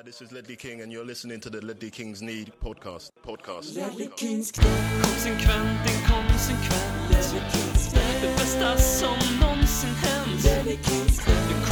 Hi, 0.00 0.04
this 0.04 0.22
is 0.22 0.32
Ledley 0.32 0.56
King, 0.56 0.80
and 0.80 0.90
you're 0.90 1.04
listening 1.04 1.40
to 1.40 1.50
the 1.50 1.60
Ledley 1.60 1.90
Kings 1.90 2.22
Need 2.22 2.54
podcast. 2.64 3.10
Podcast. 3.22 3.76
Konsekvent, 5.02 5.80
inkonsekvent 5.90 7.10
Det 8.22 8.36
bästa 8.36 8.76
som 8.78 9.16
någonsin 9.40 9.90
hänt 9.90 10.42
Du 10.42 10.78
kommer 10.86 11.69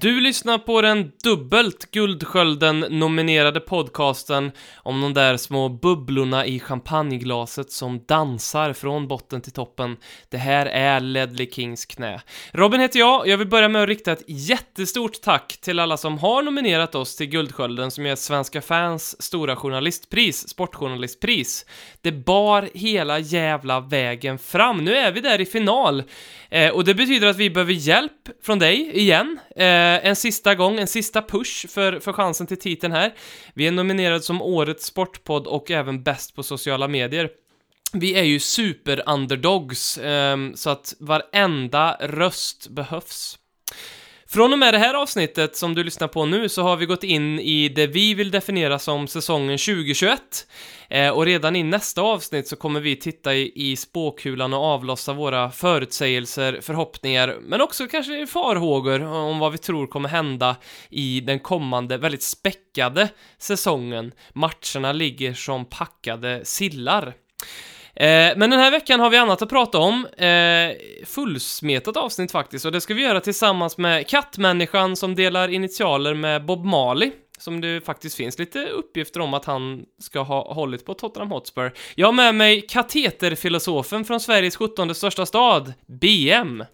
Du 0.00 0.20
lyssnar 0.20 0.58
på 0.58 0.82
den 0.82 1.12
dubbelt 1.24 1.90
Guldskölden-nominerade 1.90 3.60
podcasten 3.60 4.52
om 4.76 5.00
de 5.00 5.14
där 5.14 5.36
små 5.36 5.68
bubblorna 5.68 6.46
i 6.46 6.60
champagneglaset 6.60 7.72
som 7.72 8.04
dansar 8.08 8.72
från 8.72 9.08
botten 9.08 9.40
till 9.40 9.52
toppen. 9.52 9.96
Det 10.28 10.36
här 10.36 10.66
är 10.66 11.00
Ledley 11.00 11.50
Kings 11.50 11.86
knä. 11.86 12.20
Robin 12.52 12.80
heter 12.80 12.98
jag, 12.98 13.28
jag 13.28 13.38
vill 13.38 13.48
börja 13.48 13.68
med 13.68 13.82
att 13.82 13.88
rikta 13.88 14.12
ett 14.12 14.24
jättestort 14.26 15.20
tack 15.22 15.58
till 15.60 15.78
alla 15.78 15.96
som 15.96 16.18
har 16.18 16.42
nominerat 16.42 16.94
oss 16.94 17.16
till 17.16 17.26
Guldskölden 17.26 17.90
som 17.90 18.06
är 18.06 18.16
Svenska 18.16 18.62
fans 18.62 19.22
stora 19.22 19.56
journalistpris, 19.56 20.48
sportjournalistpris. 20.48 21.66
Det 22.00 22.12
bar 22.12 22.68
hela 22.74 23.18
jävla 23.18 23.80
vägen 23.80 24.38
fram. 24.38 24.84
Nu 24.84 24.96
är 24.96 25.12
vi 25.12 25.20
där 25.20 25.40
i 25.40 25.46
final. 25.46 26.02
Eh, 26.50 26.70
och 26.70 26.84
det 26.84 26.94
betyder 26.94 27.26
att 27.26 27.36
vi 27.36 27.50
behöver 27.50 27.72
hjälp 27.72 28.12
från 28.42 28.58
dig 28.58 28.90
igen. 28.98 29.38
Eh, 29.56 29.87
Eh, 29.88 30.06
en 30.06 30.16
sista 30.16 30.54
gång, 30.54 30.78
en 30.78 30.86
sista 30.86 31.22
push 31.22 31.68
för, 31.68 32.00
för 32.00 32.12
chansen 32.12 32.46
till 32.46 32.58
titeln 32.58 32.92
här. 32.92 33.14
Vi 33.54 33.66
är 33.66 33.72
nominerade 33.72 34.20
som 34.20 34.42
Årets 34.42 34.84
Sportpodd 34.84 35.46
och 35.46 35.70
även 35.70 36.02
Bäst 36.02 36.36
på 36.36 36.42
sociala 36.42 36.88
medier. 36.88 37.30
Vi 37.92 38.14
är 38.14 38.22
ju 38.22 38.40
super-underdogs, 38.40 39.98
ehm, 39.98 40.56
så 40.56 40.70
att 40.70 40.94
varenda 40.98 41.96
röst 42.00 42.68
behövs. 42.68 43.38
Från 44.30 44.52
och 44.52 44.58
med 44.58 44.74
det 44.74 44.78
här 44.78 44.94
avsnittet 44.94 45.56
som 45.56 45.74
du 45.74 45.84
lyssnar 45.84 46.08
på 46.08 46.26
nu 46.26 46.48
så 46.48 46.62
har 46.62 46.76
vi 46.76 46.86
gått 46.86 47.04
in 47.04 47.40
i 47.40 47.68
det 47.68 47.86
vi 47.86 48.14
vill 48.14 48.30
definiera 48.30 48.78
som 48.78 49.08
säsongen 49.08 49.58
2021. 49.58 50.20
Eh, 50.88 51.10
och 51.10 51.24
redan 51.24 51.56
i 51.56 51.62
nästa 51.62 52.02
avsnitt 52.02 52.48
så 52.48 52.56
kommer 52.56 52.80
vi 52.80 52.96
titta 52.96 53.34
i, 53.34 53.52
i 53.54 53.76
spåkulan 53.76 54.54
och 54.54 54.64
avlossa 54.64 55.12
våra 55.12 55.50
förutsägelser, 55.50 56.58
förhoppningar, 56.62 57.36
men 57.42 57.60
också 57.60 57.86
kanske 57.86 58.26
farhågor 58.26 59.02
om 59.02 59.38
vad 59.38 59.52
vi 59.52 59.58
tror 59.58 59.86
kommer 59.86 60.08
hända 60.08 60.56
i 60.90 61.20
den 61.20 61.38
kommande 61.38 61.98
väldigt 61.98 62.22
späckade 62.22 63.08
säsongen. 63.38 64.12
Matcherna 64.32 64.92
ligger 64.92 65.34
som 65.34 65.64
packade 65.64 66.40
sillar. 66.44 67.14
Eh, 67.98 68.32
men 68.36 68.50
den 68.50 68.60
här 68.60 68.70
veckan 68.70 69.00
har 69.00 69.10
vi 69.10 69.16
annat 69.16 69.42
att 69.42 69.48
prata 69.48 69.78
om. 69.78 70.06
Eh, 70.06 71.06
fullsmetat 71.06 71.96
avsnitt 71.96 72.32
faktiskt, 72.32 72.64
och 72.64 72.72
det 72.72 72.80
ska 72.80 72.94
vi 72.94 73.02
göra 73.02 73.20
tillsammans 73.20 73.78
med 73.78 74.06
kattmänniskan 74.08 74.96
som 74.96 75.14
delar 75.14 75.48
initialer 75.48 76.14
med 76.14 76.44
Bob 76.44 76.64
Marley. 76.64 77.10
Som 77.38 77.60
det 77.60 77.84
faktiskt 77.84 78.16
finns 78.16 78.38
lite 78.38 78.66
uppgifter 78.66 79.20
om 79.20 79.34
att 79.34 79.44
han 79.44 79.84
ska 80.02 80.20
ha 80.20 80.54
hållit 80.54 80.84
på 80.86 80.94
Tottenham 80.94 81.30
Hotspur. 81.30 81.72
Jag 81.94 82.06
har 82.06 82.12
med 82.12 82.34
mig 82.34 82.66
kateterfilosofen 82.68 84.04
från 84.04 84.20
Sveriges 84.20 84.56
17 84.56 84.94
största 84.94 85.26
stad, 85.26 85.72
BM. 85.86 86.64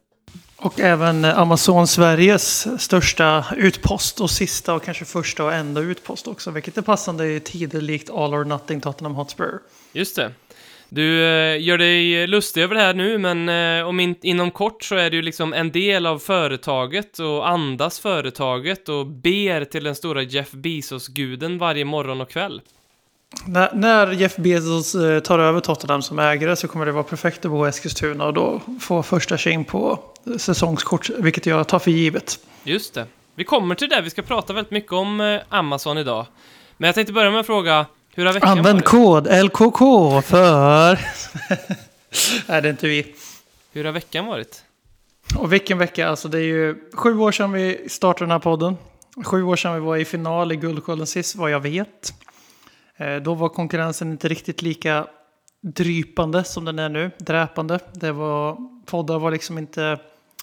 Och 0.57 0.81
även 0.81 1.25
Amazon 1.25 1.87
Sveriges 1.87 2.83
största 2.83 3.45
utpost 3.57 4.21
och 4.21 4.31
sista 4.31 4.75
och 4.75 4.83
kanske 4.83 5.05
första 5.05 5.45
och 5.45 5.53
enda 5.53 5.81
utpost 5.81 6.29
också. 6.29 6.51
Vilket 6.51 6.79
är 6.79 6.83
passande 6.83 7.27
i 7.27 7.41
tider 7.41 7.81
likt 7.81 8.11
All 8.11 8.35
or 8.35 8.45
Nothing 8.45 8.81
Tottenham 8.81 9.15
Hotspur. 9.15 9.59
Just 9.93 10.17
det. 10.17 10.33
Du 10.95 11.25
eh, 11.25 11.63
gör 11.63 11.79
dig 11.79 12.27
lustig 12.27 12.63
över 12.63 12.75
det 12.75 12.81
här 12.81 12.95
nu, 12.95 13.19
men 13.19 13.49
eh, 13.49 13.89
om 13.89 14.01
in, 14.01 14.15
inom 14.23 14.51
kort 14.51 14.85
så 14.85 14.95
är 14.95 15.11
du 15.11 15.23
liksom 15.23 15.53
en 15.53 15.73
del 15.73 16.07
av 16.07 16.19
företaget 16.19 17.19
och 17.19 17.49
andas 17.49 18.01
företaget 18.01 18.89
och 18.89 19.07
ber 19.07 19.65
till 19.65 19.85
den 19.85 19.95
stora 19.95 20.23
Jeff 20.23 20.51
Bezos-guden 20.53 21.59
varje 21.59 21.85
morgon 21.85 22.21
och 22.21 22.31
kväll. 22.31 22.61
När, 23.47 23.75
när 23.75 24.13
Jeff 24.13 24.37
Bezos 24.37 24.95
eh, 24.95 25.21
tar 25.21 25.39
över 25.39 25.61
Tottenham 25.61 26.03
som 26.03 26.19
ägare 26.19 26.57
så 26.57 26.69
kommer 26.69 26.87
det 26.87 26.93
vara 26.93 27.05
perfekt 27.05 27.45
att 27.45 27.51
bo 27.51 27.67
i 27.67 27.69
Eskilstuna 27.69 28.27
och 28.27 28.35
då 28.35 28.61
få 28.81 29.03
första 29.03 29.37
tjing 29.37 29.65
på 29.65 29.99
säsongskort, 30.39 31.11
vilket 31.19 31.47
jag 31.47 31.69
tar 31.69 31.79
för 31.79 31.91
givet. 31.91 32.39
Just 32.65 32.95
det. 32.95 33.07
Vi 33.35 33.45
kommer 33.45 33.75
till 33.75 33.89
det, 33.89 34.01
vi 34.01 34.11
ska 34.11 34.23
prata 34.23 34.53
väldigt 34.53 34.71
mycket 34.71 34.93
om 34.93 35.41
Amazon 35.49 35.99
idag. 35.99 36.27
Men 36.77 36.89
jag 36.89 36.95
tänkte 36.95 37.13
börja 37.13 37.31
med 37.31 37.41
att 37.41 37.47
fråga, 37.47 37.87
hur 38.15 38.27
har 38.27 38.33
veckan 38.33 38.49
Använd 38.59 38.77
varit? 38.79 38.89
kod 38.89 39.27
LKK 39.45 39.79
för... 40.23 40.95
Nej, 42.49 42.63
det 42.63 42.69
är 42.69 42.71
inte 42.71 42.89
vi. 42.89 43.15
Hur 43.73 43.85
har 43.85 43.93
veckan 43.93 44.27
varit? 44.27 44.65
Och 45.39 45.53
vilken 45.53 45.79
vecka, 45.79 46.09
alltså 46.09 46.29
det 46.29 46.39
är 46.39 46.43
ju 46.43 46.77
sju 46.93 47.19
år 47.19 47.33
sedan 47.33 47.53
vi 47.53 47.89
startade 47.89 48.25
den 48.25 48.31
här 48.31 48.39
podden. 48.39 48.77
Sju 49.25 49.43
år 49.43 49.57
sedan 49.57 49.75
vi 49.75 49.81
var 49.81 49.97
i 49.97 50.05
final 50.05 50.53
i 50.53 50.57
Guldskölden 50.57 51.07
sist, 51.07 51.37
vad 51.37 51.51
jag 51.51 51.61
vet. 51.61 52.15
Eh, 52.97 53.17
Då 53.17 53.35
var 53.35 53.49
konkurrensen 53.49 54.11
inte 54.11 54.29
riktigt 54.29 54.63
lika 54.63 55.07
drypande 55.63 56.45
som 56.45 56.65
den 56.65 56.79
är 56.79 56.89
nu, 56.89 57.11
dräpande. 57.19 57.79
Det 57.93 58.13
var, 58.13 58.57
poddar 58.87 59.19
var 59.19 59.31
liksom 59.31 59.59
inte 59.59 59.99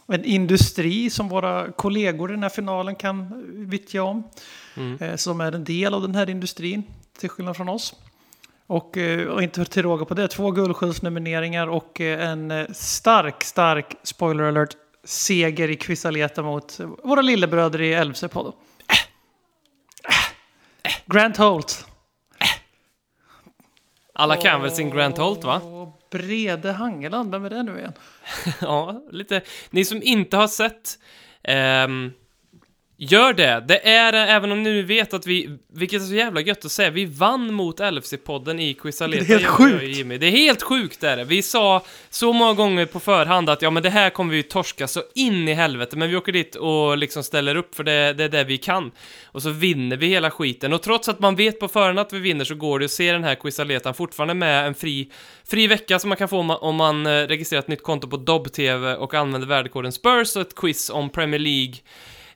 en 0.08 0.26
industri 0.26 1.10
som 1.10 1.30
våra 1.30 1.72
kollegor 1.72 2.30
i 2.32 2.34
den 2.34 2.44
här 2.44 2.50
finalen 2.50 2.96
kan 2.96 3.44
vittja 3.70 4.04
om. 4.04 4.24
Eh, 5.00 5.16
Som 5.16 5.42
är 5.42 5.52
en 5.52 5.64
del 5.64 5.94
av 5.94 6.02
den 6.02 6.16
här 6.16 6.30
industrin, 6.30 6.84
till 7.22 7.30
skillnad 7.30 7.58
från 7.58 7.70
oss. 7.70 7.96
Och, 8.68 8.98
eh, 8.98 9.28
och 9.28 9.44
inte 9.44 9.66
till 9.66 9.84
råga 9.84 10.06
på 10.06 10.14
det, 10.14 10.28
två 10.28 10.52
guldsköldsnomineringar 10.52 11.68
och 11.68 12.02
eh, 12.02 12.30
en 12.30 12.52
eh, 12.52 12.68
stark, 12.74 13.44
stark, 13.44 13.96
spoiler 14.04 14.44
alert, 14.44 14.76
seger 15.04 15.70
i 15.70 15.76
Quisaleta 15.76 16.42
mot 16.42 16.80
våra 17.04 17.22
lillebröder 17.22 17.82
i 17.82 17.94
Älvsjöpodden. 17.94 18.54
Grant 21.06 21.38
Holt. 21.38 21.86
Alla 24.14 24.36
kan 24.36 24.62
väl 24.62 24.72
sin 24.72 24.90
Grant 24.90 25.18
Holt, 25.18 25.44
va? 25.44 25.62
Brede 26.12 26.72
Hangeland, 26.72 27.32
vem 27.32 27.46
är 27.46 27.50
det 27.50 27.64
nu 27.64 27.78
igen? 27.78 27.94
Ja, 28.62 29.04
lite. 29.12 29.42
Ni 29.70 29.86
som 29.86 30.04
inte 30.04 30.38
har 30.38 30.48
sett, 30.48 31.00
ehm, 31.44 32.12
gör 33.04 33.34
det. 33.34 33.64
Det 33.68 33.90
är, 33.90 34.14
även 34.14 34.52
om 34.52 34.64
ni 34.64 34.70
nu 34.70 34.84
vet 34.84 35.14
att 35.14 35.28
vi, 35.28 35.58
vilket 35.74 36.02
är 36.02 36.06
så 36.06 36.14
jävla 36.14 36.42
gött 36.42 36.66
att 36.66 36.72
säga, 36.72 36.90
vi 36.90 37.06
vann 37.06 37.54
mot 37.54 37.80
LFC-podden 37.80 38.62
i 38.62 38.74
Quizaleta. 38.74 39.24
Det 39.24 39.34
är 39.34 39.38
helt 39.38 39.50
sjukt. 39.50 39.98
Jimmy. 39.98 40.18
Det 40.18 40.26
är 40.26 40.32
helt 40.32 40.62
sjukt 40.62 41.04
är 41.04 41.18
det. 41.18 41.24
Vi 41.24 41.42
sa 41.42 41.84
så 42.10 42.34
många 42.34 42.54
gånger 42.54 42.86
på 42.86 43.00
förhand 43.00 43.50
att 43.50 43.62
ja, 43.62 43.70
men 43.70 43.84
det 43.84 43.90
här 43.90 44.10
kommer 44.10 44.34
vi 44.34 44.44
torska 44.44 44.88
så 44.88 45.04
in 45.16 45.48
i 45.48 45.54
helvete, 45.54 45.98
men 45.98 46.10
vi 46.10 46.16
åker 46.16 46.32
dit 46.32 46.56
och 46.56 46.98
liksom 46.98 47.24
ställer 47.24 47.56
upp 47.56 47.76
för 47.76 47.84
det, 47.84 48.14
det 48.14 48.24
är 48.24 48.30
det 48.30 48.44
vi 48.44 48.58
kan. 48.58 48.92
Och 49.26 49.42
så 49.42 49.50
vinner 49.50 49.98
vi 49.98 50.08
hela 50.08 50.32
skiten. 50.32 50.74
Och 50.74 50.82
trots 50.82 51.10
att 51.10 51.20
man 51.20 51.36
vet 51.36 51.60
på 51.60 51.68
förhand 51.68 52.00
att 52.00 52.14
vi 52.14 52.20
vinner 52.20 52.46
så 52.46 52.56
går 52.56 52.80
det 52.80 52.86
att 52.86 52.92
se 52.92 53.12
den 53.12 53.24
här 53.24 53.36
Quizaletan 53.36 53.94
fortfarande 53.94 54.34
med 54.34 54.68
en 54.68 54.76
fri, 54.76 55.12
fri 55.46 55.68
vecka 55.68 56.00
som 56.00 56.10
man 56.10 56.18
kan 56.18 56.30
få 56.30 56.40
om 56.40 56.46
man, 56.46 56.58
om 56.62 56.76
man 56.76 57.06
eh, 57.06 57.10
registrerar 57.28 57.62
ett 57.62 57.68
nytt 57.68 57.84
konto 57.84 58.08
på 58.08 58.18
Dobb-TV 58.18 58.96
och 58.96 59.14
använder 59.14 59.48
värdekoden 59.48 59.92
Spurs 59.92 60.36
och 60.36 60.42
ett 60.42 60.56
quiz 60.56 60.90
om 60.90 61.10
Premier 61.10 61.40
League. 61.40 61.76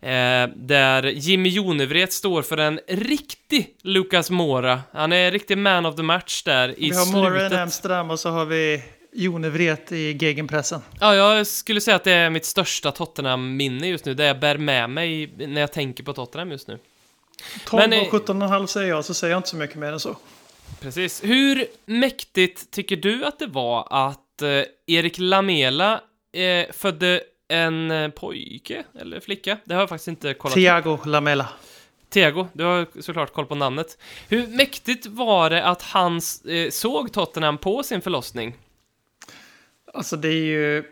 Eh, 0.05 0.49
där 0.55 1.03
Jimmy 1.03 1.49
Jonevret 1.49 2.13
står 2.13 2.41
för 2.41 2.57
en 2.57 2.79
riktig 2.87 3.75
Lucas 3.81 4.29
Mora. 4.29 4.81
Han 4.91 5.11
är 5.11 5.25
en 5.25 5.31
riktig 5.31 5.57
man 5.57 5.85
of 5.85 5.95
the 5.95 6.03
match 6.03 6.43
där 6.43 6.69
i 6.79 6.89
vi 6.89 6.95
har 6.95 7.11
Moran 7.11 7.39
slutet. 7.39 7.59
Amsterdam 7.59 8.11
och 8.11 8.19
så 8.19 8.29
har 8.29 8.45
vi 8.45 8.83
Jonevret 9.13 9.91
i 9.91 10.17
gegenpressen. 10.21 10.81
Ja, 10.99 11.15
jag 11.15 11.47
skulle 11.47 11.81
säga 11.81 11.95
att 11.95 12.03
det 12.03 12.11
är 12.11 12.29
mitt 12.29 12.45
största 12.45 12.91
Tottenham-minne 12.91 13.87
just 13.87 14.05
nu. 14.05 14.13
Det 14.13 14.25
jag 14.25 14.39
bär 14.39 14.57
med 14.57 14.89
mig 14.89 15.33
när 15.37 15.61
jag 15.61 15.71
tänker 15.71 16.03
på 16.03 16.13
Tottenham 16.13 16.51
just 16.51 16.67
nu. 16.67 16.79
12 17.65 17.89
Men, 17.89 17.99
och 17.99 18.13
eh, 18.13 18.19
17,5 18.19 18.65
säger 18.65 18.89
jag, 18.89 19.05
så 19.05 19.13
säger 19.13 19.33
jag 19.33 19.39
inte 19.39 19.49
så 19.49 19.55
mycket 19.55 19.75
mer 19.75 19.91
än 19.91 19.99
så. 19.99 20.17
Precis. 20.79 21.23
Hur 21.23 21.65
mäktigt 21.85 22.71
tycker 22.71 22.95
du 22.95 23.25
att 23.25 23.39
det 23.39 23.47
var 23.47 23.87
att 23.89 24.41
eh, 24.41 24.49
Erik 24.87 25.15
Lamela 25.17 26.01
eh, 26.33 26.71
födde 26.71 27.21
en 27.47 27.91
eh, 27.91 28.09
pojke 28.09 28.83
eller 28.99 29.19
flicka? 29.19 29.57
Det 29.65 29.73
har 29.73 29.81
jag 29.81 29.89
faktiskt 29.89 30.07
inte 30.07 30.33
kollat. 30.33 30.55
Thiago 30.55 30.99
Lamela. 31.05 31.49
Thiago, 32.09 32.47
du 32.53 32.63
har 32.63 33.01
såklart 33.01 33.33
koll 33.33 33.45
på 33.45 33.55
namnet. 33.55 33.97
Hur 34.29 34.47
mäktigt 34.47 35.05
var 35.05 35.49
det 35.49 35.63
att 35.63 35.81
han 35.81 36.15
eh, 36.47 36.69
såg 36.69 37.13
Tottenham 37.13 37.57
på 37.57 37.83
sin 37.83 38.01
förlossning? 38.01 38.55
Alltså 39.93 40.15
det 40.17 40.27
är 40.27 40.45
ju... 40.45 40.83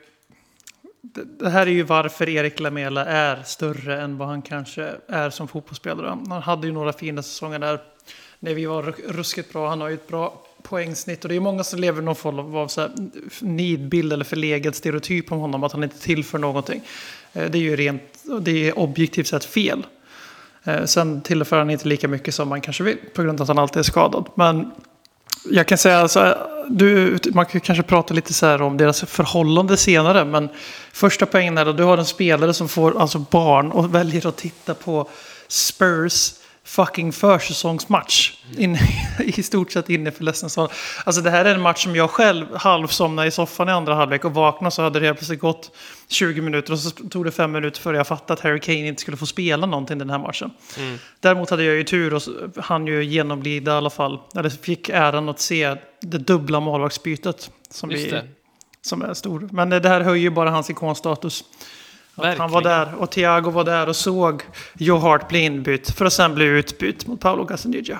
Det, 1.01 1.23
det 1.39 1.49
här 1.49 1.67
är 1.67 1.71
ju 1.71 1.83
varför 1.83 2.29
Erik 2.29 2.59
Lamela 2.59 3.05
är 3.05 3.43
större 3.43 4.01
än 4.01 4.17
vad 4.17 4.27
han 4.27 4.41
kanske 4.41 4.91
är 5.07 5.29
som 5.29 5.47
fotbollsspelare. 5.47 6.07
Han 6.07 6.31
hade 6.41 6.67
ju 6.67 6.73
några 6.73 6.93
fina 6.93 7.23
säsonger 7.23 7.59
där 7.59 7.81
när 8.39 8.53
vi 8.53 8.65
var 8.65 8.83
ru- 8.83 9.11
ruskigt 9.11 9.53
bra. 9.53 9.69
Han 9.69 9.81
har 9.81 9.87
ju 9.87 9.93
ett 9.93 10.07
bra 10.07 10.45
poängsnitt. 10.63 11.23
Och 11.23 11.29
det 11.29 11.35
är 11.35 11.39
många 11.39 11.63
som 11.63 11.79
lever 11.79 12.01
i 12.01 12.05
någon 12.05 12.15
form 12.15 12.55
av 12.55 12.67
så 12.67 12.81
här 12.81 12.91
nidbild 13.39 14.13
eller 14.13 14.25
förlegad 14.25 14.75
stereotyp 14.75 15.31
om 15.31 15.39
honom. 15.39 15.63
Att 15.63 15.71
han 15.71 15.83
inte 15.83 15.99
tillför 15.99 16.37
någonting. 16.37 16.81
Eh, 17.33 17.51
det 17.51 17.57
är 17.57 17.61
ju 17.61 17.75
rent, 17.75 18.01
det 18.41 18.69
är 18.69 18.79
objektivt 18.79 19.27
sett 19.27 19.45
fel. 19.45 19.85
Eh, 20.63 20.85
sen 20.85 21.21
tillför 21.21 21.57
han 21.57 21.69
inte 21.69 21.87
lika 21.87 22.07
mycket 22.07 22.35
som 22.35 22.49
man 22.49 22.61
kanske 22.61 22.83
vill. 22.83 22.97
På 23.13 23.23
grund 23.23 23.39
av 23.39 23.43
att 23.43 23.47
han 23.47 23.59
alltid 23.59 23.79
är 23.79 23.83
skadad. 23.83 24.29
Men 24.35 24.71
jag 25.51 25.67
kan 25.67 25.77
säga 25.77 26.07
så 26.07 26.19
här, 26.19 26.37
du, 26.69 27.19
man 27.33 27.45
kan 27.45 27.61
kanske 27.61 27.83
prata 27.83 28.13
lite 28.13 28.33
så 28.33 28.45
här 28.45 28.61
om 28.61 28.77
deras 28.77 29.01
förhållande 29.01 29.77
senare. 29.77 30.25
Men 30.25 30.49
första 30.91 31.25
poängen 31.25 31.57
är 31.57 31.65
att 31.65 31.77
du 31.77 31.83
har 31.83 31.97
en 31.97 32.05
spelare 32.05 32.53
som 32.53 32.69
får 32.69 33.01
alltså 33.01 33.19
barn 33.19 33.71
och 33.71 33.95
väljer 33.95 34.27
att 34.27 34.37
titta 34.37 34.73
på 34.73 35.09
Spurs 35.47 36.33
fucking 36.65 37.11
försäsongsmatch. 37.11 38.33
In, 38.57 38.77
I 39.19 39.43
stort 39.43 39.71
sett 39.71 39.89
inne 39.89 40.11
för 40.11 40.23
ledsen 40.23 40.67
Alltså 41.05 41.21
det 41.21 41.29
här 41.29 41.45
är 41.45 41.55
en 41.55 41.61
match 41.61 41.83
som 41.83 41.95
jag 41.95 42.09
själv 42.09 42.55
halvsomnade 42.55 43.27
i 43.27 43.31
soffan 43.31 43.69
i 43.69 43.71
andra 43.71 43.95
halvlek 43.95 44.25
och 44.25 44.33
vaknade 44.33 44.71
så 44.71 44.81
hade 44.81 44.99
det 44.99 45.05
helt 45.05 45.17
plötsligt 45.17 45.39
gått 45.39 45.75
20 46.07 46.41
minuter 46.41 46.73
och 46.73 46.79
så 46.79 46.89
tog 46.89 47.25
det 47.25 47.31
fem 47.31 47.51
minuter 47.51 47.81
före 47.81 47.97
jag 47.97 48.07
fattade 48.07 48.33
att 48.33 48.39
Harry 48.39 48.59
Kane 48.59 48.87
inte 48.87 49.01
skulle 49.01 49.17
få 49.17 49.25
spela 49.25 49.67
någonting 49.67 49.97
den 49.97 50.09
här 50.09 50.19
matchen. 50.19 50.51
Däremot 51.19 51.49
hade 51.49 51.63
jag 51.63 51.75
ju 51.75 51.83
tur 51.83 52.13
och 52.13 52.21
han 52.57 52.87
ju 52.87 53.03
genomlida 53.03 53.71
i 53.71 53.75
alla 53.75 53.89
fall, 53.89 54.19
eller 54.35 54.49
fick 54.49 54.89
äran 54.89 55.29
att 55.29 55.39
se 55.39 55.75
det 56.01 56.17
dubbla 56.17 56.59
målvaktsbytet 56.59 57.51
som, 57.69 57.89
vi, 57.89 58.21
som 58.81 59.01
är 59.01 59.13
stor. 59.13 59.49
Men 59.51 59.69
det 59.69 59.89
här 59.89 60.01
höjer 60.01 60.23
ju 60.23 60.29
bara 60.29 60.49
hans 60.49 60.69
ikonstatus. 60.69 61.43
Att 62.15 62.37
han 62.37 62.51
var 62.51 62.61
där 62.61 62.95
och 62.95 63.11
Thiago 63.11 63.49
var 63.49 63.63
där 63.63 63.89
och 63.89 63.95
såg 63.95 64.43
Joe 64.77 64.97
Hart 64.97 65.29
bli 65.29 65.39
inbytt 65.39 65.91
för 65.91 66.05
att 66.05 66.13
sen 66.13 66.35
bli 66.35 66.45
utbytt 66.45 67.07
mot 67.07 67.19
Paolo 67.19 67.43
Gazzaniga. 67.43 67.99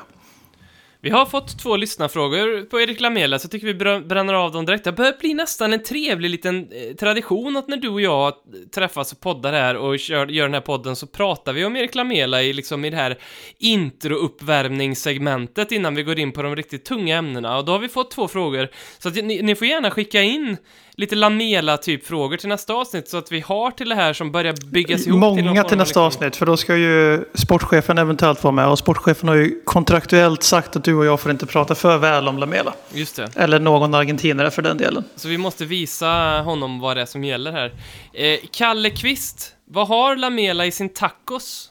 Vi 1.03 1.09
har 1.09 1.25
fått 1.25 1.59
två 1.59 1.75
lyssnarfrågor 1.75 2.65
på 2.65 2.81
Erik 2.81 2.99
Lamela, 2.99 3.39
så 3.39 3.45
jag 3.45 3.51
tycker 3.51 3.67
vi 3.67 3.73
bränner 4.03 4.33
av 4.33 4.51
dem 4.51 4.65
direkt. 4.65 4.83
Det 4.83 4.91
börjar 4.91 5.13
bli 5.19 5.33
nästan 5.33 5.73
en 5.73 5.83
trevlig 5.83 6.29
liten 6.29 6.67
eh, 6.71 6.95
tradition 6.95 7.57
att 7.57 7.67
när 7.67 7.77
du 7.77 7.89
och 7.89 8.01
jag 8.01 8.33
träffas 8.75 9.11
och 9.11 9.19
poddar 9.19 9.53
här 9.53 9.75
och 9.75 9.99
kör, 9.99 10.27
gör 10.27 10.45
den 10.45 10.53
här 10.53 10.61
podden 10.61 10.95
så 10.95 11.07
pratar 11.07 11.53
vi 11.53 11.65
om 11.65 11.75
Erik 11.75 11.95
Lamela 11.95 12.43
i, 12.43 12.53
liksom, 12.53 12.85
i 12.85 12.89
det 12.89 12.97
här 12.97 13.17
intro-uppvärmningssegmentet 13.59 15.71
innan 15.71 15.95
vi 15.95 16.03
går 16.03 16.19
in 16.19 16.31
på 16.31 16.41
de 16.41 16.55
riktigt 16.55 16.85
tunga 16.85 17.17
ämnena. 17.17 17.57
Och 17.57 17.65
då 17.65 17.71
har 17.71 17.79
vi 17.79 17.89
fått 17.89 18.11
två 18.11 18.27
frågor, 18.27 18.69
så 18.99 19.09
ni, 19.09 19.41
ni 19.41 19.55
får 19.55 19.67
gärna 19.67 19.91
skicka 19.91 20.21
in 20.21 20.57
lite 20.95 21.15
Lamela-typ 21.15 22.07
frågor 22.07 22.37
till 22.37 22.49
nästa 22.49 22.73
avsnitt 22.73 23.09
så 23.09 23.17
att 23.17 23.31
vi 23.31 23.39
har 23.39 23.71
till 23.71 23.89
det 23.89 23.95
här 23.95 24.13
som 24.13 24.31
börjar 24.31 24.53
byggas 24.65 25.07
ihop. 25.07 25.19
Många 25.19 25.35
till 25.35 25.47
av 25.49 25.55
nästa 25.63 25.75
liksom- 25.83 26.03
avsnitt, 26.03 26.35
för 26.35 26.45
då 26.45 26.57
ska 26.57 26.75
ju 26.75 27.25
sportchefen 27.33 27.97
eventuellt 27.97 28.43
vara 28.43 28.51
med. 28.51 28.67
Och 28.67 28.79
sportchefen 28.79 29.29
har 29.29 29.35
ju 29.35 29.61
kontraktuellt 29.63 30.43
sagt 30.43 30.75
att 30.75 30.83
du 30.83 30.95
och 30.95 31.05
jag 31.05 31.19
får 31.19 31.31
inte 31.31 31.45
prata 31.45 31.75
för 31.75 31.97
väl 31.97 32.27
om 32.27 32.37
Lamela. 32.37 32.73
Just 32.93 33.15
det. 33.15 33.29
Eller 33.35 33.59
någon 33.59 33.93
argentinare 33.93 34.51
för 34.51 34.61
den 34.61 34.77
delen. 34.77 35.03
Så 35.15 35.27
vi 35.27 35.37
måste 35.37 35.65
visa 35.65 36.41
honom 36.45 36.79
vad 36.79 36.97
det 36.97 37.01
är 37.01 37.05
som 37.05 37.23
gäller 37.23 37.51
här. 37.51 37.73
Eh, 38.13 38.39
Kalle 38.51 38.89
Kvist, 38.89 39.55
vad 39.65 39.87
har 39.87 40.15
Lamela 40.15 40.65
i 40.65 40.71
sin 40.71 40.89
tacos? 40.89 41.69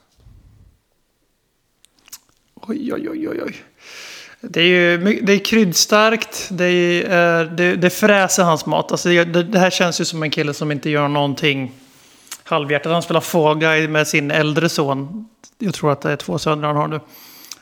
Oj, 2.54 2.92
oj, 2.94 3.08
oj, 3.10 3.28
oj, 3.28 3.42
oj. 3.46 3.54
Det 4.44 4.60
är 4.60 4.64
ju 4.64 4.98
det 5.22 5.32
är 5.32 5.38
kryddstarkt, 5.38 6.48
det, 6.50 6.64
är, 6.64 7.40
eh, 7.40 7.52
det, 7.52 7.76
det 7.76 7.90
fräser 7.90 8.42
hans 8.42 8.66
mat. 8.66 8.92
Alltså 8.92 9.08
det, 9.08 9.24
det 9.24 9.58
här 9.58 9.70
känns 9.70 10.00
ju 10.00 10.04
som 10.04 10.22
en 10.22 10.30
kille 10.30 10.54
som 10.54 10.72
inte 10.72 10.90
gör 10.90 11.08
någonting 11.08 11.72
halvhjärtat. 12.44 12.92
Han 12.92 13.02
spelar 13.02 13.20
Fall 13.20 13.58
Guy 13.58 13.88
med 13.88 14.08
sin 14.08 14.30
äldre 14.30 14.68
son. 14.68 15.28
Jag 15.58 15.74
tror 15.74 15.92
att 15.92 16.00
det 16.00 16.12
är 16.12 16.16
två 16.16 16.38
söner 16.38 16.66
han 16.66 16.76
har 16.76 16.88
nu. 16.88 17.00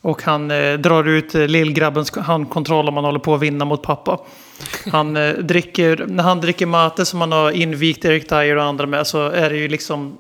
Och 0.01 0.23
han 0.23 0.51
eh, 0.51 0.75
drar 0.75 1.05
ut 1.05 1.35
eh, 1.35 1.47
lillgrabbens 1.47 2.17
handkontroll 2.17 2.89
om 2.89 2.95
han 2.95 3.05
håller 3.05 3.19
på 3.19 3.35
att 3.35 3.41
vinna 3.41 3.65
mot 3.65 3.83
pappa. 3.83 4.21
Han 4.93 5.17
eh, 5.17 5.35
dricker, 5.35 6.05
när 6.09 6.25
han 6.25 6.41
dricker 6.41 6.67
mate 6.67 7.05
som 7.05 7.21
han 7.21 7.33
har 7.33 7.51
invigt 7.51 8.05
Erik 8.05 8.29
Dyer 8.29 8.57
och 8.57 8.65
andra 8.65 8.87
med 8.87 9.07
så 9.07 9.29
är 9.29 9.51
det 9.51 9.57
ju 9.57 9.69
liksom 9.69 10.17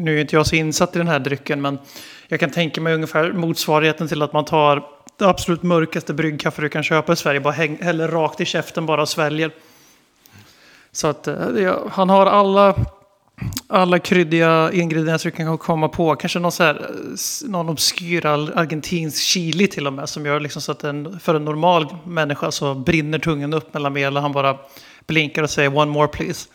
nu 0.00 0.16
är 0.16 0.20
inte 0.20 0.36
jag 0.36 0.46
så 0.46 0.56
insatt 0.56 0.96
i 0.96 0.98
den 0.98 1.08
här 1.08 1.18
drycken, 1.18 1.60
men 1.60 1.78
jag 2.28 2.40
kan 2.40 2.50
tänka 2.50 2.80
mig 2.80 2.94
ungefär 2.94 3.32
motsvarigheten 3.32 4.08
till 4.08 4.22
att 4.22 4.32
man 4.32 4.44
tar 4.44 4.82
det 5.18 5.28
absolut 5.28 5.62
mörkaste 5.62 6.14
bryggkaffe 6.14 6.62
du 6.62 6.68
kan 6.68 6.82
köpa 6.82 7.12
i 7.12 7.16
Sverige, 7.16 7.40
bara 7.40 7.52
häng, 7.52 7.78
häller 7.82 8.08
rakt 8.08 8.40
i 8.40 8.44
käften 8.44 8.86
bara 8.86 9.02
och 9.02 9.08
sväljer. 9.08 9.50
Så 10.92 11.06
att 11.06 11.28
eh, 11.28 11.48
ja, 11.56 11.88
han 11.90 12.10
har 12.10 12.26
alla, 12.26 12.74
alla 13.66 13.98
kryddiga 13.98 14.72
ingredienser 14.72 15.30
du 15.30 15.36
kan 15.36 15.58
komma 15.58 15.88
på. 15.88 16.16
Kanske 16.16 16.38
någon, 16.38 16.52
så 16.52 16.62
här, 16.62 16.74
eh, 16.74 17.50
någon 17.50 17.68
obskyr 17.68 18.26
argentinsk 18.26 19.22
chili 19.22 19.66
till 19.66 19.86
och 19.86 19.92
med, 19.92 20.08
som 20.08 20.26
gör 20.26 20.40
liksom 20.40 20.62
så 20.62 20.72
att 20.72 20.84
en, 20.84 21.20
för 21.20 21.34
en 21.34 21.44
normal 21.44 21.96
människa 22.06 22.50
så 22.50 22.74
brinner 22.74 23.18
tungan 23.18 23.54
upp 23.54 23.74
mellan 23.74 23.92
med, 23.92 24.06
eller 24.06 24.20
han 24.20 24.32
bara 24.32 24.58
blinkar 25.06 25.42
och 25.42 25.50
säger 25.50 25.76
one 25.76 25.90
more 25.90 26.08
please. 26.08 26.48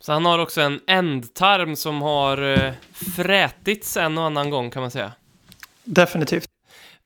Så 0.00 0.12
han 0.12 0.24
har 0.24 0.38
också 0.38 0.60
en 0.60 0.80
ändtarm 0.86 1.76
som 1.76 2.02
har 2.02 2.52
eh, 2.52 2.72
frätits 3.16 3.96
en 3.96 4.18
och 4.18 4.24
annan 4.24 4.50
gång 4.50 4.70
kan 4.70 4.82
man 4.82 4.90
säga. 4.90 5.12
Definitivt. 5.84 6.53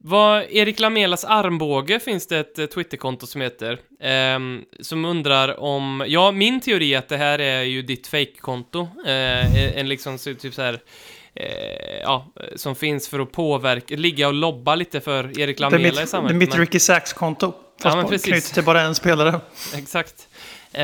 Vad 0.00 0.44
Erik 0.50 0.80
Lamelas 0.80 1.24
armbåge 1.24 2.00
finns 2.00 2.26
det 2.26 2.38
ett 2.38 2.58
eh, 2.58 2.66
Twitterkonto 2.66 3.26
som 3.26 3.40
heter. 3.40 3.78
ehm, 4.00 4.64
som 4.80 5.04
undrar 5.04 5.60
om, 5.60 6.04
ja 6.08 6.32
min 6.32 6.60
teori 6.60 6.94
är 6.94 6.98
att 6.98 7.08
det 7.08 7.16
här 7.16 7.38
är 7.38 7.62
ju 7.62 7.82
ditt 7.82 8.06
fake-konto. 8.06 8.88
Eh, 9.06 9.78
en 9.78 9.88
liksom 9.88 10.18
typ 10.18 10.54
så 10.54 10.62
här. 10.62 10.80
Eh, 11.34 11.98
ja, 12.02 12.26
som 12.56 12.74
finns 12.76 13.08
för 13.08 13.18
att 13.20 13.32
påverka, 13.32 13.96
ligga 13.96 14.28
och 14.28 14.34
lobba 14.34 14.74
lite 14.74 15.00
för 15.00 15.40
Erik 15.40 15.60
Lamela 15.60 15.80
i 15.80 15.84
mitt, 15.84 15.96
det 15.96 16.02
är 16.02 16.06
samhället. 16.06 16.36
mitt 16.36 16.48
men- 16.50 16.58
Ricky 16.58 16.78
Sachs-konto. 16.78 17.52
Ja, 17.82 17.90
Fast 17.90 18.08
precis. 18.08 18.26
knutet 18.32 18.54
till 18.54 18.64
bara 18.64 18.80
en 18.80 18.94
spelare. 18.94 19.40
Exakt. 19.76 20.28
Eh, 20.72 20.82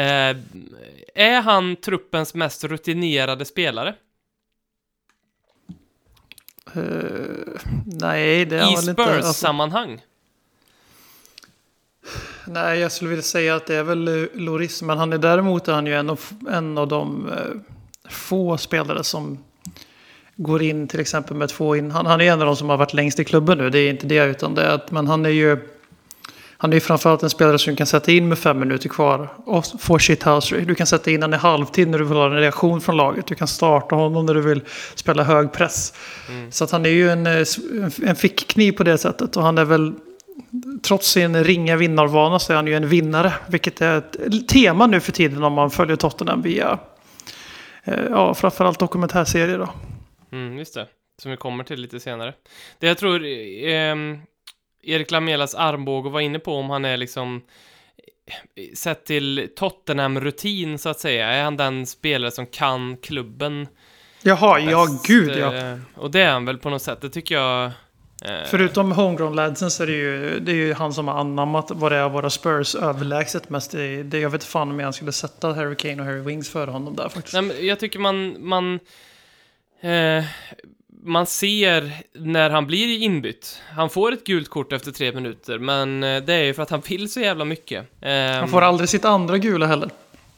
är 1.14 1.40
han 1.40 1.76
truppens 1.76 2.34
mest 2.34 2.64
rutinerade 2.64 3.44
spelare? 3.44 3.94
Eh, 6.74 7.60
nej, 7.86 8.44
det 8.44 8.58
är 8.58 8.72
I 8.72 8.76
väl 8.76 8.88
inte. 8.88 9.04
Alltså, 9.04 9.32
Spurs-sammanhang? 9.32 10.00
nej, 12.46 12.78
jag 12.78 12.92
skulle 12.92 13.10
vilja 13.10 13.22
säga 13.22 13.54
att 13.54 13.66
det 13.66 13.74
är 13.74 13.82
väl 13.82 14.28
Loris. 14.34 14.82
Men 14.82 14.98
han 14.98 15.12
är 15.12 15.18
däremot 15.18 15.68
är 15.68 15.72
han 15.72 15.86
ju 15.86 15.94
en 15.94 16.10
av, 16.10 16.20
en 16.50 16.78
av 16.78 16.88
de 16.88 17.28
eh, 17.28 18.10
få 18.10 18.56
spelare 18.56 19.04
som 19.04 19.38
går 20.36 20.62
in 20.62 20.88
till 20.88 21.00
exempel 21.00 21.36
med 21.36 21.48
två 21.48 21.76
in. 21.76 21.90
Han, 21.90 22.06
han 22.06 22.20
är 22.20 22.24
en 22.24 22.40
av 22.40 22.46
de 22.46 22.56
som 22.56 22.68
har 22.68 22.76
varit 22.76 22.94
längst 22.94 23.20
i 23.20 23.24
klubben 23.24 23.58
nu. 23.58 23.70
Det 23.70 23.78
är 23.78 23.90
inte 23.90 24.06
det, 24.06 24.24
utan 24.24 24.54
det 24.54 24.62
är 24.62 24.74
att 24.74 24.90
men 24.90 25.06
han 25.06 25.26
är 25.26 25.30
ju 25.30 25.73
han 26.64 26.72
är 26.72 26.76
ju 26.76 26.80
framförallt 26.80 27.22
en 27.22 27.30
spelare 27.30 27.58
som 27.58 27.70
du 27.70 27.76
kan 27.76 27.86
sätta 27.86 28.12
in 28.12 28.28
med 28.28 28.38
fem 28.38 28.58
minuter 28.58 28.88
kvar 28.88 29.28
och 29.44 29.64
få 29.80 29.98
shithousery. 29.98 30.64
Du 30.64 30.74
kan 30.74 30.86
sätta 30.86 31.10
in 31.10 31.22
honom 31.22 31.34
i 31.34 31.36
halvtid 31.36 31.88
när 31.88 31.98
du 31.98 32.04
vill 32.04 32.16
ha 32.16 32.26
en 32.26 32.36
reaktion 32.36 32.80
från 32.80 32.96
laget. 32.96 33.26
Du 33.26 33.34
kan 33.34 33.48
starta 33.48 33.94
honom 33.94 34.26
när 34.26 34.34
du 34.34 34.40
vill 34.40 34.60
spela 34.94 35.24
hög 35.24 35.52
press. 35.52 35.94
Så 36.50 36.64
att 36.64 36.70
han 36.70 36.86
är 36.86 36.90
ju 36.90 37.10
en, 37.10 37.26
eh, 37.26 37.46
en 38.02 38.16
fickkniv 38.16 38.72
på 38.72 38.82
det 38.84 38.98
sättet. 38.98 39.36
Och 39.36 39.42
han 39.42 39.58
är 39.58 39.64
väl, 39.64 39.94
trots 40.82 41.10
sin 41.10 41.44
ringa 41.44 41.76
vinnarvana 41.76 42.38
så 42.38 42.52
är 42.52 42.56
han 42.56 42.66
ju 42.66 42.74
en 42.74 42.88
vinnare. 42.88 43.32
Vilket 43.46 43.80
är 43.80 43.98
ett 43.98 44.48
tema 44.48 44.86
nu 44.86 45.00
för 45.00 45.12
tiden 45.12 45.42
om 45.42 45.52
man 45.52 45.70
följer 45.70 45.96
Tottenham 45.96 46.42
via, 46.42 46.78
eh, 47.84 48.04
ja, 48.10 48.34
framförallt 48.34 48.78
dokumentärserier 48.78 49.58
då. 49.58 49.68
Mm, 50.32 50.58
just 50.58 50.74
det. 50.74 50.86
Som 51.22 51.30
vi 51.30 51.36
kommer 51.36 51.64
till 51.64 51.80
lite 51.80 52.00
senare. 52.00 52.34
Det 52.78 52.86
jag 52.86 52.98
tror 52.98 53.24
ehm, 53.64 54.18
Erik 54.86 55.10
Lamelas 55.10 55.54
armbåge 55.54 56.10
var 56.10 56.20
inne 56.20 56.38
på 56.38 56.54
om 56.56 56.70
han 56.70 56.84
är 56.84 56.96
liksom 56.96 57.42
eh, 58.56 58.74
sett 58.74 59.04
till 59.04 59.48
Tottenham-rutin 59.56 60.78
så 60.78 60.88
att 60.88 61.00
säga. 61.00 61.26
Är 61.28 61.44
han 61.44 61.56
den 61.56 61.86
spelare 61.86 62.30
som 62.30 62.46
kan 62.46 62.96
klubben 62.96 63.68
Jaha, 64.22 64.58
ja 64.60 64.86
bäst? 64.86 65.06
gud 65.06 65.36
ja. 65.38 65.54
Eh, 65.54 65.78
Och 65.96 66.10
det 66.10 66.20
är 66.20 66.32
han 66.32 66.44
väl 66.44 66.58
på 66.58 66.70
något 66.70 66.82
sätt. 66.82 67.00
Det 67.00 67.10
tycker 67.10 67.34
jag... 67.34 67.64
eh, 68.24 68.44
Förutom 68.46 68.92
homegrown 68.92 69.36
ladsen 69.36 69.70
så 69.70 69.82
är 69.82 69.86
det 69.86 69.92
ju, 69.92 70.40
det 70.40 70.52
är 70.52 70.56
ju 70.56 70.74
han 70.74 70.92
som 70.94 71.08
har 71.08 71.14
anammat 71.20 71.70
vad 71.70 71.92
det 71.92 71.96
är 71.98 72.08
våra 72.08 72.30
Spurs 72.30 72.74
överlägset 72.74 73.50
mest. 73.50 73.70
Det, 73.70 74.02
det, 74.02 74.18
jag 74.18 74.30
vet 74.30 74.44
fan 74.44 74.70
om 74.70 74.80
jag 74.80 74.94
skulle 74.94 75.12
sätta 75.12 75.52
Harry 75.52 75.76
Kane 75.76 76.00
och 76.02 76.04
Harry 76.04 76.20
Wings 76.20 76.48
före 76.50 76.70
honom 76.70 76.96
där 76.96 77.08
faktiskt. 77.08 77.34
Nej, 77.34 77.42
men 77.42 77.66
jag 77.66 77.80
tycker 77.80 77.98
man... 77.98 78.36
man 78.48 78.74
eh, 79.80 80.24
man 81.04 81.26
ser 81.26 81.92
när 82.12 82.50
han 82.50 82.66
blir 82.66 82.98
inbytt. 82.98 83.58
Han 83.76 83.90
får 83.90 84.12
ett 84.12 84.24
gult 84.24 84.48
kort 84.48 84.72
efter 84.72 84.92
tre 84.92 85.12
minuter, 85.12 85.58
men 85.58 86.02
eh, 86.04 86.22
det 86.22 86.34
är 86.34 86.42
ju 86.44 86.54
för 86.54 86.62
att 86.62 86.70
han 86.70 86.82
vill 86.88 87.12
så 87.12 87.20
jävla 87.20 87.44
mycket. 87.44 87.86
Han 88.02 88.10
Ehm, 88.10 88.48
får 88.48 88.62
aldrig 88.62 88.88
sitt 88.88 89.04
andra 89.04 89.38
gula 89.38 89.66
heller. 89.66 89.90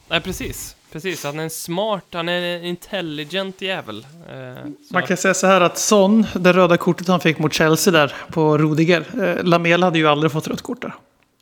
Nej, 0.07 0.21
precis. 0.21 0.75
Precis, 0.91 1.23
han 1.23 1.39
är 1.39 1.43
en 1.43 1.49
smart, 1.49 2.05
han 2.13 2.29
är 2.29 2.41
en 2.41 2.63
intelligent 2.65 3.61
jävel. 3.61 4.05
Eh. 4.29 4.69
Man 4.91 5.03
kan 5.03 5.17
säga 5.17 5.33
så 5.33 5.47
här 5.47 5.61
att 5.61 5.77
Son, 5.77 6.25
det 6.35 6.53
röda 6.53 6.77
kortet 6.77 7.07
han 7.07 7.19
fick 7.19 7.39
mot 7.39 7.53
Chelsea 7.53 7.93
där 7.93 8.13
på 8.31 8.57
Rudiger. 8.57 9.03
Eh, 9.23 9.43
Lamela 9.43 9.85
hade 9.85 9.99
ju 9.99 10.07
aldrig 10.07 10.31
fått 10.31 10.47
rött 10.47 10.61
kort 10.61 10.81
där. 10.81 10.93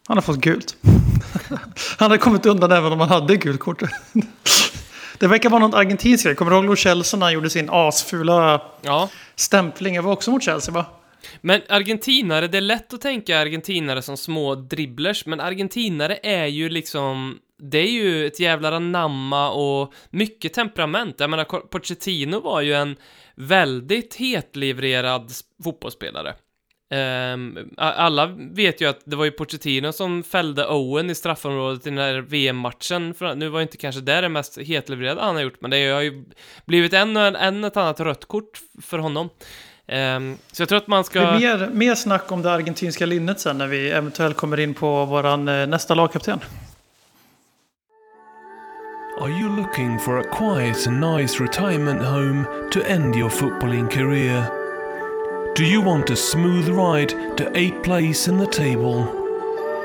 Han 0.08 0.18
har 0.18 0.22
fått 0.22 0.38
gult. 0.38 0.76
han 1.98 2.12
hade 2.12 2.18
kommit 2.18 2.46
undan 2.46 2.72
även 2.72 2.92
om 2.92 3.00
han 3.00 3.10
hade 3.10 3.36
gult 3.38 3.60
kort. 3.60 3.82
det 5.26 5.30
verkar 5.30 5.50
vara 5.50 5.60
någon 5.60 5.74
argentinsk 5.74 6.26
grej. 6.26 6.36
Kommer 6.36 6.52
du 6.52 6.68
ihåg 6.68 6.80
Celso 6.80 7.18
när 7.18 7.26
han 7.26 7.34
gjorde 7.34 7.50
sin 7.50 7.70
asfula 7.72 8.62
Ja, 8.82 9.10
stämpling? 9.36 9.96
Det 9.96 10.02
var 10.02 10.12
också 10.12 10.32
mot 10.32 10.44
Chelsea 10.44 10.74
va? 10.74 10.86
Men 11.42 11.62
argentinare, 11.70 12.48
det 12.48 12.58
är 12.58 12.62
lätt 12.62 12.94
att 12.94 13.02
tänka 13.02 13.40
argentinare 13.40 14.02
som 14.02 14.18
små 14.18 14.56
dribblers, 14.56 15.26
men 15.26 15.40
argentinare 15.40 16.20
är 16.24 16.46
ju 16.46 16.70
liksom 16.70 17.40
det 17.58 17.78
är 17.78 17.92
ju 17.92 18.28
ett 18.28 18.40
jävla 18.40 18.76
anamma 18.76 19.52
och 19.52 19.94
mycket 20.10 20.54
temperament. 20.54 21.16
Jag 21.18 21.30
menar, 21.30 21.44
Pochettino 21.44 22.40
var 22.40 22.62
ju 22.62 22.74
en 22.74 22.96
väldigt 23.36 24.16
hetlivrerad 24.16 25.32
fotbollsspelare. 25.64 26.34
Um, 26.90 27.70
alla 27.78 28.26
vet 28.38 28.82
ju 28.82 28.90
att 28.90 29.00
det 29.06 29.16
var 29.16 29.26
ju 29.26 29.32
Pochettino 29.32 29.92
som 29.92 30.24
fällde 30.24 30.68
Owen 30.68 31.10
i 31.10 31.16
straffområdet 31.16 31.88
i 31.88 31.90
den 31.90 32.00
här 32.00 32.14
VM-matchen. 32.14 33.14
Nu 33.36 33.50
var 33.50 33.60
ju 33.60 33.64
inte 33.64 33.78
kanske 33.78 34.02
det 34.02 34.22
det 34.22 34.30
mest 34.30 34.58
hetlevererade 34.58 35.22
han 35.22 35.36
har 35.36 35.42
gjort, 35.42 35.62
men 35.62 35.72
det 35.72 35.92
har 35.92 36.02
ju 36.02 36.26
blivit 36.66 36.94
än, 36.94 37.18
än 37.18 37.64
ett 37.64 37.78
annat 37.78 38.00
rött 38.00 38.26
kort 38.26 38.62
för 38.82 38.98
honom. 38.98 39.30
Um, 39.88 40.38
så 40.52 40.62
jag 40.62 40.70
tror 40.70 40.78
att 40.78 40.88
man 40.88 41.04
ska... 41.04 41.32
Det 41.32 41.38
blir 41.38 41.58
mer, 41.58 41.70
mer 41.70 41.96
snack 41.96 42.32
om 42.32 42.42
det 42.42 42.52
argentinska 42.52 43.06
linnet 43.06 43.40
sen 43.40 43.58
när 43.58 43.68
vi 43.68 43.90
eventuellt 43.90 44.38
kommer 44.38 44.60
in 44.60 44.74
på 44.74 45.06
våran 45.06 45.48
eh, 45.48 45.68
nästa 45.68 45.96
lagkapten. 45.96 46.40
Are 49.22 49.32
you 49.32 49.56
looking 49.56 50.00
for 50.00 50.20
a 50.20 50.24
quiet 50.24 50.88
and 50.88 51.00
nice 51.00 51.44
retirement 51.44 52.02
home 52.02 52.46
to 52.72 52.80
end 52.88 53.16
your 53.16 53.30
footballing 53.30 53.88
career? 53.88 54.65
Do 55.56 55.64
you 55.64 55.80
want 55.80 56.10
a 56.10 56.18
smooth 56.18 56.68
ride 56.68 57.12
to 57.38 57.50
8th 57.52 57.82
place 57.82 58.28
in 58.28 58.38
the 58.38 58.46
table? 58.46 59.08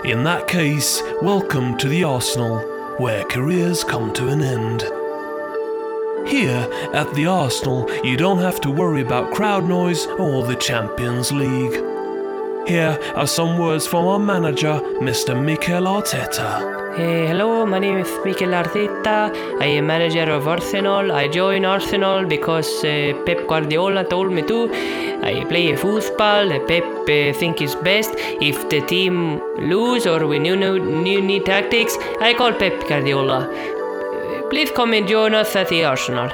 In 0.02 0.24
that 0.24 0.48
case, 0.48 1.00
welcome 1.22 1.78
to 1.78 1.88
the 1.88 2.02
Arsenal, 2.02 2.58
where 2.98 3.22
careers 3.26 3.84
come 3.84 4.12
to 4.14 4.30
an 4.30 4.42
end. 4.42 4.82
Here 6.28 6.68
at 6.92 7.14
the 7.14 7.26
Arsenal, 7.26 7.88
you 8.04 8.16
don't 8.16 8.40
have 8.40 8.60
to 8.62 8.70
worry 8.72 9.02
about 9.02 9.32
crowd 9.32 9.64
noise 9.64 10.06
or 10.18 10.44
the 10.44 10.56
Champions 10.56 11.30
League. 11.30 11.80
Here 12.66 12.98
are 13.16 13.26
some 13.26 13.58
words 13.58 13.86
from 13.86 14.06
our 14.06 14.18
manager, 14.18 14.80
Mr. 15.00 15.34
Mikel 15.34 15.84
Arteta. 15.84 16.96
Hey, 16.96 17.26
hello, 17.26 17.64
my 17.64 17.78
name 17.78 17.96
is 17.96 18.10
Mikel 18.24 18.50
Arteta. 18.50 19.34
I 19.60 19.64
am 19.64 19.86
manager 19.86 20.30
of 20.30 20.46
Arsenal. 20.46 21.10
I 21.10 21.26
joined 21.26 21.64
Arsenal 21.64 22.26
because 22.26 22.84
uh, 22.84 23.14
Pep 23.24 23.48
Guardiola 23.48 24.04
told 24.04 24.30
me 24.32 24.42
to. 24.42 24.68
I 25.22 25.44
play 25.48 25.74
football. 25.74 26.50
Pep 26.68 26.84
uh, 26.84 27.32
think 27.32 27.62
is 27.62 27.74
best. 27.76 28.10
If 28.40 28.68
the 28.68 28.82
team 28.82 29.40
lose 29.58 30.06
or 30.06 30.26
we 30.26 30.38
new, 30.38 30.54
new, 30.54 30.78
new 30.78 31.20
need 31.22 31.46
tactics, 31.46 31.96
I 32.20 32.34
call 32.34 32.52
Pep 32.52 32.86
Guardiola. 32.86 33.48
Uh, 33.48 34.48
please 34.50 34.70
come 34.70 34.92
and 34.92 35.08
join 35.08 35.34
us 35.34 35.56
at 35.56 35.68
the 35.68 35.84
Arsenal. 35.84 36.30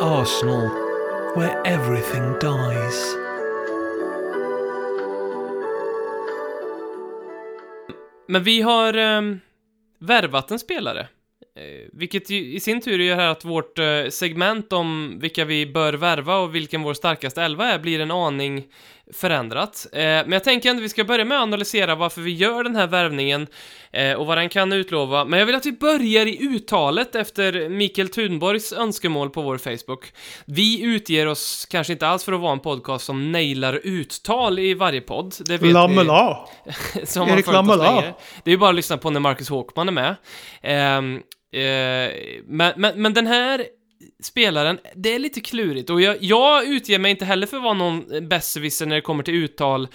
Arsenal, 0.00 0.68
where 1.34 1.60
everything 1.66 2.38
dies. 2.38 3.27
Men 8.28 8.42
vi 8.42 8.62
har 8.62 8.94
eh, 8.94 9.22
värvat 9.98 10.50
en 10.50 10.58
spelare. 10.58 11.00
Eh, 11.56 11.88
vilket 11.92 12.30
i 12.30 12.60
sin 12.60 12.80
tur 12.80 12.98
gör 12.98 13.26
att 13.26 13.44
vårt 13.44 13.78
eh, 13.78 14.08
segment 14.10 14.72
om 14.72 15.18
vilka 15.20 15.44
vi 15.44 15.66
bör 15.66 15.92
värva 15.92 16.36
och 16.36 16.54
vilken 16.54 16.82
vår 16.82 16.94
starkaste 16.94 17.42
elva 17.42 17.66
är 17.66 17.78
blir 17.78 18.00
en 18.00 18.10
aning 18.10 18.66
förändrat. 19.14 19.86
Eh, 19.92 20.00
men 20.00 20.32
jag 20.32 20.44
tänker 20.44 20.70
ändå 20.70 20.82
vi 20.82 20.88
ska 20.88 21.04
börja 21.04 21.24
med 21.24 21.38
att 21.38 21.42
analysera 21.42 21.94
varför 21.94 22.20
vi 22.20 22.32
gör 22.32 22.64
den 22.64 22.76
här 22.76 22.86
värvningen 22.86 23.46
eh, 23.92 24.12
och 24.12 24.26
vad 24.26 24.38
den 24.38 24.48
kan 24.48 24.72
utlova. 24.72 25.24
Men 25.24 25.38
jag 25.38 25.46
vill 25.46 25.54
att 25.54 25.66
vi 25.66 25.72
börjar 25.72 26.26
i 26.26 26.38
uttalet 26.42 27.14
efter 27.14 27.68
Mikael 27.68 28.08
Thunborgs 28.08 28.72
önskemål 28.72 29.30
på 29.30 29.42
vår 29.42 29.58
Facebook. 29.58 30.12
Vi 30.44 30.82
utger 30.82 31.26
oss 31.26 31.66
kanske 31.70 31.92
inte 31.92 32.08
alls 32.08 32.24
för 32.24 32.32
att 32.32 32.40
vara 32.40 32.52
en 32.52 32.60
podcast 32.60 33.04
som 33.04 33.32
nailar 33.32 33.80
uttal 33.84 34.58
i 34.58 34.74
varje 34.74 35.00
podd. 35.00 35.34
Det 35.38 35.58
vet 35.58 35.72
Lamela! 35.72 36.38
som 37.04 37.28
Erik 37.28 37.46
Lamela! 37.46 38.02
Det 38.44 38.50
är 38.50 38.52
ju 38.52 38.58
bara 38.58 38.70
att 38.70 38.76
lyssna 38.76 38.96
på 38.96 39.10
när 39.10 39.20
Marcus 39.20 39.48
Håkman 39.48 39.88
är 39.88 39.92
med. 39.92 40.16
Eh, 40.62 41.22
Eh, 41.52 42.12
men, 42.46 42.72
men, 42.76 43.02
men 43.02 43.14
den 43.14 43.26
här 43.26 43.66
spelaren, 44.22 44.78
det 44.94 45.14
är 45.14 45.18
lite 45.18 45.40
klurigt 45.40 45.90
och 45.90 46.00
jag, 46.00 46.16
jag 46.20 46.66
utger 46.66 46.98
mig 46.98 47.10
inte 47.10 47.24
heller 47.24 47.46
för 47.46 47.56
att 47.56 47.62
vara 47.62 47.74
någon 47.74 48.28
besserwisser 48.28 48.86
när 48.86 48.94
det 48.96 49.02
kommer 49.02 49.22
till 49.22 49.34
uttal 49.34 49.88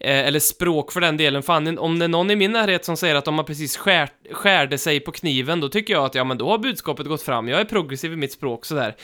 eh, 0.00 0.26
eller 0.26 0.40
språk 0.40 0.92
för 0.92 1.00
den 1.00 1.16
delen. 1.16 1.42
Fan, 1.42 1.78
om 1.78 1.98
det 1.98 2.04
är 2.04 2.08
någon 2.08 2.30
i 2.30 2.36
min 2.36 2.52
närhet 2.52 2.84
som 2.84 2.96
säger 2.96 3.14
att 3.14 3.24
de 3.24 3.38
har 3.38 3.44
precis 3.44 3.76
skär, 3.76 4.08
skärde 4.32 4.78
sig 4.78 5.00
på 5.00 5.12
kniven, 5.12 5.60
då 5.60 5.68
tycker 5.68 5.94
jag 5.94 6.04
att 6.04 6.14
ja, 6.14 6.24
men 6.24 6.38
då 6.38 6.50
har 6.50 6.58
budskapet 6.58 7.06
gått 7.06 7.22
fram. 7.22 7.48
Jag 7.48 7.60
är 7.60 7.64
progressiv 7.64 8.12
i 8.12 8.16
mitt 8.16 8.32
språk 8.32 8.64
sådär. 8.64 8.96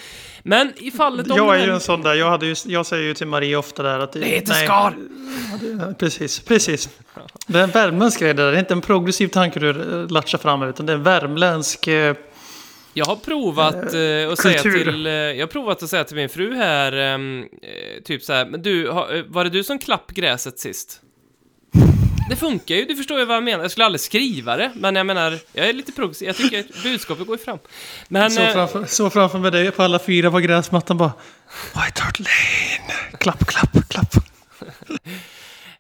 Men 0.42 0.72
i 0.76 0.90
fallet 0.90 1.30
om... 1.30 1.36
Jag 1.36 1.60
är 1.60 1.66
ju 1.66 1.72
en 1.72 1.80
sån 1.80 2.02
där, 2.02 2.14
jag, 2.14 2.30
hade 2.30 2.46
ju, 2.46 2.54
jag 2.66 2.86
säger 2.86 3.04
ju 3.04 3.14
till 3.14 3.26
Marie 3.26 3.56
ofta 3.56 3.82
där 3.82 3.98
att... 3.98 4.12
Det 4.12 4.24
heter 4.24 4.52
skal! 4.52 4.92
Precis, 5.98 6.40
precis. 6.40 6.88
Det 7.46 7.58
är 7.58 7.62
en 7.62 7.70
värmländsk 7.70 8.20
grej 8.20 8.34
det 8.34 8.42
där, 8.42 8.50
det 8.50 8.56
är 8.56 8.60
inte 8.60 8.74
en 8.74 8.80
progressiv 8.80 9.28
tanke 9.28 9.60
du 9.60 9.70
eh, 9.70 10.10
latchar 10.10 10.38
fram 10.38 10.62
utan 10.62 10.86
det 10.86 10.92
är 10.92 10.96
en 10.96 11.02
värmländsk... 11.02 11.88
Eh, 12.96 12.98
jag 12.98 13.06
har 13.06 13.16
provat 13.16 13.74
eh, 13.74 14.32
att 14.32 14.38
säga 14.38 14.62
till, 14.62 15.06
eh, 15.06 15.12
jag 15.12 15.42
har 15.42 15.46
provat 15.46 15.82
att 15.82 15.90
säga 15.90 16.04
till 16.04 16.16
min 16.16 16.28
fru 16.28 16.54
här, 16.54 16.92
ehm, 16.92 17.42
eh, 17.42 18.02
typ 18.04 18.22
så 18.22 18.32
här, 18.32 18.46
men 18.46 18.62
du, 18.62 18.90
ha, 18.90 19.08
var 19.26 19.44
det 19.44 19.50
du 19.50 19.64
som 19.64 19.78
klapp 19.78 20.10
gräset 20.10 20.58
sist? 20.58 21.00
Det 22.30 22.36
funkar 22.36 22.74
ju, 22.74 22.84
du 22.84 22.96
förstår 22.96 23.18
ju 23.18 23.24
vad 23.24 23.36
jag 23.36 23.44
menar. 23.44 23.64
Jag 23.64 23.70
skulle 23.70 23.86
aldrig 23.86 24.00
skriva 24.00 24.56
det, 24.56 24.72
men 24.74 24.96
jag 24.96 25.06
menar, 25.06 25.38
jag 25.52 25.68
är 25.68 25.72
lite 25.72 25.92
progressiv. 25.92 26.28
Jag 26.28 26.36
tycker 26.36 26.60
att 26.60 26.82
budskapet 26.82 27.26
går 27.26 27.38
ju 27.38 27.44
fram. 27.44 27.58
Men, 28.08 28.30
så, 28.30 28.46
framför, 28.46 28.84
så 28.84 29.10
framför 29.10 29.38
med 29.38 29.52
dig 29.52 29.70
på 29.70 29.82
alla 29.82 29.98
fyra 29.98 30.30
på 30.30 30.38
gräsmattan 30.38 30.96
bara 30.96 31.12
White 31.74 32.02
Hart 32.02 32.18
Lane. 32.18 33.18
Klapp, 33.18 33.46
klapp, 33.46 33.88
klapp. 33.88 34.14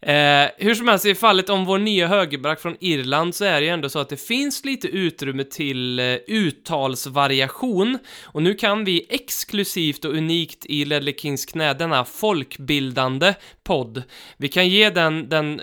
Eh, 0.06 0.48
hur 0.56 0.74
som 0.74 0.88
helst, 0.88 1.06
i 1.06 1.14
fallet 1.14 1.50
om 1.50 1.64
vår 1.64 1.78
nya 1.78 2.06
högerback 2.06 2.60
från 2.60 2.76
Irland 2.80 3.34
så 3.34 3.44
är 3.44 3.60
det 3.60 3.66
ju 3.66 3.72
ändå 3.72 3.88
så 3.88 3.98
att 3.98 4.08
det 4.08 4.16
finns 4.16 4.64
lite 4.64 4.88
utrymme 4.88 5.44
till 5.44 5.98
eh, 5.98 6.16
uttalsvariation. 6.26 7.98
Och 8.24 8.42
nu 8.42 8.54
kan 8.54 8.84
vi 8.84 9.06
exklusivt 9.08 10.04
och 10.04 10.14
unikt 10.14 10.66
i 10.66 10.84
Ledley 10.84 11.14
Kings 11.14 11.46
knä, 11.46 11.74
denna 11.74 12.04
folkbildande 12.04 13.34
podd, 13.66 14.02
vi 14.36 14.48
kan 14.48 14.68
ge 14.68 14.90
den, 14.90 15.28
den 15.28 15.60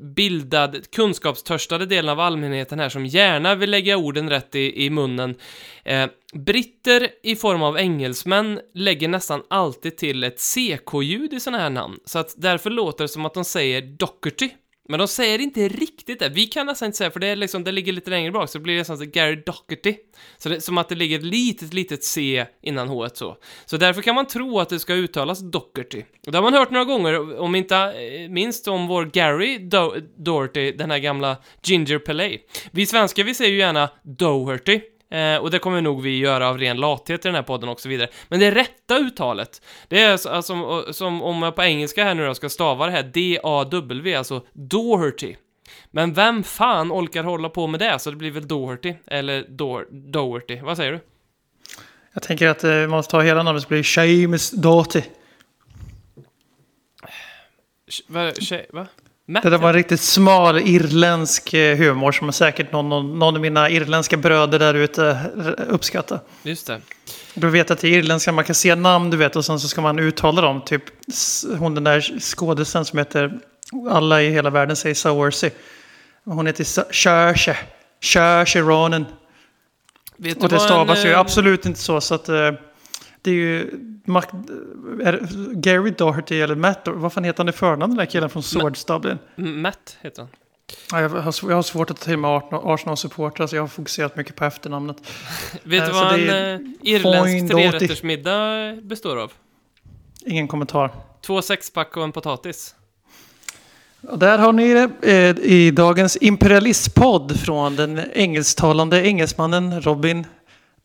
bildad, 0.00 0.90
kunskapstörstade 0.90 1.86
delen 1.86 2.08
av 2.08 2.20
allmänheten 2.20 2.78
här 2.78 2.88
som 2.88 3.06
gärna 3.06 3.54
vill 3.54 3.70
lägga 3.70 3.96
orden 3.96 4.30
rätt 4.30 4.54
i, 4.54 4.84
i 4.84 4.90
munnen. 4.90 5.34
Eh, 5.84 6.06
Britter 6.32 7.08
i 7.22 7.36
form 7.36 7.62
av 7.62 7.78
engelsmän 7.78 8.60
lägger 8.74 9.08
nästan 9.08 9.42
alltid 9.50 9.96
till 9.96 10.24
ett 10.24 10.40
CK-ljud 10.40 11.32
i 11.32 11.40
sådana 11.40 11.62
här 11.62 11.70
namn, 11.70 11.98
så 12.04 12.18
att 12.18 12.34
därför 12.36 12.70
låter 12.70 13.04
det 13.04 13.08
som 13.08 13.26
att 13.26 13.34
de 13.34 13.44
säger 13.44 13.82
Docherty. 13.82 14.50
Men 14.88 14.98
de 14.98 15.08
säger 15.08 15.38
inte 15.38 15.68
riktigt 15.68 16.18
det. 16.18 16.28
Vi 16.28 16.46
kan 16.46 16.66
nästan 16.66 16.86
inte 16.86 16.98
säga, 16.98 17.10
för 17.10 17.20
det, 17.20 17.26
är 17.26 17.36
liksom, 17.36 17.64
det 17.64 17.72
ligger 17.72 17.92
lite 17.92 18.10
längre 18.10 18.32
bak, 18.32 18.50
så 18.50 18.58
det 18.58 18.62
blir 18.62 18.78
nästan 18.78 18.98
som 18.98 19.10
Gary 19.10 19.42
Docherty. 19.46 19.94
Så 20.38 20.48
det 20.48 20.60
som 20.60 20.78
att 20.78 20.88
det 20.88 20.94
ligger 20.94 21.18
ett 21.18 21.24
litet, 21.24 21.74
litet 21.74 22.04
C 22.04 22.46
innan 22.62 22.88
H 22.88 23.08
så. 23.14 23.36
Så 23.66 23.76
därför 23.76 24.02
kan 24.02 24.14
man 24.14 24.26
tro 24.26 24.58
att 24.60 24.68
det 24.68 24.78
ska 24.78 24.94
uttalas 24.94 25.40
Docherty. 25.40 26.02
Och 26.26 26.32
det 26.32 26.38
har 26.38 26.42
man 26.42 26.54
hört 26.54 26.70
några 26.70 26.84
gånger, 26.84 27.40
om 27.40 27.54
inte 27.54 27.76
eh, 27.76 28.30
minst 28.30 28.68
om 28.68 28.86
vår 28.86 29.04
Gary 29.04 29.58
Do 29.58 29.94
Doherty, 30.16 30.72
den 30.72 30.90
här 30.90 30.98
gamla 30.98 31.36
Ginger 31.62 31.98
Pelé. 31.98 32.38
Vi 32.70 32.86
svenskar, 32.86 33.24
vi 33.24 33.34
säger 33.34 33.52
ju 33.52 33.58
gärna 33.58 33.90
Doherty. 34.02 34.80
Eh, 35.10 35.36
och 35.36 35.50
det 35.50 35.58
kommer 35.58 35.80
nog 35.80 36.02
vi 36.02 36.18
göra 36.18 36.48
av 36.48 36.58
ren 36.58 36.76
lathet 36.76 37.24
i 37.24 37.28
den 37.28 37.34
här 37.34 37.42
podden 37.42 37.68
och 37.68 37.80
så 37.80 37.88
vidare. 37.88 38.08
Men 38.28 38.40
det 38.40 38.50
rätta 38.50 38.98
uttalet, 38.98 39.62
det 39.88 40.02
är 40.02 40.12
alltså, 40.12 40.42
som, 40.42 40.84
som 40.90 41.22
om 41.22 41.42
jag 41.42 41.56
på 41.56 41.62
engelska 41.62 42.04
här 42.04 42.14
nu 42.14 42.26
då 42.26 42.34
ska 42.34 42.48
stava 42.48 42.86
det 42.86 42.92
här 42.92 43.02
D-A-W, 43.02 44.14
alltså 44.14 44.42
Doherty. 44.52 45.36
Men 45.90 46.12
vem 46.12 46.42
fan 46.42 46.92
orkar 46.92 47.24
hålla 47.24 47.48
på 47.48 47.66
med 47.66 47.80
det? 47.80 47.98
Så 47.98 48.10
det 48.10 48.16
blir 48.16 48.30
väl 48.30 48.48
Doherty, 48.48 48.94
eller 49.06 49.44
Doherty. 50.10 50.60
Vad 50.60 50.76
säger 50.76 50.92
du? 50.92 51.00
Jag 52.12 52.22
tänker 52.22 52.48
att 52.48 52.64
eh, 52.64 52.70
man 52.70 52.90
måste 52.90 53.10
ta 53.10 53.20
hela 53.20 53.42
namnet 53.42 53.62
så 53.62 53.68
blir 53.68 53.78
det 53.78 53.84
Seamus 53.84 54.50
Doherty. 54.50 55.02
Va? 58.06 58.32
va? 58.70 58.86
Matt, 59.30 59.42
det 59.42 59.50
där 59.50 59.58
var 59.58 59.68
en 59.68 59.74
riktigt 59.74 60.00
smal 60.00 60.58
irländsk 60.58 61.54
eh, 61.54 61.76
humor 61.76 62.12
som 62.12 62.32
säkert 62.32 62.72
någon, 62.72 62.88
någon, 62.88 63.18
någon 63.18 63.34
av 63.34 63.40
mina 63.40 63.70
irländska 63.70 64.16
bröder 64.16 64.58
där 64.58 64.74
ute 64.74 65.20
uppskattar. 65.68 66.20
Just 66.42 66.66
det. 66.66 66.80
Du 67.34 67.50
vet 67.50 67.70
att 67.70 67.84
i 67.84 67.88
irländska 67.88 68.32
man 68.32 68.44
kan 68.44 68.54
se 68.54 68.74
namn 68.74 69.10
du 69.10 69.16
vet 69.16 69.36
och 69.36 69.44
sen 69.44 69.60
så 69.60 69.68
ska 69.68 69.80
man 69.80 69.98
uttala 69.98 70.42
dem. 70.42 70.62
Typ 70.64 70.82
hon 71.58 71.74
den 71.74 71.84
där 71.84 72.20
skådisen 72.20 72.84
som 72.84 72.98
heter, 72.98 73.38
alla 73.90 74.22
i 74.22 74.30
hela 74.30 74.50
världen 74.50 74.76
säger 74.76 74.94
Saoirse. 74.94 75.50
Hon 76.24 76.46
heter 76.46 76.64
Saoirse. 76.92 77.56
Saoirse 78.02 78.60
Ronan. 78.60 79.06
Vet 80.16 80.42
och 80.42 80.48
det 80.48 80.60
stavas 80.60 80.98
en, 80.98 81.06
ju 81.06 81.12
eh, 81.12 81.20
absolut 81.20 81.66
inte 81.66 81.80
så 81.80 82.00
så 82.00 82.14
att 82.14 82.28
det 83.28 83.34
är 83.34 83.34
ju 83.34 83.70
Mac, 84.04 84.24
är 85.02 85.28
Gary 85.54 85.90
Doherty 85.90 86.40
eller 86.40 86.54
Matt, 86.54 86.82
vad 86.84 87.12
fan 87.12 87.24
heter 87.24 87.38
han 87.38 87.48
i 87.48 87.52
förnamn 87.52 87.90
den 87.90 87.96
där 87.96 88.06
killen 88.06 88.30
från 88.30 88.42
Swords 88.42 88.84
Dublin? 88.84 89.18
Matt 89.36 89.96
heter 90.00 90.22
han. 90.22 90.30
Ja, 90.92 91.00
jag, 91.00 91.08
har, 91.08 91.34
jag 91.42 91.54
har 91.54 91.62
svårt 91.62 91.90
att 91.90 92.00
ta 92.00 92.04
till 92.04 92.18
mig 92.18 92.40
Arsenal-supportrar 92.50 93.46
så 93.46 93.56
jag 93.56 93.62
har 93.62 93.68
fokuserat 93.68 94.16
mycket 94.16 94.36
på 94.36 94.44
efternamnet. 94.44 94.96
Vet 95.62 95.86
du 95.86 95.92
vad 95.92 96.20
en 96.20 96.54
eh, 96.54 96.60
irländsk 96.82 97.54
trerättersmiddag 97.54 98.72
består 98.82 99.16
av? 99.16 99.32
Ingen 100.26 100.48
kommentar. 100.48 100.90
Två 101.26 101.42
sexpack 101.42 101.96
och 101.96 102.04
en 102.04 102.12
potatis. 102.12 102.74
Och 104.00 104.18
där 104.18 104.38
har 104.38 104.52
ni 104.52 104.74
det 104.74 104.90
eh, 105.02 105.52
i 105.52 105.70
dagens 105.70 106.18
imperialistpodd 106.20 107.40
från 107.40 107.76
den 107.76 108.00
engelsktalande 108.12 109.06
engelsmannen 109.06 109.80
Robin 109.80 110.26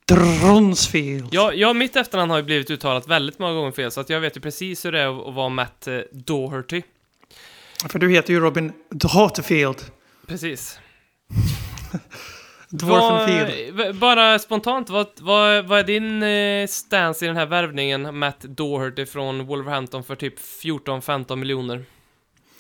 Dronsfield. 0.07 1.27
Ja, 1.31 1.53
ja, 1.53 1.73
mitt 1.73 1.95
efternamn 1.95 2.31
har 2.31 2.37
ju 2.37 2.43
blivit 2.43 2.71
uttalat 2.71 3.07
väldigt 3.07 3.39
många 3.39 3.53
gånger 3.53 3.71
fel, 3.71 3.91
så 3.91 4.01
att 4.01 4.09
jag 4.09 4.19
vet 4.19 4.37
ju 4.37 4.41
precis 4.41 4.85
hur 4.85 4.91
det 4.91 4.99
är 5.01 5.27
att 5.29 5.35
vara 5.35 5.49
Matt 5.49 5.87
eh, 5.87 5.97
Doherty. 6.11 6.81
För 7.89 7.99
du 7.99 8.09
heter 8.11 8.33
ju 8.33 8.39
Robin 8.39 8.73
Drottefield. 8.89 9.77
Precis. 10.27 10.79
Dwarfenfield. 12.69 13.73
Vad- 13.75 13.95
bara 13.95 14.39
spontant, 14.39 14.89
vad, 14.89 15.07
vad, 15.21 15.65
vad 15.65 15.79
är 15.79 15.83
din 15.83 16.23
eh, 16.23 16.67
stance 16.67 17.25
i 17.25 17.27
den 17.27 17.37
här 17.37 17.45
värvningen, 17.45 18.17
Matt 18.19 18.41
Doherty 18.41 19.05
från 19.05 19.45
Wolverhampton 19.45 20.03
för 20.03 20.15
typ 20.15 20.39
14-15 20.39 21.35
miljoner? 21.35 21.85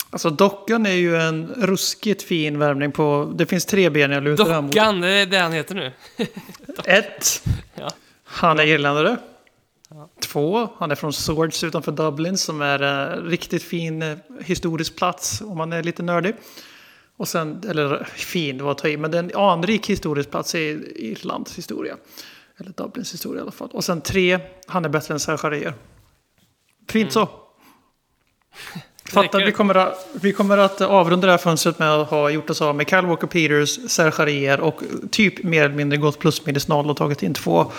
Alltså 0.09 0.29
dockan 0.29 0.85
är 0.85 0.93
ju 0.93 1.15
en 1.17 1.47
ruskigt 1.47 2.23
fin 2.23 2.59
värmning 2.59 2.91
på... 2.91 3.33
Det 3.35 3.45
finns 3.45 3.65
tre 3.65 3.89
ben 3.89 4.11
jag 4.11 4.23
lutar. 4.23 4.61
Dockan, 4.61 5.01
det 5.01 5.09
är 5.09 5.25
det 5.25 5.37
han 5.37 5.51
heter 5.51 5.75
nu. 5.75 5.91
Ett. 6.85 7.43
Ja. 7.75 7.89
Han 8.23 8.59
är 8.59 8.63
irländare. 8.63 9.17
Två. 10.21 10.69
Han 10.77 10.91
är 10.91 10.95
från 10.95 11.13
Swords 11.13 11.63
utanför 11.63 11.91
Dublin 11.91 12.37
som 12.37 12.61
är 12.61 12.79
en 12.79 13.25
riktigt 13.25 13.63
fin 13.63 14.01
eh, 14.01 14.17
historisk 14.41 14.95
plats 14.95 15.41
om 15.41 15.57
man 15.57 15.73
är 15.73 15.83
lite 15.83 16.03
nördig. 16.03 16.35
Och 17.17 17.27
sen, 17.27 17.61
eller 17.69 18.03
fin, 18.03 18.63
var 18.63 18.71
att 18.71 18.77
ta 18.77 18.87
i, 18.87 18.97
men 18.97 19.11
det 19.11 19.17
är 19.17 19.23
en 19.23 19.35
anrik 19.35 19.89
historisk 19.89 20.31
plats 20.31 20.55
i 20.55 20.93
Irlands 20.95 21.57
historia. 21.57 21.97
Eller 22.57 22.71
Dublins 22.71 23.13
historia 23.13 23.39
i 23.39 23.41
alla 23.41 23.51
fall. 23.51 23.69
Och 23.71 23.83
sen 23.83 24.01
tre, 24.01 24.39
han 24.67 24.85
är 24.85 24.89
bättre 24.89 25.13
än 25.13 25.19
Serge 25.19 25.73
Fint 26.89 27.11
så. 27.11 27.25
Fattar, 27.25 27.39
Räcker. 29.11 29.45
vi 29.45 29.51
kommer, 29.51 29.75
att, 29.75 30.07
vi 30.21 30.33
kommer 30.33 30.57
att 30.57 30.81
avrunda 30.81 31.27
det 31.27 31.33
här 31.33 31.37
fönstret 31.37 31.79
med 31.79 31.91
att 31.91 32.09
ha 32.09 32.29
gjort 32.29 32.49
oss 32.49 32.61
av 32.61 32.75
med 32.75 32.89
Kyle 32.89 33.05
Walker 33.05 33.27
Peters, 33.27 33.91
Serge 33.91 34.57
och 34.57 34.81
typ 35.11 35.43
mer 35.43 35.63
eller 35.63 35.75
mindre 35.75 35.97
gått 35.97 36.19
plus 36.19 36.45
minus 36.45 36.67
noll 36.67 36.89
och 36.89 36.97
tagit 36.97 37.23
in 37.23 37.33
två 37.33 37.71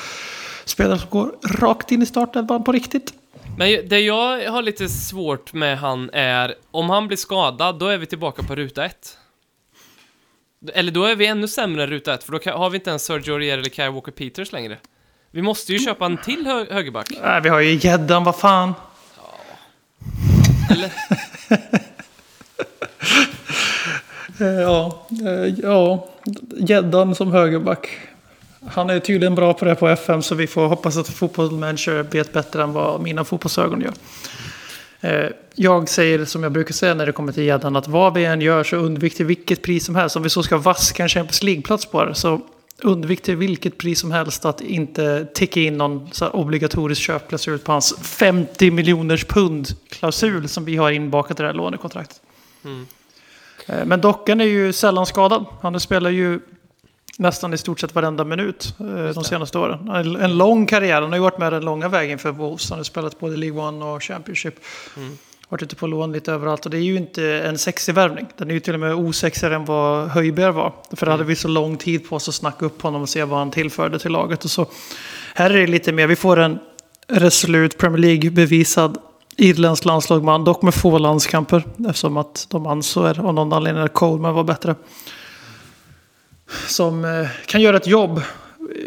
spelare 0.65 0.99
som 0.99 1.11
går 1.11 1.33
rakt 1.43 1.93
in 1.93 2.03
i 2.03 2.07
startelvan 2.07 2.65
på 2.65 2.73
riktigt. 2.73 3.15
Men 3.59 3.89
det 3.89 4.01
jag 4.01 4.51
har 4.51 4.63
lite 4.63 4.89
svårt 4.89 5.53
med 5.53 5.79
han 5.79 6.11
är, 6.13 6.55
om 6.71 6.91
han 6.91 7.07
blir 7.07 7.17
skadad, 7.17 7.79
då 7.79 7.87
är 7.87 7.99
vi 7.99 8.07
tillbaka 8.07 8.43
på 8.43 8.55
ruta 8.55 8.85
ett. 8.85 9.19
Eller 10.75 10.93
då 10.93 11.05
är 11.05 11.17
vi 11.17 11.27
ännu 11.27 11.49
sämre 11.49 11.83
än 11.83 11.91
ruta 11.91 12.15
ett, 12.15 12.25
för 12.25 12.33
då 12.33 12.51
har 12.59 12.71
vi 12.71 12.77
inte 12.77 12.91
ens 12.91 13.05
Sergio 13.05 13.33
Aurier 13.33 13.59
eller 13.59 13.71
Kyle 13.71 13.91
Walker 13.91 14.13
Peters 14.13 14.53
längre. 14.53 14.79
Vi 15.31 15.43
måste 15.43 15.73
ju 15.73 15.79
köpa 15.79 16.07
en 16.07 16.17
till 16.17 16.47
hö 16.47 16.67
högerback. 16.71 17.11
Äh, 17.11 17.41
vi 17.43 17.49
har 17.49 17.61
ju 17.61 17.75
gäddan, 17.75 18.25
vad 18.25 18.37
fan. 18.37 18.75
Eller? 20.71 20.93
Ja, 24.39 25.07
eh, 25.27 25.55
ja, 25.63 26.09
gäddan 26.57 27.15
som 27.15 27.33
högerback. 27.33 27.89
Han 28.67 28.91
är 28.91 29.01
tydligen 29.01 29.35
bra 29.35 29.55
på 29.55 29.65
det 29.65 29.75
på 29.75 29.89
FM 29.89 30.23
så 30.23 30.35
vi 30.35 30.47
får 30.47 30.67
hoppas 30.67 30.97
att 30.97 31.09
fotbollsmanager 31.09 32.03
vet 32.03 32.33
bättre 32.33 32.63
än 32.63 32.73
vad 32.73 33.01
mina 33.01 33.25
fotbollsögon 33.25 33.81
gör. 33.81 33.93
Eh, 35.01 35.31
jag 35.55 35.89
säger 35.89 36.25
som 36.25 36.43
jag 36.43 36.53
brukar 36.53 36.73
säga 36.73 36.95
när 36.95 37.07
det 37.07 37.13
kommer 37.13 37.33
till 37.33 37.43
gäddan 37.43 37.77
att 37.77 37.89
vad 37.89 38.15
vi 38.15 38.25
än 38.25 38.41
gör 38.41 38.65
så 38.65 38.77
undvik 38.77 39.17
till 39.17 39.27
vilket 39.27 39.63
pris 39.63 39.85
som 39.85 39.95
helst. 39.95 40.17
Om 40.17 40.23
vi 40.23 40.31
så 40.31 40.43
ska 40.43 40.57
vaska 40.57 41.03
en 41.03 41.09
Champions 41.09 41.43
League-plats 41.43 41.87
på 41.87 42.05
det 42.05 42.15
så 42.15 42.41
undvik 42.83 43.23
till 43.23 43.37
vilket 43.37 43.79
pris 43.79 44.01
som 44.01 44.11
helst 44.13 44.45
att 44.45 44.61
inte 44.61 45.27
ticka 45.35 45.61
in 45.61 45.77
någon 45.79 46.09
så 46.13 46.29
obligatorisk 46.29 47.01
köpklausul 47.03 47.59
på 47.59 47.73
hans 47.73 47.95
50 48.03 48.71
miljoners 48.71 49.25
pund-klausul 49.25 50.49
som 50.49 50.65
vi 50.65 50.77
har 50.77 50.91
inbakat 50.91 51.41
i 51.41 51.43
det 51.43 51.47
här 51.47 51.55
lånekontraktet. 51.55 52.21
Eh, 53.67 53.85
Men 53.85 54.01
Dockan 54.01 54.41
är 54.41 54.45
ju 54.45 54.73
sällan 54.73 55.07
skadad. 55.07 55.45
Han 55.63 55.81
spelar 55.81 56.11
ju 56.11 56.41
nästan 57.19 57.55
i 57.55 57.59
stort 57.59 57.81
sett 57.81 57.95
varenda 57.95 58.25
minut 58.25 58.75
eh, 58.81 58.87
de 59.15 59.25
senaste 59.25 59.59
åren. 59.59 59.89
En 60.21 60.39
lång 60.39 60.67
karriär. 60.67 61.03
Han 61.03 61.11
har 61.11 61.17
ju 61.17 61.23
varit 61.23 61.39
med 61.39 61.53
den 61.53 61.65
långa 61.65 61.89
vägen 61.89 62.19
för 62.19 62.31
Wolves. 62.31 62.71
Han 62.71 62.79
har 62.79 62.85
spelat 62.85 63.21
både 63.21 63.37
League 63.37 63.61
One 63.63 63.85
och 63.85 64.03
Championship. 64.03 64.55
Varit 65.55 65.63
ute 65.63 65.77
på 65.77 65.87
lån 65.87 66.13
lite 66.13 66.33
överallt. 66.33 66.65
Och 66.65 66.71
det 66.71 66.77
är 66.77 66.83
ju 66.83 66.97
inte 66.97 67.25
en 67.25 67.59
sexig 67.59 67.95
värvning. 67.95 68.27
Den 68.37 68.51
är 68.51 68.55
ju 68.55 68.61
till 68.61 68.75
och 68.75 68.81
med 68.81 68.95
osexigare 68.95 69.55
än 69.55 69.65
vad 69.65 70.09
Höjberg 70.09 70.53
var. 70.53 70.73
För 70.93 71.07
hade 71.07 71.25
vi 71.25 71.37
så 71.37 71.49
lång 71.49 71.77
tid 71.77 72.09
på 72.09 72.17
oss 72.17 72.29
att 72.29 72.35
snacka 72.35 72.67
upp 72.67 72.83
honom 72.83 73.03
och 73.03 73.09
se 73.09 73.25
vad 73.25 73.39
han 73.39 73.51
tillförde 73.51 73.99
till 73.99 74.13
laget. 74.13 74.45
Och 74.45 74.51
så. 74.51 74.67
Här 75.35 75.51
är 75.51 75.61
det 75.61 75.67
lite 75.67 75.93
mer. 75.93 76.07
Vi 76.07 76.17
får 76.17 76.39
en 76.39 76.59
resolut 77.09 77.79
Premier 77.79 77.99
League-bevisad 77.99 78.99
irländsk 79.37 79.85
landslagsman. 79.85 80.45
Dock 80.45 80.63
med 80.63 80.75
få 80.75 80.99
landskamper. 80.99 81.65
Eftersom 81.89 82.17
att 82.17 82.47
de 82.51 82.67
ansåg 82.67 83.07
av 83.07 83.35
någon 83.35 83.53
anledning 83.53 83.85
att 83.85 83.95
Coleman 83.95 84.35
var 84.35 84.45
bättre 84.45 84.75
som 86.69 87.05
eh, 87.05 87.29
kan 87.47 87.61
göra 87.61 87.77
ett 87.77 87.87
jobb 87.87 88.23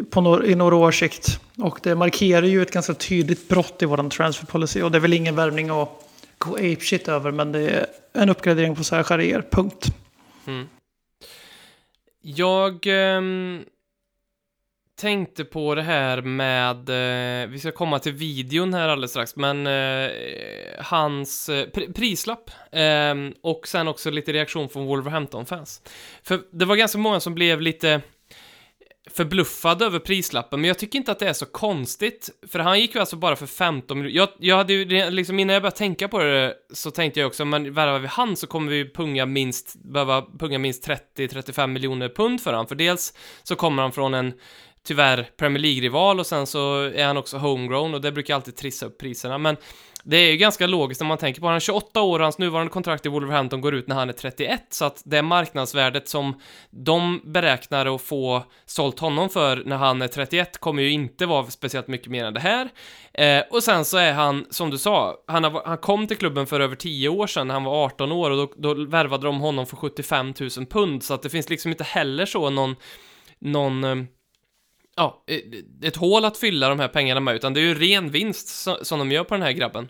på 0.10 0.22
några, 0.22 0.46
i 0.46 0.56
några 0.56 0.76
års 0.76 1.00
sikt. 1.00 1.40
Och 1.58 1.80
det 1.84 1.96
markerar 1.96 2.46
ju 2.46 2.62
ett 2.62 2.72
ganska 2.72 2.94
tydligt 2.94 3.50
brott 3.50 3.82
i 3.82 3.86
vår 3.86 4.10
transfer 4.10 4.46
policy. 4.46 4.82
Och 4.82 4.92
det 4.92 4.98
är 4.98 5.00
väl 5.00 5.14
ingen 5.14 5.36
värvning 5.36 5.70
att 5.70 6.04
gå 6.48 6.56
apeshit 6.56 7.08
över, 7.08 7.32
men 7.32 7.52
det 7.52 7.70
är 7.70 7.86
en 8.14 8.30
uppgradering 8.30 8.76
på 8.76 8.84
Serge 8.84 9.42
punkt. 9.52 9.86
Mm. 10.48 10.68
Jag 12.22 12.88
eh, 12.88 13.22
tänkte 15.00 15.46
på 15.46 15.76
det 15.76 15.82
här 15.82 16.22
med, 16.22 16.90
eh, 16.90 17.50
vi 17.50 17.60
ska 17.60 17.72
komma 17.72 18.00
till 18.00 18.14
videon 18.14 18.74
här 18.74 18.90
alldeles 18.90 19.12
strax, 19.12 19.36
men 19.36 19.68
eh, 19.68 20.12
hans 20.80 21.50
eh, 21.50 21.66
pr- 21.66 21.94
prislapp 21.94 22.52
ehm, 22.72 23.34
och 23.44 23.68
sen 23.68 23.88
också 23.88 24.12
lite 24.12 24.34
reaktion 24.34 24.70
från 24.70 24.86
Wolverhampton-fans. 24.86 25.82
För 26.24 26.40
det 26.52 26.66
var 26.66 26.76
ganska 26.76 26.98
många 26.98 27.20
som 27.20 27.36
blev 27.36 27.62
lite 27.62 28.02
förbluffad 29.14 29.82
över 29.82 30.00
prislappen, 30.00 30.62
men 30.62 30.68
jag 30.68 30.80
tycker 30.80 31.00
inte 31.00 31.12
att 31.12 31.20
det 31.20 31.30
är 31.30 31.34
så 31.34 31.46
konstigt, 31.46 32.30
för 32.52 32.60
han 32.60 32.80
gick 32.80 32.96
ju 32.96 33.00
alltså 33.00 33.16
bara 33.16 33.36
för 33.36 33.46
15 33.46 34.00
miljoner. 34.00 34.18
Jag, 34.18 34.30
jag 34.40 34.58
hade 34.58 34.74
ju, 34.74 35.10
liksom 35.10 35.40
innan 35.40 35.54
jag 35.54 35.64
började 35.64 35.78
tänka 35.78 36.08
på 36.08 36.20
det, 36.20 36.54
så 36.74 36.92
tänkte 36.92 37.20
jag 37.20 37.28
också, 37.28 37.46
men 37.46 37.74
värvar 37.74 38.00
vi 38.00 38.08
han 38.08 38.36
så 38.36 38.48
kommer 38.48 38.72
vi 38.72 38.94
punga 38.94 39.26
minst, 39.26 39.76
behöva 39.76 40.26
punga 40.40 40.60
minst 40.60 40.88
30-35 41.18 41.68
miljoner 41.68 42.10
pund 42.10 42.42
för 42.42 42.54
han, 42.54 42.68
för 42.68 42.76
dels 42.76 43.14
så 43.44 43.56
kommer 43.56 43.82
han 43.82 43.92
från 43.92 44.14
en 44.14 44.34
tyvärr 44.88 45.30
Premier 45.38 45.62
League-rival 45.62 46.20
och 46.20 46.28
sen 46.28 46.48
så 46.48 46.82
är 46.82 47.06
han 47.06 47.18
också 47.18 47.38
homegrown 47.38 47.94
och 47.94 48.02
det 48.02 48.12
brukar 48.12 48.36
alltid 48.36 48.56
trissa 48.56 48.86
upp 48.86 48.98
priserna, 48.98 49.38
men 49.38 49.58
det 50.10 50.18
är 50.18 50.32
ju 50.32 50.38
ganska 50.38 50.68
logiskt 50.68 51.02
när 51.02 51.08
man 51.08 51.18
tänker 51.18 51.42
på 51.42 51.48
han 51.48 51.56
är 51.56 51.60
28 51.60 52.02
år 52.02 52.20
och 52.20 52.26
hans 52.26 52.38
nuvarande 52.38 52.72
kontrakt 52.72 53.06
i 53.06 53.10
Wolverhampton 53.10 53.62
går 53.62 53.76
ut 53.76 53.88
när 53.88 53.96
han 53.96 54.10
är 54.10 54.14
31, 54.14 54.66
så 54.70 54.86
att 54.86 55.02
det 55.06 55.22
marknadsvärdet 55.22 56.08
som 56.08 56.40
de 56.70 57.22
beräknar 57.26 57.96
att 57.96 58.02
få 58.02 58.44
sålt 58.66 59.00
honom 59.00 59.30
för 59.30 59.64
när 59.66 59.78
han 59.78 60.02
är 60.02 60.08
31 60.08 60.58
kommer 60.58 60.84
ju 60.84 60.92
inte 60.92 61.26
vara 61.26 61.46
speciellt 61.46 61.88
mycket 61.88 62.08
mer 62.08 62.26
än 62.26 62.34
det 62.34 62.40
här. 62.40 62.70
Eh, 63.14 63.44
och 63.52 63.64
sen 63.64 63.86
så 63.86 63.98
är 63.98 64.14
han, 64.14 64.46
som 64.50 64.70
du 64.70 64.78
sa, 64.78 65.16
han, 65.28 65.44
har, 65.44 65.62
han 65.66 65.78
kom 65.78 66.08
till 66.08 66.18
klubben 66.18 66.48
för 66.48 66.60
över 66.60 66.76
10 66.76 67.10
år 67.10 67.28
sedan 67.28 67.48
när 67.48 67.54
han 67.54 67.64
var 67.64 67.86
18 67.86 68.12
år 68.12 68.32
och 68.32 68.38
då, 68.38 68.54
då 68.58 68.86
värvade 68.86 69.28
de 69.28 69.40
honom 69.40 69.66
för 69.66 69.76
75 69.76 70.34
000 70.40 70.50
pund, 70.66 71.04
så 71.04 71.14
att 71.14 71.22
det 71.22 71.30
finns 71.30 71.50
liksom 71.50 71.72
inte 71.72 71.84
heller 71.84 72.26
så 72.26 72.50
någon, 72.50 72.76
någon 73.40 73.84
eh, 73.84 73.96
ja, 74.98 75.24
eh, 75.28 75.40
ett 75.82 75.96
hål 75.96 76.26
att 76.26 76.38
fylla 76.38 76.70
de 76.70 76.80
här 76.80 76.88
pengarna 76.88 77.20
med, 77.20 77.36
utan 77.36 77.54
det 77.54 77.60
är 77.60 77.66
ju 77.66 77.74
ren 77.74 78.10
vinst 78.10 78.66
som, 78.82 79.00
de 79.00 79.12
gör 79.12 79.24
på 79.24 79.36
den 79.36 79.44
här 79.44 79.52
grabben. 79.52 79.88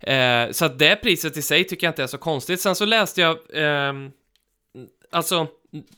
Eh, 0.00 0.50
så 0.50 0.64
att 0.64 0.78
det 0.78 0.96
priset 0.96 1.36
i 1.36 1.42
sig 1.42 1.64
tycker 1.64 1.86
jag 1.86 1.90
inte 1.90 2.02
är 2.02 2.06
så 2.06 2.18
konstigt. 2.18 2.60
Sen 2.60 2.74
så 2.74 2.84
läste 2.84 3.20
jag, 3.20 3.36
eh, 3.52 3.92
alltså, 5.10 5.46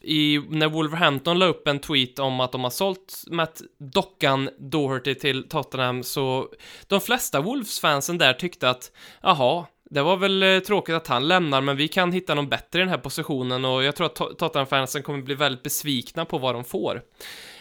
i, 0.00 0.40
när 0.48 0.68
Wolverhampton 0.68 1.38
la 1.38 1.46
upp 1.46 1.68
en 1.68 1.78
tweet 1.78 2.18
om 2.18 2.40
att 2.40 2.52
de 2.52 2.64
har 2.64 2.70
sålt 2.70 3.24
Matt 3.30 3.62
Dockan 3.78 4.50
Doherty 4.58 5.14
till 5.14 5.48
Tottenham, 5.48 6.02
så 6.02 6.48
de 6.86 7.00
flesta 7.00 7.40
Wolves-fansen 7.40 8.18
där 8.18 8.32
tyckte 8.32 8.70
att, 8.70 8.92
jaha, 9.22 9.66
det 9.90 10.02
var 10.02 10.16
väl 10.16 10.42
eh, 10.42 10.58
tråkigt 10.58 10.94
att 10.94 11.06
han 11.06 11.28
lämnar, 11.28 11.60
men 11.60 11.76
vi 11.76 11.88
kan 11.88 12.12
hitta 12.12 12.34
någon 12.34 12.48
bättre 12.48 12.78
i 12.78 12.82
den 12.82 12.88
här 12.88 12.98
positionen 12.98 13.64
och 13.64 13.84
jag 13.84 13.96
tror 13.96 14.06
att 14.06 14.38
Tottenham-fansen 14.38 15.02
kommer 15.02 15.22
bli 15.22 15.34
väldigt 15.34 15.62
besvikna 15.62 16.24
på 16.24 16.38
vad 16.38 16.54
de 16.54 16.64
får. 16.64 17.02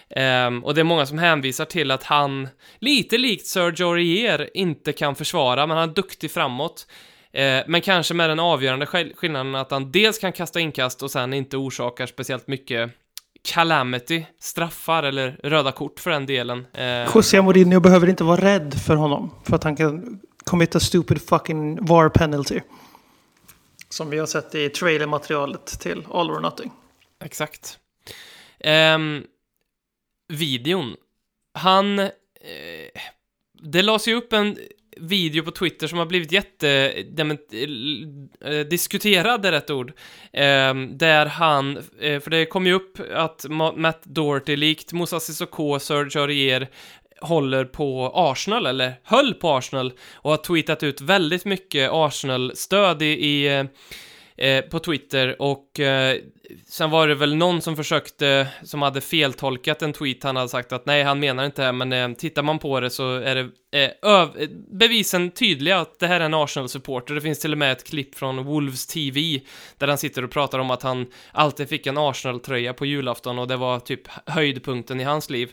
Ehm, 0.10 0.64
och 0.64 0.74
det 0.76 0.82
är 0.82 0.86
många 0.86 1.06
som 1.06 1.18
hänvisar 1.18 1.66
till 1.66 1.92
att 1.92 2.04
han, 2.04 2.48
lite 2.80 3.18
likt 3.18 3.46
Sergio 3.48 3.84
Aurier, 3.88 4.50
inte 4.54 4.94
kan 4.94 5.16
försvara, 5.16 5.68
men 5.68 5.78
han 5.78 5.90
är 5.90 5.94
duktig 5.94 6.32
framåt. 6.32 6.88
Eh, 7.32 7.64
men 7.68 7.82
kanske 7.82 8.14
med 8.14 8.30
den 8.30 8.40
avgörande 8.40 8.86
skill- 8.86 9.14
skillnaden 9.16 9.56
att 9.56 9.72
han 9.72 9.92
dels 9.92 10.20
kan 10.20 10.32
kasta 10.34 10.60
inkast 10.60 11.04
och 11.04 11.12
sen 11.12 11.34
inte 11.34 11.58
orsakar 11.58 12.06
speciellt 12.06 12.48
mycket 12.48 12.92
calamity, 13.44 14.26
straffar 14.40 15.04
eller 15.04 15.40
röda 15.44 15.72
kort 15.72 16.00
för 16.00 16.12
den 16.12 16.26
delen. 16.26 16.68
Eh, 16.74 17.16
José 17.16 17.42
Mourinho 17.42 17.80
behöver 17.80 18.10
inte 18.10 18.24
vara 18.24 18.42
rädd 18.42 18.74
för 18.86 18.96
honom. 18.96 19.36
För 19.46 19.56
att 19.56 19.64
han 19.64 19.76
kan 19.76 20.20
committa 20.44 20.80
stupid 20.80 21.22
fucking 21.22 21.86
VAR 21.86 22.10
penalty. 22.10 22.60
Som 23.90 24.10
vi 24.10 24.20
har 24.20 24.26
sett 24.26 24.56
i 24.56 24.70
trailermaterialet 24.70 25.66
till 25.80 26.08
All 26.12 26.32
or 26.32 26.40
Nothing. 26.40 26.72
Exakt. 27.26 27.78
Ehm, 28.60 29.24
videon. 30.34 30.96
Han... 31.54 32.00
Eh, 32.00 32.10
det 33.66 33.82
lades 33.82 34.08
ju 34.08 34.14
upp 34.14 34.34
en, 34.34 34.58
video 34.98 35.44
på 35.44 35.52
Twitter 35.52 35.88
som 35.88 36.00
har 36.00 36.06
blivit 36.06 36.32
jätte... 36.32 36.94
dement- 37.04 37.54
eh, 38.42 38.60
diskuterad 38.60 39.46
är 39.46 39.52
rätt 39.52 39.70
ord. 39.70 39.94
Eh, 40.34 40.76
där 40.76 41.26
han... 41.26 41.78
Eh, 42.00 42.20
för 42.20 42.30
det 42.30 42.46
kom 42.46 42.68
ju 42.68 42.74
upp 42.74 43.00
att 43.14 43.46
Matt 43.76 44.04
Doherty, 44.04 44.56
likt 44.56 44.94
Moussa 44.94 45.20
Sissoko, 45.20 45.80
Serge 45.80 46.22
Aurier, 46.22 46.70
håller 47.22 47.66
på 47.66 48.12
Arsenal, 48.16 48.66
eller 48.66 48.94
höll 49.04 49.34
på 49.34 49.50
Arsenal, 49.50 49.94
och 50.14 50.30
har 50.30 50.38
tweetat 50.38 50.84
ut 50.84 51.02
väldigt 51.02 51.46
mycket 51.46 51.90
Arsenal-stöd 51.92 53.02
i, 53.02 53.06
i 53.06 53.58
eh, 53.58 53.66
eh, 54.44 54.62
på 54.62 54.80
Twitter 54.80 55.42
och 55.42 55.80
eh, 55.80 56.18
sen 56.68 56.90
var 56.90 57.08
det 57.08 57.16
väl 57.16 57.36
någon 57.36 57.62
som 57.62 57.76
försökte, 57.76 58.48
som 58.64 58.82
hade 58.82 59.02
feltolkat 59.02 59.82
en 59.82 59.94
tweet, 59.94 60.24
han 60.24 60.36
hade 60.36 60.50
sagt 60.50 60.72
att 60.72 60.86
nej, 60.86 61.04
han 61.04 61.20
menar 61.20 61.46
inte 61.46 61.62
det, 61.62 61.66
här, 61.66 61.74
men 61.74 61.94
eh, 61.94 62.18
tittar 62.18 62.44
man 62.44 62.60
på 62.60 62.80
det 62.80 62.90
så 62.90 63.16
är 63.16 63.36
det 63.36 63.42
eh, 63.84 63.92
öv- 64.02 64.42
eh, 64.42 64.50
bevisen 64.72 65.32
tydliga 65.32 65.80
att 65.80 66.00
det 66.00 66.08
här 66.08 66.20
är 66.20 66.26
en 66.26 66.34
Arsenal-supporter. 66.34 67.16
Det 67.16 67.22
finns 67.22 67.40
till 67.40 67.52
och 67.52 67.58
med 67.58 67.72
ett 67.72 67.84
klipp 67.84 68.16
från 68.16 68.44
Wolves 68.46 68.88
TV 68.88 69.42
där 69.78 69.88
han 69.88 69.98
sitter 69.98 70.24
och 70.24 70.32
pratar 70.32 70.60
om 70.60 70.72
att 70.72 70.84
han 70.84 71.08
alltid 71.32 71.70
fick 71.70 71.88
en 71.88 71.98
Arsenal-tröja 71.98 72.74
på 72.74 72.86
julafton 72.86 73.40
och 73.40 73.48
det 73.48 73.58
var 73.58 73.80
typ 73.80 74.08
höjdpunkten 74.26 75.00
i 75.00 75.04
hans 75.04 75.30
liv. 75.30 75.52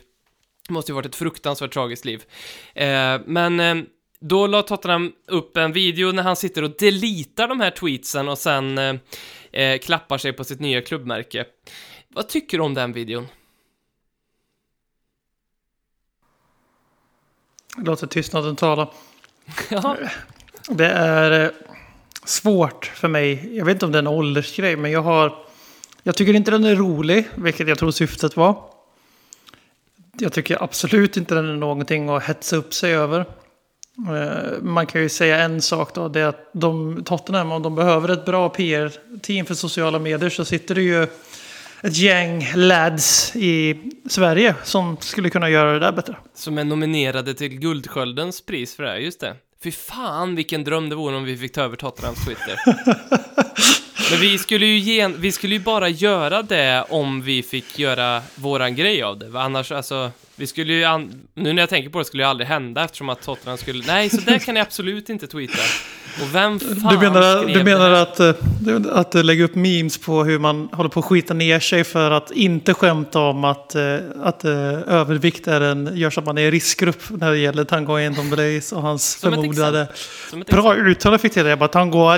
Det 0.67 0.73
måste 0.73 0.91
ju 0.91 0.95
varit 0.95 1.05
ett 1.05 1.15
fruktansvärt 1.15 1.73
tragiskt 1.73 2.05
liv. 2.05 2.23
Eh, 2.73 3.19
men 3.25 3.59
eh, 3.59 3.75
då 4.23 4.47
la 4.47 4.61
Tottenham 4.61 5.13
upp 5.27 5.57
en 5.57 5.73
video 5.73 6.11
när 6.11 6.23
han 6.23 6.35
sitter 6.35 6.63
och 6.63 6.71
deletar 6.79 7.47
de 7.47 7.59
här 7.59 7.71
tweetsen 7.71 8.29
och 8.29 8.37
sen 8.37 8.77
eh, 8.77 8.95
eh, 9.51 9.79
klappar 9.79 10.17
sig 10.17 10.33
på 10.33 10.43
sitt 10.43 10.59
nya 10.59 10.81
klubbmärke. 10.81 11.45
Vad 12.09 12.29
tycker 12.29 12.57
du 12.57 12.63
om 12.63 12.73
den 12.73 12.93
videon? 12.93 13.27
Låter 17.77 18.07
tystnaden 18.07 18.55
tala. 18.55 18.89
Ja, 19.69 19.97
Det 20.69 20.87
är 20.87 21.45
eh, 21.45 21.51
svårt 22.25 22.85
för 22.85 23.07
mig. 23.07 23.57
Jag 23.57 23.65
vet 23.65 23.73
inte 23.73 23.85
om 23.85 23.91
det 23.91 23.97
är 23.97 24.01
en 24.03 24.07
åldersgrej, 24.07 24.75
men 24.75 24.91
jag 24.91 25.01
har... 25.01 25.45
Jag 26.03 26.15
tycker 26.15 26.33
inte 26.33 26.51
den 26.51 26.65
är 26.65 26.75
rolig, 26.75 27.27
vilket 27.35 27.67
jag 27.67 27.79
tror 27.79 27.91
syftet 27.91 28.37
var. 28.37 28.63
Jag 30.17 30.33
tycker 30.33 30.63
absolut 30.63 31.17
inte 31.17 31.35
den 31.35 31.49
är 31.49 31.55
någonting 31.55 32.09
att 32.09 32.23
hetsa 32.23 32.55
upp 32.55 32.73
sig 32.73 32.95
över. 32.95 33.25
Eh, 34.09 34.61
Man 34.61 34.85
kan 34.87 35.01
ju 35.01 35.09
säga 35.09 35.37
en 35.39 35.61
sak 35.61 35.93
då, 35.95 36.07
det 36.07 36.19
är 36.21 36.25
att 36.27 36.49
de, 36.53 37.03
Tottenham, 37.05 37.51
om 37.51 37.61
de 37.63 37.75
behöver 37.75 38.09
ett 38.09 38.25
bra 38.25 38.49
PR-team 38.49 39.45
för 39.45 39.53
sociala 39.53 39.99
medier 39.99 40.29
så 40.29 40.45
sitter 40.45 40.75
det 40.75 40.81
ju 40.81 41.03
ett 41.83 41.97
gäng 41.97 42.51
lads 42.55 43.35
i 43.35 43.77
Sverige 44.09 44.55
som 44.63 44.97
skulle 44.99 45.29
kunna 45.29 45.49
göra 45.49 45.73
det 45.73 45.79
där 45.79 45.91
bättre. 45.91 46.15
som 46.35 46.57
är 46.57 46.63
nominerade 46.63 47.33
till 47.33 47.59
Guldsköldens 47.59 48.41
pris 48.41 48.75
för 48.75 48.83
det 48.83 48.89
här, 48.89 48.97
just 48.97 49.19
det. 49.19 49.35
Fy 49.63 49.71
fan 49.71 50.35
vilken 50.35 50.63
dröm 50.63 50.89
det 50.89 50.95
vore 50.95 51.15
om 51.15 51.23
vi 51.23 51.37
fick 51.37 51.53
ta 51.53 51.61
över 51.61 51.75
Tottenhams 51.75 52.25
Twitter. 52.25 52.59
Men 54.11 54.19
vi 54.19 54.37
skulle 54.37 54.65
ju 54.65 54.77
gen- 54.79 55.15
vi 55.17 55.31
skulle 55.31 55.55
ju 55.55 55.61
bara 55.61 55.89
göra 55.89 56.41
det 56.41 56.85
om 56.89 57.21
vi 57.21 57.43
fick 57.43 57.79
göra 57.79 58.21
våran 58.35 58.75
grej 58.75 59.03
av 59.03 59.19
det. 59.19 59.41
Annars, 59.41 59.71
alltså, 59.71 60.11
vi 60.41 60.47
skulle 60.47 60.73
ju, 60.73 61.07
nu 61.35 61.53
när 61.53 61.61
jag 61.61 61.69
tänker 61.69 61.89
på 61.89 61.99
det 61.99 62.05
skulle 62.05 62.23
det 62.23 62.27
aldrig 62.29 62.47
hända 62.47 62.83
eftersom 62.83 63.09
att 63.09 63.21
Tottenham 63.21 63.57
skulle, 63.57 63.83
nej, 63.87 64.09
så 64.09 64.17
där 64.21 64.39
kan 64.39 64.53
ni 64.55 64.59
absolut 64.61 65.09
inte 65.09 65.27
tweeta. 65.27 65.57
Och 66.21 66.35
vem 66.35 66.59
fan 66.59 66.93
Du 66.93 66.97
menar, 66.97 67.41
skrev 67.43 67.57
du 67.57 67.63
menar 67.63 67.89
det 67.89 67.95
här? 67.95 68.03
att, 68.03 68.19
eh, 68.19 68.33
du- 68.61 68.91
att 68.91 69.11
du 69.11 69.23
lägger 69.23 69.43
upp 69.43 69.55
memes 69.55 69.97
på 69.97 70.23
hur 70.23 70.39
man 70.39 70.69
håller 70.71 70.89
på 70.89 70.99
att 70.99 71.05
skita 71.05 71.33
ner 71.33 71.59
sig 71.59 71.83
för 71.83 72.11
att 72.11 72.31
inte 72.31 72.73
skämta 72.73 73.19
om 73.19 73.43
att, 73.43 73.75
eh, 73.75 73.95
att 74.23 74.45
eh, 74.45 74.51
övervikt 74.87 75.47
är 75.47 75.61
en, 75.61 75.89
gör 75.97 76.09
så 76.09 76.19
att 76.19 76.25
man 76.25 76.37
är 76.37 76.41
i 76.41 76.51
riskgrupp 76.51 77.01
när 77.09 77.31
det 77.31 77.37
gäller 77.37 77.63
Tango 77.63 77.97
Endomblaze 77.97 78.75
och 78.75 78.81
hans 78.81 79.11
Som 79.19 79.31
förmodade... 79.33 79.87
Bra 80.47 80.75
uttal 80.75 81.11
jag 81.11 81.21
fick 81.21 81.33
till 81.33 81.43
det. 81.43 81.49
Jag 81.49 81.59
bara 81.59 81.69
Tango. 81.69 82.17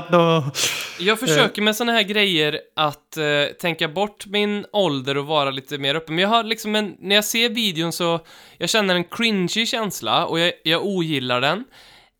Jag 0.98 1.18
försöker 1.20 1.62
med 1.62 1.76
såna 1.76 1.92
här 1.92 2.02
grejer 2.02 2.58
att 2.76 3.03
eh, 3.16 3.46
tänka 3.60 3.88
bort 3.88 4.26
min 4.26 4.66
ålder 4.72 5.16
och 5.16 5.26
vara 5.26 5.50
lite 5.50 5.78
mer 5.78 5.94
öppen. 5.94 6.14
Men 6.14 6.22
jag 6.22 6.28
har 6.28 6.44
liksom 6.44 6.74
en, 6.74 6.96
när 6.98 7.14
jag 7.14 7.24
ser 7.24 7.48
videon 7.48 7.92
så, 7.92 8.20
jag 8.58 8.70
känner 8.70 8.94
en 8.94 9.04
cringy 9.04 9.66
känsla 9.66 10.26
och 10.26 10.38
jag, 10.38 10.52
jag 10.62 10.84
ogillar 10.84 11.40
den. 11.40 11.64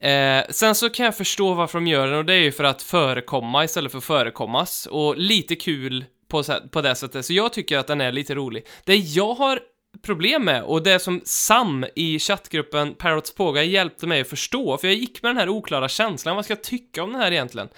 Eh, 0.01 0.45
sen 0.51 0.75
så 0.75 0.91
kan 0.91 1.05
jag 1.05 1.17
förstå 1.17 1.55
varför 1.55 1.79
de 1.79 1.87
gör 1.87 2.07
den 2.07 2.19
och 2.19 2.25
det 2.25 2.35
är 2.35 2.39
ju 2.39 2.53
för 2.53 2.65
att 2.65 2.83
förekomma 2.83 3.65
istället 3.65 3.93
för 3.93 4.01
förekommas. 4.01 4.87
Och 4.87 5.17
lite 5.17 5.57
kul 5.57 6.05
på, 6.29 6.43
på 6.71 6.81
det 6.81 6.95
sättet. 6.95 7.27
Så 7.27 7.33
jag 7.33 7.53
tycker 7.53 7.79
att 7.79 7.87
den 7.87 8.01
är 8.01 8.13
lite 8.13 8.35
rolig. 8.35 8.67
Det 8.85 8.97
jag 8.97 9.35
har 9.35 9.61
problem 10.03 10.45
med 10.45 10.63
och 10.63 10.83
det 10.83 10.99
som 10.99 11.21
Sam 11.25 11.87
i 11.95 12.19
chattgruppen 12.19 12.95
Parrots 12.95 13.35
Påga 13.35 13.63
hjälpte 13.63 14.07
mig 14.07 14.21
att 14.21 14.29
förstå, 14.29 14.79
för 14.79 14.89
jag 14.89 14.97
gick 14.97 15.23
med 15.23 15.31
den 15.31 15.39
här 15.39 15.49
oklara 15.49 15.89
känslan, 15.89 16.37
vad 16.37 16.45
ska 16.45 16.55
jag 16.55 16.63
tycka 16.63 17.03
om 17.03 17.13
den 17.13 17.21
här 17.21 17.33
egentligen? 17.33 17.69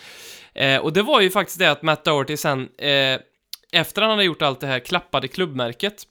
Eh, 0.56 0.80
och 0.80 0.92
det 0.92 1.02
var 1.02 1.20
ju 1.20 1.30
faktiskt 1.30 1.58
det 1.58 1.70
att 1.70 1.82
Matt 1.82 2.04
Doherty 2.04 2.36
sen, 2.36 2.68
eh, 2.78 3.20
efter 3.72 4.02
han 4.02 4.10
hade 4.10 4.24
gjort 4.24 4.42
allt 4.42 4.60
det 4.60 4.66
här, 4.66 4.80
klappade 4.80 5.28
klubbmärket. 5.28 6.02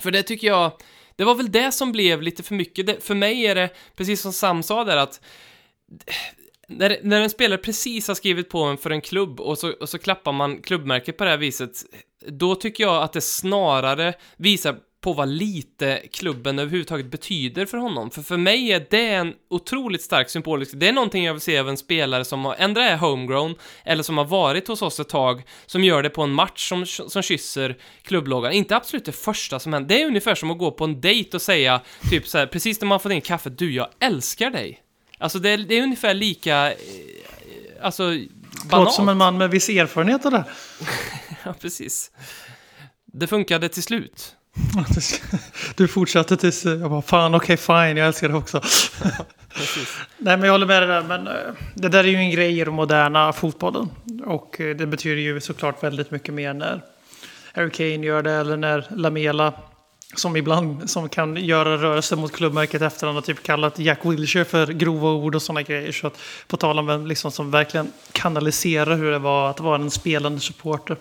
För 0.00 0.10
det 0.10 0.22
tycker 0.22 0.46
jag, 0.46 0.72
det 1.16 1.24
var 1.24 1.34
väl 1.34 1.52
det 1.52 1.72
som 1.72 1.92
blev 1.92 2.22
lite 2.22 2.42
för 2.42 2.54
mycket. 2.54 2.86
Det, 2.86 3.04
för 3.04 3.14
mig 3.14 3.46
är 3.46 3.54
det, 3.54 3.70
precis 3.96 4.20
som 4.20 4.32
Sam 4.32 4.62
sa 4.62 4.84
där, 4.84 4.96
att 4.96 5.20
eh, 6.06 6.14
när, 6.68 6.98
när 7.02 7.20
en 7.20 7.30
spelare 7.30 7.58
precis 7.58 8.08
har 8.08 8.14
skrivit 8.14 8.50
på 8.50 8.62
en 8.62 8.78
för 8.78 8.90
en 8.90 9.00
klubb 9.00 9.40
och 9.40 9.58
så, 9.58 9.72
och 9.72 9.88
så 9.88 9.98
klappar 9.98 10.32
man 10.32 10.62
klubbmärket 10.62 11.16
på 11.16 11.24
det 11.24 11.30
här 11.30 11.36
viset, 11.36 11.72
då 12.26 12.54
tycker 12.54 12.84
jag 12.84 13.02
att 13.02 13.12
det 13.12 13.20
snarare 13.20 14.14
visar 14.36 14.76
på 15.02 15.12
vad 15.12 15.28
lite 15.28 16.02
klubben 16.12 16.58
överhuvudtaget 16.58 17.06
betyder 17.06 17.66
för 17.66 17.78
honom. 17.78 18.10
För 18.10 18.22
för 18.22 18.36
mig 18.36 18.72
är 18.72 18.86
det 18.90 19.08
en 19.08 19.34
otroligt 19.50 20.02
stark 20.02 20.30
symbolisk... 20.30 20.72
Det 20.74 20.88
är 20.88 20.92
någonting 20.92 21.24
jag 21.24 21.34
vill 21.34 21.40
se 21.40 21.58
av 21.58 21.68
en 21.68 21.76
spelare 21.76 22.24
som 22.24 22.44
har, 22.44 22.54
ändra 22.58 22.84
är 22.84 22.96
homegrown, 22.96 23.54
eller 23.84 24.02
som 24.02 24.18
har 24.18 24.24
varit 24.24 24.68
hos 24.68 24.82
oss 24.82 25.00
ett 25.00 25.08
tag, 25.08 25.42
som 25.66 25.84
gör 25.84 26.02
det 26.02 26.10
på 26.10 26.22
en 26.22 26.32
match 26.32 26.68
som, 26.68 26.86
som 26.86 27.22
kysser 27.22 27.76
klubbloggan. 28.02 28.52
Inte 28.52 28.76
absolut 28.76 29.04
det 29.04 29.12
första 29.12 29.58
som 29.58 29.72
händer. 29.72 29.88
Det 29.88 30.02
är 30.02 30.06
ungefär 30.06 30.34
som 30.34 30.50
att 30.50 30.58
gå 30.58 30.70
på 30.70 30.84
en 30.84 31.00
dejt 31.00 31.36
och 31.36 31.42
säga, 31.42 31.80
typ 32.10 32.28
så 32.28 32.38
här, 32.38 32.46
precis 32.46 32.80
när 32.80 32.88
man 32.88 33.00
fått 33.00 33.12
in 33.12 33.20
kaffe, 33.20 33.50
du, 33.50 33.72
jag 33.72 33.88
älskar 34.00 34.50
dig. 34.50 34.82
Alltså 35.18 35.38
det 35.38 35.50
är, 35.50 35.58
det 35.58 35.74
är 35.74 35.82
ungefär 35.82 36.14
lika, 36.14 36.72
eh, 36.72 36.76
alltså, 37.82 38.10
Låter 38.10 38.28
banalt. 38.70 38.94
som 38.94 39.08
en 39.08 39.16
man 39.16 39.38
med 39.38 39.50
viss 39.50 39.68
erfarenhet 39.68 40.26
av 40.26 40.32
det. 40.32 40.44
Ja, 41.44 41.54
precis. 41.60 42.10
Det 43.12 43.26
funkade 43.26 43.68
till 43.68 43.82
slut. 43.82 44.36
Du 45.76 45.88
fortsatte 45.88 46.36
tills 46.36 46.64
jag 46.64 46.90
bara 46.90 47.02
fan 47.02 47.34
okej 47.34 47.56
fine 47.56 47.96
jag 47.96 48.06
älskar 48.06 48.28
det 48.28 48.34
också. 48.34 48.60
Nej 50.18 50.36
men 50.36 50.42
jag 50.42 50.52
håller 50.52 50.66
med 50.66 50.82
dig 50.82 50.88
där 50.88 51.02
men 51.02 51.26
eh, 51.26 51.32
det 51.74 51.88
där 51.88 52.04
är 52.04 52.08
ju 52.08 52.16
en 52.16 52.30
grej 52.30 52.60
i 52.60 52.64
den 52.64 52.74
moderna 52.74 53.32
fotbollen. 53.32 53.90
Och 54.24 54.60
eh, 54.60 54.76
det 54.76 54.86
betyder 54.86 55.22
ju 55.22 55.40
såklart 55.40 55.82
väldigt 55.82 56.10
mycket 56.10 56.34
mer 56.34 56.54
när 56.54 56.82
Harry 57.54 57.70
Kane 57.70 58.06
gör 58.06 58.22
det 58.22 58.32
eller 58.32 58.56
när 58.56 58.86
Lamela 58.90 59.52
som 60.14 60.36
ibland 60.36 60.90
som 60.90 61.08
kan 61.08 61.36
göra 61.36 61.76
rörelser 61.76 62.16
mot 62.16 62.32
klubbmärket 62.32 62.82
efter 62.82 63.06
han 63.06 63.14
har 63.14 63.22
typ 63.22 63.42
kallat 63.42 63.78
Jack 63.78 63.98
Wilshere 64.04 64.44
för 64.44 64.66
grova 64.66 65.10
ord 65.10 65.34
och 65.34 65.42
sådana 65.42 65.62
grejer. 65.62 65.92
Så 65.92 66.06
att, 66.06 66.18
på 66.46 66.56
tal 66.56 66.78
om 66.78 66.86
vem 66.86 67.06
liksom 67.06 67.32
som 67.32 67.50
verkligen 67.50 67.92
kanaliserar 68.12 68.96
hur 68.96 69.10
det 69.10 69.18
var 69.18 69.50
att 69.50 69.60
vara 69.60 69.74
en 69.74 69.90
spelande 69.90 70.40
supporter. 70.40 70.96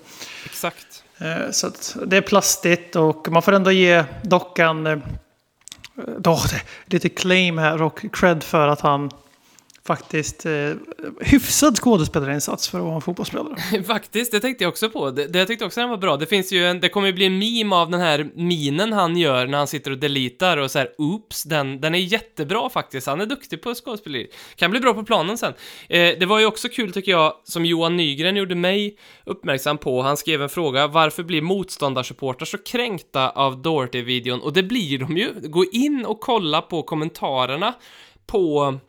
Exakt. 0.46 0.91
Eh, 1.22 1.52
så 1.52 1.68
att 1.68 1.98
det 2.06 2.18
är 2.18 2.22
plastigt 2.22 2.96
och 2.96 3.32
man 3.32 3.42
får 3.42 3.52
ändå 3.52 3.72
ge 3.72 4.04
dockan 4.22 4.88
eh, 4.88 4.98
då, 6.18 6.40
lite 6.86 7.10
claim 7.10 7.58
här 7.58 7.82
och 7.82 8.06
cred 8.12 8.44
för 8.44 8.68
att 8.68 8.82
han 8.82 9.12
faktiskt 9.86 10.46
eh, 10.46 10.74
hyfsad 11.20 11.78
skådespelarinsats 11.78 12.70
för 12.70 12.78
att 12.78 12.84
vara 12.84 12.96
en 12.96 13.02
fotbollsspelare. 13.02 13.84
Faktiskt, 13.88 14.32
det 14.32 14.40
tänkte 14.40 14.64
jag 14.64 14.70
också 14.70 14.90
på. 14.90 15.12
Det, 15.12 15.28
det 15.28 15.40
jag 15.40 15.48
tyckte 15.48 15.66
också 15.66 15.80
den 15.80 15.90
var 15.90 15.98
bra. 15.98 16.18
Det 16.18 16.26
finns 16.26 16.52
ju 16.52 16.66
en, 16.66 16.80
det 16.80 16.90
kommer 16.90 17.08
ju 17.08 17.14
bli 17.14 17.26
en 17.26 17.38
meme 17.38 17.76
av 17.76 17.90
den 17.90 18.02
här 18.02 18.32
minen 18.36 18.94
han 18.94 19.18
gör 19.18 19.48
när 19.48 19.58
han 19.58 19.68
sitter 19.68 19.92
och 19.92 19.98
deletar 19.98 20.58
och 20.58 20.72
så 20.72 20.80
här, 20.80 20.90
oops, 20.98 21.44
den, 21.44 21.82
den 21.82 21.96
är 21.96 22.00
jättebra 22.00 22.70
faktiskt. 22.70 23.08
Han 23.08 23.22
är 23.22 23.26
duktig 23.26 23.62
på 23.62 23.74
skådespeleri. 23.74 24.28
Kan 24.56 24.72
bli 24.72 24.80
bra 24.80 24.94
på 24.94 25.04
planen 25.04 25.38
sen. 25.38 25.54
Eh, 25.90 26.20
det 26.20 26.26
var 26.26 26.40
ju 26.40 26.46
också 26.46 26.70
kul 26.70 26.94
tycker 26.94 27.12
jag, 27.12 27.34
som 27.44 27.66
Johan 27.66 27.98
Nygren 27.98 28.36
gjorde 28.36 28.56
mig 28.56 28.98
uppmärksam 29.26 29.78
på. 29.78 30.02
Han 30.02 30.18
skrev 30.18 30.42
en 30.42 30.50
fråga, 30.50 30.88
varför 30.88 31.24
blir 31.24 31.42
motståndarsupportrar 31.42 32.46
så 32.46 32.58
kränkta 32.58 33.30
av 33.30 33.62
Doherty-videon? 33.62 34.40
Och 34.40 34.54
det 34.54 34.64
blir 34.64 35.00
de 35.00 35.18
ju. 35.18 35.34
Gå 35.44 35.66
in 35.66 36.06
och 36.06 36.20
kolla 36.20 36.62
på 36.62 36.84
kommentarerna 36.84 37.74
på 38.28 38.80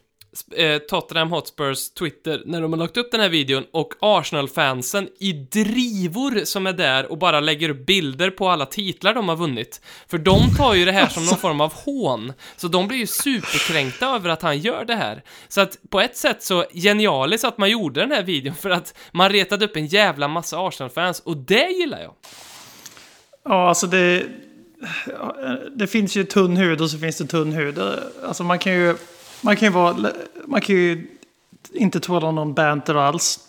Eh, 0.57 0.79
Tottenham 0.79 1.31
Hotspurs 1.31 1.91
Twitter 1.91 2.43
när 2.47 2.63
de 2.63 2.73
har 2.73 2.79
lagt 2.79 2.97
upp 2.97 3.11
den 3.11 3.21
här 3.21 3.29
videon 3.29 3.65
och 3.73 3.95
Arsenal-fansen 4.01 5.09
i 5.19 5.33
drivor 5.33 6.45
som 6.45 6.67
är 6.67 6.73
där 6.73 7.11
och 7.11 7.19
bara 7.19 7.41
lägger 7.41 7.69
upp 7.69 7.87
bilder 7.87 8.31
på 8.31 8.49
alla 8.49 8.67
titlar 8.67 9.15
de 9.15 9.29
har 9.29 9.37
vunnit. 9.37 9.81
För 10.09 10.19
de 10.19 10.55
tar 10.57 10.75
ju 10.75 10.85
det 10.85 10.93
här 10.93 11.09
som 11.09 11.27
någon 11.27 11.39
form 11.39 11.61
av 11.61 11.73
hån. 11.73 12.33
Så 12.57 12.69
de 12.69 12.89
blir 12.89 12.99
ju 12.99 13.07
superkränkta 13.07 14.07
över 14.07 14.31
att 14.31 14.43
han 14.43 14.59
gör 14.59 14.85
det 14.85 14.95
här. 14.95 15.23
Så 15.49 15.61
att 15.61 15.79
på 15.91 16.01
ett 16.01 16.17
sätt 16.17 16.43
så 16.43 16.65
genialiskt 16.75 17.45
att 17.45 17.59
man 17.59 17.71
gjorde 17.71 18.01
den 18.01 18.11
här 18.11 18.23
videon 18.23 18.55
för 18.55 18.71
att 18.71 18.95
man 19.13 19.31
retade 19.31 19.65
upp 19.65 19.77
en 19.77 19.87
jävla 19.87 20.29
massa 20.29 20.59
Arsenal-fans 20.59 21.21
och 21.21 21.37
det 21.37 21.69
gillar 21.69 22.01
jag. 22.01 22.15
Ja, 23.45 23.69
alltså 23.69 23.87
det, 23.87 24.27
det 25.77 25.87
finns 25.87 26.17
ju 26.17 26.25
tunn 26.25 26.57
hud 26.57 26.81
och 26.81 26.91
så 26.91 26.99
finns 26.99 27.17
det 27.17 27.27
tunn 27.27 27.53
hud. 27.53 27.79
Alltså 28.25 28.45
man 28.45 28.59
kan 28.59 28.73
ju, 28.73 28.95
man 29.43 29.57
kan 29.57 29.69
ju 29.69 29.73
vara 29.73 30.13
man 30.47 30.61
kan 30.61 30.77
ju 30.77 31.07
inte 31.73 32.01
tåla 32.01 32.31
någon 32.31 32.55
banter 32.55 32.95
alls. 32.95 33.49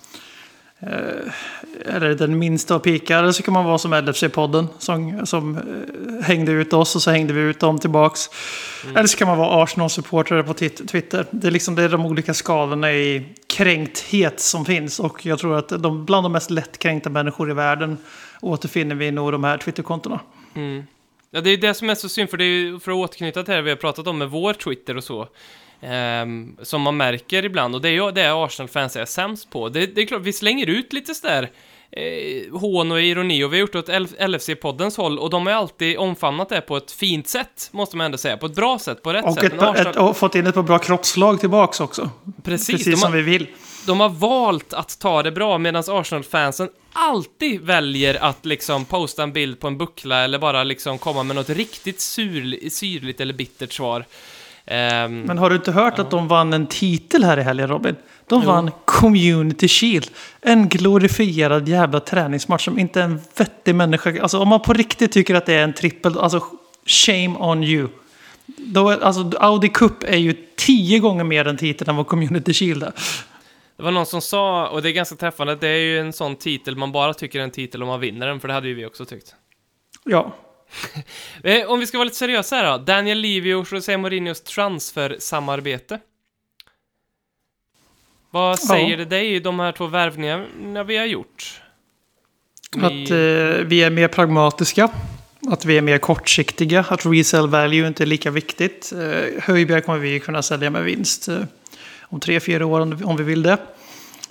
Eh, 0.79 1.33
eller 1.95 2.15
den 2.15 2.39
minsta 2.39 2.75
av 2.75 2.79
pikar. 2.79 3.19
Eller 3.19 3.31
så 3.31 3.43
kan 3.43 3.53
man 3.53 3.65
vara 3.65 3.77
som 3.77 3.93
LFC-podden 3.93 4.67
som, 4.77 5.25
som 5.25 5.57
eh, 5.57 6.25
hängde 6.25 6.51
ut 6.51 6.73
oss 6.73 6.95
och 6.95 7.01
så 7.01 7.11
hängde 7.11 7.33
vi 7.33 7.41
ut 7.41 7.59
dem 7.59 7.79
tillbaks. 7.79 8.29
Eller 8.95 9.07
så 9.07 9.17
kan 9.17 9.27
man 9.27 9.37
vara 9.37 9.63
Arsenal-supporter 9.63 10.43
på 10.43 10.53
Twitter. 10.53 11.25
Det 11.31 11.47
är, 11.47 11.51
liksom, 11.51 11.75
det 11.75 11.83
är 11.83 11.89
de 11.89 12.05
olika 12.05 12.33
skalorna 12.33 12.93
i 12.93 13.25
kränkthet 13.47 14.39
som 14.39 14.65
finns. 14.65 14.99
Och 14.99 15.25
jag 15.25 15.39
tror 15.39 15.57
att 15.57 15.69
de, 15.69 16.05
bland 16.05 16.25
de 16.25 16.31
mest 16.31 16.51
lättkränkta 16.51 17.09
människor 17.09 17.51
i 17.51 17.53
världen 17.53 17.97
återfinner 18.41 18.95
vi 18.95 19.11
nog 19.11 19.31
de 19.31 19.43
här 19.43 19.57
Twitterkontona. 19.57 20.19
Ja, 21.31 21.41
det 21.41 21.49
är 21.49 21.57
det 21.57 21.73
som 21.73 21.89
är 21.89 21.95
så 21.95 22.09
synd, 22.09 22.29
för 22.29 22.37
det 22.37 22.43
är 22.43 22.47
ju 22.47 22.79
för 22.79 22.91
att 22.91 22.97
återknyta 22.97 23.43
till 23.43 23.53
det 23.53 23.61
vi 23.61 23.69
har 23.69 23.77
pratat 23.77 24.07
om 24.07 24.17
med 24.17 24.29
vår 24.29 24.53
Twitter 24.53 24.97
och 24.97 25.03
så. 25.03 25.27
Ehm, 25.83 26.57
som 26.61 26.81
man 26.81 26.97
märker 26.97 27.45
ibland, 27.45 27.75
och 27.75 27.81
det 27.81 27.89
är 27.89 27.93
ju 27.93 28.11
det 28.11 28.29
Arsenal-fans 28.33 28.95
är 28.95 29.05
sämst 29.05 29.49
på. 29.49 29.69
Det, 29.69 29.85
det 29.95 30.01
är 30.01 30.05
klart, 30.05 30.21
vi 30.21 30.33
slänger 30.33 30.67
ut 30.69 30.93
lite 30.93 31.13
sådär 31.15 31.49
eh, 31.91 32.59
hån 32.59 32.91
och 32.91 33.01
ironi, 33.01 33.43
och 33.43 33.53
vi 33.53 33.57
har 33.57 33.61
gjort 33.61 33.71
det 33.73 33.79
åt 33.79 33.89
LFC-poddens 34.19 34.97
håll, 34.97 35.19
och 35.19 35.29
de 35.29 35.47
har 35.47 35.53
alltid 35.53 35.97
omfamnat 35.97 36.49
det 36.49 36.61
på 36.61 36.77
ett 36.77 36.91
fint 36.91 37.27
sätt, 37.27 37.69
måste 37.71 37.97
man 37.97 38.05
ändå 38.05 38.17
säga. 38.17 38.37
På 38.37 38.45
ett 38.45 38.55
bra 38.55 38.79
sätt, 38.79 39.03
på 39.03 39.13
rätt 39.13 39.25
Och, 39.25 39.33
sätt. 39.33 39.43
ett, 39.43 39.53
Arsenal- 39.61 39.89
ett, 39.89 39.95
och 39.95 40.17
fått 40.17 40.35
in 40.35 40.47
ett 40.47 40.55
par 40.55 40.63
bra 40.63 40.79
kroppslag 40.79 41.39
tillbaks 41.39 41.79
också. 41.79 42.09
precis, 42.43 42.67
Precis 42.67 42.87
har, 42.87 43.07
som 43.07 43.11
vi 43.11 43.21
vill. 43.21 43.47
de 43.87 43.99
har 43.99 44.09
valt 44.09 44.73
att 44.73 44.99
ta 44.99 45.23
det 45.23 45.31
bra, 45.31 45.57
medan 45.57 45.83
Arsenal-fansen 45.87 46.69
alltid 46.93 47.61
väljer 47.61 48.23
att 48.23 48.45
liksom 48.45 48.85
posta 48.85 49.23
en 49.23 49.33
bild 49.33 49.59
på 49.59 49.67
en 49.67 49.77
buckla 49.77 50.23
eller 50.23 50.39
bara 50.39 50.63
liksom 50.63 50.97
komma 50.97 51.23
med 51.23 51.35
något 51.35 51.49
riktigt 51.49 52.01
sur, 52.01 52.69
syrligt 52.69 53.19
eller 53.21 53.33
bittert 53.33 53.73
svar. 53.73 54.05
Ehm, 54.65 55.21
Men 55.21 55.37
har 55.37 55.49
du 55.49 55.55
inte 55.55 55.71
hört 55.71 55.99
att 55.99 56.11
de 56.11 56.27
vann 56.27 56.53
en 56.53 56.67
titel 56.67 57.23
här 57.23 57.39
i 57.39 57.41
helgen 57.43 57.67
Robin? 57.67 57.95
De 58.27 58.41
Jo. 58.41 58.47
vann 58.47 58.71
Community 58.85 59.67
Shield. 59.67 60.09
En 60.41 60.69
glorifierad 60.69 61.69
jävla 61.69 61.99
träningsmatch 61.99 62.65
som 62.65 62.79
inte 62.79 63.01
en 63.01 63.21
vettig 63.37 63.75
människa... 63.75 64.21
Alltså 64.21 64.39
om 64.39 64.47
man 64.47 64.59
på 64.61 64.73
riktigt 64.73 65.11
tycker 65.11 65.35
att 65.35 65.45
det 65.45 65.53
är 65.53 65.63
en 65.63 65.73
trippel, 65.73 66.19
alltså 66.19 66.43
shame 66.85 67.35
on 67.39 67.63
you. 67.63 67.87
Då 68.45 68.89
alltså 68.89 69.31
Audi 69.39 69.69
Cup 69.69 70.03
är 70.03 70.17
ju 70.17 70.33
tio 70.55 70.99
gånger 70.99 71.23
mer 71.23 71.47
en 71.47 71.57
titel 71.57 71.89
än 71.89 71.95
vad 71.95 72.07
Community 72.07 72.53
Shield 72.53 72.83
är. 72.83 72.91
Det 73.77 73.83
var 73.83 73.91
någon 73.91 74.05
som 74.05 74.21
sa, 74.21 74.67
och 74.67 74.81
det 74.81 74.89
är 74.89 74.93
ganska 74.93 75.15
träffande, 75.15 75.53
att 75.53 75.61
det 75.61 75.67
är 75.67 75.77
ju 75.77 75.99
en 75.99 76.13
sån 76.13 76.35
titel 76.35 76.75
man 76.75 76.91
bara 76.91 77.13
tycker 77.13 77.39
är 77.39 77.43
en 77.43 77.51
titel 77.51 77.81
om 77.83 77.87
man 77.87 77.99
vinner 77.99 78.27
den, 78.27 78.39
för 78.39 78.47
det 78.47 78.53
hade 78.53 78.67
ju 78.67 78.73
vi 78.73 78.85
också 78.85 79.05
tyckt. 79.05 79.35
Ja. 80.03 80.31
Eh, 81.43 81.71
om 81.71 81.79
vi 81.79 81.87
ska 81.87 81.97
vara 81.97 82.05
lite 82.05 82.17
seriösa 82.17 82.55
här 82.55 82.71
då. 82.71 82.83
Daniel 82.83 83.17
Levy 83.19 83.53
och 83.53 83.67
José 83.71 83.97
Mourinhos 83.97 84.41
transfersamarbete. 84.41 85.99
Vad 88.29 88.59
säger 88.59 88.89
Ja. 88.91 88.97
det 88.97 89.05
dig, 89.05 89.39
de 89.39 89.59
här 89.59 89.71
två 89.71 89.87
värvningarna 89.87 90.83
vi 90.83 90.97
har 90.97 91.05
gjort? 91.05 91.61
Vi- 92.75 92.85
Att 92.85 93.11
eh, 93.11 93.65
vi 93.67 93.83
är 93.83 93.89
mer 93.89 94.07
pragmatiska. 94.07 94.89
Att 95.51 95.65
vi 95.65 95.77
är 95.77 95.81
mer 95.81 95.97
kortsiktiga. 95.97 96.85
Att 96.89 97.05
resell 97.05 97.47
value 97.49 97.87
inte 97.87 98.03
är 98.03 98.05
lika 98.07 98.31
viktigt. 98.31 98.91
Eh, 98.93 99.41
Höjbjerg 99.43 99.81
kommer 99.81 99.99
vi 99.99 100.19
kunna 100.19 100.41
sälja 100.41 100.69
med 100.69 100.83
vinst 100.83 101.27
eh, 101.27 101.39
om 102.01 102.19
tre, 102.19 102.39
fyra 102.39 102.65
år 102.65 102.79
om, 102.79 102.99
om 103.05 103.17
vi 103.17 103.23
vill 103.23 103.43
det. 103.43 103.57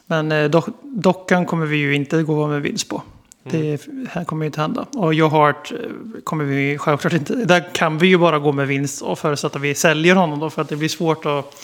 Men 0.06 0.32
eh, 0.32 0.50
dock, 0.50 0.66
dockan 0.82 1.46
kommer 1.46 1.66
vi 1.66 1.76
ju 1.76 1.94
inte 1.94 2.22
gå 2.22 2.46
med 2.46 2.62
vinst 2.62 2.88
på. 2.88 3.02
Det 3.42 3.88
här 4.10 4.24
kommer 4.24 4.44
ju 4.44 4.46
inte 4.46 4.60
hända. 4.60 4.86
Och 4.94 5.14
Joe 5.14 5.28
Hart 5.28 5.72
eh, 5.72 5.78
kommer 6.24 6.44
vi 6.44 6.78
självklart 6.78 7.12
inte... 7.12 7.34
Där 7.34 7.74
kan 7.74 7.98
vi 7.98 8.06
ju 8.06 8.18
bara 8.18 8.38
gå 8.38 8.52
med 8.52 8.66
vinst 8.66 9.02
och 9.02 9.18
förutsätta 9.18 9.58
att 9.58 9.64
vi 9.64 9.74
säljer 9.74 10.14
honom 10.14 10.40
då. 10.40 10.50
För 10.50 10.62
att 10.62 10.68
det 10.68 10.76
blir 10.76 10.88
svårt 10.88 11.26
att 11.26 11.54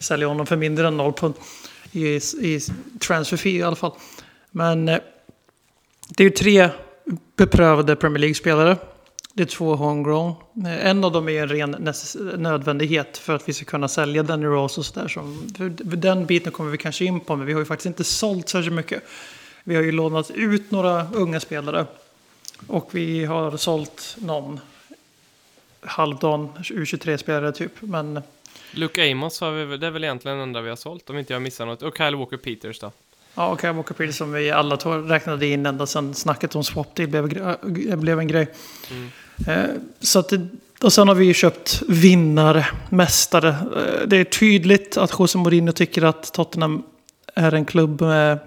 sälja 0.00 0.26
honom 0.26 0.46
för 0.46 0.56
mindre 0.56 0.88
än 0.88 0.96
noll 0.96 1.12
pund 1.12 1.34
i, 1.92 2.06
i 2.40 2.60
transfer 3.00 3.36
fee 3.36 3.50
i 3.50 3.62
alla 3.62 3.76
fall. 3.76 3.92
Men 4.50 4.88
eh, 4.88 4.98
det 6.08 6.22
är 6.22 6.28
ju 6.28 6.30
tre 6.30 6.68
beprövade 7.36 7.96
Premier 7.96 8.18
League-spelare. 8.20 8.76
Det 9.34 9.42
är 9.42 9.46
två 9.46 9.74
homegrown. 9.76 10.34
Eh, 10.66 10.86
En 10.86 11.04
av 11.04 11.12
dem 11.12 11.28
är 11.28 11.42
en 11.42 11.48
ren 11.48 11.94
nödvändighet 12.36 13.18
för 13.18 13.34
att 13.34 13.48
vi 13.48 13.52
ska 13.52 13.64
kunna 13.64 13.88
sälja 13.88 14.22
Danny 14.22 14.46
Rose 14.46 14.80
och 14.80 14.86
sådär. 14.86 15.12
Den 15.96 16.26
biten 16.26 16.52
kommer 16.52 16.70
vi 16.70 16.78
kanske 16.78 17.04
in 17.04 17.20
på, 17.20 17.36
men 17.36 17.46
vi 17.46 17.52
har 17.52 17.60
ju 17.60 17.66
faktiskt 17.66 17.86
inte 17.86 18.04
sålt 18.04 18.48
särskilt 18.48 18.76
mycket. 18.76 19.02
Vi 19.68 19.74
har 19.76 19.82
ju 19.82 19.92
lånat 19.92 20.30
ut 20.30 20.70
några 20.70 21.06
unga 21.12 21.40
spelare. 21.40 21.86
Och 22.66 22.88
vi 22.92 23.24
har 23.24 23.56
sålt 23.56 24.16
någon 24.20 24.60
halvdan 25.80 26.48
U23-spelare 26.58 27.52
typ. 27.52 27.72
Men 27.80 28.20
Luke 28.72 29.10
Amos 29.12 29.40
har 29.40 29.50
vi, 29.52 29.76
det 29.76 29.86
är 29.86 29.90
väl 29.90 30.04
egentligen 30.04 30.36
den 30.38 30.48
enda 30.48 30.60
vi 30.60 30.68
har 30.68 30.76
sålt, 30.76 31.10
om 31.10 31.18
inte 31.18 31.32
jag 31.32 31.42
missar 31.42 31.66
något. 31.66 31.82
Och 31.82 31.96
Kyle 31.96 32.16
Walker 32.16 32.36
Peters 32.36 32.78
då. 32.78 32.92
ja, 33.34 33.46
och 33.46 33.60
Kyle 33.60 33.72
Walker 33.72 33.94
Peters 33.94 34.16
som 34.16 34.32
vi 34.32 34.50
alla 34.50 34.76
räknade 34.76 35.46
in 35.46 35.66
ända 35.66 35.86
sedan 35.86 36.14
snacket 36.14 36.54
om 36.56 36.64
swap 36.64 36.94
deal 36.94 37.08
blev, 37.10 37.26
gre- 37.28 37.96
blev 37.96 38.18
en 38.18 38.28
grej. 38.28 38.48
Eh, 39.48 39.64
Så 40.00 40.18
att 40.18 40.28
det, 40.28 40.48
och 40.82 40.92
sen 40.92 41.08
har 41.08 41.14
vi 41.14 41.24
ju 41.24 41.34
köpt 41.34 41.82
vinnare, 41.88 42.66
mästare. 42.90 43.48
Eh, 43.48 44.06
Det 44.06 44.16
är 44.16 44.24
tydligt 44.24 44.96
att 44.96 45.18
José 45.18 45.38
Mourinho 45.38 45.72
tycker 45.72 46.02
att 46.02 46.32
Tottenham 46.32 46.82
är 47.34 47.54
en 47.54 47.64
klubb 47.64 48.00
med 48.00 48.38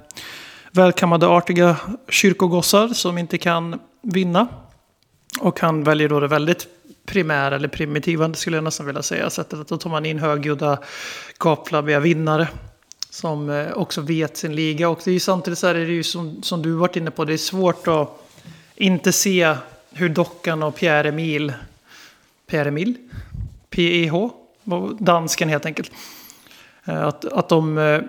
välkammade, 0.72 1.28
artiga 1.28 1.78
kyrkogossar 2.10 2.88
som 2.88 3.18
inte 3.18 3.38
kan 3.38 3.80
vinna. 4.02 4.48
Och 5.40 5.60
han 5.60 5.84
väljer 5.84 6.10
då 6.10 6.20
det 6.20 6.28
väldigt 6.28 6.68
primära, 7.06 7.56
eller 7.56 7.68
primitiva 7.68 8.34
skulle 8.34 8.58
jag 8.58 8.64
nästan 8.64 8.86
vilja 8.86 9.04
säga, 9.04 9.30
sättet 9.30 9.60
att 9.60 9.68
då 9.68 9.78
tar 9.78 9.90
man 9.90 10.06
in 10.06 10.20
högljudda, 10.20 10.80
gapflabbiga 11.40 12.00
vinnare. 12.00 12.48
Som 13.10 13.50
eh, 13.50 13.72
också 13.72 14.02
vet 14.02 14.38
sin 14.38 14.56
liga. 14.56 14.90
Och 14.90 15.00
det 15.04 15.12
är 15.12 15.14
ju 15.14 15.20
samtidigt 15.20 15.60
så 15.60 15.68
här, 15.68 15.76
är 15.76 15.86
det 15.86 15.94
ju 15.94 16.04
som, 16.04 16.44
som 16.44 16.62
du 16.62 16.72
varit 16.72 16.96
inne 16.96 17.12
på, 17.12 17.26
det 17.26 17.34
är 17.34 17.38
svårt 17.38 17.88
att 17.88 18.30
inte 18.76 19.12
se 19.12 19.56
hur 19.92 20.10
Dockan 20.10 20.64
och 20.64 20.76
Pierre 20.76 21.10
Emil, 21.10 21.54
Pierre 22.48 22.68
Emil? 22.68 22.96
PEH? 23.70 24.30
Dansken 25.00 25.50
helt 25.50 25.66
enkelt. 25.66 25.92
Eh, 26.86 27.04
att, 27.04 27.26
att 27.26 27.50
de 27.50 27.78
eh, 27.78 28.02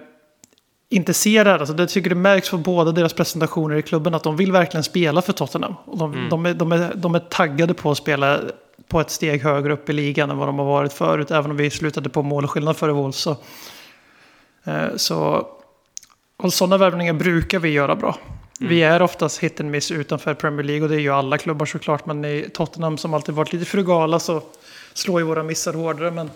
här. 0.90 1.58
Alltså, 1.58 1.74
det 1.74 1.86
tycker 1.86 2.10
det 2.10 2.16
märks 2.16 2.50
på 2.50 2.56
båda 2.56 2.92
deras 2.92 3.12
presentationer 3.12 3.76
i 3.76 3.82
klubben 3.82 4.14
att 4.14 4.22
de 4.22 4.36
vill 4.36 4.52
verkligen 4.52 4.84
spela 4.84 5.22
för 5.22 5.32
Tottenham. 5.32 5.74
Och 5.84 5.98
de, 5.98 6.28
de, 6.30 6.46
är, 6.46 6.54
de, 6.54 6.72
är, 6.72 6.92
de 6.94 7.14
är 7.14 7.18
taggade 7.18 7.74
på 7.74 7.90
att 7.90 7.98
spela 7.98 8.40
på 8.88 9.00
ett 9.00 9.10
steg 9.10 9.42
högre 9.42 9.72
upp 9.72 9.90
i 9.90 9.92
ligan 9.92 10.30
än 10.30 10.38
vad 10.38 10.48
de 10.48 10.58
har 10.58 10.66
varit 10.66 10.92
förut. 10.92 11.30
Även 11.30 11.50
om 11.50 11.56
vi 11.56 11.70
slutade 11.70 12.08
på 12.08 12.22
målskillnad 12.22 12.76
före 12.76 12.92
Wolves. 12.92 13.16
Så, 13.16 13.36
eh, 14.64 14.96
så, 14.96 15.46
och 16.36 16.52
sådana 16.52 16.76
värvningar 16.78 17.12
brukar 17.12 17.58
vi 17.58 17.68
göra 17.68 17.96
bra. 17.96 18.18
Vi 18.60 18.82
är 18.82 19.02
oftast 19.02 19.38
hit 19.38 19.60
and 19.60 19.70
miss 19.70 19.90
utanför 19.90 20.34
Premier 20.34 20.64
League 20.66 20.82
och 20.82 20.88
det 20.88 20.96
är 20.96 21.00
ju 21.00 21.10
alla 21.10 21.38
klubbar 21.38 21.66
såklart. 21.66 22.06
Men 22.06 22.24
i 22.24 22.50
Tottenham 22.54 22.98
som 22.98 23.14
alltid 23.14 23.34
varit 23.34 23.52
lite 23.52 23.64
frugala 23.64 24.18
så 24.18 24.42
slår 24.94 25.20
ju 25.20 25.26
våra 25.26 25.42
missar 25.42 25.72
hårdare. 25.72 26.10
Men 26.10 26.30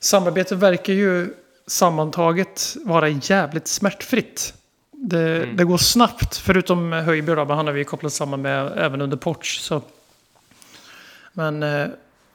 samarbetet 0.00 0.58
verkar 0.58 0.92
ju 0.92 1.34
sammantaget 1.70 2.76
vara 2.84 3.08
jävligt 3.08 3.68
smärtfritt. 3.68 4.54
Det, 4.90 5.44
det 5.44 5.64
går 5.64 5.78
snabbt, 5.78 6.36
förutom 6.36 6.92
Höjby 6.92 7.34
då, 7.34 7.44
men 7.44 7.56
han 7.56 7.66
har 7.66 7.74
vi 7.74 7.84
kopplat 7.84 8.12
samman 8.12 8.42
med 8.42 8.72
även 8.78 9.00
under 9.00 9.16
Porch. 9.16 9.60
Så. 9.60 9.82
Men 11.32 11.62
eh, 11.62 11.86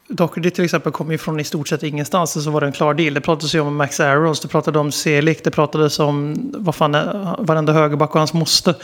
Doherty 0.08 0.50
till 0.50 0.64
exempel 0.64 0.92
kom 0.92 1.12
ju 1.12 1.18
från 1.18 1.40
i 1.40 1.44
stort 1.44 1.68
sett 1.68 1.84
ingenstans, 1.84 2.44
så 2.44 2.52
var 2.52 2.62
det 2.62 2.68
en 2.68 2.74
klar 2.74 2.94
deal. 2.94 3.14
Det 3.14 3.22
pratades 3.22 3.56
ju 3.56 3.60
om 3.60 3.76
Max 3.76 4.00
Arrows, 4.00 4.40
det 4.40 4.48
pratades 4.48 4.80
om 4.80 4.92
Selik, 4.92 5.44
det 5.44 5.52
pratades 5.52 6.00
om 6.00 6.36
vad 6.54 6.76
fan, 6.76 6.92
varenda 7.40 7.74
högerback 7.74 8.10
och 8.10 8.20
hans 8.20 8.34
moster. 8.34 8.76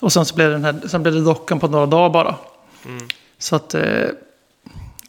Och 0.00 0.12
sen, 0.12 0.24
så 0.24 0.34
blev 0.34 0.50
den 0.50 0.64
här, 0.64 0.80
sen 0.88 1.02
blev 1.02 1.14
det 1.14 1.20
dockan 1.20 1.60
på 1.60 1.68
några 1.68 1.86
dagar 1.86 2.10
bara. 2.10 2.34
Så 3.38 3.56
att 3.56 3.74
eh, 3.74 4.08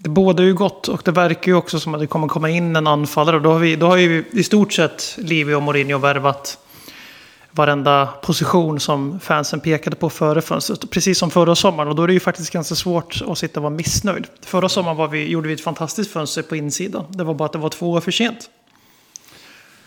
det 0.04 0.10
båda 0.10 0.44
ju 0.44 0.54
gott 0.54 0.88
och 0.88 1.02
det 1.06 1.12
verkar 1.12 1.52
ju 1.52 1.58
också 1.58 1.80
som 1.80 1.94
att 1.94 2.00
det 2.00 2.08
kommer 2.08 2.28
komma 2.28 2.50
in 2.50 2.76
en 2.76 2.88
anfallare. 2.88 3.36
Och 3.36 3.42
då 3.42 3.52
har, 3.52 3.60
vi, 3.60 3.76
då 3.76 3.88
har 3.88 3.98
ju 3.98 4.24
i 4.32 4.44
stort 4.44 4.74
sett 4.74 5.16
Livio 5.18 5.56
och 5.56 5.64
Mourinho 5.64 5.98
värvat 5.98 6.58
varenda 7.52 8.06
position 8.06 8.80
som 8.80 9.20
fansen 9.20 9.60
pekade 9.60 9.96
på 9.96 10.10
före 10.10 10.42
fönstret. 10.42 10.90
Precis 10.90 11.18
som 11.18 11.32
förra 11.32 11.56
sommaren. 11.56 11.90
Och 11.90 11.96
då 11.96 12.04
är 12.04 12.08
det 12.08 12.14
ju 12.14 12.20
faktiskt 12.20 12.54
ganska 12.54 12.76
svårt 12.76 13.22
att 13.28 13.38
sitta 13.38 13.60
och 13.60 13.64
vara 13.64 13.74
missnöjd. 13.74 14.28
Förra 14.42 14.70
sommaren 14.70 14.98
var 14.98 15.08
vi, 15.08 15.28
gjorde 15.28 15.48
vi 15.48 15.54
ett 15.54 15.62
fantastiskt 15.62 16.12
fönster 16.12 16.42
på 16.42 16.56
insidan. 16.56 17.06
Det 17.10 17.24
var 17.24 17.34
bara 17.34 17.46
att 17.46 17.52
det 17.52 17.60
var 17.60 17.70
två 17.70 17.92
år 17.92 18.02
för 18.02 18.12
sent. 18.12 18.50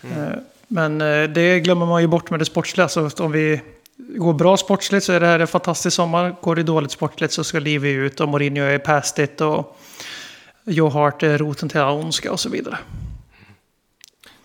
Eh, 0.03 0.39
Men 0.67 1.01
eh, 1.01 1.23
det 1.23 1.59
glömmer 1.59 1.85
man 1.85 2.01
ju 2.01 2.07
bort 2.07 2.29
med 2.29 2.39
det 2.39 2.45
sportsliga. 2.45 2.87
Så 2.87 3.09
om 3.17 3.31
vi 3.31 3.61
går 3.97 4.33
bra 4.33 4.57
sportsligt 4.57 5.05
så 5.05 5.13
är 5.13 5.19
det 5.19 5.27
här 5.27 5.39
en 5.39 5.47
fantastisk 5.47 5.95
sommar. 5.95 6.35
Går 6.41 6.55
det 6.55 6.63
dåligt 6.63 6.91
sportsligt 6.91 7.33
så 7.33 7.43
ska 7.43 7.59
Livio 7.59 8.05
ut 8.05 8.19
och 8.19 8.29
Mourinho 8.29 8.63
är 8.63 8.77
past 8.77 9.19
it. 9.19 9.41
Och 9.41 9.77
Joe 10.65 10.89
Hart 10.89 11.23
är 11.23 11.37
roten 11.37 11.69
till 11.69 11.79
all 11.79 11.97
ondska 11.97 12.31
och 12.31 12.39
så 12.39 12.49
vidare. 12.49 12.77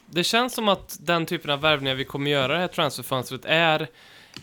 Det 0.06 0.24
känns 0.24 0.54
som 0.54 0.68
att 0.68 0.96
den 1.00 1.26
typen 1.26 1.50
av 1.50 1.60
värvningar 1.60 1.94
vi 1.94 2.04
kommer 2.04 2.30
göra 2.30 2.52
det 2.52 2.58
här 2.58 2.68
transferfönstret 2.68 3.44
är 3.44 3.88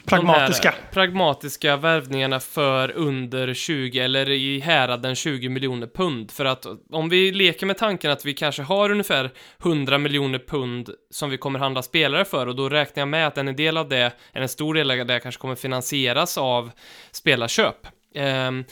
Pragmatiska. 0.05 0.75
pragmatiska 0.91 1.77
värvningarna 1.77 2.39
för 2.39 2.91
under 2.91 3.53
20 3.53 3.99
eller 3.99 4.29
i 4.29 4.59
häraden 4.59 5.15
20 5.15 5.49
miljoner 5.49 5.87
pund. 5.87 6.31
För 6.31 6.45
att 6.45 6.65
om 6.91 7.09
vi 7.09 7.31
leker 7.31 7.65
med 7.65 7.77
tanken 7.77 8.11
att 8.11 8.25
vi 8.25 8.33
kanske 8.33 8.61
har 8.61 8.89
ungefär 8.89 9.31
100 9.63 9.97
miljoner 9.97 10.39
pund 10.39 10.89
som 11.09 11.29
vi 11.29 11.37
kommer 11.37 11.59
handla 11.59 11.81
spelare 11.81 12.25
för 12.25 12.47
och 12.47 12.55
då 12.55 12.69
räknar 12.69 13.01
jag 13.01 13.07
med 13.07 13.27
att 13.27 13.37
en 13.37 13.55
del 13.55 13.77
av 13.77 13.89
det, 13.89 14.11
eller 14.33 14.43
en 14.43 14.49
stor 14.49 14.73
del 14.73 14.91
av 14.91 15.05
det 15.05 15.19
kanske 15.19 15.41
kommer 15.41 15.55
finansieras 15.55 16.37
av 16.37 16.71
spelarköp. 17.11 17.87
Ehm, 18.15 18.65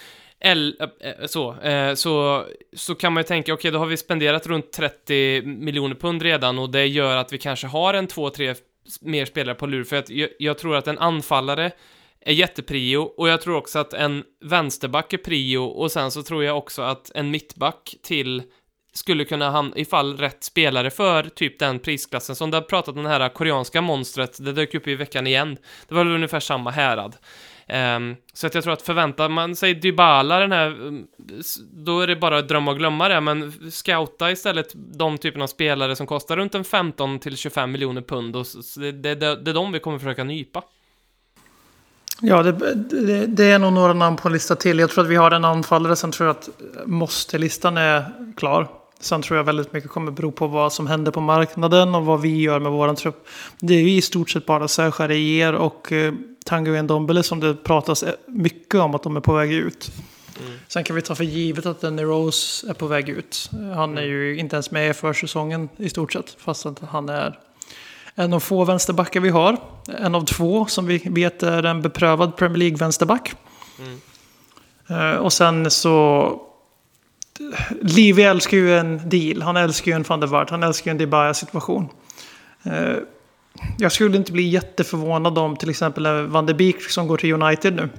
eller, 0.46 0.76
eh, 1.00 1.10
eh, 1.10 1.26
så, 1.28 1.62
eh, 1.62 1.94
så, 1.94 2.46
så 2.74 2.96
kan 2.96 3.14
man 3.14 3.22
ju 3.22 3.28
tänka, 3.28 3.54
okej, 3.54 3.60
okay, 3.60 3.72
då 3.72 3.80
har 3.80 3.86
vi 3.86 3.98
spenderat 3.98 4.48
runt 4.48 4.72
30 4.72 5.42
miljoner 5.42 5.96
pund 5.96 6.22
redan 6.22 6.60
och 6.60 6.70
det 6.70 6.86
gör 6.86 7.18
att 7.18 7.34
vi 7.34 7.38
kanske 7.38 7.68
har 7.68 7.94
en 7.94 8.08
2-3 8.08 8.56
mer 9.02 9.26
spelare 9.26 9.56
på 9.56 9.68
lur, 9.68 9.84
för 9.84 9.96
att 9.96 10.10
jag, 10.10 10.30
jag 10.40 10.58
tror 10.58 10.76
att 10.76 10.88
en 10.88 10.98
anfallare 11.00 11.72
är 12.22 12.34
jätteprio 12.34 12.98
och 12.98 13.30
jag 13.30 13.42
tror 13.42 13.56
också 13.56 13.80
att 13.80 13.94
en 13.94 14.24
vänsterback 14.44 15.14
är 15.14 15.18
prio 15.18 15.58
och 15.58 15.92
sen 15.92 16.12
så 16.12 16.24
tror 16.24 16.44
jag 16.44 16.58
också 16.58 16.82
att 16.82 17.12
en 17.16 17.32
mittback 17.32 17.96
till 18.04 18.44
skulle 18.94 19.26
kunna 19.26 19.52
hamna, 19.52 19.78
ifall 19.78 20.18
rätt 20.18 20.44
spelare 20.44 20.90
för 20.90 21.24
typ 21.24 21.60
den 21.60 21.80
prisklassen 21.80 22.36
som 22.36 22.52
du 22.52 22.58
har 22.58 22.62
pratat 22.62 22.96
om 22.96 23.04
det 23.04 23.10
här 23.10 23.30
koreanska 23.30 23.82
monstret, 23.82 24.46
det 24.46 24.52
dök 24.54 24.76
upp 24.76 24.88
i 24.88 24.96
veckan 24.96 25.28
igen. 25.28 25.58
Det 25.88 25.96
var 25.96 26.04
väl 26.04 26.14
ungefär 26.16 26.40
samma 26.40 26.72
härad. 26.72 27.16
Um, 27.70 28.16
så 28.34 28.48
att 28.48 28.56
jag 28.56 28.64
tror 28.64 28.74
att 28.74 28.82
förväntar 28.82 29.30
man 29.30 29.56
sig 29.56 29.74
Dybala 29.74 30.40
den 30.40 30.52
här, 30.52 30.68
mm, 30.68 31.06
då 31.74 32.00
är 32.00 32.08
det 32.08 32.16
bara 32.16 32.38
att 32.38 32.48
drömma 32.48 32.72
och 32.72 32.78
glömma 32.78 33.10
det, 33.10 33.22
men 33.22 33.72
scouta 33.72 34.32
istället 34.32 34.72
de 34.76 35.18
typerna 35.18 35.44
av 35.44 35.48
spelare 35.48 35.96
som 35.96 36.08
kostar 36.08 36.38
runt 36.38 36.56
en 36.56 36.64
15 36.64 37.20
till 37.20 37.38
25 37.38 37.72
miljoner 37.72 38.02
pund 38.02 38.36
och 38.36 38.46
det, 38.78 38.92
det, 38.92 39.16
det, 39.16 39.36
det 39.36 39.52
är 39.52 39.54
de 39.54 39.72
vi 39.72 39.80
kommer 39.80 40.00
försöka 40.00 40.24
nypa. 40.24 40.64
Ja, 42.22 42.44
det, 42.44 42.52
det, 42.52 43.26
det, 43.26 43.46
är 43.46 43.60
nog 43.60 43.74
några 43.74 43.94
namn 43.94 44.18
på 44.18 44.28
en 44.28 44.34
lista 44.34 44.56
till. 44.56 44.80
Jag 44.80 44.90
tror 44.90 45.04
att 45.04 45.10
vi 45.10 45.16
har 45.16 45.32
en 45.32 45.46
anfallare, 45.46 45.96
sen 45.96 46.12
tror 46.12 46.28
jag 46.28 46.36
att 46.36 46.48
eh, 46.48 46.86
måste-listan 46.86 47.78
är 47.78 48.06
klar. 48.38 48.68
Sen 49.00 49.22
tror 49.22 49.38
jag 49.38 49.44
väldigt 49.44 49.74
mycket 49.74 49.90
kommer 49.90 50.12
bero 50.12 50.32
på 50.32 50.48
vad 50.48 50.74
som 50.74 50.88
händer 50.88 51.12
på 51.12 51.22
marknaden 51.22 51.96
och 51.96 52.06
vad 52.06 52.22
vi 52.22 52.42
gör 52.42 52.60
med 52.60 52.72
vår 52.72 52.94
trupp. 52.94 53.28
Det 53.60 53.74
är 53.74 53.82
ju 53.82 53.92
i 53.92 54.02
stort 54.02 54.30
sett 54.30 54.46
bara 54.46 54.68
Serge 54.68 55.58
och 55.58 55.92
eh, 55.92 56.14
eh, 56.46 56.50
Tango 56.50 56.82
Ndombele 56.82 57.24
som 57.24 57.40
det 57.40 57.54
pratas 57.54 58.04
mycket 58.28 58.80
om 58.82 58.96
att 58.96 59.04
de 59.04 59.18
är 59.18 59.22
på 59.22 59.34
väg 59.34 59.54
ut. 59.54 59.92
Mm. 60.40 60.60
Sen 60.68 60.84
kan 60.84 60.96
vi 60.96 61.02
ta 61.02 61.16
för 61.16 61.24
givet 61.24 61.66
att 61.66 61.82
Danny 61.82 62.04
Rose 62.04 62.70
är 62.70 62.74
på 62.74 62.88
väg 62.88 63.10
ut. 63.10 63.50
Han 63.76 63.98
är 63.98 64.04
ju 64.04 64.38
inte 64.38 64.56
ens 64.56 64.72
med 64.72 64.90
i 64.90 64.94
försäsongen 64.94 65.70
i 65.78 65.90
stort 65.90 66.14
sett. 66.14 66.36
Fast 66.40 66.66
att 66.66 66.80
han 66.80 67.10
är 67.10 67.40
en 68.16 68.34
av 68.34 68.40
få 68.40 68.66
vänsterbackar 68.66 69.20
vi 69.20 69.30
har. 69.30 69.58
En 70.00 70.16
av 70.16 70.26
två 70.26 70.66
som 70.66 70.86
vi 70.86 70.98
vet 71.06 71.44
är 71.44 71.64
en 71.64 71.82
beprövad 71.82 72.38
Premier 72.38 72.58
League-vänsterback. 72.58 73.36
Mm. 73.80 74.00
Uh, 74.92 75.16
och 75.16 75.34
sen 75.34 75.72
så... 75.72 76.42
Livi 77.82 78.24
älskar 78.24 78.58
ju 78.58 78.78
en 78.78 79.10
deal. 79.10 79.42
Han 79.42 79.58
älskar 79.58 79.92
ju 79.92 79.96
en 79.96 80.04
van 80.04 80.20
der 80.20 80.28
Waart. 80.28 80.50
Han 80.50 80.64
älskar 80.64 80.86
ju 80.86 80.92
en 80.92 80.98
Debaya-situation. 80.98 81.90
Jag 83.78 83.92
skulle 83.92 84.18
inte 84.18 84.32
bli 84.32 84.44
jätteförvånad 84.50 85.38
om 85.38 85.56
till 85.56 85.70
exempel 85.70 86.28
Van 86.28 86.46
de 86.46 86.54
Beek 86.54 86.82
som 86.82 87.08
går 87.08 87.18
till 87.18 87.34
United 87.34 87.76
nu. 87.76 87.90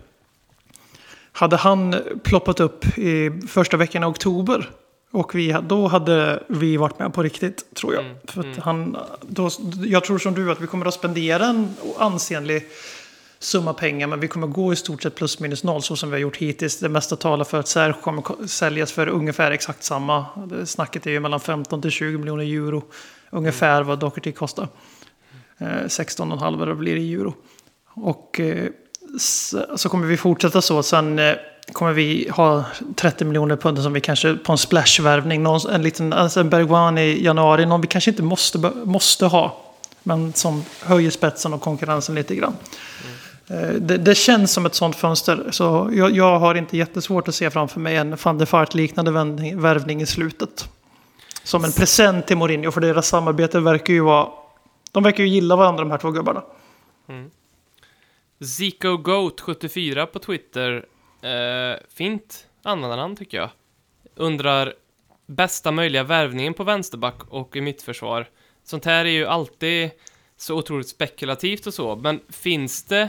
Hade 1.32 1.56
han 1.56 1.94
ploppat 2.24 2.60
upp 2.60 2.98
i 2.98 3.40
första 3.48 3.76
veckan 3.76 4.02
i 4.02 4.06
oktober 4.06 4.70
och 5.10 5.34
vi, 5.34 5.56
då 5.62 5.88
hade 5.88 6.42
vi 6.46 6.76
varit 6.76 6.98
med 6.98 7.14
på 7.14 7.22
riktigt, 7.22 7.74
tror 7.74 7.94
jag. 7.94 8.04
Mm, 8.04 8.16
För 8.24 8.44
mm. 8.44 8.58
han, 8.62 8.96
då, 9.22 9.50
jag 9.84 10.04
tror 10.04 10.18
som 10.18 10.34
du 10.34 10.52
att 10.52 10.60
vi 10.60 10.66
kommer 10.66 10.86
att 10.86 10.94
spendera 10.94 11.46
en 11.46 11.74
ansenlig 11.98 12.66
summa 13.38 13.74
pengar, 13.74 14.06
men 14.06 14.20
vi 14.20 14.28
kommer 14.28 14.46
gå 14.46 14.72
i 14.72 14.76
stort 14.76 15.02
sett 15.02 15.14
plus 15.14 15.40
minus 15.40 15.64
noll 15.64 15.82
så 15.82 15.96
som 15.96 16.10
vi 16.10 16.14
har 16.14 16.20
gjort 16.20 16.36
hittills. 16.36 16.78
Det 16.78 16.88
mesta 16.88 17.16
talar 17.16 17.44
för 17.44 17.60
att 17.60 17.68
Serge 17.68 17.94
kommer 18.02 18.46
säljas 18.46 18.92
för 18.92 19.08
ungefär 19.08 19.50
exakt 19.50 19.82
samma. 19.82 20.26
Snacket 20.64 21.06
är 21.06 21.10
ju 21.10 21.20
mellan 21.20 21.40
15 21.40 21.82
till 21.82 21.90
20 21.90 22.18
miljoner 22.18 22.44
euro. 22.44 22.82
Ungefär 23.30 23.82
vad 23.82 23.98
Doherty 23.98 24.32
kostar. 24.32 24.68
16,5 25.58 26.68
eh, 26.68 26.74
blir 26.74 26.94
det 26.94 27.00
i 27.00 27.14
euro. 27.14 27.34
Och 27.94 28.40
eh, 28.40 28.68
så 29.76 29.88
kommer 29.88 30.06
vi 30.06 30.16
fortsätta 30.16 30.62
så. 30.62 30.82
Sen 30.82 31.18
eh, 31.18 31.34
kommer 31.72 31.92
vi 31.92 32.28
ha 32.32 32.64
30 32.94 33.24
miljoner 33.24 33.56
pund 33.56 33.82
som 33.82 33.92
vi 33.92 34.00
kanske 34.00 34.34
på 34.34 34.52
en 34.52 34.58
splashvärvning. 34.58 35.46
En 35.72 35.82
liten 35.82 36.12
alltså 36.12 36.40
en 36.40 36.50
Bergwan 36.50 36.98
i 36.98 37.24
januari. 37.24 37.66
Någon 37.66 37.80
vi 37.80 37.86
kanske 37.86 38.10
inte 38.10 38.22
måste, 38.22 38.58
måste 38.84 39.26
ha. 39.26 39.62
Men 40.02 40.32
som 40.32 40.64
höjer 40.82 41.10
spetsen 41.10 41.54
och 41.54 41.60
konkurrensen 41.60 42.14
lite 42.14 42.34
grann. 42.34 42.56
Mm. 43.04 43.86
Det, 43.86 43.96
det, 43.96 44.14
känns 44.14 44.52
som 44.52 44.66
ett 44.66 44.74
sånt 44.74 44.96
fönster. 44.96 45.48
Så 45.50 45.90
jag, 45.92 46.16
jag, 46.16 46.38
har 46.38 46.54
inte 46.54 46.76
jättesvårt 46.76 47.28
att 47.28 47.34
se 47.34 47.50
framför 47.50 47.80
mig 47.80 47.96
en 47.96 48.16
van 48.22 48.38
der 48.38 48.46
Fart-liknande 48.46 49.10
värvning 49.56 50.02
i 50.02 50.06
slutet. 50.06 50.68
Som 51.42 51.64
en 51.64 51.72
present 51.72 52.26
till 52.26 52.36
Mourinho. 52.36 52.70
För 52.70 52.80
deras 52.80 53.08
samarbete 53.08 53.60
verkar 53.60 53.94
ju 53.94 54.00
vara 54.00 54.28
de 54.96 55.02
verkar 55.02 55.24
ju 55.24 55.28
gilla 55.30 55.56
varandra 55.56 55.84
de 55.84 55.90
här 55.90 55.98
två 55.98 56.10
gubbarna. 56.10 56.42
Mm. 57.08 57.30
Zico 58.40 58.96
Goat 58.96 59.40
74 59.40 60.06
på 60.06 60.18
Twitter. 60.18 60.86
Eh, 61.22 61.78
fint 61.94 62.46
användarnamn 62.62 63.16
tycker 63.16 63.38
jag. 63.38 63.50
Undrar 64.14 64.74
bästa 65.26 65.72
möjliga 65.72 66.02
värvningen 66.02 66.54
på 66.54 66.64
vänsterback 66.64 67.14
och 67.28 67.56
i 67.56 67.60
mittförsvar. 67.60 68.28
Sånt 68.64 68.84
här 68.84 69.04
är 69.04 69.10
ju 69.10 69.26
alltid 69.26 69.90
så 70.36 70.54
otroligt 70.54 70.88
spekulativt 70.88 71.66
och 71.66 71.74
så, 71.74 71.96
men 71.96 72.20
finns 72.28 72.84
det 72.84 73.08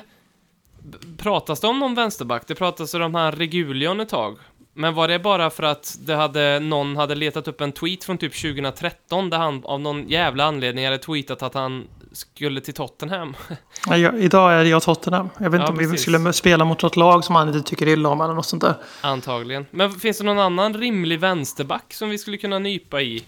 Pratas 1.18 1.60
det 1.60 1.68
om 1.68 1.80
någon 1.80 1.96
vänsterback? 1.96 2.48
Det 2.48 2.56
pratas 2.56 2.94
om 2.94 3.16
här 3.16 3.32
Regulion 3.32 4.00
ett 4.00 4.10
tag. 4.10 4.38
Men 4.78 4.94
var 4.94 5.08
det 5.08 5.20
bara 5.20 5.50
för 5.50 5.64
att 5.64 5.98
det 6.00 6.16
hade, 6.16 6.60
någon 6.60 6.96
hade 6.96 7.16
letat 7.16 7.48
upp 7.48 7.62
en 7.62 7.72
tweet 7.72 8.04
från 8.04 8.18
typ 8.18 8.42
2013 8.42 9.30
där 9.30 9.38
han 9.38 9.66
av 9.66 9.80
någon 9.80 10.10
jävla 10.10 10.44
anledning 10.44 10.86
hade 10.86 10.98
tweetat 10.98 11.44
att 11.44 11.54
han 11.54 11.88
skulle 12.12 12.62
till 12.62 12.74
Tottenham? 12.74 13.36
Ja, 13.88 13.98
jag, 13.98 14.22
idag 14.22 14.54
är 14.54 14.66
jag 14.66 14.82
Tottenham. 14.82 15.30
Jag 15.38 15.50
vet 15.50 15.54
inte 15.54 15.64
ja, 15.64 15.72
om 15.72 15.78
precis. 15.78 15.94
vi 15.94 15.98
skulle 15.98 16.34
spela 16.34 16.66
mot 16.66 16.82
något 16.82 16.96
lag 16.96 17.24
som 17.24 17.36
han 17.36 17.48
inte 17.48 17.70
tycker 17.70 17.88
illa 17.88 18.10
om 18.10 18.22
eller 18.22 18.34
något 18.34 18.46
sånt 18.46 18.62
där. 18.62 18.76
Antagligen. 19.02 19.66
Men 19.72 19.92
finns 19.92 20.18
det 20.18 20.24
någon 20.24 20.40
annan 20.40 20.74
rimlig 20.74 21.20
vänsterback 21.20 21.94
som 21.94 22.10
vi 22.10 22.18
skulle 22.18 22.38
kunna 22.38 22.60
nypa 22.60 23.02
i? 23.02 23.24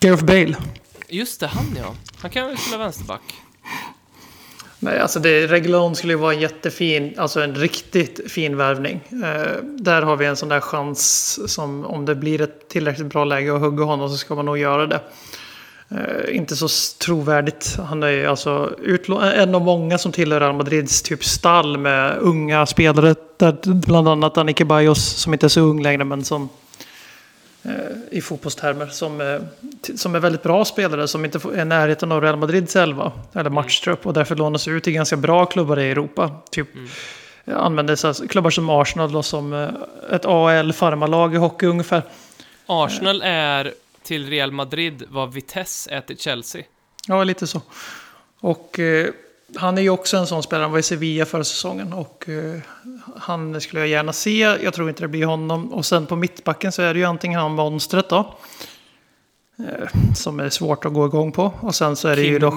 Gareth 0.00 0.24
Bale. 0.24 0.56
Just 1.08 1.40
det, 1.40 1.46
han 1.46 1.76
ja. 1.76 1.94
Han 2.20 2.30
kan 2.30 2.46
väl 2.46 2.58
spela 2.58 2.78
vänsterback. 2.78 3.22
Nej, 4.80 4.98
alltså 4.98 5.20
det, 5.20 5.46
Reglon 5.46 5.96
skulle 5.96 6.12
ju 6.12 6.18
vara 6.18 6.34
en 6.34 6.40
jättefin, 6.40 7.14
alltså 7.16 7.40
en 7.40 7.54
riktigt 7.54 8.32
fin 8.32 8.56
värvning. 8.56 9.00
Eh, 9.10 9.62
där 9.62 10.02
har 10.02 10.16
vi 10.16 10.26
en 10.26 10.36
sån 10.36 10.48
där 10.48 10.60
chans 10.60 11.38
som 11.52 11.86
om 11.86 12.04
det 12.04 12.14
blir 12.14 12.40
ett 12.40 12.68
tillräckligt 12.68 13.06
bra 13.06 13.24
läge 13.24 13.54
att 13.54 13.60
hugga 13.60 13.84
honom 13.84 14.08
så 14.08 14.16
ska 14.16 14.34
man 14.34 14.46
nog 14.46 14.58
göra 14.58 14.86
det. 14.86 15.00
Eh, 15.90 16.36
inte 16.36 16.56
så 16.56 16.68
trovärdigt. 17.04 17.76
Han 17.88 18.02
är 18.02 18.08
ju 18.08 18.26
alltså 18.26 18.74
eh, 18.86 19.42
en 19.42 19.54
av 19.54 19.62
många 19.62 19.98
som 19.98 20.12
tillhör 20.12 20.40
Real 20.40 20.56
Madrids 20.56 21.02
typ 21.02 21.24
stall 21.24 21.78
med 21.78 22.18
unga 22.18 22.66
spelare. 22.66 23.14
Där 23.36 23.74
bland 23.74 24.08
annat 24.08 24.38
Anike 24.38 24.64
Bajos 24.64 25.04
som 25.04 25.32
inte 25.32 25.46
är 25.46 25.48
så 25.48 25.60
ung 25.60 25.82
längre 25.82 26.04
men 26.04 26.24
som 26.24 26.48
i 28.10 28.20
fotbollstermer 28.20 28.86
som, 28.86 29.20
eh, 29.20 29.40
som 29.96 30.14
är 30.14 30.20
väldigt 30.20 30.42
bra 30.42 30.64
spelare 30.64 31.08
som 31.08 31.24
inte 31.24 31.38
är 31.38 31.60
i 31.60 31.64
närheten 31.64 32.12
av 32.12 32.20
Real 32.20 32.36
Madrids 32.36 32.76
elva 32.76 33.12
eller 33.32 33.50
matchtrupp 33.50 34.06
och 34.06 34.12
därför 34.12 34.36
lånas 34.36 34.68
ut 34.68 34.84
till 34.84 34.92
ganska 34.92 35.16
bra 35.16 35.46
klubbar 35.46 35.78
i 35.78 35.90
Europa. 35.90 36.30
Typ 36.50 36.74
mm. 36.74 36.88
använder 37.58 37.96
sig 37.96 38.28
klubbar 38.28 38.50
som 38.50 38.70
Arsenal 38.70 39.12
då, 39.12 39.22
som 39.22 39.52
eh, 39.52 39.68
ett 40.14 40.24
AL 40.24 40.72
farmarlag 40.72 41.34
i 41.34 41.36
hockey 41.36 41.66
ungefär. 41.66 42.02
Arsenal 42.66 43.22
är 43.24 43.74
till 44.02 44.30
Real 44.30 44.52
Madrid 44.52 45.04
vad 45.08 45.32
Vitesse 45.32 45.90
är 45.90 46.00
till 46.00 46.18
Chelsea. 46.18 46.62
Ja, 47.06 47.24
lite 47.24 47.46
så. 47.46 47.60
Och 48.40 48.80
han 49.56 49.78
är 49.78 49.82
ju 49.82 49.90
också 49.90 50.16
en 50.16 50.26
sån 50.26 50.42
spelare. 50.42 50.64
Han 50.64 50.72
var 50.72 50.78
i 50.78 50.82
Sevilla 50.82 51.26
förra 51.26 51.44
säsongen. 51.44 51.92
Och 51.92 52.24
uh, 52.28 52.60
han 53.16 53.60
skulle 53.60 53.80
jag 53.80 53.88
gärna 53.88 54.12
se. 54.12 54.38
Jag 54.38 54.74
tror 54.74 54.88
inte 54.88 55.02
det 55.02 55.08
blir 55.08 55.24
honom. 55.24 55.72
Och 55.72 55.86
sen 55.86 56.06
på 56.06 56.16
mittbacken 56.16 56.72
så 56.72 56.82
är 56.82 56.94
det 56.94 57.00
ju 57.00 57.06
antingen 57.06 57.40
han 57.40 57.54
monstret 57.54 58.08
då. 58.08 58.34
Uh, 59.60 60.14
som 60.14 60.40
är 60.40 60.48
svårt 60.48 60.84
att 60.84 60.92
gå 60.92 61.06
igång 61.06 61.32
på. 61.32 61.52
Och 61.60 61.74
sen 61.74 61.96
så 61.96 62.08
är 62.08 62.16
det 62.16 62.22
Kim 62.22 62.32
ju 62.32 62.38
då... 62.38 62.50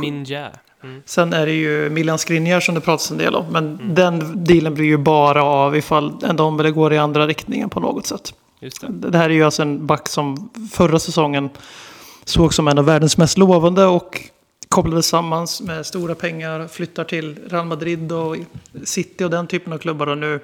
Mm. 0.84 1.04
Sen 1.06 1.34
är 1.34 1.46
det 1.46 1.52
ju 1.52 1.90
Milan 1.90 2.18
Skriniar 2.18 2.60
som 2.60 2.76
det 2.76 2.82
pratas 2.82 3.12
en 3.12 3.18
del 3.18 3.36
om. 3.36 3.46
Men 3.52 3.80
mm. 3.80 3.96
den 3.96 4.44
dealen 4.44 4.74
blir 4.74 4.86
ju 4.86 4.98
bara 4.98 5.44
av 5.44 5.76
ifall 5.76 6.24
en 6.24 6.36
Dombele 6.36 6.72
går 6.72 6.94
i 6.94 6.98
andra 6.98 7.28
riktningen 7.28 7.70
på 7.70 7.80
något 7.80 8.06
sätt. 8.06 8.34
Det. 8.60 9.10
det 9.10 9.18
här 9.18 9.30
är 9.30 9.34
ju 9.34 9.44
alltså 9.44 9.62
en 9.62 9.88
back 9.88 10.10
som 10.10 10.50
förra 10.72 11.00
säsongen 11.00 11.50
såg 12.26 12.54
som 12.54 12.68
en 12.68 12.78
av 12.78 12.86
världens 12.86 13.18
mest 13.18 13.38
lovande. 13.38 13.86
Och 13.86 14.22
kopplades 14.72 15.08
samman 15.08 15.48
med 15.62 15.86
stora 15.86 16.16
pengar, 16.16 16.68
flyttar 16.68 17.04
till 17.04 17.40
Real 17.50 17.66
Madrid 17.66 18.12
och 18.12 18.36
City 18.84 19.24
och 19.24 19.30
den 19.30 19.48
typen 19.48 19.74
av 19.74 19.78
klubbar 19.78 20.08
och 20.08 20.18
nu 20.18 20.40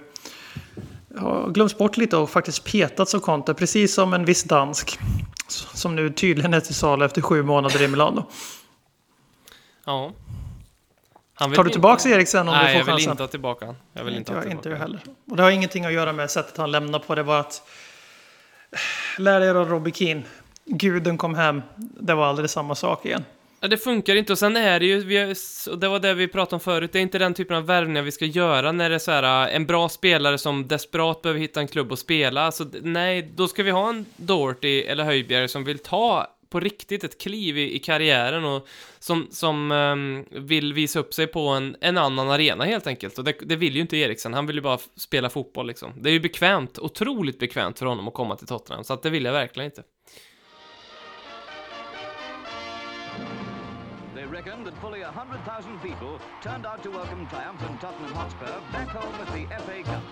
har 1.18 1.50
glömts 1.50 1.78
bort 1.78 1.98
lite 1.98 2.18
och 2.18 2.30
faktiskt 2.30 2.64
petats 2.64 3.16
av 3.16 3.20
Conte, 3.20 3.54
precis 3.54 3.94
som 3.94 4.14
en 4.14 4.26
viss 4.26 4.44
dansk 4.44 5.00
som 5.74 5.96
nu 5.96 6.10
tydligen 6.10 6.54
är 6.54 6.60
till 6.60 6.76
salu 6.76 7.06
efter 7.06 7.22
sju 7.22 7.44
månader 7.44 7.82
i 7.82 7.88
Milano. 7.88 8.26
Ja. 9.86 10.12
Tar 11.40 11.48
du 11.50 11.56
inte- 11.56 11.70
tillbaka 11.72 12.10
Eriksen 12.10 12.48
om 12.48 12.54
Nej, 12.54 12.66
du 12.66 12.68
får 12.68 12.80
jag 12.80 12.86
vill 12.86 12.94
chansen? 12.94 13.12
inte 13.12 13.24
ha 13.24 13.28
tillbaka 13.28 13.66
han. 13.66 13.76
Jag 13.94 14.04
vill 14.04 14.16
inte 14.16 14.32
ha 14.32 14.38
jag, 14.38 14.44
tillbaka 14.44 14.58
inte 14.58 14.70
jag 14.70 14.78
heller. 14.78 15.00
Och 15.32 15.38
det 15.38 15.44
har 15.44 15.52
ingenting 15.52 15.86
att 15.86 15.94
göra 15.94 16.14
med 16.14 16.32
sättet 16.32 16.58
han 16.58 16.72
lämnar 16.72 17.00
på. 17.00 17.16
Det 17.16 17.24
var 17.24 17.40
att 17.40 17.62
lär 19.18 19.42
er 19.42 19.56
av 19.56 19.70
Robbie 19.70 19.92
Keane. 19.92 20.24
Guden 20.66 21.18
kom 21.18 21.36
hem. 21.36 21.62
Det 21.76 22.14
var 22.14 22.26
aldrig 22.26 22.50
samma 22.50 22.76
sak 22.76 23.06
igen. 23.06 23.26
Ja, 23.60 23.68
det 23.68 23.78
funkar 23.78 24.16
inte 24.16 24.34
och 24.34 24.40
sen 24.40 24.58
är 24.58 24.80
det 24.80 24.86
ju, 24.86 25.04
vi, 25.04 25.36
och 25.72 25.80
det 25.80 25.88
var 25.88 26.00
det 26.00 26.14
vi 26.14 26.28
pratade 26.28 26.56
om 26.56 26.60
förut, 26.60 26.92
det 26.94 27.00
är 27.00 27.04
inte 27.04 27.20
den 27.20 27.34
typen 27.34 27.58
av 27.58 27.66
värvningar 27.66 28.02
vi 28.02 28.12
ska 28.12 28.26
göra 28.26 28.72
när 28.72 28.90
det 28.90 28.96
är 28.96 29.00
så 29.00 29.12
här, 29.12 29.48
äh, 29.48 29.56
en 29.56 29.66
bra 29.66 29.90
spelare 29.90 30.38
som 30.38 30.68
desperat 30.68 31.22
behöver 31.22 31.40
hitta 31.40 31.60
en 31.60 31.68
klubb 31.68 31.92
att 31.92 32.00
spela. 32.00 32.42
Alltså, 32.42 32.66
nej, 32.82 33.32
då 33.36 33.48
ska 33.48 33.64
vi 33.64 33.72
ha 33.72 33.90
en 33.90 34.06
Doherty 34.18 34.82
eller 34.82 35.04
Höjbjerg 35.04 35.48
som 35.48 35.64
vill 35.64 35.80
ta 35.80 36.28
på 36.50 36.60
riktigt 36.60 37.04
ett 37.04 37.22
kliv 37.22 37.58
i, 37.58 37.76
i 37.76 37.80
karriären 37.80 38.46
och 38.46 38.68
som, 39.00 39.28
som 39.32 39.72
um, 39.72 40.26
vill 40.32 40.74
visa 40.74 41.00
upp 41.00 41.14
sig 41.14 41.28
på 41.28 41.48
en, 41.48 41.76
en 41.82 41.98
annan 41.98 42.30
arena 42.30 42.64
helt 42.64 42.88
enkelt. 42.88 43.18
Och 43.18 43.24
det, 43.24 43.34
det 43.42 43.56
vill 43.56 43.76
ju 43.76 43.82
inte 43.82 43.98
Eriksen, 43.98 44.34
han 44.34 44.48
vill 44.48 44.56
ju 44.56 44.62
bara 44.62 44.80
spela 44.96 45.30
fotboll 45.30 45.68
liksom. 45.68 45.94
Det 45.96 46.10
är 46.10 46.14
ju 46.14 46.20
bekvämt, 46.20 46.80
otroligt 46.80 47.40
bekvämt 47.40 47.80
för 47.80 47.86
honom 47.86 48.08
att 48.08 48.14
komma 48.14 48.36
till 48.36 48.48
Tottenham, 48.48 48.84
så 48.84 48.94
att 48.94 49.04
det 49.04 49.10
vill 49.10 49.26
jag 49.26 49.34
verkligen 49.34 49.66
inte. 49.66 49.84
They 54.38 54.44
reckon 54.44 54.64
that 54.66 54.78
fully 54.78 55.02
100,000 55.02 55.82
people 55.82 56.22
turned 56.44 56.68
out 56.68 56.84
to 56.84 56.92
welcome 56.92 57.26
triumph 57.26 57.60
in 57.68 57.76
Tottenham 57.80 58.14
Hotspur 58.14 58.62
back 58.72 58.90
home 58.90 59.16
at 59.16 59.34
the 59.34 59.48
FA 59.64 59.82
Cup. 59.82 60.04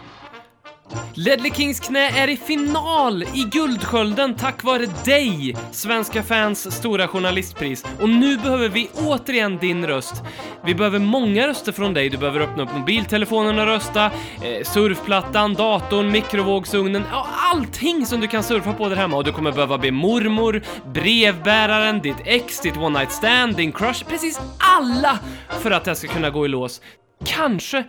Ledley 1.13 1.51
Kings 1.51 1.79
knä 1.79 2.09
är 2.09 2.27
i 2.27 2.37
final 2.37 3.23
i 3.23 3.47
Guldskölden 3.51 4.35
tack 4.35 4.63
vare 4.63 4.85
dig, 5.05 5.55
svenska 5.71 6.23
fans 6.23 6.75
stora 6.77 7.07
journalistpris. 7.07 7.85
Och 8.01 8.09
nu 8.09 8.37
behöver 8.37 8.69
vi 8.69 8.89
återigen 8.93 9.57
din 9.57 9.87
röst. 9.87 10.23
Vi 10.65 10.75
behöver 10.75 10.99
många 10.99 11.47
röster 11.47 11.71
från 11.71 11.93
dig. 11.93 12.09
Du 12.09 12.17
behöver 12.17 12.39
öppna 12.39 12.63
upp 12.63 12.73
mobiltelefonen 12.73 13.59
och 13.59 13.65
rösta, 13.65 14.05
eh, 14.05 14.63
surfplattan, 14.63 15.53
datorn, 15.53 16.11
mikrovågsugnen, 16.11 17.03
ja, 17.11 17.27
allting 17.53 18.05
som 18.05 18.21
du 18.21 18.27
kan 18.27 18.43
surfa 18.43 18.73
på 18.73 18.89
där 18.89 18.95
hemma. 18.95 19.17
Och 19.17 19.23
du 19.23 19.31
kommer 19.31 19.51
behöva 19.51 19.77
be 19.77 19.91
mormor, 19.91 20.61
brevbäraren, 20.93 22.01
ditt 22.01 22.21
ex, 22.25 22.59
ditt 22.59 22.77
one 22.77 22.99
night 22.99 23.11
stand, 23.11 23.55
din 23.55 23.71
crush, 23.71 24.05
precis 24.05 24.39
alla 24.77 25.19
för 25.61 25.71
att 25.71 25.85
det 25.85 25.95
ska 25.95 26.07
kunna 26.07 26.29
gå 26.29 26.45
i 26.45 26.47
lås. 26.47 26.81
Kanske 27.25 27.83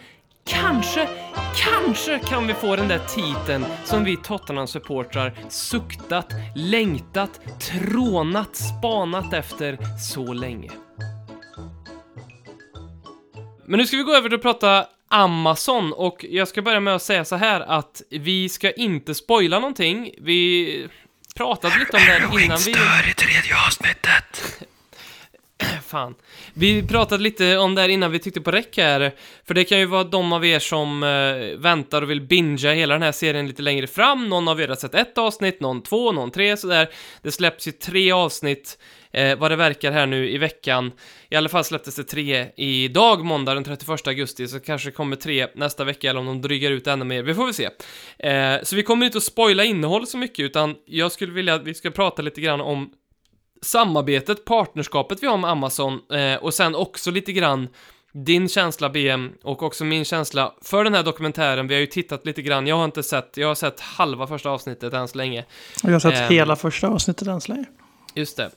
Kanske, 0.47 1.09
kanske 1.57 2.19
kan 2.19 2.47
vi 2.47 2.55
få 2.55 2.77
den 2.77 2.89
där 2.89 2.99
titeln 2.99 3.67
som 3.85 4.05
vi 4.05 4.17
Tottenham-supportrar 4.17 5.35
suktat, 5.49 6.33
längtat, 6.55 7.41
trånat, 7.61 8.57
spanat 8.57 9.33
efter 9.33 9.79
så 9.99 10.33
länge. 10.33 10.71
Men 13.65 13.79
nu 13.79 13.87
ska 13.87 13.97
vi 13.97 14.03
gå 14.03 14.15
över 14.15 14.29
till 14.29 14.37
att 14.37 14.43
prata 14.43 14.87
Amazon 15.09 15.93
och 15.93 16.25
jag 16.31 16.49
ska 16.49 16.63
börja 16.63 16.81
med 16.81 16.95
att 16.95 17.03
säga 17.03 17.25
så 17.25 17.37
här 17.37 17.61
att 17.61 18.03
vi 18.11 18.49
ska 18.49 18.71
inte 18.71 19.15
spoila 19.15 19.59
någonting. 19.59 20.11
Vi 20.21 20.89
pratade 21.37 21.79
lite 21.79 21.97
om 21.97 22.03
det 22.07 22.13
här 22.13 22.45
innan 22.45 22.59
vi... 22.59 22.71
i 23.11 23.15
tredje 23.15 23.57
avsnittet. 23.67 24.63
Fan. 25.83 26.15
Vi 26.55 26.83
pratade 26.83 27.23
lite 27.23 27.59
om 27.59 27.75
det 27.75 27.81
här 27.81 27.89
innan 27.89 28.13
vi 28.13 28.19
tyckte 28.19 28.41
på 28.41 28.51
räck 28.51 28.77
här, 28.77 29.15
för 29.47 29.55
det 29.55 29.65
kan 29.65 29.79
ju 29.79 29.87
vara 29.87 30.05
de 30.05 30.33
av 30.33 30.45
er 30.45 30.59
som 30.59 31.03
eh, 31.03 31.59
väntar 31.59 32.03
och 32.03 32.11
vill 32.11 32.21
binga 32.21 32.73
hela 32.73 32.95
den 32.95 33.03
här 33.03 33.13
serien 33.13 33.47
lite 33.47 33.63
längre 33.63 33.87
fram. 33.87 34.29
Någon 34.29 34.49
av 34.49 34.61
er 34.61 34.69
har 34.69 34.77
sett 34.77 34.95
ett 34.95 35.19
avsnitt, 35.19 35.61
någon 35.61 35.83
två, 35.83 36.13
någon 36.13 36.31
tre 36.31 36.57
sådär. 36.57 36.89
Det 37.23 37.33
släpps 37.33 37.69
ju 37.69 37.73
tre 37.73 38.13
avsnitt 38.13 38.79
eh, 39.13 39.39
vad 39.39 39.51
det 39.51 39.57
verkar 39.57 39.93
här 39.93 40.07
nu 40.07 40.31
i 40.31 40.39
veckan. 40.39 40.93
I 41.31 41.37
alla 41.37 41.49
fall 41.49 41.65
släpptes 41.65 41.97
det 41.97 42.05
tre 42.05 42.47
idag, 42.57 43.25
måndag 43.25 43.55
den 43.55 43.65
31 43.65 44.07
augusti, 44.07 44.49
så 44.49 44.61
kanske 44.61 44.89
det 44.89 44.93
kommer 44.93 45.17
tre 45.17 45.47
nästa 45.55 45.85
vecka 45.85 46.11
eller 46.11 46.21
om 46.21 46.27
de 46.27 46.43
drygar 46.43 46.71
ut 46.71 46.87
ännu 46.87 47.05
mer. 47.05 47.23
Vi 47.23 47.35
får 47.35 47.45
väl 47.45 47.55
se. 47.55 47.69
Eh, 48.19 48.63
så 48.63 48.77
vi 48.77 48.83
kommer 48.83 49.07
inte 49.07 49.19
att 49.19 49.25
spoila 49.25 49.65
innehåll 49.65 50.07
så 50.07 50.19
mycket, 50.19 50.43
utan 50.43 50.75
jag 50.87 51.13
skulle 51.13 51.33
vilja 51.33 51.55
att 51.55 51.65
vi 51.65 51.75
ska 51.75 51.91
prata 51.91 52.23
lite 52.23 52.41
grann 52.41 52.61
om 52.61 52.91
samarbetet, 53.63 54.45
partnerskapet 54.45 55.23
vi 55.23 55.27
har 55.27 55.37
med 55.37 55.51
Amazon 55.51 56.01
eh, 56.13 56.35
och 56.35 56.55
sen 56.55 56.75
också 56.75 57.11
lite 57.11 57.33
grann 57.33 57.69
din 58.13 58.49
känsla 58.49 58.91
BM 58.91 59.33
och 59.43 59.63
också 59.63 59.85
min 59.85 60.05
känsla 60.05 60.55
för 60.63 60.85
den 60.85 60.95
här 60.95 61.03
dokumentären. 61.03 61.69
Vi 61.69 61.75
har 61.75 61.81
ju 61.81 61.87
tittat 61.87 62.27
lite 62.27 62.43
grann, 62.43 62.67
jag 62.67 62.77
har 62.77 62.85
inte 62.85 63.03
sett, 63.03 63.37
jag 63.37 63.49
har 63.49 63.55
sett 63.55 63.81
halva 63.81 64.27
första 64.27 64.51
avsnittet 64.51 64.93
än 64.93 65.09
så 65.09 65.19
länge. 65.19 65.45
Och 65.83 65.89
jag 65.89 65.93
har 65.93 66.01
sett 66.01 66.15
Ehm. 66.15 66.29
hela 66.29 66.57
första 66.57 66.89
avsnittet 66.89 67.29
än 67.29 67.41
så 67.41 67.53
länge. 67.53 67.65
Just 68.15 68.37
det. 68.37 68.51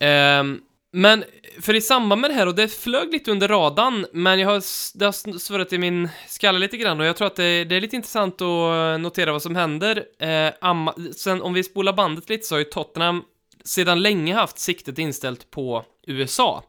Ehm, 0.00 0.60
men 0.92 1.24
för 1.60 1.74
i 1.74 1.80
samband 1.80 2.20
med 2.20 2.30
det 2.30 2.34
här, 2.34 2.46
och 2.46 2.54
det 2.54 2.68
flög 2.68 3.12
lite 3.12 3.30
under 3.30 3.48
radarn, 3.48 4.06
men 4.12 4.40
jag 4.40 4.48
har, 4.48 4.62
det 4.98 5.04
har 5.04 5.38
svurrat 5.38 5.72
i 5.72 5.78
min 5.78 6.08
skalle 6.28 6.58
lite 6.58 6.76
grann 6.76 7.00
och 7.00 7.06
jag 7.06 7.16
tror 7.16 7.26
att 7.26 7.36
det, 7.36 7.64
det 7.64 7.76
är 7.76 7.80
lite 7.80 7.96
intressant 7.96 8.42
att 8.42 9.00
notera 9.00 9.32
vad 9.32 9.42
som 9.42 9.56
händer. 9.56 10.04
Eh, 10.18 10.52
Amma, 10.60 10.94
sen 11.16 11.42
om 11.42 11.54
vi 11.54 11.62
spolar 11.64 11.92
bandet 11.92 12.28
lite 12.28 12.46
så 12.46 12.54
har 12.54 12.58
ju 12.58 12.64
Tottenham 12.64 13.22
sedan 13.66 14.02
länge 14.02 14.34
haft 14.34 14.58
siktet 14.58 14.98
inställt 14.98 15.50
på 15.50 15.84
USA. 16.06 16.64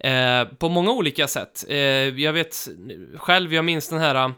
Eh, 0.00 0.44
på 0.44 0.68
många 0.68 0.92
olika 0.92 1.28
sätt. 1.28 1.64
Eh, 1.68 1.78
jag 2.20 2.32
vet 2.32 2.68
själv, 3.16 3.54
jag 3.54 3.64
minns 3.64 3.88
den 3.88 4.00
här 4.00 4.14
eh, 4.14 4.30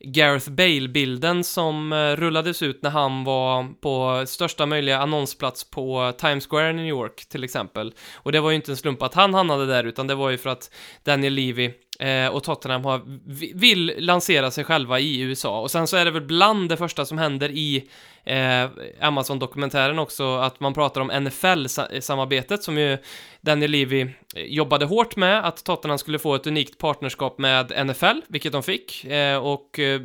Gareth 0.00 0.50
Bale-bilden 0.50 1.44
som 1.44 1.92
eh, 1.92 2.16
rullades 2.16 2.62
ut 2.62 2.82
när 2.82 2.90
han 2.90 3.24
var 3.24 3.80
på 3.80 4.26
största 4.26 4.66
möjliga 4.66 4.98
annonsplats 4.98 5.70
på 5.70 6.12
Times 6.18 6.46
Square 6.46 6.70
i 6.70 6.72
New 6.72 6.86
York 6.86 7.28
till 7.28 7.44
exempel. 7.44 7.94
Och 8.14 8.32
det 8.32 8.40
var 8.40 8.50
ju 8.50 8.56
inte 8.56 8.72
en 8.72 8.76
slump 8.76 9.02
att 9.02 9.14
han 9.14 9.34
hamnade 9.34 9.66
där, 9.66 9.84
utan 9.84 10.06
det 10.06 10.14
var 10.14 10.30
ju 10.30 10.38
för 10.38 10.50
att 10.50 10.70
Daniel 11.04 11.32
Levy 11.32 11.70
eh, 11.98 12.28
och 12.28 12.44
Tottenham 12.44 12.84
har, 12.84 13.02
vill 13.54 13.92
lansera 13.98 14.50
sig 14.50 14.64
själva 14.64 15.00
i 15.00 15.20
USA. 15.20 15.60
Och 15.60 15.70
sen 15.70 15.86
så 15.86 15.96
är 15.96 16.04
det 16.04 16.10
väl 16.10 16.22
bland 16.22 16.68
det 16.68 16.76
första 16.76 17.04
som 17.04 17.18
händer 17.18 17.48
i 17.48 17.88
eh, 18.26 18.70
Amazon-dokumentären 19.00 19.98
också 19.98 20.36
att 20.36 20.60
man 20.60 20.74
pratar 20.74 21.00
om 21.00 21.10
NFL-samarbetet 21.10 22.62
som 22.62 22.78
ju 22.78 22.98
Daniel 23.40 23.70
Levy 23.70 24.00
eh, 24.00 24.08
jobbade 24.34 24.84
hårt 24.84 25.16
med, 25.16 25.44
att 25.44 25.64
Tottenham 25.64 25.98
skulle 25.98 26.18
få 26.18 26.34
ett 26.34 26.46
unikt 26.46 26.78
partnerskap 26.78 27.38
med 27.38 27.86
NFL, 27.86 28.20
vilket 28.28 28.52
de 28.52 28.62
fick. 28.62 29.04
Eh, 29.04 29.38
och 29.38 29.78
eh, 29.78 30.00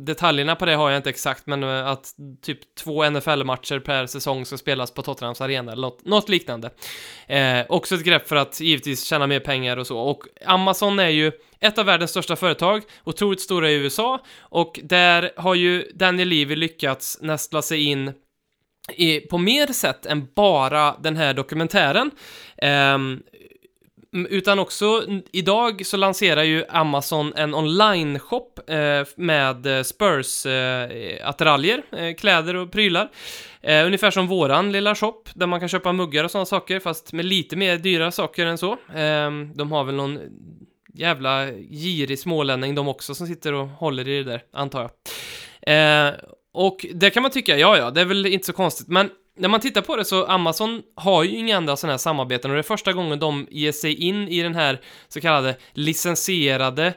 detaljerna 0.00 0.56
på 0.56 0.66
det 0.66 0.74
har 0.74 0.90
jag 0.90 0.98
inte 0.98 1.10
exakt, 1.10 1.46
men 1.46 1.62
eh, 1.62 1.86
att 1.86 2.14
typ 2.42 2.74
två 2.74 3.10
NFL-matcher 3.10 3.78
per 3.78 4.06
säsong 4.06 4.44
ska 4.44 4.56
spelas 4.56 4.90
på 4.90 5.02
Tottenhams 5.02 5.40
arena, 5.40 5.72
eller 5.72 5.82
något, 5.82 6.04
något 6.04 6.28
liknande. 6.28 6.70
Eh, 7.26 7.60
också 7.68 7.94
ett 7.94 8.04
grepp 8.04 8.28
för 8.28 8.36
att 8.36 8.60
givetvis 8.60 9.04
tjäna 9.04 9.26
mer 9.26 9.40
pengar 9.40 9.76
och 9.76 9.86
så. 9.86 9.98
Och 9.98 10.22
Amazon 10.44 10.98
är 10.98 11.08
ju 11.16 11.32
ett 11.60 11.78
av 11.78 11.86
världens 11.86 12.10
största 12.10 12.36
företag, 12.36 12.82
otroligt 13.04 13.40
stora 13.40 13.70
i 13.70 13.74
USA, 13.74 14.20
och 14.40 14.80
där 14.82 15.30
har 15.36 15.54
ju 15.54 15.90
Daniel 15.94 16.28
Levy 16.28 16.56
lyckats 16.56 17.18
nästla 17.20 17.62
sig 17.62 17.84
in 17.84 18.12
i, 18.92 19.20
på 19.20 19.38
mer 19.38 19.66
sätt 19.66 20.06
än 20.06 20.28
bara 20.34 20.96
den 21.02 21.16
här 21.16 21.34
dokumentären. 21.34 22.10
Um, 22.94 23.22
utan 24.12 24.58
också, 24.58 25.04
idag 25.32 25.86
så 25.86 25.96
lanserar 25.96 26.42
ju 26.42 26.64
Amazon 26.68 27.32
en 27.36 27.54
online-shop 27.54 28.52
eh, 28.66 29.06
med 29.16 29.86
Spurs-attiraljer, 29.86 31.82
eh, 31.92 32.04
eh, 32.04 32.14
kläder 32.14 32.56
och 32.56 32.72
prylar. 32.72 33.10
Eh, 33.62 33.86
ungefär 33.86 34.10
som 34.10 34.26
våran 34.26 34.72
lilla 34.72 34.94
shop, 34.94 35.22
där 35.34 35.46
man 35.46 35.60
kan 35.60 35.68
köpa 35.68 35.92
muggar 35.92 36.24
och 36.24 36.30
sådana 36.30 36.46
saker, 36.46 36.80
fast 36.80 37.12
med 37.12 37.24
lite 37.24 37.56
mer 37.56 37.76
dyra 37.76 38.10
saker 38.10 38.46
än 38.46 38.58
så. 38.58 38.76
Ehm, 38.94 39.52
de 39.54 39.72
har 39.72 39.84
väl 39.84 39.94
någon 39.94 40.18
jävla 40.96 41.50
girig 41.52 42.18
smålänning 42.18 42.74
de 42.74 42.88
också 42.88 43.14
som 43.14 43.26
sitter 43.26 43.52
och 43.52 43.68
håller 43.68 44.08
i 44.08 44.22
det 44.22 44.30
där, 44.30 44.42
antar 44.52 44.80
jag. 44.80 44.90
Eh, 46.08 46.14
och 46.52 46.86
det 46.94 47.10
kan 47.10 47.22
man 47.22 47.32
tycka, 47.32 47.58
ja 47.58 47.76
ja, 47.76 47.90
det 47.90 48.00
är 48.00 48.04
väl 48.04 48.26
inte 48.26 48.46
så 48.46 48.52
konstigt, 48.52 48.88
men 48.88 49.10
när 49.38 49.48
man 49.48 49.60
tittar 49.60 49.82
på 49.82 49.96
det 49.96 50.04
så 50.04 50.24
Amazon 50.24 50.82
har 50.94 51.24
ju 51.24 51.36
inga 51.36 51.56
andra 51.56 51.76
sådana 51.76 51.92
här 51.92 51.98
samarbeten 51.98 52.50
och 52.50 52.54
det 52.54 52.60
är 52.60 52.62
första 52.62 52.92
gången 52.92 53.18
de 53.18 53.46
ger 53.50 53.72
sig 53.72 53.94
in 53.94 54.28
i 54.28 54.42
den 54.42 54.54
här 54.54 54.80
så 55.08 55.20
kallade 55.20 55.56
licensierade 55.72 56.94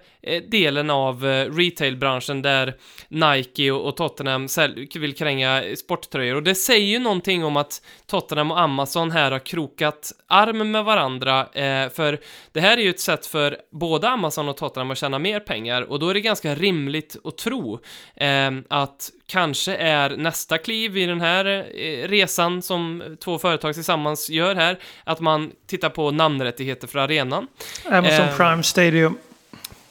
delen 0.50 0.90
av 0.90 1.26
eh, 1.26 1.52
retailbranschen 1.52 2.42
där 2.42 2.76
Nike 3.08 3.72
och, 3.72 3.98
Tottenham 3.98 4.48
vill 4.96 5.16
kränga 5.16 5.64
sporttröjor 5.76 6.36
och 6.36 6.44
det 6.44 6.56
säger 6.56 6.86
ju 6.86 7.00
någonting 7.00 7.44
om 7.44 7.58
att 7.58 7.82
Tottenham 8.08 8.52
och 8.52 8.60
Amazon 8.60 9.12
här 9.12 9.32
har 9.32 9.40
krokat 9.40 10.12
arm 10.28 10.72
med 10.72 10.84
varandra 10.84 11.40
eh, 11.40 11.90
för 11.90 12.20
det 12.52 12.62
här 12.62 12.78
är 12.78 12.82
ju 12.82 12.90
ett 12.90 13.00
sätt 13.00 13.26
för 13.26 13.58
både 13.72 14.10
Amazon 14.10 14.50
och 14.50 14.58
Tottenham 14.58 14.92
att 14.92 14.98
tjäna 14.98 15.20
mer 15.20 15.40
pengar 15.40 15.82
och 15.82 16.00
då 16.00 16.10
är 16.10 16.14
det 16.14 16.22
ganska 16.22 16.56
rimligt 16.56 17.18
att 17.24 17.38
tro 17.38 17.80
eh, 18.16 18.52
att 18.68 19.10
kanske 19.28 19.76
är 19.76 20.10
nästa 20.10 20.58
kliv 20.58 20.98
i 20.98 21.06
den 21.06 21.22
här 21.22 21.46
eh, 21.46 22.08
resan 22.08 22.62
som 22.62 23.04
två 23.24 23.40
företag 23.40 23.74
tillsammans 23.74 24.30
gör 24.30 24.56
här, 24.56 24.80
att 25.04 25.20
man 25.20 25.52
tittar 25.68 25.90
på 25.90 26.12
namnrättigheter 26.12 26.88
för 26.88 27.00
arenan. 27.00 27.48
Amazon. 27.86 28.28
Prime 28.38 28.64
Stadium. 28.64 29.18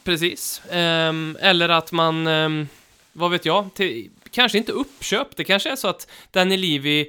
Precis. 0.09 0.63
Ehm, 0.71 1.37
eller 1.41 1.69
att 1.69 1.93
man, 1.93 2.27
ehm, 2.27 2.69
vad 3.13 3.31
vet 3.31 3.45
jag, 3.45 3.75
till, 3.75 4.11
kanske 4.31 4.59
inte 4.59 4.73
uppköp. 4.73 5.37
Det 5.37 5.45
kanske 5.45 5.71
är 5.71 5.77
så 5.77 5.89
att 5.89 6.07
Danny 6.31 6.57
Levy 6.57 7.07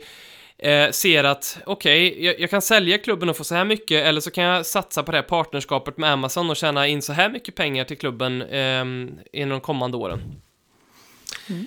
eh, 0.57 0.91
ser 0.91 1.23
att 1.23 1.57
okej, 1.65 2.25
jag, 2.25 2.39
jag 2.39 2.49
kan 2.49 2.61
sälja 2.61 2.97
klubben 2.97 3.29
och 3.29 3.37
få 3.37 3.43
så 3.43 3.55
här 3.55 3.65
mycket, 3.65 4.05
eller 4.05 4.21
så 4.21 4.31
kan 4.31 4.43
jag 4.43 4.65
satsa 4.65 5.03
på 5.03 5.11
det 5.11 5.17
här 5.17 5.23
partnerskapet 5.23 5.97
med 5.97 6.11
Amazon 6.11 6.49
och 6.49 6.55
tjäna 6.55 6.87
in 6.87 7.01
så 7.01 7.13
här 7.13 7.29
mycket 7.29 7.55
pengar 7.55 7.83
till 7.83 7.97
klubben 7.97 8.41
eh, 8.41 8.81
inom 9.33 9.49
de 9.49 9.61
kommande 9.61 9.97
åren. 9.97 10.21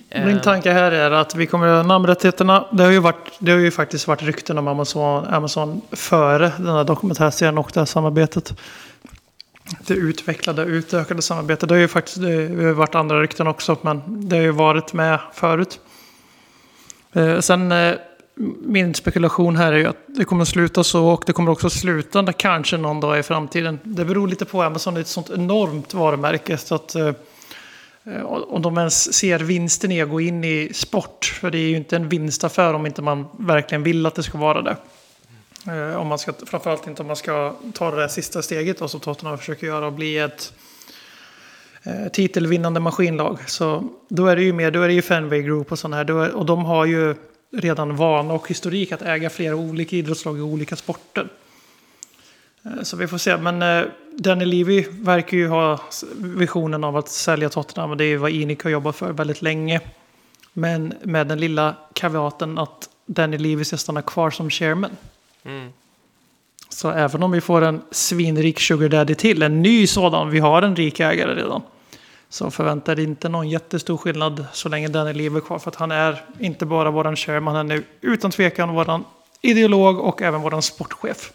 Eh, 0.09 0.25
Min 0.25 0.41
tanke 0.41 0.71
här 0.71 0.91
är 0.91 1.11
att 1.11 1.35
vi 1.35 1.47
kommer 1.47 1.83
namnrättigheterna. 1.83 2.67
Det 2.71 2.83
har 2.83 2.91
ju, 2.91 2.99
varit, 2.99 3.31
det 3.39 3.51
har 3.51 3.59
ju 3.59 3.71
faktiskt 3.71 4.07
varit 4.07 4.21
rykten 4.21 4.57
om 4.57 4.67
Amazon, 4.67 5.25
Amazon 5.25 5.81
före 5.91 6.51
den 6.57 6.67
här 6.67 6.83
dokumentärserien 6.83 7.57
och 7.57 7.71
det 7.73 7.79
här 7.79 7.85
samarbetet. 7.85 8.53
Det 9.79 9.93
utvecklade, 9.93 10.63
utökade 10.63 11.21
samarbetet. 11.21 11.69
Det 11.69 11.75
har 11.75 11.79
ju 11.79 11.87
faktiskt 11.87 12.21
det 12.21 12.63
har 12.63 12.71
varit 12.71 12.95
andra 12.95 13.21
rykten 13.21 13.47
också, 13.47 13.77
men 13.81 14.01
det 14.05 14.35
har 14.35 14.43
ju 14.43 14.51
varit 14.51 14.93
med 14.93 15.19
förut. 15.33 15.79
Eh, 17.13 17.39
sen 17.39 17.71
eh, 17.71 17.93
min 18.61 18.93
spekulation 18.93 19.55
här 19.55 19.73
är 19.73 19.77
ju 19.77 19.87
att 19.87 19.97
det 20.07 20.25
kommer 20.25 20.41
att 20.41 20.47
sluta 20.47 20.83
så 20.83 21.07
och 21.07 21.23
det 21.25 21.33
kommer 21.33 21.51
också 21.51 21.67
att 21.67 21.73
sluta 21.73 22.33
kanske 22.33 22.77
någon 22.77 22.99
dag 22.99 23.19
i 23.19 23.23
framtiden. 23.23 23.79
Det 23.83 24.05
beror 24.05 24.27
lite 24.27 24.45
på 24.45 24.61
Amazon, 24.61 24.93
det 24.93 24.99
är 24.99 25.01
ett 25.01 25.07
sånt 25.07 25.29
enormt 25.29 25.93
varumärke 25.93 26.57
så 26.57 26.75
att 26.75 26.95
eh, 26.95 27.11
om 28.25 28.61
de 28.61 28.77
ens 28.77 29.13
ser 29.13 29.39
vinsten 29.39 29.91
i 29.91 30.01
att 30.01 30.09
gå 30.09 30.21
in 30.21 30.43
i 30.43 30.71
sport. 30.73 31.37
För 31.41 31.51
det 31.51 31.57
är 31.57 31.69
ju 31.69 31.75
inte 31.75 31.95
en 31.95 32.09
vinstaffär 32.09 32.73
om 32.73 32.85
inte 32.85 33.01
man 33.01 33.27
verkligen 33.39 33.83
vill 33.83 34.05
att 34.05 34.15
det 34.15 34.23
ska 34.23 34.37
vara 34.37 34.61
det. 34.61 34.77
Eh, 35.67 35.95
om 35.95 36.07
man 36.07 36.19
ska, 36.19 36.33
framförallt 36.45 36.87
inte 36.87 37.01
om 37.01 37.07
man 37.07 37.15
ska 37.15 37.55
ta 37.73 37.91
det 37.91 37.97
där 37.97 38.07
sista 38.07 38.41
steget 38.41 38.79
då, 38.79 38.87
som 38.87 38.99
Tottenham 38.99 39.37
försöker 39.37 39.67
göra 39.67 39.87
och 39.87 39.93
bli 39.93 40.17
ett 40.17 40.53
eh, 41.83 42.11
titelvinnande 42.11 42.79
maskinlag. 42.79 43.49
Så 43.49 43.89
då 44.07 44.27
är 44.27 44.35
det 44.35 44.43
ju 44.43 44.53
mer, 44.53 44.71
då 44.71 44.81
är 44.81 44.87
det 44.87 44.93
ju 44.93 45.01
Fenway 45.01 45.41
Group 45.41 45.71
och 45.71 45.79
sådana 45.79 45.97
här. 45.97 46.23
Är, 46.23 46.31
och 46.31 46.45
de 46.45 46.65
har 46.65 46.85
ju 46.85 47.15
redan 47.51 47.95
vana 47.95 48.33
och 48.33 48.49
historik 48.49 48.91
att 48.91 49.01
äga 49.01 49.29
flera 49.29 49.55
olika 49.55 49.95
idrottslag 49.95 50.37
i 50.37 50.41
olika 50.41 50.75
sporter. 50.75 51.27
Eh, 52.65 52.83
så 52.83 52.97
vi 52.97 53.07
får 53.07 53.17
se. 53.17 53.37
Men 53.37 53.61
eh, 53.61 53.85
Danny 54.17 54.45
Levy 54.45 54.85
verkar 54.89 55.37
ju 55.37 55.47
ha 55.47 55.79
visionen 56.17 56.83
av 56.83 56.97
att 56.97 57.09
sälja 57.09 57.49
Tottenham. 57.49 57.91
Och 57.91 57.97
det 57.97 58.03
är 58.03 58.07
ju 58.07 58.17
vad 58.17 58.31
Inic 58.31 58.63
har 58.63 58.69
jobbat 58.69 58.95
för 58.95 59.11
väldigt 59.11 59.41
länge. 59.41 59.81
Men 60.53 60.93
med 61.03 61.27
den 61.27 61.39
lilla 61.39 61.75
kaviaten 61.93 62.57
att 62.57 62.89
Danny 63.05 63.37
Levy 63.37 63.63
ska 63.63 63.77
stanna 63.77 64.01
kvar 64.01 64.29
som 64.29 64.49
chairman. 64.49 64.91
Mm. 65.45 65.69
Så 66.69 66.91
även 66.91 67.23
om 67.23 67.31
vi 67.31 67.41
får 67.41 67.61
en 67.61 67.81
svinrik 67.91 68.59
sugar 68.59 68.89
daddy 68.89 69.15
till, 69.15 69.43
en 69.43 69.61
ny 69.61 69.87
sådan, 69.87 70.29
vi 70.29 70.39
har 70.39 70.61
en 70.61 70.75
rik 70.75 70.99
ägare 70.99 71.35
redan. 71.35 71.61
Så 72.29 72.51
förväntar 72.51 72.99
inte 72.99 73.29
någon 73.29 73.49
jättestor 73.49 73.97
skillnad 73.97 74.45
så 74.53 74.69
länge 74.69 74.87
Danny 74.87 75.13
Levy 75.13 75.37
är 75.37 75.41
kvar. 75.41 75.59
För 75.59 75.69
att 75.71 75.75
han 75.75 75.91
är 75.91 76.25
inte 76.39 76.65
bara 76.65 76.91
våran 76.91 77.15
chairman, 77.15 77.55
han 77.55 77.71
är 77.71 77.83
utan 78.01 78.31
tvekan 78.31 78.73
våran 78.75 79.03
ideolog 79.41 79.99
och 79.99 80.21
även 80.21 80.41
våran 80.41 80.61
sportchef. 80.61 81.31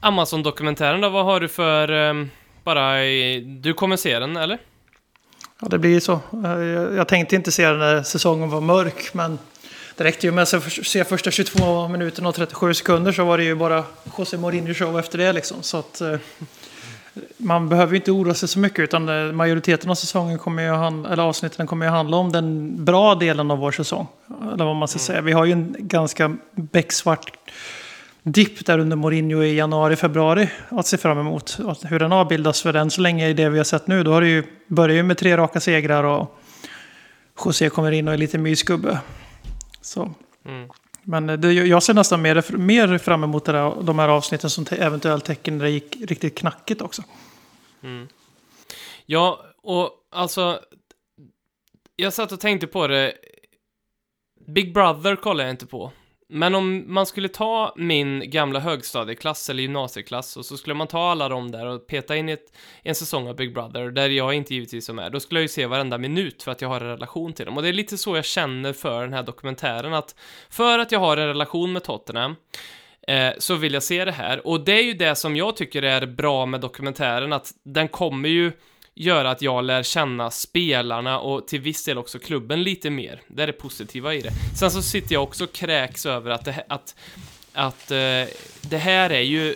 Amazon-dokumentären 0.00 1.00
då, 1.00 1.08
vad 1.08 1.24
har 1.24 1.40
du 1.40 1.48
för... 1.48 1.88
ehm, 1.88 2.30
bara 2.64 3.04
i, 3.04 3.40
Du 3.40 3.74
kommer 3.74 3.96
se 3.96 4.18
den, 4.18 4.36
eller? 4.36 4.58
Ja, 5.60 5.68
det 5.68 5.78
blir 5.78 6.00
så. 6.00 6.12
Eh, 6.12 6.50
Jag 6.50 6.94
jag 6.94 7.08
tänkte 7.08 7.36
inte 7.36 7.52
se 7.52 7.66
den 7.66 7.78
när 7.78 8.02
säsongen 8.02 8.50
var 8.50 8.60
mörk, 8.60 9.14
men 9.14 9.38
det 9.96 10.04
räckte 10.04 10.26
ju 10.26 10.32
med 10.32 10.42
att 10.42 10.62
se 10.84 11.04
första 11.04 11.30
22 11.30 11.88
minuterna 11.88 12.28
och 12.28 12.34
37 12.34 12.74
sekunder 12.74 13.12
så 13.12 13.24
var 13.24 13.38
det 13.38 13.44
ju 13.44 13.54
bara 13.54 13.84
José 14.18 14.36
Mourinho 14.36 14.74
show 14.74 14.98
efter 14.98 15.18
det 15.18 15.32
liksom. 15.32 15.62
Så 15.62 15.78
att 15.78 16.00
eh, 16.00 16.18
man 17.36 17.68
behöver 17.68 17.92
ju 17.92 17.96
inte 17.96 18.12
oroa 18.12 18.34
sig 18.34 18.48
så 18.48 18.58
mycket 18.58 18.78
utan 18.78 19.08
eh, 19.08 19.32
majoriteten 19.32 19.90
av 19.90 19.94
säsongen 19.94 20.38
kommer 20.38 20.62
ju 20.62 20.70
han, 20.70 21.06
eller 21.06 21.22
avsnitten 21.22 21.66
kommer 21.66 21.86
ju 21.86 21.92
handla 21.92 22.16
om 22.16 22.32
den 22.32 22.76
bra 22.84 23.14
delen 23.14 23.50
av 23.50 23.58
vår 23.58 23.72
säsong. 23.72 24.06
Eller 24.54 24.64
vad 24.64 24.76
man 24.76 24.88
ska 24.88 24.98
säga. 24.98 25.20
Vi 25.20 25.32
har 25.32 25.44
ju 25.44 25.52
en 25.52 25.76
ganska 25.78 26.36
becksvart 26.52 27.32
dipp 28.22 28.66
där 28.66 28.78
under 28.78 28.96
Mourinho 28.96 29.42
i 29.42 29.54
januari, 29.54 29.96
februari 29.96 30.48
att 30.68 30.86
se 30.86 30.96
fram 30.96 31.18
emot. 31.18 31.58
Och 31.64 31.76
hur 31.82 31.98
den 31.98 32.12
avbildas 32.12 32.62
för 32.62 32.74
än 32.74 32.90
så 32.90 33.00
länge 33.00 33.28
i 33.28 33.34
det 33.34 33.48
vi 33.48 33.58
har 33.58 33.64
sett 33.64 33.86
nu. 33.86 34.02
Då 34.02 34.12
har 34.12 34.20
det 34.20 34.28
ju, 34.28 34.44
börjar 34.66 34.96
ju 34.96 35.02
med 35.02 35.18
tre 35.18 35.36
raka 35.36 35.60
segrar 35.60 36.04
och 36.04 36.38
José 37.44 37.68
kommer 37.68 37.92
in 37.92 38.08
och 38.08 38.14
är 38.14 38.18
lite 38.18 38.38
mysgubbe. 38.38 38.98
Så. 39.82 40.14
Mm. 40.44 40.68
Men 41.02 41.26
det, 41.26 41.52
jag 41.52 41.82
ser 41.82 41.94
nästan 41.94 42.22
mer, 42.22 42.56
mer 42.56 42.98
fram 42.98 43.24
emot 43.24 43.44
det 43.44 43.52
där, 43.52 43.82
de 43.82 43.98
här 43.98 44.08
avsnitten 44.08 44.50
som 44.50 44.64
te, 44.64 44.76
eventuellt 44.76 45.24
tecken 45.24 45.58
när 45.58 45.64
det 45.64 45.70
gick 45.70 45.96
riktigt 46.00 46.38
knackigt 46.38 46.82
också. 46.82 47.02
Ja, 49.06 49.44
och 49.62 49.90
alltså... 50.10 50.60
Jag 51.96 52.12
satt 52.12 52.32
och 52.32 52.40
tänkte 52.40 52.66
på 52.66 52.86
det. 52.86 53.14
Big 54.46 54.74
Brother 54.74 55.16
kollar 55.16 55.44
jag 55.44 55.50
inte 55.50 55.66
på. 55.66 55.92
Men 56.34 56.54
om 56.54 56.94
man 56.94 57.06
skulle 57.06 57.28
ta 57.28 57.72
min 57.76 58.30
gamla 58.30 58.60
högstadieklass 58.60 59.50
eller 59.50 59.62
gymnasieklass 59.62 60.36
och 60.36 60.44
så 60.44 60.56
skulle 60.56 60.74
man 60.74 60.86
ta 60.86 61.10
alla 61.10 61.28
dem 61.28 61.50
där 61.50 61.66
och 61.66 61.86
peta 61.86 62.16
in 62.16 62.28
i 62.28 62.32
ett, 62.32 62.52
en 62.82 62.94
säsong 62.94 63.28
av 63.28 63.36
Big 63.36 63.54
Brother 63.54 63.90
där 63.90 64.08
jag 64.08 64.34
inte 64.34 64.54
givetvis 64.54 64.88
är 64.88 64.92
med, 64.92 65.12
då 65.12 65.20
skulle 65.20 65.40
jag 65.40 65.42
ju 65.42 65.48
se 65.48 65.66
varenda 65.66 65.98
minut 65.98 66.42
för 66.42 66.52
att 66.52 66.60
jag 66.60 66.68
har 66.68 66.80
en 66.80 66.86
relation 66.86 67.32
till 67.32 67.46
dem. 67.46 67.56
Och 67.56 67.62
det 67.62 67.68
är 67.68 67.72
lite 67.72 67.98
så 67.98 68.16
jag 68.16 68.24
känner 68.24 68.72
för 68.72 69.02
den 69.02 69.12
här 69.12 69.22
dokumentären, 69.22 69.94
att 69.94 70.14
för 70.50 70.78
att 70.78 70.92
jag 70.92 71.00
har 71.00 71.16
en 71.16 71.26
relation 71.26 71.72
med 71.72 71.84
Tottenham 71.84 72.36
eh, 73.08 73.30
så 73.38 73.54
vill 73.54 73.74
jag 73.74 73.82
se 73.82 74.04
det 74.04 74.12
här. 74.12 74.46
Och 74.46 74.64
det 74.64 74.72
är 74.72 74.82
ju 74.82 74.94
det 74.94 75.14
som 75.14 75.36
jag 75.36 75.56
tycker 75.56 75.82
är 75.82 76.06
bra 76.06 76.46
med 76.46 76.60
dokumentären, 76.60 77.32
att 77.32 77.50
den 77.64 77.88
kommer 77.88 78.28
ju 78.28 78.52
göra 78.94 79.30
att 79.30 79.42
jag 79.42 79.64
lär 79.64 79.82
känna 79.82 80.30
spelarna 80.30 81.18
och 81.18 81.48
till 81.48 81.60
viss 81.60 81.84
del 81.84 81.98
också 81.98 82.18
klubben 82.18 82.62
lite 82.62 82.90
mer. 82.90 83.20
Det 83.26 83.42
är 83.42 83.46
det 83.46 83.52
positiva 83.52 84.14
i 84.14 84.20
det. 84.20 84.30
Sen 84.58 84.70
så 84.70 84.82
sitter 84.82 85.14
jag 85.14 85.22
också 85.22 85.44
och 85.44 85.52
kräks 85.52 86.06
över 86.06 86.30
att 86.30 86.44
det, 86.44 86.64
att, 86.68 86.94
att 87.52 87.90
uh, 87.90 87.96
det 88.60 88.78
här 88.78 89.10
är 89.10 89.20
ju 89.20 89.54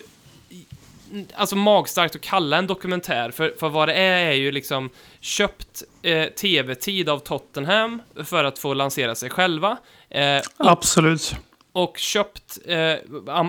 alltså 1.35 1.57
magstarkt 1.57 2.15
att 2.15 2.21
kalla 2.21 2.57
en 2.57 2.67
dokumentär, 2.67 3.31
för, 3.31 3.55
för 3.61 3.69
vad 3.69 3.89
det 3.89 3.95
är 3.95 4.27
är 4.27 4.33
ju 4.33 4.53
liksom 4.53 4.91
köpt 5.21 5.83
eh, 6.03 6.27
tv-tid 6.27 7.09
av 7.09 7.19
Tottenham 7.19 8.03
för 8.25 8.45
att 8.45 8.59
få 8.59 8.75
lansera 8.75 9.15
sig 9.15 9.31
själva. 9.31 9.77
Eh, 10.11 10.43
Absolut 10.57 11.37
och 11.77 11.99
köpt 11.99 12.59
eh, 12.67 12.95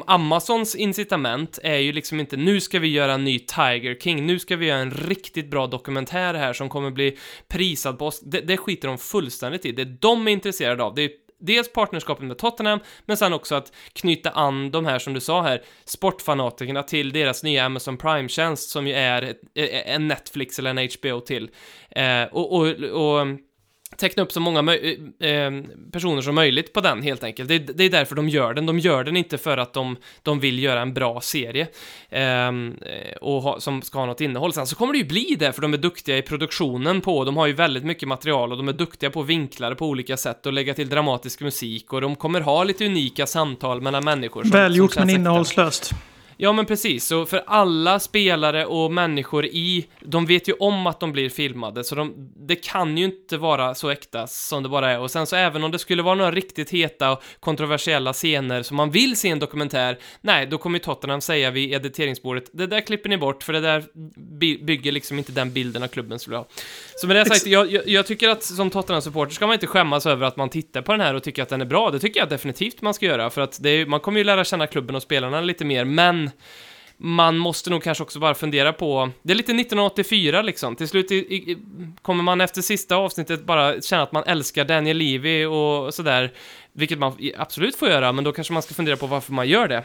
Amazons 0.08 0.76
incitament 0.76 1.60
är 1.64 1.78
ju 1.78 1.92
liksom 1.92 2.20
inte 2.20 2.38
nu 2.38 2.62
ska 2.62 2.80
vi 2.80 2.88
göra 2.88 3.14
en 3.14 3.24
ny 3.24 3.40
Tiger 3.40 3.96
King, 3.96 4.26
nu 4.26 4.40
ska 4.40 4.56
vi 4.56 4.66
göra 4.66 4.80
en 4.80 4.92
riktigt 4.92 5.50
bra 5.50 5.68
dokumentär 5.68 6.34
här 6.34 6.54
som 6.54 6.70
kommer 6.70 6.92
bli 6.92 7.18
prisad 7.48 8.00
på 8.00 8.06
oss. 8.06 8.20
Det, 8.20 8.42
det 8.42 8.58
skiter 8.58 8.88
de 8.88 8.98
fullständigt 8.98 9.66
i. 9.66 9.72
Det 9.72 9.86
de 9.86 10.28
är 10.28 10.32
intresserade 10.32 10.84
av, 10.84 10.96
det 10.96 11.02
är 11.02 11.10
dels 11.40 11.74
partnerskapet 11.74 12.26
med 12.26 12.38
Tottenham, 12.38 12.80
men 13.06 13.18
sen 13.18 13.34
också 13.34 13.56
att 13.56 13.72
knyta 13.94 14.30
an 14.30 14.72
de 14.72 14.86
här, 14.86 15.00
som 15.00 15.14
du 15.14 15.20
sa 15.20 15.42
här, 15.42 15.62
sportfanatikerna 15.86 16.84
till 16.84 17.12
deras 17.12 17.44
nya 17.44 17.66
Amazon 17.66 17.98
Prime-tjänst 17.98 18.70
som 18.70 18.88
ju 18.88 18.94
är 18.94 19.24
eh, 19.56 19.94
en 19.94 20.08
Netflix 20.08 20.60
eller 20.60 20.70
en 20.70 20.90
HBO 21.00 21.20
till. 21.20 21.50
Eh, 21.90 22.24
och, 22.24 22.54
och, 22.54 22.68
och 22.68 23.28
teckna 23.96 24.24
upp 24.24 24.32
så 24.32 24.40
många 24.40 24.74
eh, 24.74 25.30
eh, 25.30 25.52
personer 25.92 26.22
som 26.22 26.36
möjligt 26.36 26.74
på 26.74 26.82
den 26.82 27.02
helt 27.02 27.24
enkelt. 27.24 27.50
Det, 27.50 27.60
det 27.60 27.84
är 27.84 27.90
därför 27.90 28.16
de 28.16 28.30
gör 28.30 28.54
den. 28.54 28.66
De 28.66 28.80
gör 28.80 29.04
den 29.04 29.18
inte 29.18 29.38
för 29.38 29.58
att 29.58 29.74
de, 29.74 29.98
de 30.24 30.40
vill 30.40 30.64
göra 30.64 30.82
en 30.82 30.94
bra 30.94 31.22
serie 31.22 31.68
ehm, 32.10 32.78
eh, 32.82 33.18
och 33.22 33.42
ha, 33.42 33.60
som 33.60 33.82
ska 33.82 34.00
ha 34.00 34.06
något 34.06 34.22
innehåll. 34.22 34.54
Sen 34.54 34.68
så 34.68 34.76
kommer 34.76 34.94
det 34.94 35.00
ju 35.00 35.06
bli 35.06 35.36
det, 35.40 35.54
för 35.54 35.62
de 35.62 35.74
är 35.74 35.78
duktiga 35.78 36.18
i 36.18 36.22
produktionen 36.22 37.02
på, 37.02 37.24
de 37.24 37.38
har 37.38 37.48
ju 37.48 37.54
väldigt 37.54 37.84
mycket 37.84 38.08
material 38.08 38.52
och 38.52 38.58
de 38.58 38.68
är 38.68 38.74
duktiga 38.74 39.10
på 39.10 39.22
att 39.22 39.28
vinkla 39.28 39.70
det 39.70 39.76
på 39.76 39.86
olika 39.86 40.18
sätt 40.18 40.46
och 40.46 40.54
lägga 40.54 40.74
till 40.74 40.90
dramatisk 40.90 41.42
musik 41.42 41.94
och 41.94 42.02
de 42.02 42.16
kommer 42.16 42.42
ha 42.42 42.64
lite 42.64 42.86
unika 42.86 43.28
samtal 43.28 43.82
mellan 43.82 44.06
människor. 44.06 44.42
Som, 44.44 44.52
Välgjort 44.52 44.94
som 44.94 45.06
men 45.06 45.16
innehållslöst. 45.16 45.94
Ja, 46.40 46.54
men 46.54 46.66
precis. 46.66 47.06
Så 47.08 47.26
för 47.26 47.44
alla 47.48 48.00
spelare 48.00 48.66
och 48.66 48.92
människor 48.92 49.46
i, 49.46 49.88
de 50.00 50.26
vet 50.26 50.50
ju 50.50 50.54
om 50.54 50.88
att 50.88 51.00
de 51.00 51.12
blir 51.12 51.30
filmade, 51.30 51.84
så 51.84 51.96
de, 51.96 52.14
det 52.48 52.56
kan 52.56 52.98
ju 52.98 53.06
inte 53.06 53.38
vara 53.38 53.76
så 53.76 53.90
äkta 53.90 54.28
som 54.28 54.64
det 54.64 54.70
bara 54.70 54.92
är. 54.92 55.00
Och 55.00 55.12
sen 55.12 55.28
så 55.28 55.36
även 55.36 55.64
om 55.64 55.72
det 55.72 55.80
skulle 55.80 56.04
vara 56.04 56.16
några 56.16 56.32
riktigt 56.32 56.70
heta 56.70 57.12
och 57.12 57.24
kontroversiella 57.40 58.14
scener 58.14 58.64
som 58.64 58.78
man 58.78 58.92
vill 58.92 59.16
se 59.16 59.28
i 59.28 59.32
en 59.32 59.40
dokumentär, 59.40 59.98
nej, 60.22 60.46
då 60.46 60.58
kommer 60.58 60.80
ju 60.80 60.84
Tottenham 60.84 61.22
säga 61.22 61.52
vid 61.52 61.74
editeringsbordet, 61.74 62.50
det 62.54 62.68
där 62.68 62.82
klipper 62.82 63.10
ni 63.10 63.18
bort, 63.18 63.44
för 63.44 63.54
det 63.54 63.60
där 63.60 63.84
by- 64.40 64.64
bygger 64.64 64.92
liksom 64.92 65.18
inte 65.18 65.32
den 65.32 65.54
bilden 65.54 65.84
av 65.84 65.88
klubben 65.88 66.20
skulle 66.20 66.38
ha. 66.38 66.48
Så 66.96 67.08
med 67.08 67.16
det 67.16 67.26
sagt, 67.26 67.46
jag, 67.46 67.72
jag, 67.72 67.88
jag 67.88 68.08
tycker 68.08 68.30
att 68.30 68.44
som 68.44 68.70
Tottenham-supporter 68.70 69.34
ska 69.34 69.48
man 69.48 69.54
inte 69.54 69.68
skämmas 69.68 70.06
över 70.06 70.26
att 70.26 70.38
man 70.38 70.50
tittar 70.50 70.82
på 70.82 70.92
den 70.92 71.02
här 71.02 71.14
och 71.14 71.24
tycker 71.24 71.44
att 71.44 71.50
den 71.50 71.62
är 71.62 71.66
bra. 71.66 71.92
Det 71.92 72.00
tycker 72.00 72.20
jag 72.20 72.30
definitivt 72.30 72.82
man 72.82 72.94
ska 72.94 73.06
göra, 73.06 73.30
för 73.30 73.42
att 73.42 73.58
det 73.64 73.70
är, 73.70 73.86
man 73.86 74.00
kommer 74.00 74.18
ju 74.18 74.24
lära 74.24 74.44
känna 74.44 74.68
klubben 74.68 74.96
och 74.96 75.02
spelarna 75.02 75.42
lite 75.42 75.66
mer, 75.66 75.86
men 75.86 76.27
man 76.98 77.38
måste 77.38 77.70
nog 77.70 77.84
kanske 77.84 78.04
också 78.04 78.20
bara 78.20 78.36
fundera 78.36 78.74
på, 78.74 79.10
det 79.22 79.34
är 79.34 79.36
lite 79.36 79.52
1984 79.52 80.42
liksom, 80.42 80.76
till 80.76 80.88
slut 80.88 81.12
i, 81.12 81.16
i, 81.16 81.58
kommer 82.02 82.24
man 82.24 82.42
efter 82.42 82.62
sista 82.62 82.96
avsnittet 82.96 83.46
bara 83.46 83.82
känna 83.82 84.04
att 84.04 84.12
man 84.12 84.24
älskar 84.24 84.66
Daniel 84.66 84.98
Levy 84.98 85.46
och 85.46 85.94
sådär, 85.94 86.34
vilket 86.74 87.00
man 87.00 87.18
absolut 87.38 87.76
får 87.76 87.90
göra, 87.90 88.12
men 88.12 88.24
då 88.24 88.32
kanske 88.32 88.54
man 88.54 88.62
ska 88.62 88.74
fundera 88.74 88.98
på 88.98 89.08
varför 89.08 89.34
man 89.34 89.48
gör 89.48 89.68
det. 89.68 89.84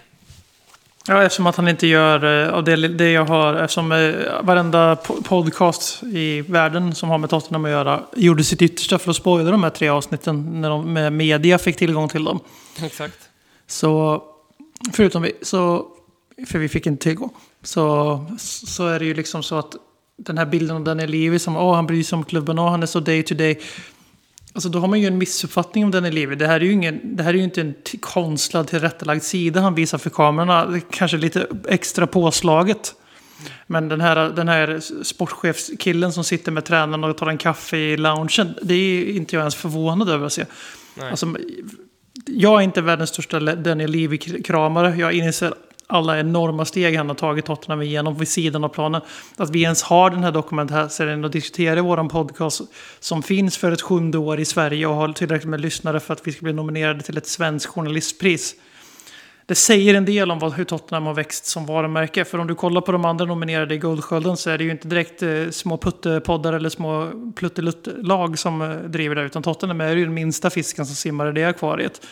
Ja, 1.06 1.22
eftersom 1.22 1.46
att 1.46 1.56
han 1.56 1.68
inte 1.68 1.86
gör, 1.86 2.44
eh, 2.46 2.54
av 2.54 2.64
det, 2.64 2.88
det 2.88 3.10
jag 3.10 3.24
har, 3.24 3.54
eftersom 3.54 3.92
eh, 3.92 4.14
varenda 4.42 4.94
po- 4.94 5.22
podcast 5.22 6.02
i 6.02 6.40
världen 6.40 6.94
som 6.94 7.08
har 7.08 7.18
med 7.18 7.30
Tottenham 7.30 7.64
att 7.64 7.70
göra 7.70 8.02
gjorde 8.16 8.44
sitt 8.44 8.62
yttersta 8.62 8.98
för 8.98 9.10
att 9.10 9.16
spoila 9.16 9.50
de 9.50 9.62
här 9.62 9.70
tre 9.70 9.88
avsnitten 9.88 10.60
när 10.60 10.70
de 10.70 10.92
med 10.92 11.12
media 11.12 11.58
fick 11.58 11.76
tillgång 11.76 12.08
till 12.08 12.24
dem. 12.24 12.40
Exakt. 12.82 13.18
Så, 13.66 14.22
förutom 14.92 15.22
vi, 15.22 15.32
så, 15.42 15.86
för 16.46 16.58
vi 16.58 16.68
fick 16.68 16.86
inte 16.86 17.02
tillgång, 17.02 17.30
så, 17.62 18.26
så 18.38 18.86
är 18.86 18.98
det 18.98 19.04
ju 19.04 19.14
liksom 19.14 19.42
så 19.42 19.58
att 19.58 19.74
den 20.16 20.38
här 20.38 20.46
bilden 20.46 20.76
av 20.76 20.84
Daniel 20.84 21.10
Levy 21.10 21.38
som, 21.38 21.56
åh 21.56 21.74
han 21.74 21.86
bryr 21.86 22.02
sig 22.02 22.16
om 22.16 22.24
klubben, 22.24 22.58
åh 22.58 22.70
han 22.70 22.82
är 22.82 22.86
så 22.86 23.00
day 23.00 23.22
to 23.22 23.34
day. 23.34 23.60
Alltså 24.52 24.68
då 24.68 24.78
har 24.78 24.88
man 24.88 25.00
ju 25.00 25.06
en 25.06 25.18
missuppfattning 25.18 25.84
om 25.84 25.90
Daniel 25.90 26.14
Levy. 26.14 26.34
Det 26.34 26.46
här 26.46 26.60
är 26.60 26.64
ju, 26.64 26.72
ingen, 26.72 27.16
det 27.16 27.22
här 27.22 27.34
är 27.34 27.38
ju 27.38 27.44
inte 27.44 27.60
en 27.60 27.74
konstlad 28.00 28.68
tillrättalagd 28.68 29.22
sida 29.22 29.60
han 29.60 29.74
visar 29.74 29.98
för 29.98 30.10
kamerorna. 30.10 30.80
Kanske 30.90 31.16
lite 31.16 31.46
extra 31.68 32.06
påslaget. 32.06 32.94
Men 33.66 33.88
den 33.88 34.00
här, 34.00 34.16
den 34.30 34.48
här 34.48 34.80
sportchefskillen 35.02 36.12
som 36.12 36.24
sitter 36.24 36.52
med 36.52 36.64
tränaren 36.64 37.04
och 37.04 37.16
tar 37.16 37.26
en 37.26 37.38
kaffe 37.38 37.76
i 37.76 37.96
loungen, 37.96 38.54
det 38.62 38.74
är 38.74 39.16
inte 39.16 39.36
jag 39.36 39.40
ens 39.40 39.54
förvånad 39.54 40.08
över 40.08 40.26
att 40.26 40.32
se. 40.32 40.46
Nej. 40.94 41.10
Alltså, 41.10 41.36
jag 42.26 42.60
är 42.60 42.64
inte 42.64 42.80
världens 42.80 43.10
största 43.10 43.40
Daniel 43.40 43.90
Levy-kramare. 43.90 44.96
Jag 44.96 45.12
inser 45.12 45.54
alla 45.92 46.18
enorma 46.18 46.64
steg 46.64 46.96
han 46.96 47.08
har 47.08 47.14
tagit 47.14 47.44
Tottenham 47.44 47.82
igenom 47.82 48.14
vid 48.14 48.28
sidan 48.28 48.64
av 48.64 48.68
planen. 48.68 49.00
Att 49.36 49.50
vi 49.50 49.62
ens 49.62 49.82
har 49.82 50.10
den 50.10 50.24
här 50.24 50.32
dokumentärserien 50.32 51.24
och 51.24 51.30
diskuterar 51.30 51.76
i 51.76 51.80
vår 51.80 52.08
podcast 52.08 52.62
som 53.00 53.22
finns 53.22 53.56
för 53.56 53.72
ett 53.72 53.82
sjunde 53.82 54.18
år 54.18 54.40
i 54.40 54.44
Sverige 54.44 54.86
och 54.86 54.94
har 54.94 55.08
tillräckligt 55.08 55.50
med 55.50 55.60
lyssnare 55.60 56.00
för 56.00 56.12
att 56.12 56.26
vi 56.26 56.32
ska 56.32 56.44
bli 56.44 56.52
nominerade 56.52 57.02
till 57.02 57.16
ett 57.16 57.26
svenskt 57.26 57.66
journalistpris. 57.66 58.54
Det 59.46 59.54
säger 59.54 59.94
en 59.94 60.04
del 60.04 60.30
om 60.30 60.38
vad, 60.38 60.52
hur 60.52 60.64
Tottenham 60.64 61.06
har 61.06 61.14
växt 61.14 61.46
som 61.46 61.66
varumärke. 61.66 62.24
För 62.24 62.38
om 62.38 62.46
du 62.46 62.54
kollar 62.54 62.80
på 62.80 62.92
de 62.92 63.04
andra 63.04 63.24
nominerade 63.24 63.74
i 63.74 63.78
Guldskölden 63.78 64.36
så 64.36 64.50
är 64.50 64.58
det 64.58 64.64
ju 64.64 64.70
inte 64.70 64.88
direkt 64.88 65.22
eh, 65.22 65.50
små 65.50 65.78
puttepoddar 65.78 66.52
eller 66.52 66.68
små 66.68 67.10
pluttelutt-lag 67.36 68.38
som 68.38 68.62
eh, 68.62 68.76
driver 68.76 69.14
det. 69.14 69.22
Utan 69.22 69.42
Tottenham 69.42 69.80
är 69.80 69.96
ju 69.96 70.04
den 70.04 70.14
minsta 70.14 70.50
fisken 70.50 70.86
som 70.86 70.94
simmar 70.94 71.28
i 71.28 71.32
det 71.32 71.44
akvariet. 71.44 72.06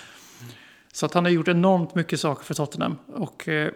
Så 0.92 1.06
att 1.06 1.14
han 1.14 1.24
har 1.24 1.32
gjort 1.32 1.48
enormt 1.48 1.94
mycket 1.94 2.20
saker 2.20 2.44
för 2.44 2.54
Tottenham. 2.54 2.96
Och 3.14 3.48
eh, 3.48 3.70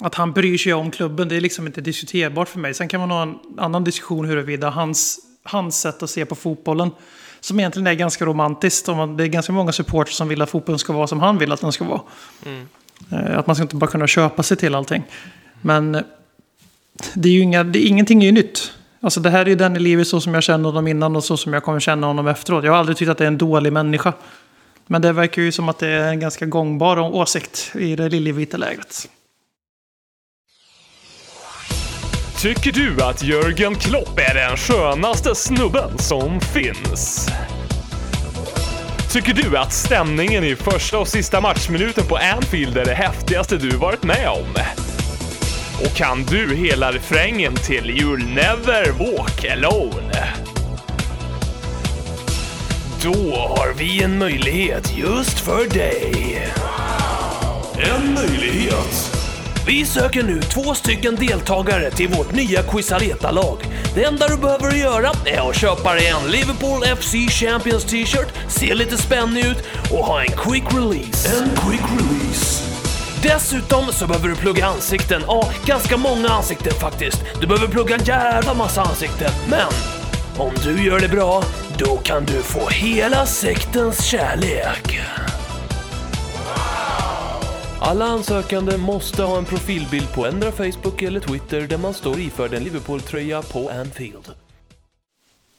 att 0.00 0.14
han 0.14 0.32
bryr 0.32 0.58
sig 0.58 0.74
om 0.74 0.90
klubben, 0.90 1.28
det 1.28 1.36
är 1.36 1.40
liksom 1.40 1.66
inte 1.66 1.80
diskuterbart 1.80 2.48
för 2.48 2.58
mig. 2.58 2.74
Sen 2.74 2.88
kan 2.88 3.00
man 3.00 3.10
ha 3.10 3.22
en 3.22 3.38
annan 3.56 3.84
diskussion 3.84 4.24
huruvida 4.24 4.70
hans, 4.70 5.18
hans 5.42 5.80
sätt 5.80 6.02
att 6.02 6.10
se 6.10 6.24
på 6.24 6.34
fotbollen, 6.34 6.90
som 7.40 7.60
egentligen 7.60 7.86
är 7.86 7.94
ganska 7.94 8.24
romantiskt. 8.24 8.88
Om 8.88 8.96
man, 8.96 9.16
det 9.16 9.24
är 9.24 9.28
ganska 9.28 9.52
många 9.52 9.72
supporters 9.72 10.14
som 10.14 10.28
vill 10.28 10.42
att 10.42 10.50
fotbollen 10.50 10.78
ska 10.78 10.92
vara 10.92 11.06
som 11.06 11.20
han 11.20 11.38
vill 11.38 11.52
att 11.52 11.60
den 11.60 11.72
ska 11.72 11.84
vara. 11.84 12.00
Eh, 13.10 13.38
Att 13.38 13.46
man 13.46 13.56
ska 13.56 13.62
inte 13.62 13.76
bara 13.76 13.90
kunna 13.90 14.06
köpa 14.06 14.42
sig 14.42 14.56
till 14.56 14.74
allting. 14.74 15.02
Men 15.62 15.94
eh, 15.94 16.02
det 17.14 17.28
är 17.28 17.32
ju 17.32 17.40
inga, 17.40 17.64
det, 17.64 17.78
ingenting 17.78 18.22
är 18.22 18.26
ju 18.26 18.32
nytt. 18.32 18.72
Alltså 19.00 19.20
det 19.20 19.30
här 19.30 19.40
är 19.40 19.46
ju 19.46 19.54
den 19.54 19.76
i 19.76 19.78
livet 19.78 20.08
så 20.08 20.20
som 20.20 20.34
jag 20.34 20.42
känner 20.42 20.64
honom 20.64 20.86
innan 20.86 21.16
och 21.16 21.24
så 21.24 21.36
som 21.36 21.52
jag 21.52 21.62
kommer 21.64 21.80
känna 21.80 22.06
honom 22.06 22.28
efteråt. 22.28 22.64
Jag 22.64 22.72
har 22.72 22.78
aldrig 22.78 22.96
tyckt 22.96 23.10
att 23.10 23.18
det 23.18 23.24
är 23.24 23.28
en 23.28 23.38
dålig 23.38 23.72
människa. 23.72 24.12
Men 24.86 25.02
det 25.02 25.12
verkar 25.12 25.42
ju 25.42 25.52
som 25.52 25.68
att 25.68 25.78
det 25.78 25.88
är 25.88 26.08
en 26.08 26.20
ganska 26.20 26.46
gångbar 26.46 26.98
åsikt 26.98 27.72
i 27.74 27.96
det 27.96 28.08
lillevita 28.08 28.56
lägret. 28.56 29.08
Tycker 32.38 32.72
du 32.72 33.02
att 33.02 33.22
Jörgen 33.22 33.74
Klopp 33.74 34.18
är 34.18 34.34
den 34.34 34.56
skönaste 34.56 35.34
snubben 35.34 35.98
som 35.98 36.40
finns? 36.40 37.28
Tycker 39.12 39.34
du 39.34 39.58
att 39.58 39.72
stämningen 39.72 40.44
i 40.44 40.56
första 40.56 40.98
och 40.98 41.08
sista 41.08 41.40
matchminuten 41.40 42.06
på 42.08 42.16
Anfield 42.16 42.76
är 42.76 42.84
det 42.84 42.94
häftigaste 42.94 43.56
du 43.56 43.70
varit 43.70 44.02
med 44.02 44.28
om? 44.28 44.54
Och 45.84 45.96
kan 45.96 46.22
du 46.22 46.54
hela 46.54 46.92
refrängen 46.92 47.54
till 47.54 47.84
You'll 47.84 48.34
never 48.34 48.92
walk 48.92 49.44
alone? 49.44 50.55
Då 53.02 53.36
har 53.36 53.74
vi 53.78 54.02
en 54.02 54.18
möjlighet 54.18 54.96
just 54.96 55.38
för 55.38 55.68
dig. 55.68 56.42
En 57.74 58.14
möjlighet? 58.14 59.16
Vi 59.66 59.84
söker 59.84 60.22
nu 60.22 60.42
två 60.42 60.74
stycken 60.74 61.16
deltagare 61.16 61.90
till 61.90 62.08
vårt 62.08 62.32
nya 62.32 62.62
Quizareta-lag. 62.62 63.58
Det 63.94 64.04
enda 64.04 64.28
du 64.28 64.36
behöver 64.36 64.72
göra 64.72 65.10
är 65.26 65.50
att 65.50 65.56
köpa 65.56 65.94
dig 65.94 66.06
en 66.06 66.30
Liverpool 66.30 66.84
FC 66.96 67.14
Champions 67.30 67.84
t-shirt, 67.84 68.28
se 68.48 68.74
lite 68.74 68.96
spännig 68.96 69.44
ut 69.44 69.58
och 69.90 70.06
ha 70.06 70.22
en 70.22 70.28
quick 70.28 70.64
release. 70.74 71.28
En 71.38 71.48
quick 71.48 71.82
release. 71.98 72.62
Dessutom 73.22 73.92
så 73.92 74.06
behöver 74.06 74.28
du 74.28 74.36
plugga 74.36 74.66
ansikten. 74.66 75.22
Ja, 75.26 75.50
ganska 75.64 75.96
många 75.96 76.28
ansikten 76.28 76.72
faktiskt. 76.80 77.22
Du 77.40 77.46
behöver 77.46 77.68
plugga 77.68 77.94
en 77.94 78.04
jävla 78.04 78.54
massa 78.54 78.82
ansikten. 78.82 79.30
Men 79.48 79.68
om 80.38 80.52
du 80.64 80.84
gör 80.84 81.00
det 81.00 81.08
bra, 81.08 81.42
då 81.78 81.96
kan 81.96 82.24
du 82.24 82.42
få 82.42 82.68
hela 82.68 83.26
sektens 83.26 84.04
kärlek. 84.04 85.00
Alla 87.80 88.04
ansökande 88.04 88.76
måste 88.76 89.22
ha 89.22 89.38
en 89.38 89.44
profilbild 89.44 90.12
på 90.14 90.26
endera 90.26 90.52
Facebook 90.52 91.02
eller 91.02 91.20
Twitter 91.20 91.60
där 91.60 91.78
man 91.78 91.94
står 91.94 92.18
iförd 92.18 92.54
en 92.54 92.64
Liverpool-tröja 92.64 93.42
på 93.42 93.70
Anfield. 93.70 94.45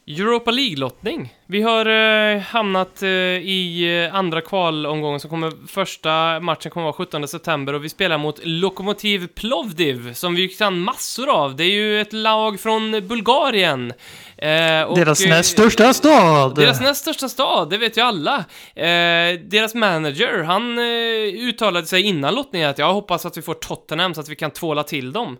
Europa 0.07 0.51
League-lottning. 0.51 1.33
Vi 1.45 1.61
har 1.61 1.85
eh, 1.85 2.39
hamnat 2.39 3.03
eh, 3.03 3.09
i 3.09 4.03
eh, 4.05 4.15
andra 4.15 4.41
kvalomgången 4.41 5.19
som 5.19 5.29
kommer, 5.29 5.67
första 5.67 6.39
matchen 6.39 6.71
kommer 6.71 6.83
vara 6.83 6.93
17 6.93 7.27
september 7.27 7.73
och 7.73 7.83
vi 7.83 7.89
spelar 7.89 8.17
mot 8.17 8.39
Lokomotiv 8.43 9.27
Plovdiv 9.27 10.13
som 10.13 10.35
vi 10.35 10.47
kan 10.47 10.79
massor 10.79 11.29
av. 11.29 11.55
Det 11.55 11.63
är 11.63 11.71
ju 11.71 12.01
ett 12.01 12.13
lag 12.13 12.59
från 12.59 12.91
Bulgarien. 12.91 13.93
Eh, 14.37 14.81
och, 14.81 14.97
Deras 14.97 15.21
eh, 15.21 15.29
näst 15.29 15.51
största 15.51 15.93
stad! 15.93 16.55
Deras 16.55 16.81
näst 16.81 17.01
största 17.01 17.29
stad, 17.29 17.69
det 17.69 17.77
vet 17.77 17.97
ju 17.97 18.01
alla. 18.01 18.37
Eh, 18.75 19.39
deras 19.43 19.75
manager, 19.75 20.43
han 20.43 20.79
uttalade 20.79 21.87
sig 21.87 22.01
innan 22.01 22.35
lottningen 22.35 22.69
att 22.69 22.77
jag 22.77 22.93
hoppas 22.93 23.25
att 23.25 23.37
vi 23.37 23.41
får 23.41 23.53
Tottenham 23.53 24.13
så 24.13 24.21
att 24.21 24.29
vi 24.29 24.35
kan 24.35 24.51
tvåla 24.51 24.83
till 24.83 25.11
dem. 25.11 25.37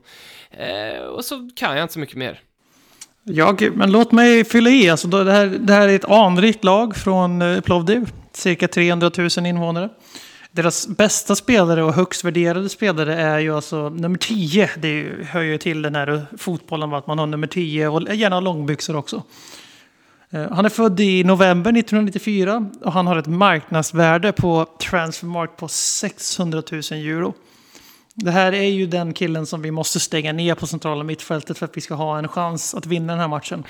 Och 1.12 1.26
så 1.26 1.50
kan 1.56 1.76
jag 1.76 1.84
inte 1.84 1.94
så 1.94 2.00
mycket 2.00 2.16
mer. 2.16 2.40
Jag, 3.30 3.72
men 3.76 3.92
låt 3.92 4.12
mig 4.12 4.46
fylla 4.46 4.70
i. 4.70 4.90
Alltså, 4.90 5.08
det, 5.08 5.32
här, 5.32 5.48
det 5.48 5.74
här 5.74 5.88
är 5.88 5.96
ett 5.96 6.06
anrikt 6.06 6.64
lag 6.64 6.96
från 6.96 7.42
eh, 7.42 7.62
Plovdiv. 7.62 8.12
Cirka 8.34 8.68
300 8.68 9.12
000 9.18 9.46
invånare. 9.46 9.90
Deras 10.52 10.88
bästa 10.88 11.36
spelare 11.36 11.84
och 11.84 11.94
högst 11.94 12.24
värderade 12.24 12.70
spelare 12.70 13.16
är 13.16 13.40
ju 13.40 13.56
alltså 13.56 13.90
nummer 13.90 14.18
10. 14.18 14.70
Det 14.78 15.10
hör 15.30 15.42
ju 15.42 15.58
till 15.58 15.82
den 15.82 15.96
här 15.96 16.26
fotbollen 16.38 16.94
att 16.94 17.08
man 17.08 17.20
har 17.20 17.26
nummer 17.26 17.48
10 17.48 17.88
och 17.88 18.16
gärna 18.16 18.40
långbyxor 18.40 18.96
också. 18.96 19.24
Eh, 20.30 20.52
han 20.52 20.66
är 20.66 20.70
född 20.70 21.00
i 21.00 21.24
november 21.24 21.72
1994 21.72 22.70
och 22.82 22.94
han 22.94 23.08
har 23.08 23.18
ett 23.18 23.28
marknadsvärde 23.28 24.32
på 24.32 24.66
Transfermarkt 24.90 25.58
på 25.58 25.68
600 25.68 26.64
000 26.72 26.82
euro. 26.92 27.34
Det 28.20 28.32
här 28.32 28.54
är 28.54 28.70
ju 28.70 28.88
den 28.88 29.14
killen 29.14 29.46
som 29.46 29.62
vi 29.62 29.72
måste 29.72 30.00
stänga 30.00 30.34
ner 30.34 30.56
på 30.56 30.68
centrala 30.68 31.04
mittfältet 31.04 31.58
för 31.58 31.66
att 31.66 31.78
vi 31.78 31.82
ska 31.82 31.94
ha 31.96 32.18
en 32.18 32.28
chans 32.28 32.76
att 32.76 32.86
vinna 32.86 33.14
den 33.14 33.20
här 33.20 33.28
matchen. 33.28 33.64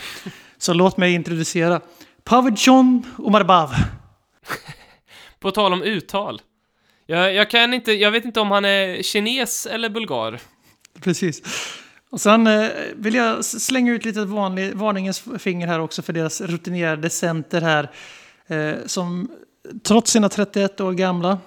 Så 0.57 0.73
låt 0.73 0.97
mig 0.97 1.13
introducera 1.13 1.81
Pavitjon 2.23 3.05
Omarbav. 3.17 3.73
På 5.39 5.51
tal 5.51 5.73
om 5.73 5.83
uttal. 5.83 6.41
Jag, 7.05 7.33
jag 7.33 7.49
kan 7.49 7.73
inte, 7.73 7.91
jag 7.91 8.11
vet 8.11 8.25
inte 8.25 8.39
om 8.39 8.51
han 8.51 8.65
är 8.65 9.03
kines 9.03 9.65
eller 9.65 9.89
bulgar. 9.89 10.39
Precis. 11.01 11.41
Och 12.09 12.21
sen 12.21 12.47
eh, 12.47 12.69
vill 12.95 13.15
jag 13.15 13.45
slänga 13.45 13.93
ut 13.93 14.05
lite 14.05 14.25
vanlig, 14.25 14.73
varningens 14.73 15.23
finger 15.39 15.67
här 15.67 15.79
också 15.79 16.01
för 16.01 16.13
deras 16.13 16.41
rutinerade 16.41 17.09
center 17.09 17.61
här. 17.61 17.91
Eh, 18.47 18.75
som 18.85 19.31
trots 19.83 20.11
sina 20.11 20.29
31 20.29 20.81
år 20.81 20.93
gamla 20.93 21.37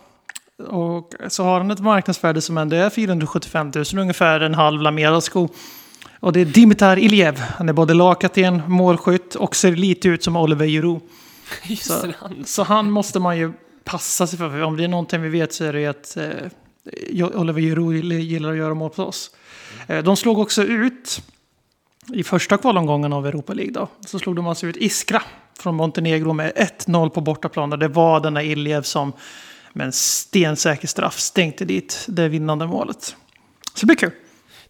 och 0.69 1.15
så 1.29 1.45
har 1.45 1.59
han 1.59 1.71
ett 1.71 1.81
marknadsvärde 1.81 2.41
som 2.41 2.59
ändå 2.59 2.77
är 2.77 2.91
475 2.91 3.73
000, 3.75 3.85
ungefär 3.97 4.41
en 4.41 4.55
halv 4.55 4.83
Lamela-sko. 4.83 5.49
Och 6.21 6.33
det 6.33 6.41
är 6.41 6.45
Dimitar 6.45 6.99
Iljev. 6.99 7.39
Han 7.39 7.69
är 7.69 7.73
både 7.73 7.95
lagkapten, 7.95 8.63
målskytt 8.67 9.35
och 9.35 9.57
ser 9.57 9.77
lite 9.77 10.09
ut 10.09 10.25
som 10.25 10.37
Oliver 10.37 10.67
Giroud. 10.67 11.01
Så, 11.81 12.13
så 12.45 12.63
han 12.63 12.91
måste 12.91 13.21
man 13.21 13.39
ju 13.39 13.53
passa 13.85 14.27
sig 14.27 14.39
för. 14.39 14.51
för 14.51 14.63
Om 14.63 14.77
det 14.77 14.85
är 14.85 14.89
någonting 14.89 15.23
vi 15.23 15.29
vet 15.29 15.53
så 15.53 15.65
är 15.65 15.73
det 15.73 15.87
att 15.87 16.17
eh, 16.17 17.41
Oliver 17.41 17.61
Giroud 17.61 18.05
gillar 18.05 18.51
att 18.51 18.57
göra 18.57 18.75
mål 18.75 18.91
på 18.91 19.05
oss. 19.05 19.31
Eh, 19.87 20.05
de 20.05 20.17
slog 20.17 20.39
också 20.39 20.63
ut 20.63 21.23
i 22.13 22.23
första 22.23 22.57
kvalomgången 22.57 23.13
av 23.13 23.27
Europa 23.27 23.53
League. 23.53 23.73
Då, 23.73 23.89
så 24.07 24.19
slog 24.19 24.37
de 24.37 24.47
alltså 24.47 24.67
ut 24.67 24.77
Iskra 24.77 25.23
från 25.59 25.75
Montenegro 25.75 26.33
med 26.33 26.53
1-0 26.87 27.09
på 27.09 27.21
bortaplan. 27.21 27.73
Och 27.73 27.79
det 27.79 27.89
var 27.89 28.21
den 28.21 28.35
där 28.35 28.43
Iljev 28.43 28.83
som 28.83 29.13
med 29.73 29.87
en 29.87 29.93
stensäker 29.93 30.89
straff 30.89 31.19
stänkte 31.19 31.65
dit 31.65 32.07
det 32.09 32.29
vinnande 32.29 32.67
målet. 32.67 33.03
Så 33.75 33.81
det 33.81 33.87
blir 33.87 33.97
kul. 33.97 34.13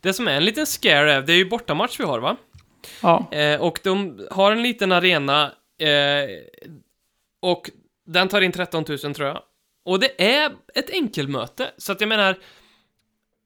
Det 0.01 0.13
som 0.13 0.29
är 0.29 0.33
en 0.33 0.45
liten 0.45 0.67
scare 0.67 1.13
är, 1.13 1.23
det 1.23 1.33
är 1.33 1.37
ju 1.37 1.49
bortamatch 1.49 2.01
vi 2.01 2.05
har 2.05 2.21
va? 2.21 2.37
Ja, 3.03 3.29
Eh, 3.31 3.61
och 3.61 3.81
de 3.83 4.27
har 4.31 4.53
en 4.53 4.63
liten 4.63 4.93
arena 4.93 5.53
eh, 5.79 6.29
och 7.43 7.71
den 8.07 8.29
tar 8.29 8.41
in 8.41 8.53
13 8.53 8.85
000 8.89 8.99
tror 8.99 9.29
jag. 9.29 9.43
Och 9.85 10.01
det 10.01 10.23
är 10.23 10.53
ett 10.75 10.91
enkelmöte, 10.91 11.71
så 11.77 11.93
att 11.93 12.01
jag 12.01 12.09
menar 12.09 12.39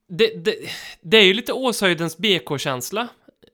det, 0.09 0.45
det, 0.45 0.57
det 1.01 1.17
är 1.17 1.25
ju 1.25 1.35
lite 1.35 1.53
Åshöjdens 1.53 2.19
BK-känsla 2.19 3.09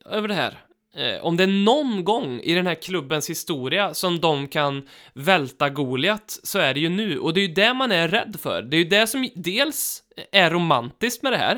över 0.05 0.29
det 0.29 0.35
här. 0.35 0.59
Eh, 0.95 1.24
om 1.24 1.36
det 1.36 1.43
är 1.43 1.64
någon 1.64 2.05
gång 2.05 2.41
i 2.41 2.55
den 2.55 2.66
här 2.66 2.74
klubbens 2.74 3.30
historia 3.30 3.95
som 3.95 4.20
de 4.20 4.49
kan 4.49 4.88
välta 5.14 5.68
Goliat 5.68 6.41
så 6.43 6.59
är 6.59 6.74
det 6.74 6.80
ju 6.80 6.88
nu. 6.88 7.18
Och 7.18 7.34
det 7.34 7.41
är 7.41 7.49
ju 7.49 7.55
det 7.55 7.74
man 7.74 7.93
är 7.93 8.09
rädd 8.09 8.36
för. 8.43 8.62
Det 8.62 8.76
är 8.76 8.78
ju 8.78 8.88
det 8.88 9.07
som 9.07 9.28
dels 9.34 10.03
är 10.32 10.51
romantiskt 10.51 11.22
med 11.22 11.32
det 11.32 11.38
här. 11.38 11.55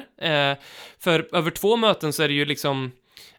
Eh, 0.53 0.59
för 0.99 1.37
över 1.37 1.51
två 1.51 1.77
möten 1.77 2.13
så 2.13 2.23
är 2.23 2.29
det 2.29 2.35
ju 2.35 2.45
liksom 2.45 2.91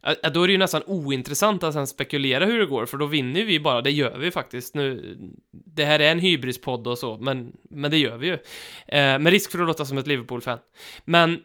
Ja, 0.06 0.30
då 0.30 0.44
är 0.44 0.48
det 0.48 0.52
ju 0.52 0.58
nästan 0.58 0.84
ointressant 0.86 1.64
att 1.64 1.74
sen 1.74 1.88
spekulera 1.88 2.46
hur 2.46 2.60
det 2.60 2.66
går, 2.66 2.86
för 2.86 2.98
då 2.98 3.06
vinner 3.06 3.44
vi 3.44 3.60
bara, 3.60 3.82
det 3.82 3.92
gör 3.92 4.18
vi 4.18 4.32
faktiskt. 4.32 4.76
Nu, 4.76 5.18
det 5.52 5.86
här 5.86 6.00
är 6.00 6.12
en 6.12 6.20
hybrispodd 6.20 6.88
och 6.88 6.98
så, 6.98 7.18
men, 7.18 7.54
men 7.70 7.92
det 7.92 7.98
gör 7.98 8.18
vi 8.18 8.28
ju. 8.28 8.34
Eh, 8.88 9.20
med 9.20 9.28
risk 9.28 9.52
för 9.52 9.60
att 9.60 9.68
låta 9.68 9.86
som 9.86 9.98
ett 9.98 10.08
Liverpool-fan. 10.08 10.60
Men 11.06 11.40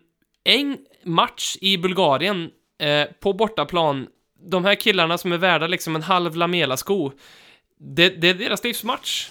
en 0.45 0.79
match 1.05 1.57
i 1.61 1.79
Bulgarien, 1.79 2.51
eh, 2.79 3.05
på 3.21 3.33
bortaplan, 3.33 4.07
de 4.45 4.65
här 4.65 4.75
killarna 4.75 5.19
som 5.19 5.33
är 5.33 5.39
värda 5.39 5.67
liksom 5.67 5.97
en 5.97 6.03
halv 6.03 6.37
Lamela-sko, 6.37 7.13
det, 7.79 8.09
det 8.09 8.29
är 8.29 8.35
deras 8.35 8.65
livsmatch. 8.65 9.29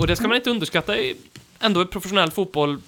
Och 0.00 0.06
det 0.06 0.16
ska 0.16 0.28
man 0.28 0.36
inte 0.36 0.50
underskatta 0.50 0.98
i 0.98 1.16
ändå 1.60 1.82
i 1.82 1.86
professionell 1.86 2.30
fotboll 2.30 2.78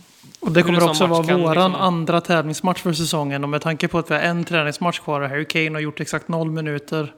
Och 0.41 0.53
det 0.53 0.63
kommer 0.63 0.85
också 0.89 1.07
vara 1.07 1.23
våran 1.37 1.71
liksom- 1.71 1.75
andra 1.75 2.21
tävlingsmatch 2.21 2.83
för 2.83 2.93
säsongen. 2.93 3.45
Och 3.45 3.51
med 3.51 3.61
tanke 3.63 3.89
på 3.89 3.99
att 3.99 4.11
vi 4.11 4.15
har 4.15 4.21
en 4.23 4.45
träningsmatch 4.45 4.99
kvar 5.01 5.21
och 5.21 5.29
Harry 5.29 5.45
Kane 5.45 5.71
har 5.71 5.81
gjort 5.81 6.01
exakt 6.01 6.29
noll 6.29 6.51
minuter. 6.51 7.13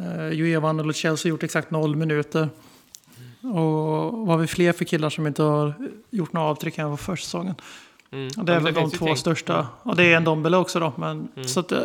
Uh, 0.00 0.28
Joevan 0.32 0.80
och 0.80 0.96
Celso 0.96 1.26
har 1.26 1.30
gjort 1.30 1.42
exakt 1.42 1.70
noll 1.70 1.96
minuter. 1.96 2.48
Och 3.42 4.12
vad 4.12 4.28
har 4.28 4.36
vi 4.38 4.46
fler 4.46 4.72
för 4.72 4.84
killar 4.84 5.10
som 5.10 5.26
inte 5.26 5.42
har 5.42 5.74
gjort 6.10 6.32
några 6.32 6.48
avtryck 6.48 6.78
än 6.78 6.90
på 6.90 6.96
försäsongen? 6.96 7.54
Mm. 8.12 8.28
Och 8.38 8.44
det 8.44 8.52
är 8.52 8.56
Ja, 8.56 8.62
väl 8.62 8.74
de 8.74 8.90
två 8.90 9.14
största. 9.14 9.66
Och 9.82 9.96
det 9.96 10.04
är 10.12 10.16
en 10.16 10.24
Dombele 10.24 10.56
också 10.56 10.80
då. 10.80 10.92
Men, 10.96 11.28
Mm. 11.36 11.48
Så 11.48 11.60
att, 11.60 11.72
eh, 11.72 11.78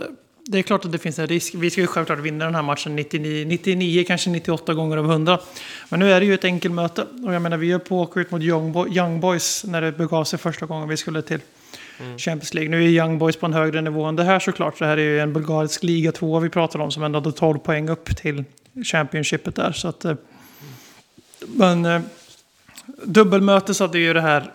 det 0.46 0.58
är 0.58 0.62
klart 0.62 0.86
att 0.86 0.92
det 0.92 0.98
finns 0.98 1.20
en 1.20 1.28
risk. 1.28 1.56
Vi 1.56 1.70
ska 1.70 1.82
ju 1.82 1.88
självklart 1.88 2.20
vinna 2.20 2.46
den 2.46 2.56
här 2.56 2.62
matchen 2.62 2.96
99, 2.96 3.46
99 3.48 4.04
kanske 4.08 4.30
98 4.30 4.74
gånger 4.74 4.98
av 4.98 5.06
100. 5.12 5.40
Men 5.90 6.00
nu 6.00 6.12
är 6.12 6.20
det 6.20 6.26
ju 6.26 6.34
ett 6.34 6.44
enkelmöte. 6.46 7.06
Och 7.26 7.34
jag 7.34 7.42
menar, 7.42 7.58
vi 7.58 7.72
är 7.72 7.80
på 7.80 8.02
åka 8.02 8.20
ut 8.20 8.32
mot 8.32 8.42
Young, 8.42 8.72
Bo- 8.72 8.88
Young 8.88 9.20
Boys 9.20 9.64
när 9.68 9.82
det 9.82 9.92
begav 9.92 10.24
sig 10.24 10.40
första 10.40 10.66
gången 10.66 10.90
vi 10.90 10.98
skulle 10.98 11.22
till 11.22 11.40
Mm. 12.00 12.18
Champions 12.18 12.54
League. 12.54 12.70
Nu 12.72 12.84
är 12.84 12.88
Young 12.88 13.18
Boys 13.20 13.36
på 13.36 13.46
en 13.46 13.54
högre 13.54 13.82
nivå 13.82 14.04
än 14.06 14.16
det 14.16 14.24
här 14.24 14.40
såklart. 14.40 14.80
Det 14.80 14.86
här 14.86 14.98
är 14.98 15.02
ju 15.02 15.20
en 15.20 15.34
bulgarisk 15.34 15.84
liga 15.84 16.12
2 16.12 16.40
vi 16.40 16.50
pratar 16.50 16.80
om 16.80 16.92
som 16.92 17.04
ändå 17.04 17.20
hade 17.20 17.32
12 17.32 17.58
poäng 17.60 17.90
upp 17.90 18.16
till 18.18 18.44
Championshipet 18.84 19.56
där. 19.56 19.72
Så 19.72 19.88
att, 19.88 20.06
eh, 20.06 20.14
men 21.48 21.86
eh, 21.86 22.02
dubbelmöte 23.04 23.74
så 23.74 23.84
hade 23.84 24.00
ju 24.00 24.14
det 24.14 24.22
här 24.22 24.52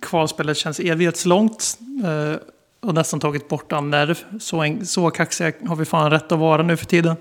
kvalspelet 0.00 0.56
känns 0.56 0.80
evighetslångt. 0.80 1.78
Eh, 2.04 2.36
och 2.82 2.94
nästan 2.94 3.20
tagit 3.20 3.48
bort 3.48 3.72
all 3.72 3.84
nerv. 3.84 4.18
Så, 4.40 4.62
en, 4.62 4.86
så 4.86 5.10
kaxiga 5.10 5.52
har 5.66 5.76
vi 5.76 5.84
fan 5.84 6.10
rätt 6.10 6.32
att 6.32 6.38
vara 6.38 6.62
nu 6.62 6.76
för 6.76 6.86
tiden. 6.86 7.16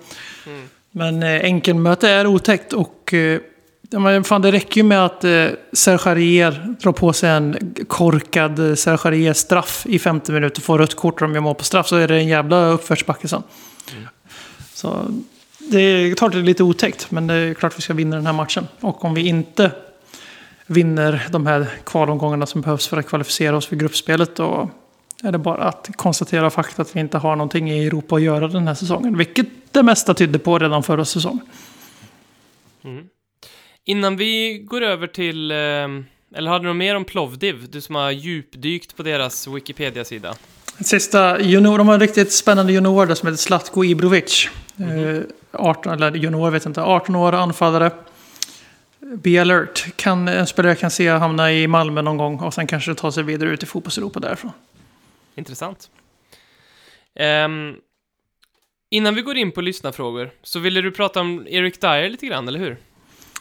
Mm. 0.47 0.69
Men 0.91 1.23
eh, 1.23 1.41
enkelmöte 1.43 2.09
är 2.09 2.27
otäckt 2.27 2.73
och 2.73 3.13
eh, 3.13 3.39
men 3.99 4.23
fan, 4.23 4.41
det 4.41 4.51
räcker 4.51 4.77
ju 4.77 4.83
med 4.83 5.05
att 5.05 5.23
eh, 5.23 5.47
Serge 5.73 6.11
Arier 6.11 6.75
drar 6.81 6.91
på 6.91 7.13
sig 7.13 7.29
en 7.29 7.75
korkad 7.87 8.69
eh, 8.69 8.75
Serge 8.75 9.07
Arier-straff 9.07 9.85
i 9.89 9.99
50 9.99 10.31
minuter 10.31 10.59
och 10.59 10.63
får 10.63 10.77
rött 10.77 10.95
kort 10.95 11.21
om 11.21 11.35
jag 11.35 11.43
mål 11.43 11.55
på 11.55 11.63
straff 11.63 11.87
så 11.87 11.95
är 11.95 12.07
det 12.07 12.15
en 12.15 12.27
jävla 12.27 12.65
uppförsbacke 12.65 13.27
sen. 13.27 13.43
Så 14.73 15.21
det 15.57 15.79
är 15.79 16.15
klart 16.15 16.31
det 16.31 16.39
är 16.39 16.43
lite 16.43 16.63
otäckt 16.63 17.11
men 17.11 17.27
det 17.27 17.33
är 17.33 17.53
klart 17.53 17.77
vi 17.77 17.81
ska 17.81 17.93
vinna 17.93 18.15
den 18.15 18.25
här 18.25 18.33
matchen. 18.33 18.67
Och 18.79 19.05
om 19.05 19.13
vi 19.13 19.27
inte 19.27 19.71
vinner 20.65 21.27
de 21.29 21.47
här 21.47 21.67
kvalomgångarna 21.83 22.45
som 22.45 22.61
behövs 22.61 22.87
för 22.87 22.97
att 22.97 23.07
kvalificera 23.07 23.57
oss 23.57 23.65
för 23.65 23.75
gruppspelet 23.75 24.35
då 24.35 24.69
är 25.23 25.31
det 25.31 25.37
bara 25.37 25.63
att 25.63 25.89
konstatera 25.95 26.49
fakta 26.49 26.81
att 26.81 26.95
vi 26.95 26.99
inte 26.99 27.17
har 27.17 27.35
någonting 27.35 27.71
i 27.71 27.85
Europa 27.85 28.15
att 28.15 28.21
göra 28.21 28.47
den 28.47 28.67
här 28.67 28.75
säsongen. 28.75 29.17
Vilket 29.17 29.47
det 29.71 29.83
mesta 29.83 30.13
tydde 30.13 30.39
på 30.39 30.59
redan 30.59 30.83
förra 30.83 31.05
säsongen. 31.05 31.45
Innan 33.85 34.17
vi 34.17 34.63
går 34.69 34.81
över 34.81 35.07
till, 35.07 35.51
eh, 35.51 35.57
eller 36.35 36.47
hade 36.47 36.63
du 36.63 36.67
något 36.67 36.77
mer 36.77 36.95
om 36.95 37.05
Plovdiv? 37.05 37.67
Du 37.69 37.81
som 37.81 37.95
har 37.95 38.11
djupdykt 38.11 38.97
på 38.97 39.03
deras 39.03 39.47
Wikipedia-sida. 39.47 40.35
Sista 40.79 41.41
junior, 41.41 41.77
de 41.77 41.87
har 41.87 41.93
en 41.93 41.99
riktigt 41.99 42.31
spännande 42.31 42.73
junior 42.73 43.05
där 43.05 43.15
som 43.15 43.27
heter 43.27 43.37
Zlatko 43.37 43.83
Ibrovic. 43.83 44.49
Eh, 44.77 45.21
18, 45.51 45.93
eller 45.93 46.11
junior 46.11 46.51
vet 46.51 46.65
inte, 46.65 46.81
18 46.81 47.15
år, 47.15 47.33
anfallare. 47.33 47.91
Be 48.99 49.41
alert. 49.41 49.95
Kan, 49.95 50.27
en 50.27 50.47
spelare 50.47 50.75
kan 50.75 50.91
se 50.91 51.09
hamna 51.09 51.53
i 51.53 51.67
Malmö 51.67 52.01
någon 52.01 52.17
gång 52.17 52.39
och 52.39 52.53
sen 52.53 52.67
kanske 52.67 52.95
ta 52.95 53.11
sig 53.11 53.23
vidare 53.23 53.49
ut 53.49 53.63
i 53.63 53.65
fotbollseuropa 53.65 54.19
därifrån. 54.19 54.51
Intressant. 55.35 55.89
Ehm, 57.15 57.75
innan 58.89 59.15
vi 59.15 59.21
går 59.21 59.37
in 59.37 59.51
på 59.51 59.61
lyssnarfrågor, 59.61 60.31
så 60.43 60.59
ville 60.59 60.81
du 60.81 60.91
prata 60.91 61.19
om 61.21 61.47
Eric 61.49 61.79
Dyer 61.79 62.09
lite 62.09 62.25
grann, 62.27 62.47
eller 62.47 62.59
hur? 62.59 62.77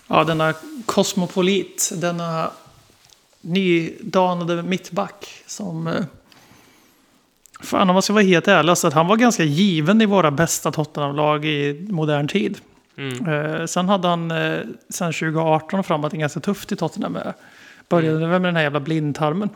Ja, 0.06 0.24
denna 0.24 0.54
kosmopolit, 0.86 1.92
denna 1.96 2.50
nydanade 3.40 4.62
mittback 4.62 5.28
som... 5.46 5.86
eh, 5.86 6.04
Fan, 7.62 7.90
om 7.90 7.94
man 7.94 8.02
ska 8.02 8.12
vara 8.12 8.24
helt 8.24 8.48
ärlig, 8.48 8.78
så 8.78 8.86
att 8.86 8.94
han 8.94 9.06
var 9.06 9.16
ganska 9.16 9.44
given 9.44 10.02
i 10.02 10.06
våra 10.06 10.30
bästa 10.30 10.72
Tottenham-lag 10.72 11.44
i 11.44 11.86
modern 11.90 12.28
tid. 12.28 12.60
Mm. 12.96 13.26
Eh, 13.28 13.66
sen 13.66 13.88
hade 13.88 14.08
han 14.08 14.30
eh, 14.30 14.60
sen 14.88 15.12
2018 15.12 15.80
och 15.80 15.86
framåt 15.86 16.12
en 16.12 16.18
ganska 16.18 16.40
tufft 16.40 16.72
i 16.72 16.76
Tottenham. 16.76 17.12
Med. 17.12 17.34
Började 17.88 18.18
väl 18.18 18.28
med 18.28 18.42
den 18.42 18.56
här 18.56 18.62
jävla 18.62 18.80
blindtarmen. 18.80 19.48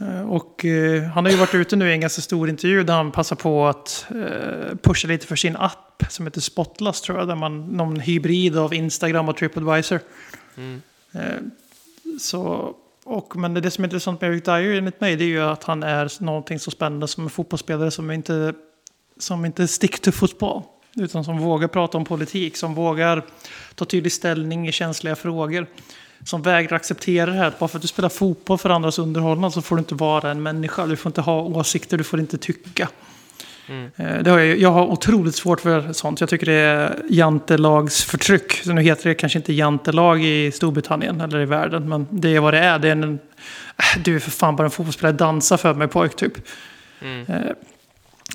Eh, 0.00 0.30
och 0.30 0.64
eh, 0.64 1.02
han 1.02 1.24
har 1.24 1.32
ju 1.32 1.38
varit 1.38 1.54
ute 1.54 1.76
nu 1.76 1.90
i 1.90 1.92
en 1.92 2.00
ganska 2.00 2.22
stor 2.22 2.48
intervju 2.48 2.82
där 2.82 2.94
han 2.94 3.12
passar 3.12 3.36
på 3.36 3.66
att 3.66 4.06
eh, 4.10 4.76
pusha 4.82 5.08
lite 5.08 5.26
för 5.26 5.36
sin 5.36 5.56
app 5.56 6.04
som 6.08 6.26
heter 6.26 6.40
Spotless 6.40 7.00
tror 7.00 7.18
jag. 7.18 7.28
Där 7.28 7.34
man, 7.34 7.66
någon 7.66 8.00
hybrid 8.00 8.58
av 8.58 8.74
Instagram 8.74 9.28
och 9.28 9.36
Tripadvisor. 9.36 10.00
Mm. 10.56 10.82
Så, 12.20 12.74
och, 13.04 13.36
men 13.36 13.54
det 13.54 13.70
som 13.70 13.84
är 13.84 13.86
intressant 13.86 14.20
med 14.20 14.30
Eric 14.30 14.44
Dyer 14.44 14.78
enligt 14.78 15.00
mig 15.00 15.16
det 15.16 15.24
är 15.24 15.28
ju 15.28 15.42
att 15.42 15.64
han 15.64 15.82
är 15.82 16.22
någonting 16.22 16.58
så 16.58 16.70
spännande 16.70 17.08
som 17.08 17.24
en 17.24 17.30
fotbollsspelare 17.30 17.90
som 17.90 18.10
inte, 18.10 18.54
som 19.18 19.44
inte 19.44 19.68
stick 19.68 20.00
to 20.00 20.12
fotboll. 20.12 20.62
Utan 20.96 21.24
som 21.24 21.38
vågar 21.38 21.68
prata 21.68 21.98
om 21.98 22.04
politik, 22.04 22.56
som 22.56 22.74
vågar 22.74 23.22
ta 23.74 23.84
tydlig 23.84 24.12
ställning 24.12 24.68
i 24.68 24.72
känsliga 24.72 25.16
frågor. 25.16 25.66
Som 26.24 26.42
vägrar 26.42 26.76
acceptera 26.76 27.26
det 27.30 27.36
här 27.36 27.52
bara 27.58 27.68
för 27.68 27.78
att 27.78 27.82
du 27.82 27.88
spelar 27.88 28.08
fotboll 28.08 28.58
för 28.58 28.70
andras 28.70 28.98
underhållande 28.98 29.50
så 29.50 29.62
får 29.62 29.76
du 29.76 29.80
inte 29.80 29.94
vara 29.94 30.30
en 30.30 30.42
människa. 30.42 30.86
Du 30.86 30.96
får 30.96 31.10
inte 31.10 31.20
ha 31.20 31.40
åsikter, 31.42 31.98
du 31.98 32.04
får 32.04 32.20
inte 32.20 32.38
tycka. 32.38 32.88
Mm. 33.68 33.90
Eh, 33.96 34.22
Det 34.22 34.30
har 34.30 34.38
jag, 34.38 34.58
jag 34.58 34.70
har 34.72 34.86
otroligt 34.86 35.34
svårt 35.34 35.60
för 35.60 35.92
sånt. 35.92 36.20
Jag 36.20 36.28
tycker 36.28 36.46
det 36.46 36.52
är 36.52 36.96
jantelagsförtryck. 37.10 38.52
Så 38.52 38.72
nu 38.72 38.82
heter 38.82 39.08
det 39.08 39.14
kanske 39.14 39.38
inte 39.38 39.52
jantelag 39.52 40.24
i 40.24 40.52
Storbritannien 40.52 41.20
eller 41.20 41.40
i 41.40 41.44
världen. 41.44 41.88
Men 41.88 42.06
det 42.10 42.36
är 42.36 42.40
vad 42.40 42.54
det 42.54 42.58
är. 42.60 42.78
Det 42.78 42.88
är 42.88 42.92
en, 42.92 43.02
äh, 43.76 44.02
du 44.04 44.16
är 44.16 44.20
för 44.20 44.30
fan 44.30 44.56
bara 44.56 44.64
en 44.64 44.70
fotbollsspelare. 44.70 45.16
Dansa 45.16 45.58
för 45.58 45.74
mig 45.74 45.88
pojk 45.88 46.16
typ. 46.16 46.32
Mm. 47.02 47.26
Eh, 47.28 47.52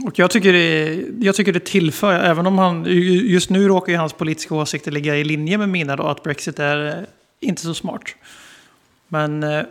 Och 0.05 0.19
jag 0.19 0.31
tycker, 0.31 0.53
det, 0.53 1.03
jag 1.19 1.35
tycker 1.35 1.53
det 1.53 1.65
tillför, 1.65 2.13
även 2.13 2.47
om 2.47 2.57
han, 2.57 2.85
just 2.85 3.49
nu 3.49 3.67
råkar 3.67 3.91
ju 3.91 3.97
hans 3.97 4.13
politiska 4.13 4.55
åsikter 4.55 4.91
ligga 4.91 5.15
i 5.15 5.23
linje 5.23 5.57
med 5.57 5.69
mina 5.69 5.95
då, 5.95 6.03
att 6.03 6.23
Brexit 6.23 6.59
är 6.59 7.05
inte 7.41 7.61
så 7.61 7.73
smart. 7.73 8.03
Men 9.07 9.43
eh, 9.43 9.63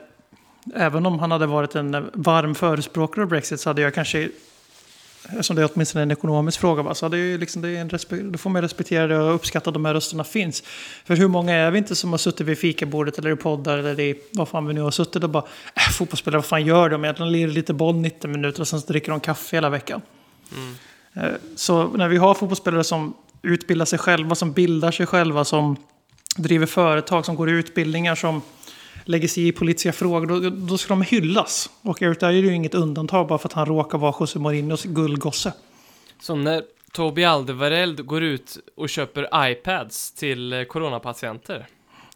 även 0.75 1.07
om 1.07 1.19
han 1.19 1.31
hade 1.31 1.47
varit 1.47 1.75
en 1.75 2.11
varm 2.13 2.55
förespråkare 2.55 3.23
av 3.23 3.29
Brexit 3.29 3.61
så 3.61 3.71
hade 3.71 3.83
jag 3.83 3.95
kanske, 3.95 4.29
eftersom 5.29 5.57
det 5.57 5.63
är 5.63 5.71
åtminstone 5.75 6.03
en 6.03 6.11
ekonomisk 6.11 6.61
fråga, 6.61 6.83
va, 6.83 6.95
så 6.95 7.05
hade 7.07 7.19
jag 7.19 7.41
liksom, 7.41 7.63
det 7.63 7.69
är 7.69 7.81
en 7.81 8.33
då 8.33 8.39
får 8.39 8.51
man 8.51 8.63
respektera 8.63 9.07
det 9.07 9.19
och 9.19 9.35
uppskatta 9.35 9.71
att 9.71 9.75
de 9.75 9.85
här 9.85 9.95
rösterna 9.95 10.25
finns. 10.25 10.63
För 11.05 11.17
hur 11.17 11.29
många 11.29 11.55
är 11.55 11.71
vi 11.71 11.79
inte 11.79 11.97
som 11.97 12.11
har 12.11 12.19
suttit 12.19 12.47
vid 12.47 12.59
fikabordet 12.59 13.19
eller 13.19 13.31
i 13.31 13.37
poddar 13.37 13.79
eller 13.79 14.01
i 14.01 14.21
vad 14.33 14.49
fan 14.49 14.67
vi 14.67 14.75
nu 14.75 14.81
har 14.81 14.91
suttit 14.91 15.25
och 15.25 15.31
bara, 15.31 15.45
äh, 15.75 15.93
fotbollsspelare, 15.93 16.39
vad 16.39 16.47
fan 16.47 16.67
gör 16.67 16.91
de? 16.91 17.05
Egentligen 17.05 17.33
lirar 17.33 17.51
lite 17.51 17.73
boll 17.75 17.97
90 17.97 18.29
minuter 18.31 18.61
och 18.61 18.69
sen 18.69 18.81
dricker 18.89 19.11
de 19.11 19.21
kaffe 19.21 19.57
hela 19.57 19.71
veckan. 19.71 20.01
Eh, 21.15 21.23
Så 21.57 21.89
när 21.89 22.09
vi 22.09 22.17
har 22.17 22.35
fotbollsspelare 22.35 22.85
som 22.85 23.15
utbildar 23.43 23.85
sig 23.87 23.99
själva, 23.99 24.35
som 24.35 24.53
bildar 24.53 24.91
sig 24.91 25.07
själva, 25.07 25.45
som 25.45 25.77
driver 26.37 26.67
företag, 26.67 27.27
som 27.27 27.37
går 27.37 27.51
i 27.51 27.53
utbildningar, 27.53 28.15
som 28.15 28.43
lägger 29.05 29.29
sig 29.29 29.49
i 29.49 29.53
politiska 29.53 29.93
frågor, 29.93 30.27
då, 30.27 30.51
då 30.51 30.79
ska 30.79 30.89
de 30.89 31.03
hyllas. 31.03 31.71
Och 31.83 32.03
Eric 32.03 32.19
Dyer 32.19 32.29
är 32.29 32.33
ju 32.33 32.55
inget 32.55 32.75
undantag 32.75 33.27
bara 33.29 33.39
för 33.39 33.49
att 33.49 33.53
han 33.53 33.67
råkar 33.67 33.99
vara 33.99 34.15
José 34.21 34.39
Mourinhos 34.39 34.85
gullgosse. 34.85 35.53
Som 36.21 36.45
när 36.45 36.63
Toby 36.93 37.25
Alderweireld 37.25 38.07
går 38.07 38.23
ut 38.23 38.59
och 38.77 38.89
köper 38.89 39.51
iPads 39.51 40.13
till 40.13 40.53
eh, 40.53 40.65
coronapatienter. 40.65 41.67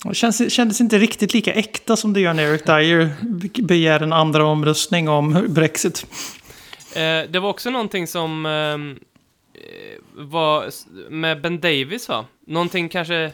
Det 0.04 0.14
känns, 0.14 0.52
kändes 0.52 0.80
inte 0.80 0.98
riktigt 0.98 1.34
lika 1.34 1.52
äkta 1.52 1.96
som 1.96 2.12
det 2.12 2.20
gör 2.20 2.34
när 2.34 2.42
Eric 2.42 2.62
Dyer 2.62 3.14
begär 3.62 4.00
en 4.00 4.12
andra 4.12 4.44
omröstning 4.44 5.08
om 5.08 5.46
Brexit. 5.48 6.06
Eh, 6.94 7.30
det 7.30 7.38
var 7.40 7.48
också 7.48 7.70
någonting 7.70 8.06
som 8.06 8.46
ehm, 8.46 8.98
eh, 9.54 9.98
var 10.14 10.70
med 11.10 11.40
Ben 11.40 11.60
Davis 11.60 12.08
va? 12.08 12.24
Någonting 12.46 12.88
kanske 12.88 13.32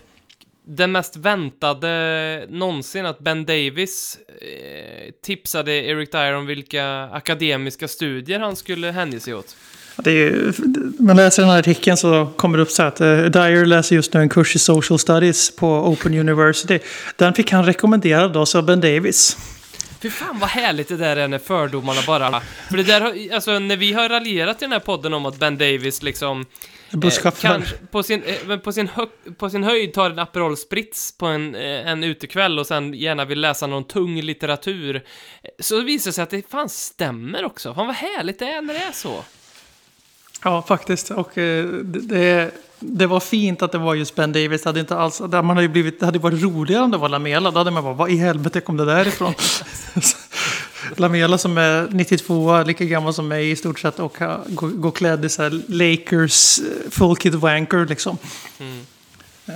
det 0.76 0.86
mest 0.86 1.16
väntade 1.16 2.46
någonsin 2.48 3.06
att 3.06 3.18
Ben 3.18 3.44
Davis 3.44 4.18
eh, 4.40 5.12
tipsade 5.24 5.72
Eric 5.72 6.10
Dyer 6.10 6.34
om 6.34 6.46
vilka 6.46 7.02
akademiska 7.12 7.88
studier 7.88 8.40
han 8.40 8.56
skulle 8.56 8.90
hänge 8.90 9.20
sig 9.20 9.34
åt. 9.34 9.56
Det 9.96 10.10
ju, 10.10 10.52
man 10.98 11.16
läser 11.16 11.42
den 11.42 11.50
här 11.50 11.58
artikeln 11.58 11.96
så 11.96 12.32
kommer 12.36 12.58
det 12.58 12.62
upp 12.62 12.70
så 12.70 12.82
här 12.82 12.88
att 12.88 13.00
uh, 13.00 13.24
Dyer 13.24 13.64
läser 13.64 13.96
just 13.96 14.14
nu 14.14 14.20
en 14.20 14.28
kurs 14.28 14.56
i 14.56 14.58
social 14.58 14.98
studies 14.98 15.56
på 15.56 15.66
Open 15.66 16.14
University. 16.14 16.78
Den 17.16 17.34
fick 17.34 17.52
han 17.52 17.64
rekommenderad 17.64 18.32
då 18.32 18.44
av 18.54 18.66
Ben 18.66 18.80
Davis. 18.80 19.36
Fy 20.00 20.10
fan 20.10 20.38
vad 20.38 20.48
härligt 20.48 20.88
det 20.88 20.96
där 20.96 21.16
är 21.16 21.28
när 21.28 21.38
fördomarna 21.38 22.00
bara... 22.06 22.40
För 22.68 22.76
det 22.76 22.82
där 22.82 23.34
alltså 23.34 23.58
när 23.58 23.76
vi 23.76 23.92
har 23.92 24.08
raljerat 24.08 24.62
i 24.62 24.64
den 24.64 24.72
här 24.72 24.80
podden 24.80 25.14
om 25.14 25.26
att 25.26 25.38
Ben 25.38 25.58
Davis 25.58 26.02
liksom... 26.02 26.46
Busschaufför. 26.90 27.48
kanske 27.48 27.76
på 27.90 28.02
sin, 28.02 28.22
eh, 28.22 28.56
på, 28.56 28.72
sin 28.72 28.88
på 29.36 29.50
sin 29.50 29.64
höjd 29.64 29.92
tar 29.92 30.10
en 30.10 30.18
Aperol 30.18 30.56
Spritz 30.56 31.18
på 31.18 31.26
en, 31.26 31.54
eh, 31.54 31.90
en 31.90 32.04
utekväll 32.04 32.58
och 32.58 32.66
sen 32.66 32.94
gärna 32.94 33.24
vill 33.24 33.40
läsa 33.40 33.66
någon 33.66 33.84
tung 33.84 34.20
litteratur. 34.20 34.96
Eh, 34.96 35.50
Så 35.58 35.80
visar 35.80 36.10
det 36.10 36.12
sig 36.12 36.22
att 36.22 36.30
det 36.30 36.50
fan 36.50 36.68
stämmer 36.68 37.44
också. 37.44 37.74
Fan 37.74 37.86
vad 37.86 37.96
härligt 37.96 38.38
det 38.38 38.44
är 38.44 38.62
när 38.62 38.74
det 38.74 38.80
är 38.80 38.92
så. 38.92 39.24
Ja, 40.44 40.62
faktiskt. 40.62 41.10
Och 41.10 41.38
eh, 41.38 41.66
det, 41.82 42.50
det, 42.78 43.06
var 43.06 43.20
fint 43.20 43.62
att 43.62 43.72
det 43.72 43.78
var 43.78 43.94
just 43.94 44.14
Ben 44.14 44.32
Davis. 44.32 44.62
Det 44.62 44.68
hade, 44.68 44.80
inte 44.80 44.96
alls, 44.96 45.20
man 45.20 45.48
hade 45.48 45.62
ju 45.62 45.68
blivit, 45.68 46.00
det 46.00 46.06
hade 46.06 46.18
varit 46.18 46.42
roligare 46.42 46.82
om 46.82 46.90
det 46.90 46.98
var 46.98 47.08
Lamela. 47.08 47.50
Då 47.50 47.58
hade 47.58 47.70
man 47.70 47.84
bara, 47.84 47.94
vad 47.94 48.10
i 48.10 48.16
helvete 48.16 48.60
kom 48.60 48.76
det 48.76 48.84
där 48.84 49.08
ifrån? 49.08 49.34
Lamela 50.96 51.38
som 51.38 51.58
är 51.58 51.88
92, 51.90 52.62
lika 52.62 52.84
gammal 52.84 53.14
som 53.14 53.28
mig 53.28 53.50
i 53.50 53.56
stort 53.56 53.78
sett 53.78 53.98
och 53.98 54.16
går, 54.48 54.68
går 54.68 54.90
klädd 54.90 55.24
i 55.24 55.28
så 55.28 55.42
här 55.42 55.60
Lakers 55.66 56.58
eh, 56.58 56.90
full 56.90 57.16
kid 57.16 57.34
wanker 57.34 57.86
liksom. 57.86 58.18
Eh, 59.46 59.54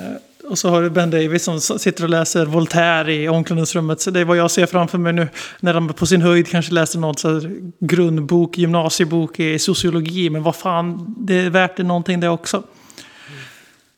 Och 0.51 0.59
så 0.59 0.69
har 0.71 0.83
du 0.83 0.91
Ben 0.91 1.11
Davis 1.11 1.45
som 1.45 1.61
sitter 1.61 2.05
och 2.05 2.11
läser 2.11 2.47
Voltaire 2.47 3.15
i 3.15 3.29
omklädningsrummet. 3.29 4.01
Så 4.01 4.11
det 4.11 4.21
är 4.21 4.25
vad 4.25 4.37
jag 4.37 4.51
ser 4.51 4.67
framför 4.67 4.99
mig 4.99 5.13
nu. 5.13 5.29
När 5.61 5.75
han 5.75 5.89
på 5.93 6.07
sin 6.07 6.23
höjd 6.23 6.49
kanske 6.49 6.73
läser 6.73 6.99
någon 6.99 7.17
så 7.17 7.29
här 7.33 7.51
grundbok, 7.81 8.59
gymnasiebok 8.59 9.41
i 9.41 9.59
sociologi. 9.59 10.31
Men 10.31 10.43
vad 10.43 10.57
fan, 10.57 11.15
det 11.19 11.35
är 11.35 11.51
värt 11.51 11.77
det 11.77 11.83
någonting 11.83 12.21
det 12.21 12.29
också. 12.29 12.63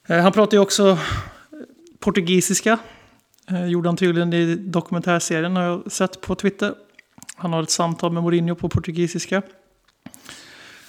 Eh, 0.09 0.19
Han 0.23 0.33
pratar 0.33 0.57
ju 0.57 0.61
också 0.63 0.99
portugisiska. 2.01 2.79
Gjorde 3.69 3.89
han 3.89 3.97
tydligen 3.97 4.33
i 4.33 4.55
dokumentärserien 4.57 5.57
har 5.57 5.63
jag 5.63 5.93
sett 5.93 6.21
på 6.21 6.35
Twitter. 6.35 6.75
Han 7.37 7.53
har 7.53 7.63
ett 7.63 7.71
samtal 7.71 8.13
med 8.13 8.23
Mourinho 8.23 8.55
på 8.55 8.69
portugisiska. 8.69 9.43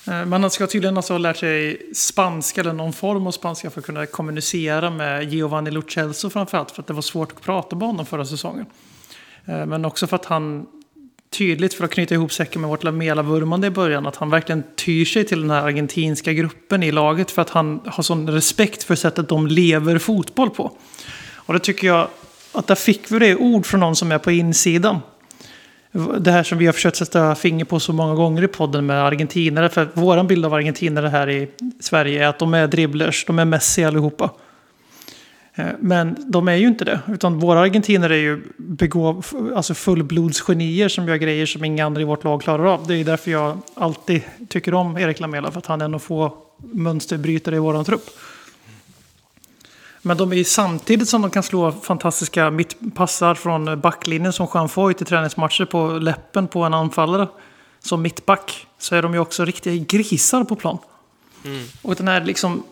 Eh, 0.08 0.26
men 0.26 0.34
han 0.34 0.52
ska 0.52 0.68
tydligen 0.68 0.98
alltså 0.98 1.14
ha 1.14 1.18
lärt 1.18 1.38
sig 1.38 1.82
spanska 1.93 2.62
eller 2.62 2.74
någon 2.74 2.93
form 2.93 3.28
av 3.28 3.32
spanska 3.32 3.70
för 3.70 3.80
att 3.80 3.86
kunna 3.86 4.06
kommunicera 4.06 4.89
med 4.89 5.34
Giovanni 5.34 5.72
Lucelso 5.72 6.30
framförallt. 6.30 6.72
För 6.72 6.82
att 6.82 6.88
det 6.88 6.93
var 6.93 7.02
svårt 7.02 7.32
att 7.32 7.41
prata 7.41 7.76
med 7.76 7.88
honom 7.88 8.06
förra 8.06 8.26
säsongen. 8.26 8.66
Eh, 9.45 9.66
men 9.66 9.86
också 9.86 10.08
för 10.08 10.16
att 10.16 10.26
han 10.26 10.66
tydligt 11.30 11.74
för 11.74 11.86
att 11.86 11.91
knyta 11.91 12.14
ihop 12.14 12.34
säcken 12.34 12.62
med 12.62 12.70
vårt 12.70 12.84
Lamela-vurmande 12.84 13.68
i 13.68 13.70
början. 13.70 14.06
Att 14.06 14.16
han 14.16 14.30
verkligen 14.30 14.64
tyr 14.76 15.06
sig 15.06 15.26
till 15.26 15.41
den 15.41 15.50
här 15.50 15.62
argentinska 15.62 16.34
gruppen 16.34 16.84
i 16.84 16.91
laget. 16.91 17.32
För 17.32 17.41
att 17.41 17.50
han 17.50 17.82
har 17.86 18.04
sån 18.04 18.30
respekt 18.30 18.84
för 18.84 18.95
sättet 18.95 19.30
de 19.30 19.48
lever 19.48 19.98
fotboll 19.98 20.50
på. 20.50 20.72
Och 21.36 21.54
det 21.54 21.60
tycker 21.60 21.88
jag 21.88 22.08
att 22.52 22.68
där 22.68 22.76
fick 22.76 23.12
vi 23.12 23.20
det 23.20 23.36
ord 23.36 23.66
från 23.66 23.80
någon 23.80 23.95
som 23.95 24.12
är 24.12 24.18
på 24.18 24.32
insidan. 24.32 25.00
Det 26.20 26.32
här 26.32 26.43
som 26.43 26.58
vi 26.58 26.66
har 26.66 26.74
försökt 26.74 26.98
sätta 26.98 27.36
finger 27.36 27.66
på 27.66 27.80
så 27.80 27.93
många 27.93 28.16
gånger 28.16 28.43
i 28.43 28.48
podden 28.48 28.86
med 28.86 29.04
argentinare. 29.04 29.70
För 29.70 29.88
vår 29.93 30.24
bild 30.24 30.45
av 30.45 30.54
argentinare 30.54 31.08
här 31.08 31.30
i 31.30 31.48
Sverige 31.80 32.24
är 32.24 32.28
att 32.28 32.39
de 32.39 32.54
är 32.54 32.68
dribblers, 32.68 33.26
de 33.26 33.39
är 33.39 33.45
Messi 33.45 33.84
allihopa. 33.84 34.30
Eh, 35.56 35.66
men 35.80 36.16
de 36.32 36.48
är 36.48 36.56
ju 36.56 36.68
inte 36.68 36.86
det. 36.86 37.00
Utan 37.08 37.39
våra 37.39 37.60
argentinare 37.60 38.16
är 38.16 38.20
ju 38.20 38.41
begåv, 38.58 39.26
alltså 39.56 39.74
fullblodsgenier 39.74 40.89
som 40.89 41.08
gör 41.08 41.16
grejer 41.16 41.45
som 41.45 41.64
inga 41.64 41.86
andra 41.86 42.02
i 42.02 42.06
vårt 42.06 42.24
lag 42.24 42.41
klarar 42.41 42.66
av. 42.66 42.88
Det 42.88 42.95
är 42.95 43.04
därför 43.04 43.32
jag 43.32 43.58
alltid 43.74 44.22
tycker 44.50 44.74
om 44.74 44.98
Erik 44.98 45.20
Lamela. 45.20 45.52
För 45.52 45.60
att 45.60 45.66
han 45.66 45.82
är 45.82 45.86
en 45.86 45.95
av 45.95 46.00
få 46.00 46.38
mönsterbrytare 46.58 47.56
i 47.56 47.60
våran 47.60 47.86
trupp. 47.86 48.10
Men 50.08 50.18
de 50.18 50.34
är 50.34 50.43
samtidigt 50.43 51.10
som 51.10 51.22
de 51.22 51.32
kan 51.32 51.43
slå 51.43 51.72
fantastiska 51.72 52.51
mittpassar 52.51 53.36
från 53.36 53.80
backlinjen 53.82 54.34
som 54.34 54.47
Jean 54.53 54.70
Foyt 54.70 55.01
i 55.01 55.05
träningsmatcher 55.05 55.66
på 55.66 55.88
läppen 55.88 56.47
på 56.47 56.64
en 56.64 56.74
anfallare. 56.74 57.28
Som 57.80 58.01
mittback 58.01 58.68
så 58.80 58.95
är 58.95 59.01
de 59.01 59.14
ju 59.14 59.20
också 59.20 59.45
riktiga 59.45 59.86
grisar 59.88 60.43
på 60.43 60.55
plan. 60.55 60.78
Och 61.82 61.95
den 61.95 62.08
här 62.08 62.26
liksom 62.26 62.64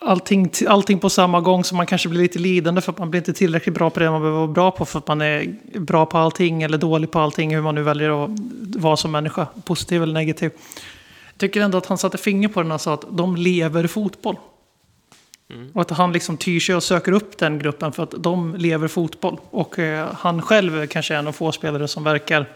allting, 0.00 0.50
allting 0.68 0.98
på 0.98 1.10
samma 1.10 1.40
gång 1.40 1.64
så 1.64 1.74
man 1.74 1.86
kanske 1.86 2.08
blir 2.08 2.20
lite 2.20 2.38
lidande 2.38 2.80
för 2.80 2.92
att 2.92 2.98
man 2.98 3.10
blir 3.10 3.20
inte 3.20 3.32
tillräckligt 3.32 3.74
bra 3.74 3.90
på 3.90 4.00
det 4.00 4.10
man 4.10 4.20
behöver 4.20 4.38
vara 4.38 4.52
bra 4.52 4.70
på 4.70 4.84
för 4.84 4.98
att 4.98 5.08
man 5.08 5.20
är 5.20 5.56
bra 5.78 6.06
på 6.06 6.18
allting 6.18 6.62
eller 6.62 6.78
dålig 6.78 7.10
på 7.10 7.18
allting 7.18 7.54
hur 7.54 7.62
man 7.62 7.74
nu 7.74 7.82
väljer 7.82 8.24
att 8.24 8.30
vara 8.76 8.96
som 8.96 9.10
människa, 9.12 9.46
positiv 9.64 10.02
eller 10.02 10.14
negativ. 10.14 10.50
Jag 11.32 11.38
tycker 11.38 11.60
ändå 11.60 11.78
att 11.78 11.86
han 11.86 11.98
satte 11.98 12.18
finger 12.18 12.48
på 12.48 12.62
den 12.62 12.72
och 12.72 12.80
sa 12.80 12.94
att 12.94 13.04
de 13.10 13.36
lever 13.36 13.86
fotboll. 13.86 14.36
Och 15.72 15.80
att 15.80 15.90
han 15.90 16.12
liksom 16.12 16.36
tyr 16.36 16.60
sig 16.60 16.74
och 16.74 16.82
söker 16.82 17.12
upp 17.12 17.38
den 17.38 17.58
gruppen 17.58 17.92
för 17.92 18.02
att 18.02 18.14
de 18.18 18.54
lever 18.56 18.88
fotboll. 18.88 19.40
Och 19.50 19.78
eh, 19.78 20.08
han 20.18 20.42
själv 20.42 20.86
kanske 20.86 21.14
är 21.14 21.18
en 21.18 21.26
av 21.26 21.32
få 21.32 21.52
spelare 21.52 21.88
som 21.88 22.04
verkar 22.04 22.46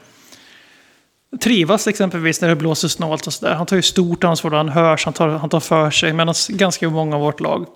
trivas 1.41 1.87
exempelvis 1.87 2.41
när 2.41 2.49
det 2.49 2.57
blåser 2.57 2.89
snålt 2.89 3.27
och 3.27 3.33
sådär. 3.33 3.55
Han 3.55 3.67
tar 3.67 3.77
ju 3.77 3.83
stort 3.83 4.25
ansvar, 4.25 4.51
han 4.51 4.69
hörs, 4.69 5.05
han 5.05 5.15
tar, 5.15 5.29
han 5.29 5.49
tar 5.49 5.61
för 5.61 5.91
sig. 5.91 6.13
Medan 6.13 6.35
ganska 6.49 6.91
många 6.91 7.17
av 7.17 7.23
vårt 7.23 7.41
lag 7.41 7.67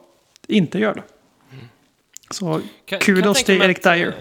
inte 0.49 0.79
gör 0.79 0.95
det. 0.95 1.03
Så 2.31 2.61
Kan- 2.87 3.01
kudos 3.01 3.37
kan 3.37 3.45
till 3.45 3.63
Erik 3.63 3.83
Dyer. 3.83 4.15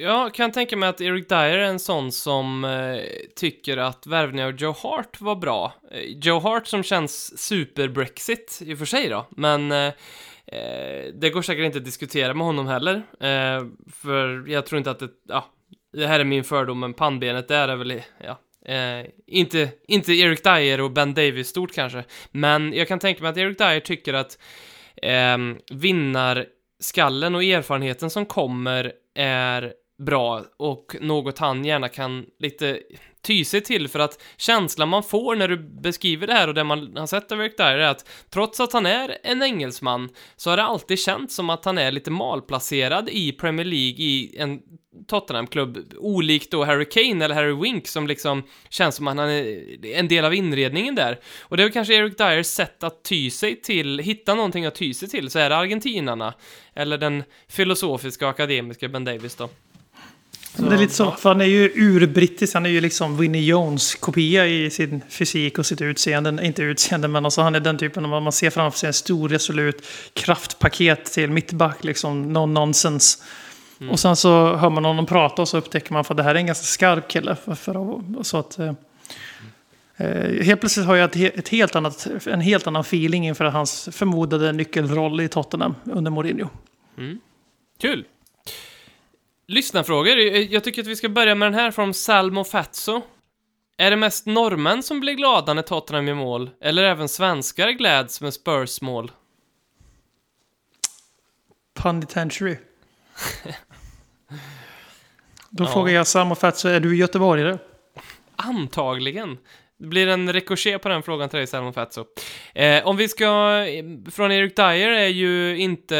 Jag 0.00 0.10
Ja, 0.10 0.30
kan 0.30 0.52
tänka 0.52 0.76
mig 0.76 0.88
att 0.88 1.00
Eric 1.00 1.28
Dyer 1.28 1.58
är 1.58 1.64
en 1.64 1.78
sån 1.78 2.12
som 2.12 2.64
eh, 2.64 3.00
tycker 3.36 3.76
att 3.76 4.06
värvningen 4.06 4.48
av 4.48 4.56
Joe 4.56 4.74
Hart 4.82 5.20
var 5.20 5.36
bra. 5.36 5.72
Eh, 5.90 6.00
Joe 6.00 6.38
Hart 6.38 6.66
som 6.66 6.82
känns 6.82 7.38
super-Brexit 7.38 8.62
i 8.62 8.74
och 8.74 8.78
för 8.78 8.84
sig 8.84 9.08
då, 9.08 9.26
men 9.30 9.72
eh, 9.72 9.92
eh, 10.46 11.12
det 11.14 11.30
går 11.30 11.42
säkert 11.42 11.64
inte 11.64 11.78
att 11.78 11.84
diskutera 11.84 12.34
med 12.34 12.46
honom 12.46 12.66
heller. 12.66 12.94
Eh, 13.20 13.66
för 13.92 14.48
jag 14.48 14.66
tror 14.66 14.78
inte 14.78 14.90
att 14.90 14.98
det, 14.98 15.08
ja, 15.28 15.44
det 15.92 16.06
här 16.06 16.20
är 16.20 16.24
min 16.24 16.44
fördom, 16.44 16.80
men 16.80 16.94
pannbenet 16.94 17.48
där 17.48 17.68
är 17.68 17.76
väl, 17.76 18.02
ja, 18.24 18.38
Eh, 18.64 19.06
inte, 19.26 19.68
inte 19.88 20.12
Eric 20.12 20.42
Dyer 20.42 20.80
och 20.80 20.90
Ben 20.90 21.14
Davis 21.14 21.48
stort 21.48 21.74
kanske, 21.74 22.04
men 22.30 22.72
jag 22.72 22.88
kan 22.88 22.98
tänka 22.98 23.22
mig 23.22 23.30
att 23.30 23.36
Eric 23.36 23.58
Dyer 23.58 23.80
tycker 23.80 24.14
att 24.14 24.38
eh, 25.02 25.38
vinnarskallen 25.70 27.34
och 27.34 27.44
erfarenheten 27.44 28.10
som 28.10 28.26
kommer 28.26 28.92
är 29.14 29.72
bra 29.98 30.44
och 30.56 30.96
något 31.00 31.38
han 31.38 31.64
gärna 31.64 31.88
kan 31.88 32.26
lite 32.38 32.80
ty 33.22 33.44
sig 33.44 33.60
till 33.60 33.88
för 33.88 33.98
att 33.98 34.22
känslan 34.36 34.88
man 34.88 35.02
får 35.02 35.36
när 35.36 35.48
du 35.48 35.56
beskriver 35.56 36.26
det 36.26 36.32
här 36.32 36.48
och 36.48 36.54
det 36.54 36.64
man 36.64 36.96
har 36.96 37.06
sett 37.06 37.32
av 37.32 37.40
Eric 37.40 37.56
Dyer 37.56 37.78
är 37.78 37.88
att 37.88 38.08
trots 38.30 38.60
att 38.60 38.72
han 38.72 38.86
är 38.86 39.18
en 39.22 39.42
engelsman 39.42 40.08
så 40.36 40.50
har 40.50 40.56
det 40.56 40.62
alltid 40.62 40.98
känts 40.98 41.34
som 41.34 41.50
att 41.50 41.64
han 41.64 41.78
är 41.78 41.90
lite 41.90 42.10
malplacerad 42.10 43.08
i 43.08 43.32
Premier 43.32 43.66
League 43.66 44.04
i 44.04 44.36
en 44.38 44.60
Tottenham-klubb, 45.06 45.78
olikt 45.96 46.50
då 46.50 46.64
Harry 46.64 46.84
Kane 46.84 47.24
eller 47.24 47.34
Harry 47.34 47.62
Wink 47.62 47.88
som 47.88 48.06
liksom 48.06 48.42
känns 48.68 48.94
som 48.94 49.08
att 49.08 49.16
han 49.16 49.30
är 49.30 49.86
en 49.86 50.08
del 50.08 50.24
av 50.24 50.34
inredningen 50.34 50.94
där. 50.94 51.20
Och 51.40 51.56
det 51.56 51.62
är 51.62 51.64
väl 51.64 51.72
kanske 51.72 51.94
Eric 51.94 52.18
Dyers 52.18 52.46
sätt 52.46 52.82
att 52.82 53.04
ty 53.04 53.30
sig 53.30 53.60
till, 53.60 53.98
hitta 53.98 54.34
någonting 54.34 54.66
att 54.66 54.74
ty 54.74 54.94
sig 54.94 55.08
till, 55.08 55.30
så 55.30 55.38
är 55.38 55.50
det 55.50 55.56
argentinarna, 55.56 56.34
eller 56.74 56.98
den 56.98 57.24
filosofiska 57.48 58.24
och 58.24 58.30
akademiska 58.30 58.88
Ben 58.88 59.04
Davis 59.04 59.34
då 59.34 59.48
det 60.62 60.74
är 60.74 60.78
lite 60.78 60.94
så, 60.94 61.10
för 61.10 61.28
han 61.28 61.40
är 61.40 61.44
ju 61.44 61.72
urbrittisk, 61.74 62.54
han 62.54 62.66
är 62.66 62.70
ju 62.70 62.80
liksom 62.80 63.16
Winnie 63.16 63.44
Jones 63.44 63.94
kopia 63.94 64.46
i 64.46 64.70
sin 64.70 65.02
fysik 65.08 65.58
och 65.58 65.66
sitt 65.66 65.80
utseende. 65.80 66.46
Inte 66.46 66.62
utseende, 66.62 67.08
men 67.08 67.24
alltså 67.24 67.40
han 67.40 67.54
är 67.54 67.60
den 67.60 67.78
typen 67.78 68.04
av 68.04 68.22
man 68.22 68.32
ser 68.32 68.50
framför 68.50 68.78
sig 68.78 68.86
en 68.86 68.92
stor 68.92 69.28
resolut 69.28 69.86
kraftpaket 70.12 71.04
till 71.04 71.30
mittback, 71.30 71.84
liksom 71.84 72.32
no 72.32 72.46
nonsense. 72.46 73.18
Och 73.90 74.00
sen 74.00 74.16
så 74.16 74.56
hör 74.56 74.70
man 74.70 74.84
honom 74.84 75.06
prata 75.06 75.42
och 75.42 75.48
så 75.48 75.58
upptäcker 75.58 75.92
man 75.92 76.04
att 76.08 76.16
det 76.16 76.22
här 76.22 76.34
är 76.34 76.38
en 76.38 76.46
ganska 76.46 76.64
skarp 76.64 77.08
kille. 77.08 77.36
För, 77.36 77.54
för, 77.54 78.22
så 78.22 78.36
att, 78.36 78.58
eh, 78.58 78.72
eh, 79.96 80.44
helt 80.44 80.60
plötsligt 80.60 80.86
har 80.86 80.96
jag 80.96 81.16
ett, 81.16 81.38
ett 81.38 81.48
helt 81.48 81.76
annat, 81.76 82.08
en 82.26 82.40
helt 82.40 82.66
annan 82.66 82.80
feeling 82.80 83.26
inför 83.26 83.44
hans 83.44 83.88
förmodade 83.92 84.52
nyckelroll 84.52 85.20
i 85.20 85.28
Tottenham 85.28 85.74
under 85.84 86.10
Mourinho. 86.10 86.48
Kul! 87.80 88.04
Lyssnarfrågor. 89.48 90.18
Jag 90.18 90.64
tycker 90.64 90.82
att 90.82 90.88
vi 90.88 90.96
ska 90.96 91.08
börja 91.08 91.34
med 91.34 91.46
den 91.46 91.54
här 91.60 91.70
från 91.70 91.94
Salmo 91.94 92.44
Fatso. 92.44 93.02
Är 93.76 93.90
det 93.90 93.96
mest 93.96 94.26
norrmän 94.26 94.82
som 94.82 95.00
blir 95.00 95.14
glada 95.14 95.54
när 95.54 95.62
Tottenham 95.62 96.08
gör 96.08 96.14
mål? 96.14 96.50
Eller 96.60 96.82
även 96.84 97.08
svenskar 97.08 97.68
gläds 97.70 98.20
med 98.20 98.34
Spurs 98.34 98.80
mål? 98.80 99.12
Penitentiary. 101.74 102.56
Då 105.50 105.64
Ja. 105.64 105.72
frågar 105.72 105.92
jag 105.92 106.06
Sam 106.06 106.32
och 106.32 106.38
Fatso, 106.38 106.68
är 106.68 106.80
du 106.80 106.96
göteborgare? 106.96 107.58
Antagligen. 108.36 109.38
Det 109.80 109.86
blir 109.86 110.06
en 110.06 110.32
ricochet 110.32 110.82
på 110.82 110.88
den 110.88 111.02
frågan 111.02 111.28
till 111.28 111.36
dig, 111.36 111.46
Salmon 111.46 111.72
Fatso. 111.72 112.04
Eh, 112.54 112.86
om 112.86 112.96
vi 112.96 113.08
ska, 113.08 113.64
från 114.12 114.32
Eric 114.32 114.54
Dyer 114.56 114.88
är 114.88 115.08
ju 115.08 115.58
inte 115.58 115.94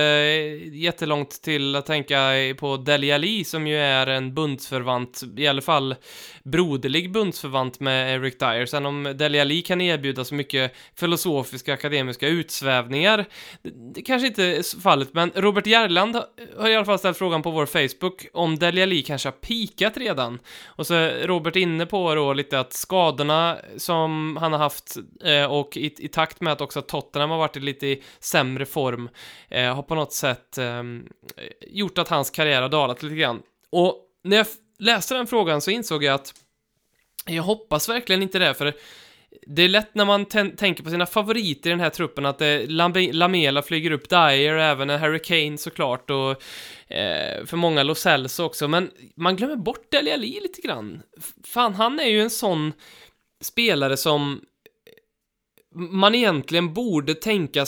jättelångt 0.72 1.42
till 1.42 1.76
att 1.76 1.86
tänka 1.86 2.32
på 2.58 2.76
Deli 2.76 3.12
Ali 3.12 3.44
som 3.44 3.66
ju 3.66 3.76
är 3.76 4.06
en 4.06 4.34
bundsförvant, 4.34 5.22
i 5.36 5.46
alla 5.46 5.62
fall 5.62 5.94
broderlig 6.44 7.12
bundsförvant 7.12 7.80
med 7.80 8.14
Eric 8.14 8.38
Dyer. 8.38 8.66
Sen 8.66 8.86
om 8.86 9.14
Deli 9.18 9.40
Ali 9.40 9.62
kan 9.62 9.80
erbjuda 9.80 10.24
så 10.24 10.34
mycket 10.34 10.74
filosofiska, 10.96 11.74
akademiska 11.74 12.28
utsvävningar, 12.28 13.24
det, 13.62 13.70
det 13.94 14.02
kanske 14.02 14.26
inte 14.26 14.44
är 14.44 14.80
fallet, 14.80 15.08
men 15.12 15.30
Robert 15.34 15.66
Järland 15.66 16.16
har 16.58 16.68
i 16.68 16.76
alla 16.76 16.84
fall 16.84 16.98
ställt 16.98 17.18
frågan 17.18 17.42
på 17.42 17.50
vår 17.50 17.66
Facebook 17.66 18.26
om 18.32 18.58
Deli 18.58 18.82
Ali 18.82 19.02
kanske 19.02 19.28
har 19.28 19.32
pikat 19.32 19.96
redan. 19.96 20.38
Och 20.66 20.86
så 20.86 20.94
är 20.94 21.26
Robert 21.26 21.56
inne 21.56 21.86
på 21.86 22.14
då 22.14 22.32
lite 22.32 22.60
att 22.60 22.72
skadorna 22.72 23.56
som 23.76 24.36
han 24.40 24.52
har 24.52 24.58
haft 24.58 24.96
eh, 25.24 25.44
och 25.44 25.76
i, 25.76 25.94
i, 25.98 26.08
takt 26.08 26.40
med 26.40 26.52
att 26.52 26.60
också 26.60 26.82
Tottenham 26.82 27.30
har 27.30 27.38
varit 27.38 27.56
i 27.56 27.60
lite 27.60 27.96
sämre 28.18 28.66
form 28.66 29.08
eh, 29.48 29.74
har 29.74 29.82
på 29.82 29.94
något 29.94 30.12
sätt 30.12 30.58
eh, 30.58 30.82
gjort 31.66 31.98
att 31.98 32.08
hans 32.08 32.30
karriär 32.30 32.62
har 32.62 32.68
dalat 32.68 33.02
lite 33.02 33.16
grann. 33.16 33.42
Och 33.70 33.96
när 34.24 34.36
jag 34.36 34.46
läste 34.78 35.14
den 35.14 35.26
frågan 35.26 35.60
så 35.60 35.70
insåg 35.70 36.04
jag 36.04 36.14
att 36.14 36.34
jag 37.26 37.42
hoppas 37.42 37.88
verkligen 37.88 38.22
inte 38.22 38.38
det, 38.38 38.54
för 38.54 38.74
det 39.46 39.62
är 39.62 39.68
lätt 39.68 39.94
när 39.94 40.04
man 40.04 40.24
tänker 40.26 40.82
på 40.82 40.90
sina 40.90 41.06
favoriter 41.06 41.70
i 41.70 41.72
den 41.72 41.80
här 41.80 41.90
truppen 41.90 42.26
att 42.26 42.38
det, 42.38 42.66
Lamela 43.12 43.62
flyger 43.62 43.90
upp 43.90 44.08
Dyer, 44.08 44.56
även 44.56 44.90
en 44.90 45.00
Harry 45.00 45.18
Kane 45.18 45.58
såklart 45.58 46.10
och 46.10 46.30
eh, 46.92 47.44
för 47.46 47.56
många 47.56 47.82
Lo 47.82 47.94
Celso 47.94 48.44
också, 48.44 48.68
men 48.68 48.90
man 49.16 49.36
glömmer 49.36 49.56
bort 49.56 49.90
Dele 49.90 50.14
Alli 50.14 50.40
lite 50.42 50.60
grann. 50.60 51.02
Fan, 51.44 51.74
han 51.74 52.00
är 52.00 52.08
ju 52.08 52.22
en 52.22 52.30
sån 52.30 52.72
spelare 53.40 53.96
som 53.96 54.40
man 55.74 56.14
egentligen 56.14 56.74
borde 56.74 57.14
tänka 57.14 57.66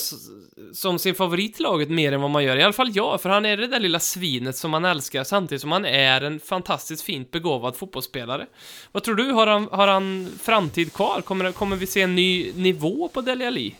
som 0.72 0.98
sin 0.98 1.14
favorit 1.14 1.60
i 1.60 1.62
laget 1.62 1.90
mer 1.90 2.12
än 2.12 2.20
vad 2.20 2.30
man 2.30 2.44
gör. 2.44 2.56
I 2.56 2.62
alla 2.62 2.72
fall 2.72 2.90
jag, 2.94 3.20
för 3.20 3.28
han 3.28 3.46
är 3.46 3.56
det 3.56 3.66
där 3.66 3.80
lilla 3.80 4.00
svinet 4.00 4.56
som 4.56 4.70
man 4.70 4.84
älskar 4.84 5.24
samtidigt 5.24 5.62
som 5.62 5.72
han 5.72 5.84
är 5.84 6.20
en 6.20 6.40
fantastiskt 6.40 7.02
fint 7.02 7.30
begåvad 7.30 7.76
fotbollsspelare. 7.76 8.46
Vad 8.92 9.02
tror 9.02 9.14
du? 9.14 9.30
Har 9.30 9.46
han, 9.46 9.68
har 9.72 9.88
han 9.88 10.28
framtid 10.40 10.92
kvar? 10.92 11.20
Kommer, 11.20 11.52
kommer 11.52 11.76
vi 11.76 11.86
se 11.86 12.02
en 12.02 12.14
ny 12.14 12.52
nivå 12.52 13.08
på 13.08 13.20
Dele 13.20 13.46
Alli? 13.46 13.74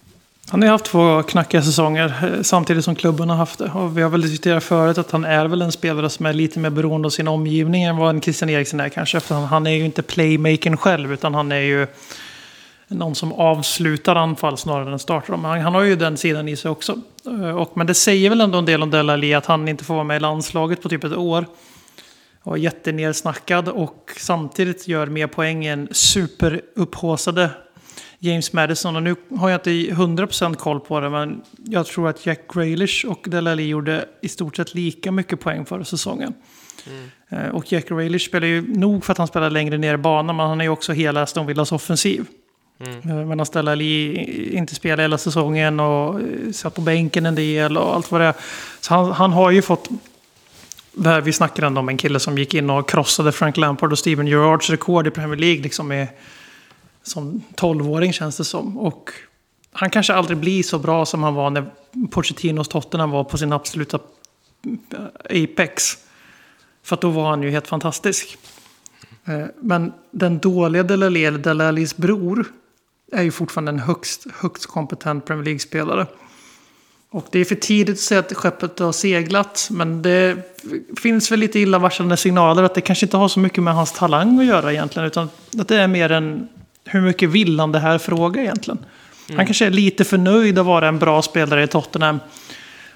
Han 0.50 0.62
har 0.62 0.66
ju 0.66 0.72
haft 0.72 0.84
två 0.84 1.22
knackiga 1.22 1.62
säsonger 1.62 2.34
eh, 2.34 2.42
samtidigt 2.42 2.84
som 2.84 2.94
klubben 2.94 3.30
har 3.30 3.36
haft 3.36 3.58
det. 3.58 3.70
Och 3.74 3.98
vi 3.98 4.02
har 4.02 4.10
väl 4.10 4.20
diskuterat 4.20 4.64
förut 4.64 4.98
att 4.98 5.10
han 5.10 5.24
är 5.24 5.46
väl 5.46 5.62
en 5.62 5.72
spelare 5.72 6.10
som 6.10 6.26
är 6.26 6.32
lite 6.32 6.58
mer 6.58 6.70
beroende 6.70 7.06
av 7.06 7.10
sin 7.10 7.28
omgivning 7.28 7.84
än 7.84 7.96
vad 7.96 8.10
en 8.10 8.20
Christian 8.20 8.50
Eriksen 8.50 8.80
är 8.80 8.88
kanske. 8.88 9.20
För 9.20 9.34
han 9.34 9.66
är 9.66 9.70
ju 9.70 9.84
inte 9.84 10.02
playmakern 10.02 10.76
själv 10.76 11.12
utan 11.12 11.34
han 11.34 11.52
är 11.52 11.60
ju 11.60 11.86
någon 12.88 13.14
som 13.14 13.32
avslutar 13.32 14.16
anfall 14.16 14.58
snarare 14.58 14.92
än 14.92 14.98
startar 14.98 15.32
dem. 15.32 15.44
Han, 15.44 15.60
han 15.60 15.74
har 15.74 15.82
ju 15.82 15.96
den 15.96 16.16
sidan 16.16 16.48
i 16.48 16.56
sig 16.56 16.70
också. 16.70 16.96
Eh, 17.26 17.58
och, 17.58 17.76
men 17.76 17.86
det 17.86 17.94
säger 17.94 18.30
väl 18.30 18.40
ändå 18.40 18.58
en 18.58 18.64
del 18.64 18.82
om 18.82 18.90
Delali 18.90 19.34
att 19.34 19.46
han 19.46 19.68
inte 19.68 19.84
får 19.84 19.94
vara 19.94 20.04
med 20.04 20.16
i 20.16 20.20
landslaget 20.20 20.82
på 20.82 20.88
typ 20.88 21.04
ett 21.04 21.16
år. 21.16 21.46
Och 22.42 22.56
är 22.56 22.60
jättenersnackad 22.60 23.68
och 23.68 24.10
samtidigt 24.16 24.88
gör 24.88 25.06
mer 25.06 25.26
poäng 25.26 25.64
än 25.64 25.88
superupphåsade 25.90 27.50
James 28.22 28.52
Madison. 28.52 28.96
Och 28.96 29.02
nu 29.02 29.16
har 29.36 29.50
jag 29.50 29.58
inte 29.58 29.70
100% 29.70 30.54
koll 30.54 30.80
på 30.80 31.00
det, 31.00 31.10
men 31.10 31.42
jag 31.64 31.86
tror 31.86 32.08
att 32.08 32.26
Jack 32.26 32.40
Grealish 32.54 33.04
och 33.04 33.24
Delali 33.24 33.68
gjorde 33.68 34.04
i 34.22 34.28
stort 34.28 34.56
sett 34.56 34.74
lika 34.74 35.12
mycket 35.12 35.40
poäng 35.40 35.66
förra 35.66 35.84
säsongen. 35.84 36.34
Mm. 37.30 37.54
Och 37.54 37.72
Jack 37.72 37.88
Grealish 37.88 38.28
spelar 38.28 38.46
ju 38.46 38.74
nog 38.76 39.04
för 39.04 39.12
att 39.12 39.18
han 39.18 39.26
spelar 39.26 39.50
längre 39.50 39.78
ner 39.78 39.94
i 39.94 39.96
banan, 39.96 40.36
men 40.36 40.46
han 40.46 40.60
är 40.60 40.64
ju 40.64 40.70
också 40.70 40.92
hela 40.92 41.22
Aston 41.22 41.46
Villas 41.46 41.72
offensiv. 41.72 42.26
Mm. 42.84 43.28
Medan 43.28 43.46
Stella 43.46 43.74
Lee 43.74 44.24
inte 44.52 44.74
spelade 44.74 45.02
hela 45.02 45.18
säsongen 45.18 45.80
och 45.80 46.20
eh, 46.20 46.52
satt 46.52 46.74
på 46.74 46.80
bänken 46.80 47.26
en 47.26 47.34
del 47.34 47.76
och 47.76 47.94
allt 47.94 48.10
vad 48.10 48.20
det 48.20 48.26
är. 48.26 48.34
Så 48.80 48.94
han, 48.94 49.12
han 49.12 49.32
har 49.32 49.50
ju 49.50 49.62
fått... 49.62 49.88
Vi 51.22 51.32
snackade 51.32 51.66
ändå 51.66 51.80
om 51.80 51.88
en 51.88 51.96
kille 51.96 52.20
som 52.20 52.38
gick 52.38 52.54
in 52.54 52.70
och 52.70 52.90
krossade 52.90 53.32
Frank 53.32 53.56
Lampard 53.56 53.92
och 53.92 53.98
Steven 53.98 54.26
Gerrards 54.26 54.70
rekord 54.70 55.06
i 55.06 55.10
Premier 55.10 55.38
League 55.38 55.62
liksom 55.62 55.88
med, 55.88 56.08
som 57.02 57.42
tolvåring 57.54 58.12
känns 58.12 58.36
det 58.36 58.44
som. 58.44 58.78
Och 58.78 59.10
han 59.72 59.90
kanske 59.90 60.14
aldrig 60.14 60.38
blir 60.38 60.62
så 60.62 60.78
bra 60.78 61.06
som 61.06 61.22
han 61.22 61.34
var 61.34 61.50
när 61.50 61.70
Pochettinos 62.10 62.68
Tottenham 62.68 63.10
var 63.10 63.24
på 63.24 63.38
sin 63.38 63.52
absoluta 63.52 63.98
apex. 65.30 65.98
För 66.82 66.94
att 66.96 67.00
då 67.00 67.10
var 67.10 67.30
han 67.30 67.42
ju 67.42 67.50
helt 67.50 67.66
fantastisk. 67.66 68.38
Eh, 69.24 69.44
men 69.60 69.92
den 70.10 70.38
dåliga 70.38 70.82
Delali, 70.82 71.30
Delalis 71.30 71.96
bror, 71.96 72.46
är 73.12 73.22
ju 73.22 73.30
fortfarande 73.30 73.70
en 73.70 73.78
högst, 73.78 74.26
högst 74.34 74.66
kompetent 74.66 75.24
Premier 75.24 75.44
League-spelare. 75.44 76.06
Och 77.10 77.26
det 77.30 77.38
är 77.38 77.44
för 77.44 77.54
tidigt 77.54 77.94
att 77.94 78.00
säga 78.00 78.20
att 78.20 78.32
skeppet 78.32 78.78
har 78.78 78.92
seglat, 78.92 79.68
men 79.70 80.02
det 80.02 80.36
finns 81.02 81.32
väl 81.32 81.40
lite 81.40 81.58
illavarslande 81.58 82.16
signaler 82.16 82.62
att 82.62 82.74
det 82.74 82.80
kanske 82.80 83.06
inte 83.06 83.16
har 83.16 83.28
så 83.28 83.40
mycket 83.40 83.62
med 83.62 83.74
hans 83.74 83.92
talang 83.92 84.40
att 84.40 84.46
göra 84.46 84.72
egentligen, 84.72 85.06
utan 85.06 85.28
att 85.58 85.68
det 85.68 85.76
är 85.76 85.88
mer 85.88 86.12
en 86.12 86.48
hur 86.90 87.00
mycket 87.00 87.28
vill 87.28 87.60
han 87.60 87.72
det 87.72 87.78
här 87.78 87.98
fråga 87.98 88.42
egentligen. 88.42 88.78
Mm. 88.78 89.36
Han 89.36 89.46
kanske 89.46 89.66
är 89.66 89.70
lite 89.70 90.04
för 90.04 90.18
nöjd 90.18 90.58
att 90.58 90.66
vara 90.66 90.88
en 90.88 90.98
bra 90.98 91.22
spelare 91.22 91.62
i 91.62 91.66
Tottenham. 91.66 92.20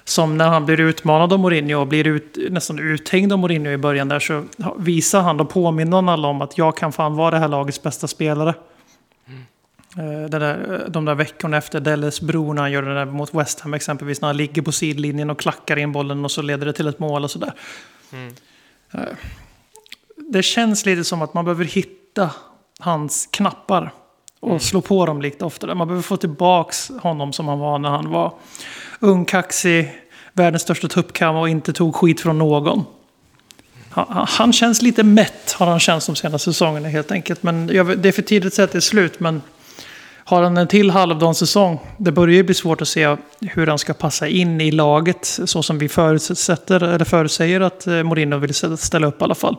Som 0.03 0.37
när 0.37 0.47
han 0.47 0.65
blir 0.65 0.79
utmanad 0.79 1.33
av 1.33 1.39
Mourinho 1.39 1.79
och 1.79 1.87
blir 1.87 2.07
ut, 2.07 2.37
nästan 2.49 2.79
uthängd 2.79 3.33
av 3.33 3.39
Mourinho 3.39 3.71
i 3.71 3.77
början 3.77 4.07
där 4.07 4.19
så 4.19 4.43
visar 4.77 5.21
han 5.21 5.39
och 5.39 5.49
påminner 5.49 6.11
alla 6.13 6.27
om 6.27 6.41
att 6.41 6.57
jag 6.57 6.77
kan 6.77 6.91
fan 6.91 7.15
vara 7.15 7.31
det 7.31 7.37
här 7.37 7.47
lagets 7.47 7.83
bästa 7.83 8.07
spelare. 8.07 8.53
Mm. 9.27 10.29
Där, 10.29 10.85
de 10.89 11.05
där 11.05 11.15
veckorna 11.15 11.57
efter 11.57 11.79
Delles 11.79 12.21
bro 12.21 12.53
när 12.53 12.61
han 12.61 12.71
gör 12.71 12.81
det 12.81 12.93
där 12.93 13.05
mot 13.05 13.33
West 13.33 13.59
Ham 13.59 13.73
exempelvis. 13.73 14.21
När 14.21 14.27
han 14.27 14.37
ligger 14.37 14.61
på 14.61 14.71
sidlinjen 14.71 15.29
och 15.29 15.39
klackar 15.39 15.77
in 15.77 15.91
bollen 15.91 16.25
och 16.25 16.31
så 16.31 16.41
leder 16.41 16.65
det 16.65 16.73
till 16.73 16.87
ett 16.87 16.99
mål 16.99 17.23
och 17.23 17.31
sådär. 17.31 17.53
Mm. 18.13 18.33
Eh, 18.91 19.01
det 20.17 20.43
känns 20.43 20.85
lite 20.85 21.03
som 21.03 21.21
att 21.21 21.33
man 21.33 21.45
behöver 21.45 21.65
hitta 21.65 22.29
hans 22.85 23.29
knappar. 23.31 23.91
Och 24.39 24.49
mm. 24.49 24.59
slå 24.59 24.81
på 24.81 25.05
dem 25.05 25.21
lite 25.21 25.45
oftare. 25.45 25.75
Man 25.75 25.87
behöver 25.87 26.03
få 26.03 26.17
tillbaks 26.17 26.91
honom 27.01 27.33
som 27.33 27.47
han 27.47 27.59
var 27.59 27.79
när 27.79 27.89
han 27.89 28.09
var 28.09 28.33
ung, 28.99 29.25
kaxig, 29.25 29.93
världens 30.33 30.61
största 30.61 30.87
tuppkam 30.87 31.35
och 31.35 31.49
inte 31.49 31.73
tog 31.73 31.95
skit 31.95 32.21
från 32.21 32.37
någon. 32.37 32.83
Han, 33.89 34.27
han 34.29 34.53
känns 34.53 34.81
lite 34.81 35.03
mätt, 35.03 35.51
har 35.51 35.67
han 35.67 35.79
känts 35.79 36.05
de 36.05 36.15
senaste 36.15 36.53
säsongerna 36.53 36.89
helt 36.89 37.11
enkelt. 37.11 37.43
Men 37.43 37.67
det 37.67 37.77
är 37.77 38.11
för 38.11 38.21
tidigt 38.21 38.47
att 38.47 38.53
säga 38.53 38.63
att 38.63 38.71
det 38.71 38.77
är 38.77 38.81
slut. 38.81 39.19
Men 39.19 39.41
har 40.25 40.43
han 40.43 40.57
en 40.57 40.67
till 40.67 40.89
halvdan 40.91 41.35
säsong, 41.35 41.79
det 41.97 42.11
börjar 42.11 42.35
ju 42.35 42.43
bli 42.43 42.55
svårt 42.55 42.81
att 42.81 42.87
se 42.87 43.17
hur 43.41 43.67
han 43.67 43.79
ska 43.79 43.93
passa 43.93 44.27
in 44.27 44.61
i 44.61 44.71
laget. 44.71 45.25
Så 45.45 45.63
som 45.63 45.77
vi 45.77 45.89
förutsätter, 45.89 46.83
eller 46.83 47.05
förutsäger 47.05 47.61
att 47.61 47.87
eh, 47.87 48.03
Mourinho 48.03 48.37
vill 48.37 48.53
ställa 48.77 49.07
upp 49.07 49.21
i 49.21 49.23
alla 49.23 49.35
fall. 49.35 49.57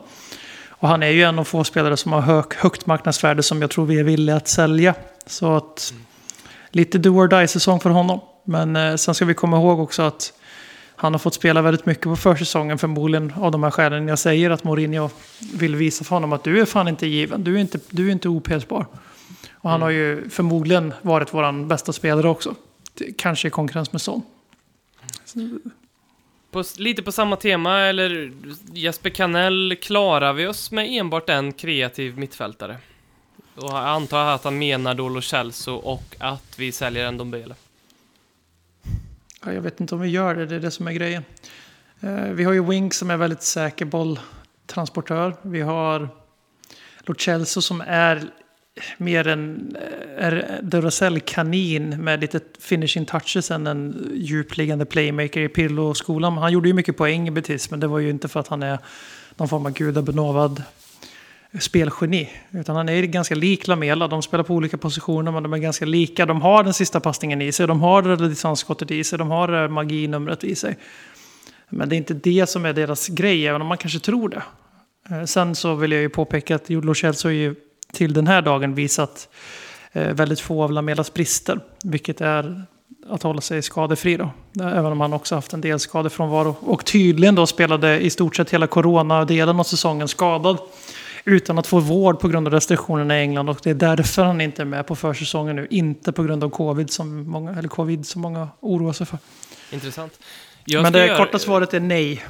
Och 0.79 0.87
han 0.87 1.03
är 1.03 1.09
ju 1.09 1.23
en 1.23 1.39
av 1.39 1.43
få 1.43 1.63
spelare 1.63 1.97
som 1.97 2.13
har 2.13 2.21
hög, 2.21 2.45
högt 2.55 2.85
marknadsvärde 2.85 3.43
som 3.43 3.61
jag 3.61 3.71
tror 3.71 3.85
vi 3.85 3.99
är 3.99 4.03
villiga 4.03 4.35
att 4.35 4.47
sälja. 4.47 4.95
Så 5.25 5.55
att 5.55 5.93
lite 6.69 6.97
do 6.97 7.09
or 7.09 7.27
die-säsong 7.27 7.79
för 7.79 7.89
honom. 7.89 8.19
Men 8.43 8.75
eh, 8.75 8.95
sen 8.95 9.15
ska 9.15 9.25
vi 9.25 9.33
komma 9.33 9.57
ihåg 9.57 9.79
också 9.79 10.01
att 10.01 10.33
han 10.95 11.13
har 11.13 11.19
fått 11.19 11.33
spela 11.33 11.61
väldigt 11.61 11.85
mycket 11.85 12.03
på 12.03 12.15
försäsongen 12.15 12.77
förmodligen 12.77 13.33
av 13.37 13.51
de 13.51 13.63
här 13.63 13.71
skälen 13.71 14.07
jag 14.07 14.19
säger 14.19 14.49
att 14.49 14.63
Mourinho 14.63 15.09
vill 15.53 15.75
visa 15.75 16.03
för 16.03 16.15
honom 16.15 16.33
att 16.33 16.43
du 16.43 16.61
är 16.61 16.65
fan 16.65 16.87
inte 16.87 17.07
given, 17.07 17.43
du 17.43 17.55
är 17.55 17.59
inte, 17.59 17.79
du 17.89 18.07
är 18.07 18.11
inte 18.11 18.29
opelsbar. 18.29 18.85
Och 19.51 19.69
han 19.69 19.81
har 19.81 19.89
ju 19.89 20.29
förmodligen 20.29 20.93
varit 21.01 21.33
vår 21.33 21.65
bästa 21.65 21.93
spelare 21.93 22.29
också. 22.29 22.55
Kanske 23.17 23.47
i 23.47 23.51
konkurrens 23.51 23.91
med 23.91 24.01
Son. 24.01 24.21
På, 26.57 26.63
lite 26.77 27.03
på 27.03 27.11
samma 27.11 27.35
tema, 27.35 27.79
eller 27.79 28.31
Jesper 28.73 29.09
Kanell, 29.09 29.77
klarar 29.81 30.33
vi 30.33 30.47
oss 30.47 30.71
med 30.71 30.87
enbart 30.89 31.29
en 31.29 31.53
kreativ 31.53 32.17
mittfältare? 32.17 32.77
Och 33.55 33.69
jag 33.69 33.87
antar 33.87 34.25
att 34.25 34.43
han 34.43 34.57
menar 34.57 34.95
då 34.95 35.09
Luchelso 35.09 35.31
Celso 35.31 35.71
och 35.71 36.15
att 36.19 36.59
vi 36.59 36.71
säljer 36.71 37.05
en 37.05 37.17
Dombele. 37.17 37.55
Ja, 39.45 39.53
jag 39.53 39.61
vet 39.61 39.79
inte 39.79 39.95
om 39.95 40.01
vi 40.01 40.07
gör 40.07 40.35
det, 40.35 40.45
det 40.45 40.55
är 40.55 40.59
det 40.59 40.71
som 40.71 40.87
är 40.87 40.91
grejen. 40.91 41.23
Eh, 41.99 42.23
vi 42.23 42.43
har 42.43 42.53
ju 42.53 42.65
Wink 42.65 42.93
som 42.93 43.11
är 43.11 43.17
väldigt 43.17 43.43
säker 43.43 43.85
bolltransportör. 43.85 45.35
Vi 45.41 45.61
har 45.61 46.09
Lo 46.99 47.15
Celso 47.15 47.61
som 47.61 47.81
är 47.87 48.29
mer 48.97 49.27
en 49.27 49.75
eh, 50.19 50.33
Duracell-kanin 50.61 52.03
med 52.03 52.21
lite 52.21 52.39
finishing 52.59 53.05
touches 53.05 53.51
än 53.51 53.67
en 53.67 54.11
djupliggande 54.13 54.85
playmaker 54.85 55.39
i 55.39 55.49
Pirlo-skolan. 55.49 56.37
Han 56.37 56.51
gjorde 56.51 56.67
ju 56.67 56.73
mycket 56.73 56.97
poäng 56.97 57.27
i 57.27 57.31
Betis, 57.31 57.71
men 57.71 57.79
det 57.79 57.87
var 57.87 57.99
ju 57.99 58.09
inte 58.09 58.27
för 58.27 58.39
att 58.39 58.47
han 58.47 58.63
är 58.63 58.79
någon 59.35 59.47
form 59.47 59.65
av 59.65 59.73
gudabenåvad 59.73 60.63
spelgeni. 61.59 62.29
Utan 62.51 62.75
han 62.75 62.89
är 62.89 63.03
ganska 63.03 63.35
lik 63.35 63.67
Lamela. 63.67 64.07
De 64.07 64.21
spelar 64.21 64.43
på 64.43 64.53
olika 64.53 64.77
positioner 64.77 65.31
men 65.31 65.43
de 65.43 65.53
är 65.53 65.57
ganska 65.57 65.85
lika. 65.85 66.25
De 66.25 66.41
har 66.41 66.63
den 66.63 66.73
sista 66.73 66.99
passningen 66.99 67.41
i 67.41 67.51
sig. 67.51 67.67
De 67.67 67.81
har 67.81 68.01
det 68.01 68.29
distansskottet 68.29 68.91
i 68.91 69.03
sig. 69.03 69.19
De 69.19 69.31
har 69.31 69.47
det 69.47 69.69
maginumret 69.69 70.43
i 70.43 70.55
sig. 70.55 70.77
Men 71.69 71.89
det 71.89 71.95
är 71.95 71.97
inte 71.97 72.13
det 72.13 72.49
som 72.49 72.65
är 72.65 72.73
deras 72.73 73.07
grej, 73.07 73.47
även 73.47 73.61
om 73.61 73.67
man 73.67 73.77
kanske 73.77 73.99
tror 73.99 74.29
det. 74.29 74.43
Eh, 75.09 75.25
sen 75.25 75.55
så 75.55 75.75
vill 75.75 75.91
jag 75.91 76.01
ju 76.01 76.09
påpeka 76.09 76.55
att 76.55 76.69
Lo 76.69 76.95
Celso 76.95 77.29
ju 77.29 77.55
till 77.93 78.13
den 78.13 78.27
här 78.27 78.41
dagen 78.41 78.75
visat 78.75 79.29
eh, 79.91 80.13
väldigt 80.13 80.39
få 80.39 80.63
av 80.63 80.71
Lamelas 80.71 81.13
brister. 81.13 81.59
Vilket 81.83 82.21
är 82.21 82.65
att 83.09 83.23
hålla 83.23 83.41
sig 83.41 83.61
skadefri 83.61 84.17
då. 84.17 84.29
Även 84.63 84.85
om 84.85 85.01
han 85.01 85.13
också 85.13 85.35
haft 85.35 85.53
en 85.53 85.61
del 85.61 85.79
skadefrånvaro. 85.79 86.55
Och 86.59 86.85
tydligen 86.85 87.35
då 87.35 87.47
spelade 87.47 87.99
i 87.99 88.09
stort 88.09 88.35
sett 88.35 88.49
hela 88.49 88.67
corona-delen 88.67 89.59
av 89.59 89.63
säsongen 89.63 90.07
skadad. 90.07 90.57
Utan 91.25 91.59
att 91.59 91.67
få 91.67 91.79
vård 91.79 92.19
på 92.19 92.27
grund 92.27 92.47
av 92.47 92.53
restriktionerna 92.53 93.17
i 93.19 93.21
England. 93.21 93.49
Och 93.49 93.59
det 93.63 93.69
är 93.69 93.73
därför 93.73 94.23
han 94.23 94.41
inte 94.41 94.61
är 94.61 94.65
med 94.65 94.87
på 94.87 94.95
försäsongen 94.95 95.55
nu. 95.55 95.67
Inte 95.69 96.11
på 96.11 96.23
grund 96.23 96.43
av 96.43 96.49
covid 96.49 96.91
som 96.91 97.29
många, 97.29 97.51
eller 97.51 97.69
covid 97.69 98.05
som 98.07 98.21
många 98.21 98.47
oroar 98.59 98.93
sig 98.93 99.07
för. 99.07 99.19
Intressant. 99.71 100.19
Men 100.73 100.93
det 100.93 101.05
göra- 101.05 101.17
korta 101.17 101.39
svaret 101.39 101.73
är 101.73 101.79
nej 101.79 102.23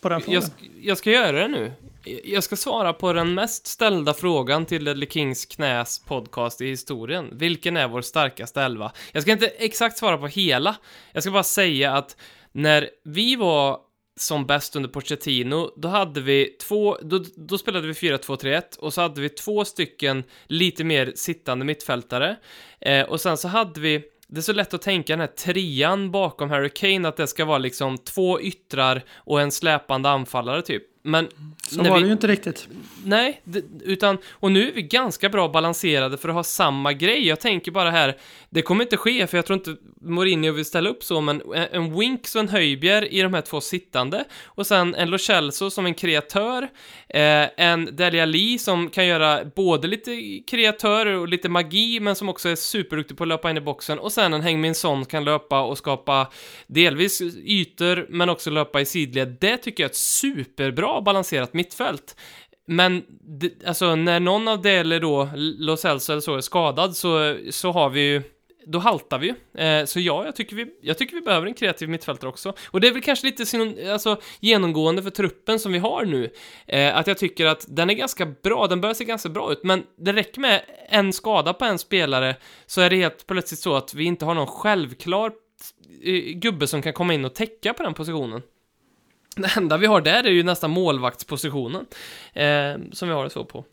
på 0.00 0.08
den 0.08 0.20
frågan. 0.20 0.42
jag, 0.42 0.68
jag 0.82 0.98
ska 0.98 1.10
göra 1.10 1.32
det 1.32 1.48
nu. 1.48 1.72
Jag 2.04 2.44
ska 2.44 2.56
svara 2.56 2.92
på 2.92 3.12
den 3.12 3.34
mest 3.34 3.66
ställda 3.66 4.14
frågan 4.14 4.66
till 4.66 4.84
Ledley 4.84 5.08
Kings 5.08 5.46
knäs 5.46 5.98
podcast 5.98 6.60
i 6.60 6.66
historien. 6.66 7.28
Vilken 7.32 7.76
är 7.76 7.88
vår 7.88 8.02
starkaste 8.02 8.62
elva? 8.62 8.92
Jag 9.12 9.22
ska 9.22 9.32
inte 9.32 9.46
exakt 9.46 9.98
svara 9.98 10.18
på 10.18 10.26
hela. 10.26 10.76
Jag 11.12 11.22
ska 11.22 11.32
bara 11.32 11.42
säga 11.42 11.92
att 11.92 12.16
när 12.52 12.88
vi 13.04 13.36
var 13.36 13.78
som 14.16 14.46
bäst 14.46 14.76
under 14.76 14.88
Pochettino, 14.88 15.72
då 15.76 15.88
hade 15.88 16.20
vi 16.20 16.56
två, 16.68 16.96
då, 17.02 17.24
då 17.36 17.58
spelade 17.58 17.86
vi 17.86 17.92
4-2-3-1 17.92 18.78
och 18.78 18.94
så 18.94 19.00
hade 19.00 19.20
vi 19.20 19.28
två 19.28 19.64
stycken 19.64 20.24
lite 20.46 20.84
mer 20.84 21.12
sittande 21.14 21.64
mittfältare. 21.64 22.36
Eh, 22.80 23.06
och 23.06 23.20
sen 23.20 23.36
så 23.36 23.48
hade 23.48 23.80
vi 23.80 24.02
det 24.28 24.40
är 24.40 24.42
så 24.42 24.52
lätt 24.52 24.74
att 24.74 24.82
tänka 24.82 25.12
den 25.12 25.20
här 25.20 25.26
trean 25.26 26.10
bakom 26.10 26.50
Harry 26.50 26.68
Kane, 26.68 27.08
att 27.08 27.16
det 27.16 27.26
ska 27.26 27.44
vara 27.44 27.58
liksom 27.58 27.98
två 27.98 28.40
yttrar 28.40 29.04
och 29.16 29.40
en 29.40 29.52
släpande 29.52 30.08
anfallare 30.08 30.62
typ. 30.62 30.91
Men 31.02 31.28
Så 31.68 31.82
var 31.82 31.94
vi, 31.94 32.00
det 32.00 32.06
ju 32.06 32.12
inte 32.12 32.26
riktigt. 32.26 32.68
Nej, 33.04 33.42
utan, 33.84 34.18
och 34.30 34.52
nu 34.52 34.68
är 34.68 34.72
vi 34.72 34.82
ganska 34.82 35.28
bra 35.28 35.48
balanserade 35.48 36.18
för 36.18 36.28
att 36.28 36.34
ha 36.34 36.44
samma 36.44 36.92
grej. 36.92 37.26
Jag 37.26 37.40
tänker 37.40 37.70
bara 37.72 37.90
här, 37.90 38.16
det 38.54 38.62
kommer 38.62 38.84
inte 38.84 38.96
ske, 38.96 39.26
för 39.26 39.38
jag 39.38 39.46
tror 39.46 39.58
inte 39.58 39.76
Mourinho 40.00 40.52
vill 40.52 40.64
ställa 40.64 40.90
upp 40.90 41.04
så, 41.04 41.20
men 41.20 41.42
en, 41.72 41.98
Winks 41.98 42.34
och 42.34 42.40
en 42.40 42.48
Höjbjer 42.48 43.12
i 43.12 43.22
de 43.22 43.34
här 43.34 43.40
två 43.40 43.60
sittande, 43.60 44.24
och 44.44 44.66
sen 44.66 44.94
en 44.94 45.10
Lo 45.10 45.18
Celso 45.18 45.70
som 45.70 45.86
en 45.86 45.94
kreatör, 45.94 46.62
eh, 47.08 47.48
en 47.56 47.96
Delia 47.96 48.22
Alli 48.22 48.58
som 48.58 48.90
kan 48.90 49.06
göra 49.06 49.44
både 49.44 49.88
lite 49.88 50.40
kreatör 50.46 51.06
och 51.06 51.28
lite 51.28 51.48
magi, 51.48 52.00
men 52.00 52.14
som 52.14 52.28
också 52.28 52.48
är 52.48 52.56
superduktig 52.56 53.16
på 53.16 53.24
att 53.24 53.28
löpa 53.28 53.50
in 53.50 53.56
i 53.56 53.60
boxen, 53.60 53.98
och 53.98 54.12
sen 54.12 54.34
en 54.34 54.42
Hengmin 54.42 54.74
Son 54.74 55.04
som 55.04 55.10
kan 55.10 55.24
löpa 55.24 55.62
och 55.62 55.78
skapa 55.78 56.30
delvis 56.66 57.20
ytor, 57.44 58.06
men 58.08 58.28
också 58.28 58.50
löpa 58.50 58.80
i 58.80 58.86
sidled. 58.86 59.36
Det 59.40 59.56
tycker 59.56 59.82
jag 59.82 59.88
är 59.88 59.90
ett 59.90 59.96
superbra 59.96 61.00
balanserat 61.00 61.54
mittfält. 61.54 62.16
Men 62.66 63.02
alltså 63.66 63.94
när 63.94 64.20
någon 64.20 64.48
av 64.48 64.62
Dele 64.62 64.98
då, 64.98 65.28
Los 65.34 65.84
Elso 65.84 66.12
eller 66.12 66.20
så, 66.20 66.36
är 66.36 66.40
skadad 66.40 66.96
så, 66.96 67.36
så 67.50 67.72
har 67.72 67.90
vi 67.90 68.00
ju 68.00 68.22
då 68.66 68.78
haltar 68.78 69.18
vi 69.18 69.26
ju. 69.26 69.60
Eh, 69.62 69.84
så 69.84 70.00
ja, 70.00 70.24
jag 70.24 70.36
tycker, 70.36 70.56
vi, 70.56 70.66
jag 70.80 70.98
tycker 70.98 71.14
vi 71.14 71.20
behöver 71.20 71.46
en 71.46 71.54
kreativ 71.54 71.88
mittfältare 71.88 72.28
också. 72.30 72.54
Och 72.66 72.80
det 72.80 72.88
är 72.88 72.92
väl 72.92 73.02
kanske 73.02 73.26
lite 73.26 73.46
sin, 73.46 73.90
alltså, 73.90 74.20
genomgående 74.40 75.02
för 75.02 75.10
truppen 75.10 75.58
som 75.58 75.72
vi 75.72 75.78
har 75.78 76.04
nu. 76.04 76.30
Eh, 76.66 76.96
att 76.96 77.06
jag 77.06 77.18
tycker 77.18 77.46
att 77.46 77.66
den 77.68 77.90
är 77.90 77.94
ganska 77.94 78.26
bra, 78.26 78.66
den 78.66 78.80
börjar 78.80 78.94
se 78.94 79.04
ganska 79.04 79.28
bra 79.28 79.52
ut, 79.52 79.64
men 79.64 79.84
det 79.96 80.12
räcker 80.12 80.40
med 80.40 80.62
en 80.88 81.12
skada 81.12 81.52
på 81.52 81.64
en 81.64 81.78
spelare 81.78 82.36
så 82.66 82.80
är 82.80 82.90
det 82.90 82.96
helt 82.96 83.26
plötsligt 83.26 83.60
så 83.60 83.76
att 83.76 83.94
vi 83.94 84.04
inte 84.04 84.24
har 84.24 84.34
någon 84.34 84.46
självklar 84.46 85.32
eh, 86.02 86.14
gubbe 86.14 86.66
som 86.66 86.82
kan 86.82 86.92
komma 86.92 87.14
in 87.14 87.24
och 87.24 87.34
täcka 87.34 87.74
på 87.74 87.82
den 87.82 87.94
positionen. 87.94 88.42
Det 89.36 89.56
enda 89.56 89.76
vi 89.76 89.86
har 89.86 90.00
där 90.00 90.24
är 90.24 90.30
ju 90.30 90.42
nästan 90.42 90.70
målvaktspositionen, 90.70 91.86
eh, 92.32 92.74
som 92.92 93.08
vi 93.08 93.14
har 93.14 93.24
det 93.24 93.30
så 93.30 93.44
på. 93.44 93.64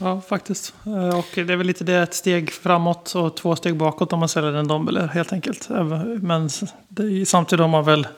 Ja, 0.00 0.20
faktiskt. 0.28 0.74
Eh, 0.86 1.18
och 1.18 1.28
det 1.34 1.52
är 1.52 1.56
väl 1.56 1.66
lite 1.66 1.84
det, 1.84 1.96
ett 1.96 2.14
steg 2.14 2.52
framåt 2.52 3.14
och 3.14 3.36
två 3.36 3.56
steg 3.56 3.76
bakåt 3.76 4.12
om 4.12 4.18
man 4.18 4.28
säljer 4.28 4.52
en 4.52 4.68
Dombler, 4.68 5.06
helt 5.06 5.32
enkelt. 5.32 5.70
Eh, 5.70 5.84
men 6.22 6.50
det 6.88 7.26
samtidigt 7.26 7.60
har 7.60 7.68
man 7.68 7.84
väl 7.84 8.08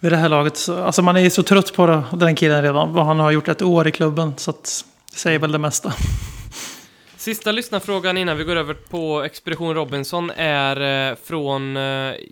vid 0.00 0.12
det 0.12 0.16
här 0.16 0.28
laget, 0.28 0.56
så, 0.56 0.82
alltså 0.82 1.02
man 1.02 1.16
är 1.16 1.20
ju 1.20 1.30
så 1.30 1.42
trött 1.42 1.72
på 1.72 1.86
det, 1.86 2.02
den 2.12 2.36
killen 2.36 2.62
redan. 2.62 2.92
Vad 2.92 3.06
Han 3.06 3.18
har 3.18 3.30
gjort 3.30 3.48
ett 3.48 3.62
år 3.62 3.88
i 3.88 3.92
klubben 3.92 4.34
så 4.36 4.50
att 4.50 4.84
det 5.12 5.18
säger 5.18 5.38
väl 5.38 5.52
det 5.52 5.58
mesta. 5.58 5.92
Sista 7.16 7.52
lyssnarfrågan 7.52 8.16
innan 8.16 8.36
vi 8.36 8.44
går 8.44 8.56
över 8.56 8.74
på 8.74 9.22
Expedition 9.22 9.74
Robinson 9.74 10.30
är 10.36 11.10
eh, 11.10 11.16
från 11.24 11.78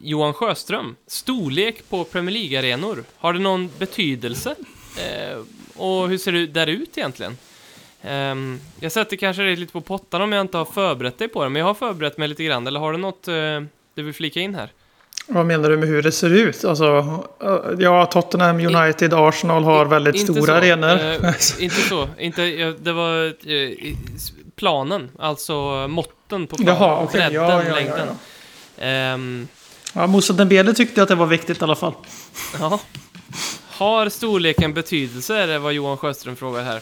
Johan 0.03 0.33
Sjöström. 0.33 0.97
Storlek 1.07 1.89
på 1.91 2.05
Premier 2.05 2.35
League-arenor, 2.35 3.05
har 3.17 3.33
det 3.33 3.39
någon 3.39 3.71
betydelse? 3.79 4.55
Och 5.77 6.09
hur 6.09 6.19
ser 6.19 6.33
det 6.33 6.47
där 6.47 6.67
ut 6.67 6.99
egentligen? 6.99 7.37
Ehm, 8.07 8.61
jag 8.81 8.93
sätter 8.93 9.17
kanske 9.17 9.43
dig 9.43 9.57
lite 9.57 9.73
på 9.73 9.81
pottan 9.81 10.23
om 10.23 10.33
jag 10.33 10.41
inte 10.41 10.59
har 10.59 10.65
förberett 10.65 11.19
dig 11.19 11.29
på 11.29 11.45
det, 11.45 11.51
men 11.51 11.61
jag 11.61 11.67
har 11.67 11.75
förberett 11.75 12.19
mig 12.19 12.29
lite 12.29 12.45
grann. 12.45 12.67
Eller 12.67 12.81
har 12.81 12.93
du 12.93 12.99
något 12.99 13.29
eh, 13.29 13.35
du 13.95 14.03
vill 14.03 14.15
flika 14.15 14.41
in 14.41 14.55
här? 14.55 14.73
Vad 15.29 15.47
menar 15.47 15.71
du 15.71 15.77
med 15.77 15.89
hur 15.89 16.03
det 16.03 16.13
ser 16.13 16.31
ut? 16.31 16.65
Alltså, 16.65 16.85
eh, 17.43 17.59
ja, 17.79 18.07
Tottenham, 18.07 18.61
United, 18.61 19.15
Arsenal 19.15 19.65
har 19.65 19.85
väldigt 19.85 20.15
Inte 20.15 20.33
stora 20.33 20.47
så, 20.47 20.53
arenor. 20.53 20.89
eh, 20.91 21.35
inte 21.65 21.77
så. 21.89 22.09
Inte, 22.19 22.43
ja, 22.43 22.73
det 22.81 22.93
var 22.93 23.25
i- 23.51 23.97
s- 24.17 24.33
planen, 24.57 25.11
alltså 25.19 25.89
måtten 25.89 26.47
på 26.47 26.57
planen. 26.57 26.75
Jaha, 26.75 27.01
okej. 27.03 27.13
Bredden, 27.21 27.35
Ja, 27.35 27.51
ja, 27.63 27.69
ja, 27.69 27.75
längden. 27.75 28.09
ja. 28.79 28.85
Ehm, 28.85 29.49
Ja, 29.95 30.07
Moussa 30.07 30.33
Dembele 30.33 30.75
tyckte 30.75 31.03
att 31.03 31.09
det 31.09 31.15
var 31.15 31.27
viktigt 31.27 31.61
i 31.61 31.65
alla 31.65 31.75
fall. 31.77 31.93
Ja. 32.61 32.81
Har 33.71 34.09
storleken 34.09 34.75
betydelse, 34.75 35.37
är 35.37 35.47
det 35.47 35.59
vad 35.59 35.73
Johan 35.73 35.97
Sjöström 35.97 36.37
frågar 36.37 36.63
här. 36.63 36.81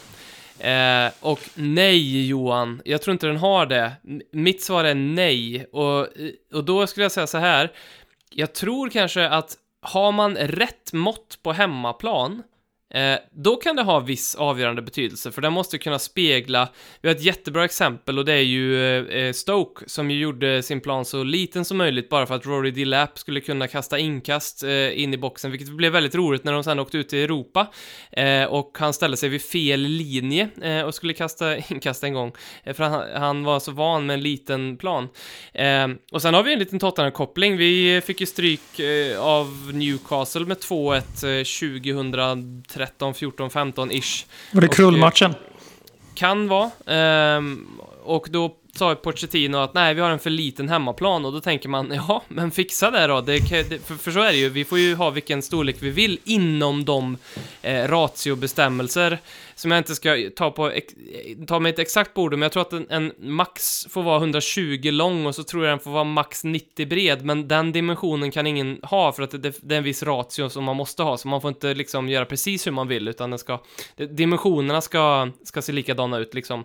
Eh, 0.59 1.13
och 1.21 1.41
nej, 1.55 2.27
Johan. 2.27 2.83
Jag 2.85 3.03
tror 3.03 3.13
inte 3.13 3.27
den 3.27 3.37
har 3.37 3.67
det. 3.67 3.93
M- 4.09 4.21
Mitt 4.33 4.63
svar 4.63 4.85
är 4.85 4.95
nej. 4.95 5.67
Och, 5.73 6.01
eh, 6.01 6.31
och 6.55 6.65
då 6.65 6.87
skulle 6.87 7.05
jag 7.05 7.13
säga 7.13 7.27
så 7.27 7.39
här. 7.39 7.73
Jag 8.31 8.53
tror 8.55 8.89
kanske 8.91 9.29
att 9.29 9.57
har 9.83 10.13
man 10.13 10.37
rätt 10.37 10.93
mått 10.93 11.39
på 11.43 11.53
hemmaplan, 11.53 12.43
eh, 12.95 13.19
då 13.33 13.57
kan 13.57 13.77
det 13.77 13.83
ha 13.83 14.01
viss 14.01 14.35
avgörande 14.35 14.83
betydelse, 14.83 15.33
för 15.33 15.43
den 15.43 15.53
måste 15.53 15.79
kunna 15.79 15.99
spegla, 15.99 16.69
vi 17.01 17.09
har 17.09 17.15
ett 17.15 17.23
jättebra 17.23 17.65
exempel 17.65 18.19
och 18.19 18.25
det 18.25 18.33
är 18.33 18.43
ju 18.43 18.97
eh, 18.99 19.17
eh 19.17 19.33
Stoke 19.33 19.85
som 19.89 20.11
ju 20.11 20.19
gjorde 20.19 20.63
sin 20.63 20.81
plan 20.81 21.05
så 21.05 21.23
liten 21.23 21.65
som 21.65 21.79
möjligt 21.79 22.09
bara 22.09 22.27
för 22.27 22.35
att 22.35 22.47
Rory 22.47 22.71
Delap 22.71 23.19
skulle 23.19 23.41
kunna 23.41 23.67
kasta 23.67 23.99
inkast 23.99 24.63
eh, 24.63 25.03
in 25.03 25.15
i 25.15 25.17
boxen, 25.17 25.51
vilket 25.51 25.69
blev 25.69 25.93
väldigt 25.93 26.15
roligt 26.15 26.45
när 26.45 26.53
de 26.53 26.65
sen 26.65 26.79
åkte 26.79 26.99
ut 26.99 27.13
i 27.13 27.23
Europa 27.23 27.67
eh, 28.13 28.45
och 28.45 28.77
han 28.79 28.93
ställde 28.93 29.17
sig 29.17 29.29
vid 29.29 29.43
fel 29.43 29.81
linje 29.81 30.49
eh, 30.63 30.81
och 30.81 30.95
skulle 30.95 31.13
kasta 31.13 31.57
inkast 31.71 32.05
en 32.05 32.15
gång, 32.15 32.33
för 32.65 32.85
han, 32.85 33.23
han 33.23 33.45
var 33.45 33.61
så 33.61 33.73
van 33.73 34.07
med 34.07 34.15
en 34.15 34.23
liten 34.23 34.77
plan. 34.77 35.09
Och 36.13 36.23
sen 36.23 36.35
har 36.35 36.43
vi 36.43 36.53
en 36.53 36.59
liten 36.59 36.79
Tottenham-koppling. 36.79 37.57
Vi 37.57 38.01
fick 38.05 38.21
ju 38.21 38.27
stryk 38.27 38.61
av 39.19 39.71
Newcastle 39.75 40.47
med 40.47 40.57
2-1 40.57 40.95
eh, 40.97 41.45
2013, 41.45 42.63
14, 43.15 43.51
15-ish. 43.51 44.25
Var 44.53 44.61
det 44.61 44.69
krullmatchen? 44.69 45.35
Kan 46.15 46.49
vara. 46.49 46.71
Ehm, 46.87 47.67
och 48.05 48.27
då 48.31 48.57
sa 48.77 48.95
Pochettino 48.95 49.57
att 49.57 49.75
nej, 49.75 49.95
vi 49.95 50.01
har 50.01 50.11
en 50.11 50.19
för 50.19 50.31
liten 50.31 50.69
hemmaplan 50.69 51.25
och 51.25 51.33
då 51.33 51.41
tänker 51.41 51.69
man, 51.69 51.93
ja, 52.09 52.23
men 52.29 52.51
fixa 52.51 52.91
det 52.91 53.07
då. 53.07 53.21
Det, 53.21 53.39
det, 53.39 53.87
för, 53.87 53.95
för 53.95 54.11
så 54.11 54.21
är 54.21 54.33
det 54.33 54.39
ju, 54.39 54.49
vi 54.49 54.65
får 54.65 54.79
ju 54.79 54.95
ha 54.95 55.11
vilken 55.11 55.43
storlek 55.43 55.77
vi 55.81 55.91
vill 55.91 56.19
inom 56.25 56.85
de 56.85 57.17
eh, 57.63 57.89
ratiobestämmelser 57.89 59.19
som 59.55 59.71
jag 59.71 59.79
inte 59.79 59.95
ska 59.95 60.31
ta 60.37 60.51
på 60.51 60.73
ta 61.47 61.61
mig 61.61 61.73
ett 61.73 61.79
exakt 61.79 62.15
bord, 62.15 62.33
men 62.33 62.43
jag 62.43 62.53
tror 62.53 62.63
att 62.63 62.73
en, 62.73 62.87
en 62.91 63.13
max 63.19 63.87
får 63.91 64.03
vara 64.03 64.17
120 64.17 64.91
lång 64.91 65.27
och 65.27 65.35
så 65.35 65.43
tror 65.43 65.65
jag 65.65 65.73
den 65.73 65.81
får 65.81 65.91
vara 65.91 66.05
max 66.05 66.45
90 66.45 66.87
bred, 66.87 67.25
men 67.25 67.49
den 67.49 67.73
dimensionen 67.73 68.31
kan 68.31 68.47
ingen 68.47 68.79
ha 68.83 69.13
för 69.13 69.23
att 69.23 69.31
det, 69.31 69.39
det, 69.39 69.59
det 69.63 69.75
är 69.75 69.79
en 69.79 69.85
viss 69.85 70.03
ratio 70.03 70.49
som 70.49 70.65
man 70.65 70.77
måste 70.77 71.03
ha, 71.03 71.17
så 71.17 71.29
man 71.29 71.41
får 71.41 71.49
inte 71.49 71.75
liksom 71.75 72.09
göra 72.09 72.25
precis 72.25 72.67
hur 72.67 72.73
man 72.73 72.89
vill, 72.89 73.09
utan 73.09 73.31
den 73.31 73.39
ska, 73.39 73.61
dimensionerna 73.97 74.81
ska, 74.81 75.31
ska 75.43 75.63
se 75.63 75.73
likadana 75.73 76.19
ut 76.19 76.35
liksom. 76.35 76.65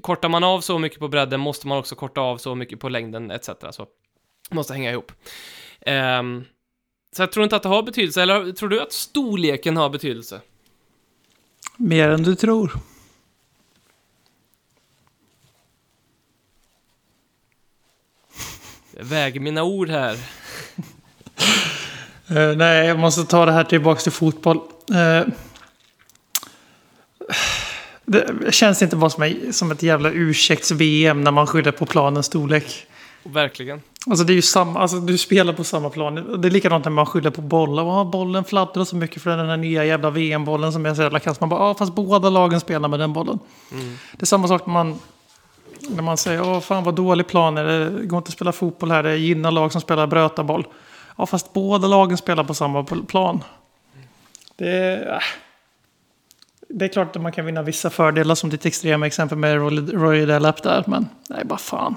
Kortar 0.00 0.28
man 0.28 0.44
av 0.44 0.60
så 0.60 0.78
mycket 0.78 0.98
på 0.98 1.08
bredden 1.08 1.40
måste 1.40 1.66
man 1.66 1.78
också 1.78 1.94
korta 1.94 2.20
av 2.20 2.38
så 2.38 2.54
mycket 2.54 2.80
på 2.80 2.88
längden 2.88 3.30
etc. 3.30 3.50
Så 3.70 3.86
måste 4.50 4.72
hänga 4.72 4.90
ihop. 4.90 5.12
Um, 6.20 6.44
så 7.16 7.22
jag 7.22 7.32
tror 7.32 7.44
inte 7.44 7.56
att 7.56 7.62
det 7.62 7.68
har 7.68 7.82
betydelse, 7.82 8.22
eller 8.22 8.52
tror 8.52 8.68
du 8.68 8.80
att 8.80 8.92
storleken 8.92 9.76
har 9.76 9.90
betydelse? 9.90 10.40
Mer 11.76 12.08
än 12.08 12.22
du 12.22 12.34
tror. 12.34 12.72
Jag 18.96 19.04
väger 19.04 19.40
mina 19.40 19.62
ord 19.62 19.88
här. 19.88 20.16
Eh, 22.28 22.56
nej, 22.56 22.86
jag 22.86 22.98
måste 22.98 23.24
ta 23.24 23.46
det 23.46 23.52
här 23.52 23.64
tillbaka 23.64 24.00
till 24.00 24.12
fotboll. 24.12 24.60
Eh, 24.94 25.26
det 28.04 28.54
känns 28.54 28.82
inte 28.82 28.96
bara 28.96 29.10
som, 29.10 29.34
som 29.50 29.70
ett 29.70 29.82
jävla 29.82 30.10
ursäkts-VM 30.10 31.24
när 31.24 31.30
man 31.30 31.46
skyller 31.46 31.72
på 31.72 31.86
planens 31.86 32.26
storlek. 32.26 32.86
Verkligen. 33.22 33.80
Alltså 34.10 34.24
det 34.24 34.32
är 34.32 34.34
ju 34.34 34.42
samma, 34.42 34.80
alltså 34.80 34.96
du 35.00 35.18
spelar 35.18 35.52
på 35.52 35.64
samma 35.64 35.90
plan. 35.90 36.40
Det 36.40 36.48
är 36.48 36.50
likadant 36.50 36.84
när 36.84 36.92
man 36.92 37.06
skyller 37.06 37.30
på 37.30 37.40
bollar. 37.40 37.82
Oh, 37.82 38.10
bollen 38.10 38.44
fladdrar 38.44 38.84
så 38.84 38.96
mycket 38.96 39.22
för 39.22 39.36
den 39.36 39.48
här 39.48 39.56
nya 39.56 39.84
jävla 39.84 40.10
VM-bollen 40.10 40.72
som 40.72 40.86
är 40.86 40.94
så 40.94 41.02
jävla 41.02 41.20
kass. 41.20 41.40
Man 41.40 41.48
bara, 41.48 41.60
ah, 41.60 41.74
fast 41.74 41.94
båda 41.94 42.30
lagen 42.30 42.60
spelar 42.60 42.88
med 42.88 43.00
den 43.00 43.12
bollen. 43.12 43.38
Det 44.12 44.22
är 44.22 44.26
samma 44.26 44.48
sak 44.48 44.66
när 44.66 44.72
man 44.72 44.98
När 45.88 46.02
man 46.02 46.16
säger 46.16 46.42
åh 46.42 46.60
fan 46.60 46.84
vad 46.84 46.94
dålig 46.94 47.26
plan 47.26 47.58
är 47.58 47.64
det, 47.64 48.06
går 48.06 48.16
inte 48.18 48.28
att 48.28 48.32
spela 48.34 48.52
fotboll 48.52 48.90
här, 48.90 49.02
det 49.02 49.10
är 49.10 49.14
gynna 49.14 49.50
lag 49.50 49.72
som 49.72 49.80
spelar 49.80 50.06
brötaboll. 50.06 50.66
Ja 51.18 51.26
fast 51.26 51.52
båda 51.52 51.88
lagen 51.88 52.16
spelar 52.18 52.44
på 52.44 52.54
samma 52.54 52.84
plan. 52.84 53.44
Det 54.56 54.68
är, 54.70 55.12
äh. 55.14 55.18
det 56.68 56.84
är 56.84 56.88
klart 56.88 57.16
att 57.16 57.22
man 57.22 57.32
kan 57.32 57.46
vinna 57.46 57.62
vissa 57.62 57.90
fördelar 57.90 58.34
som 58.34 58.50
ditt 58.50 58.66
extrema 58.66 59.06
exempel 59.06 59.38
med 59.38 59.56
Roy- 59.56 59.92
Roy 59.92 60.26
Delap 60.26 60.62
där, 60.62 60.84
men 60.86 61.08
nej 61.28 61.44
bara 61.44 61.58
fan. 61.58 61.96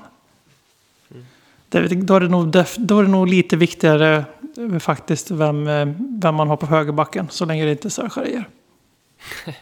Det, 1.69 1.87
då, 1.87 2.15
är 2.15 2.19
det 2.19 2.27
nog, 2.27 2.47
då 2.77 2.99
är 2.99 3.03
det 3.03 3.09
nog 3.09 3.27
lite 3.27 3.57
viktigare 3.57 4.25
eh, 4.57 4.79
faktiskt 4.79 5.31
vem, 5.31 5.67
eh, 5.67 5.87
vem 6.21 6.35
man 6.35 6.47
har 6.47 6.57
på 6.57 6.65
högerbacken, 6.65 7.27
så 7.29 7.45
länge 7.45 7.65
det 7.65 7.71
inte 7.71 7.87
är 7.87 7.89
Serge 7.89 8.45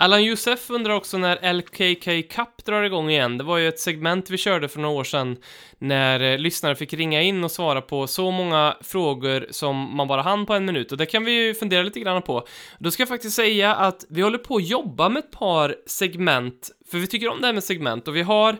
Allan 0.00 0.24
Josef 0.24 0.70
undrar 0.70 0.94
också 0.94 1.18
när 1.18 1.52
LKK 1.52 2.34
Cup 2.36 2.64
drar 2.64 2.82
igång 2.82 3.10
igen. 3.10 3.38
Det 3.38 3.44
var 3.44 3.58
ju 3.58 3.68
ett 3.68 3.80
segment 3.80 4.30
vi 4.30 4.36
körde 4.36 4.68
för 4.68 4.80
några 4.80 4.94
år 4.94 5.04
sedan 5.04 5.36
när 5.78 6.20
eh, 6.20 6.38
lyssnare 6.38 6.76
fick 6.76 6.92
ringa 6.92 7.22
in 7.22 7.44
och 7.44 7.50
svara 7.50 7.80
på 7.80 8.06
så 8.06 8.30
många 8.30 8.76
frågor 8.80 9.46
som 9.50 9.96
man 9.96 10.08
bara 10.08 10.22
hann 10.22 10.46
på 10.46 10.54
en 10.54 10.64
minut 10.64 10.92
och 10.92 10.98
det 10.98 11.06
kan 11.06 11.24
vi 11.24 11.32
ju 11.32 11.54
fundera 11.54 11.82
lite 11.82 12.00
grann 12.00 12.22
på. 12.22 12.46
Då 12.78 12.90
ska 12.90 13.00
jag 13.00 13.08
faktiskt 13.08 13.36
säga 13.36 13.74
att 13.74 14.04
vi 14.08 14.22
håller 14.22 14.38
på 14.38 14.56
att 14.56 14.68
jobba 14.68 15.08
med 15.08 15.20
ett 15.20 15.30
par 15.30 15.76
segment, 15.86 16.70
för 16.90 16.98
vi 16.98 17.06
tycker 17.06 17.28
om 17.28 17.40
det 17.40 17.46
här 17.46 17.54
med 17.54 17.64
segment 17.64 18.08
och 18.08 18.16
vi 18.16 18.22
har 18.22 18.56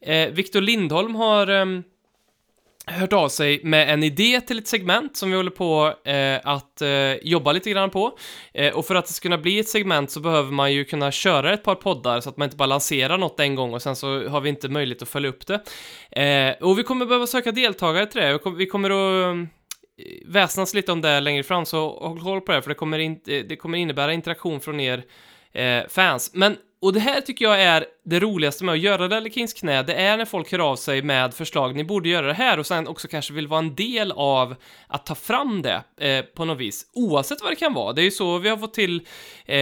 eh, 0.00 0.28
Victor 0.28 0.60
Lindholm 0.60 1.14
har 1.14 1.48
eh, 1.48 1.66
hört 2.88 3.12
av 3.12 3.28
sig 3.28 3.60
med 3.64 3.90
en 3.92 4.02
idé 4.02 4.40
till 4.40 4.58
ett 4.58 4.68
segment 4.68 5.16
som 5.16 5.30
vi 5.30 5.36
håller 5.36 5.50
på 5.50 5.94
eh, 6.04 6.40
att 6.44 6.82
eh, 6.82 7.12
jobba 7.22 7.52
lite 7.52 7.70
grann 7.70 7.90
på. 7.90 8.18
Eh, 8.54 8.74
och 8.74 8.86
för 8.86 8.94
att 8.94 9.06
det 9.06 9.12
ska 9.12 9.22
kunna 9.22 9.38
bli 9.38 9.58
ett 9.58 9.68
segment 9.68 10.10
så 10.10 10.20
behöver 10.20 10.52
man 10.52 10.72
ju 10.72 10.84
kunna 10.84 11.10
köra 11.10 11.52
ett 11.52 11.62
par 11.62 11.74
poddar 11.74 12.20
så 12.20 12.28
att 12.28 12.36
man 12.36 12.46
inte 12.46 12.56
bara 12.56 12.66
lanserar 12.66 13.18
något 13.18 13.40
en 13.40 13.54
gång 13.54 13.74
och 13.74 13.82
sen 13.82 13.96
så 13.96 14.28
har 14.28 14.40
vi 14.40 14.48
inte 14.48 14.68
möjlighet 14.68 15.02
att 15.02 15.08
följa 15.08 15.30
upp 15.30 15.46
det. 15.46 15.60
Eh, 16.22 16.54
och 16.68 16.78
vi 16.78 16.82
kommer 16.82 17.06
behöva 17.06 17.26
söka 17.26 17.52
deltagare 17.52 18.06
till 18.06 18.20
det. 18.20 18.32
Vi 18.32 18.38
kommer- 18.38 18.58
Vi 18.58 18.66
kommer 18.66 18.90
att 18.90 19.36
eh, 19.36 19.44
väsnas 20.26 20.74
lite 20.74 20.92
om 20.92 21.00
det 21.00 21.20
längre 21.20 21.42
fram, 21.42 21.66
så 21.66 21.88
håll 22.00 22.20
koll 22.20 22.40
på 22.40 22.52
det, 22.52 22.62
för 22.62 22.68
det 22.68 22.74
kommer, 22.74 22.98
in, 22.98 23.20
det 23.24 23.56
kommer 23.56 23.78
innebära 23.78 24.12
interaktion 24.12 24.60
från 24.60 24.80
er 24.80 25.02
eh, 25.52 25.82
fans. 25.88 26.30
Men, 26.34 26.56
och 26.80 26.92
det 26.92 27.00
här 27.00 27.20
tycker 27.20 27.44
jag 27.44 27.62
är 27.62 27.84
det 28.04 28.20
roligaste 28.20 28.64
med 28.64 28.72
att 28.72 28.80
göra 28.80 29.06
Lelle 29.06 29.30
Kings 29.30 29.52
knä, 29.52 29.82
det 29.82 29.94
är 29.94 30.16
när 30.16 30.24
folk 30.24 30.52
hör 30.52 30.58
av 30.58 30.76
sig 30.76 31.02
med 31.02 31.34
förslag, 31.34 31.76
ni 31.76 31.84
borde 31.84 32.08
göra 32.08 32.26
det 32.26 32.32
här, 32.32 32.58
och 32.58 32.66
sen 32.66 32.88
också 32.88 33.08
kanske 33.08 33.32
vill 33.32 33.48
vara 33.48 33.58
en 33.58 33.74
del 33.74 34.12
av 34.12 34.54
att 34.86 35.06
ta 35.06 35.14
fram 35.14 35.62
det 35.62 35.82
eh, 36.00 36.24
på 36.24 36.44
något 36.44 36.58
vis, 36.58 36.86
oavsett 36.94 37.42
vad 37.42 37.52
det 37.52 37.56
kan 37.56 37.74
vara. 37.74 37.92
Det 37.92 38.02
är 38.02 38.04
ju 38.04 38.10
så 38.10 38.38
vi 38.38 38.48
har 38.48 38.56
fått 38.56 38.74
till, 38.74 38.96
eh, 38.96 39.56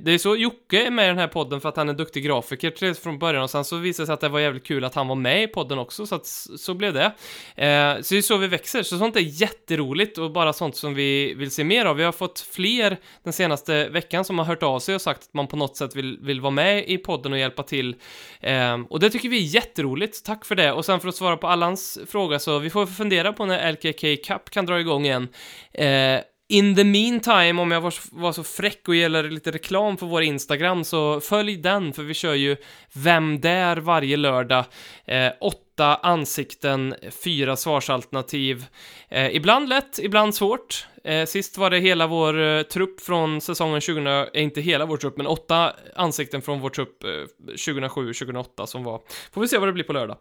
det 0.00 0.06
är 0.06 0.18
så 0.18 0.36
Jocke 0.36 0.86
är 0.86 0.90
med 0.90 1.04
i 1.04 1.08
den 1.08 1.18
här 1.18 1.28
podden 1.28 1.60
för 1.60 1.68
att 1.68 1.76
han 1.76 1.88
är 1.88 1.94
duktig 1.94 2.24
grafiker 2.24 2.70
till 2.70 2.94
från 2.94 3.18
början, 3.18 3.42
och 3.42 3.50
sen 3.50 3.64
så 3.64 3.76
visade 3.76 4.02
det 4.02 4.06
sig 4.06 4.14
att 4.14 4.20
det 4.20 4.28
var 4.28 4.40
jävligt 4.40 4.66
kul 4.66 4.84
att 4.84 4.94
han 4.94 5.08
var 5.08 5.14
med 5.14 5.42
i 5.42 5.46
podden 5.46 5.78
också, 5.78 6.06
så 6.06 6.14
att 6.14 6.26
så 6.26 6.74
blev 6.74 6.94
det. 6.94 7.04
Eh, 7.04 8.02
så 8.02 8.14
det 8.14 8.18
är 8.18 8.22
så 8.22 8.36
vi 8.36 8.46
växer, 8.46 8.82
så 8.82 8.98
sånt 8.98 9.16
är 9.16 9.20
jätteroligt 9.20 10.18
och 10.18 10.32
bara 10.32 10.52
sånt 10.52 10.76
som 10.76 10.94
vi 10.94 11.34
vill 11.34 11.50
se 11.50 11.64
mer 11.64 11.84
av. 11.84 11.96
Vi 11.96 12.04
har 12.04 12.12
fått 12.12 12.40
fler 12.40 12.96
den 13.24 13.32
senaste 13.32 13.88
veckan 13.88 14.24
som 14.24 14.38
har 14.38 14.44
hört 14.44 14.62
av 14.62 14.78
sig 14.78 14.94
och 14.94 15.02
sagt 15.02 15.22
att 15.22 15.34
man 15.34 15.46
på 15.46 15.56
något 15.56 15.76
sätt 15.76 15.96
vill, 15.96 16.18
vill 16.20 16.40
vara 16.46 16.54
med 16.54 16.88
i 16.88 16.98
podden 16.98 17.32
och 17.32 17.38
hjälpa 17.38 17.62
till. 17.62 17.96
Eh, 18.40 18.78
och 18.88 19.00
det 19.00 19.10
tycker 19.10 19.28
vi 19.28 19.36
är 19.36 19.54
jätteroligt, 19.54 20.24
tack 20.24 20.44
för 20.44 20.54
det. 20.54 20.72
Och 20.72 20.84
sen 20.84 21.00
för 21.00 21.08
att 21.08 21.16
svara 21.16 21.36
på 21.36 21.46
Allans 21.48 21.98
fråga 22.08 22.38
så 22.38 22.58
vi 22.58 22.70
får 22.70 22.86
fundera 22.86 23.32
på 23.32 23.46
när 23.46 23.72
LKK 23.72 24.16
Cup 24.24 24.50
kan 24.50 24.66
dra 24.66 24.80
igång 24.80 25.04
igen. 25.04 25.28
Eh, 25.72 26.20
in 26.48 26.76
the 26.76 26.84
meantime, 26.84 27.62
om 27.62 27.70
jag 27.70 27.80
var, 27.80 27.94
var 28.10 28.32
så 28.32 28.44
fräck 28.44 28.88
och 28.88 28.94
gäller 28.94 29.30
lite 29.30 29.50
reklam 29.50 29.96
för 29.96 30.06
vår 30.06 30.22
Instagram, 30.22 30.84
så 30.84 31.20
följ 31.20 31.56
den, 31.56 31.92
för 31.92 32.02
vi 32.02 32.14
kör 32.14 32.34
ju 32.34 32.56
Vem 32.92 33.40
där 33.40 33.76
varje 33.76 34.16
lördag. 34.16 34.64
Eh, 35.04 35.32
åtta 35.40 35.94
ansikten, 35.94 36.94
fyra 37.24 37.56
svarsalternativ. 37.56 38.64
Eh, 39.08 39.36
ibland 39.36 39.68
lätt, 39.68 39.98
ibland 39.98 40.34
svårt. 40.34 40.86
Eh, 41.04 41.26
sist 41.26 41.58
var 41.58 41.70
det 41.70 41.78
hela 41.78 42.06
vår 42.06 42.40
eh, 42.40 42.62
trupp 42.62 43.00
från 43.00 43.40
säsongen 43.40 43.80
2000, 43.80 44.06
eh, 44.06 44.24
inte 44.34 44.60
hela 44.60 44.86
vår 44.86 44.96
trupp, 44.96 45.16
men 45.16 45.26
åtta 45.26 45.72
ansikten 45.96 46.42
från 46.42 46.60
vår 46.60 46.70
trupp 46.70 47.04
eh, 47.04 47.08
2007-2008 47.54 48.66
som 48.66 48.84
var. 48.84 49.00
Får 49.32 49.40
vi 49.40 49.48
se 49.48 49.58
vad 49.58 49.68
det 49.68 49.72
blir 49.72 49.84
på 49.84 49.92
lördag. 49.92 50.16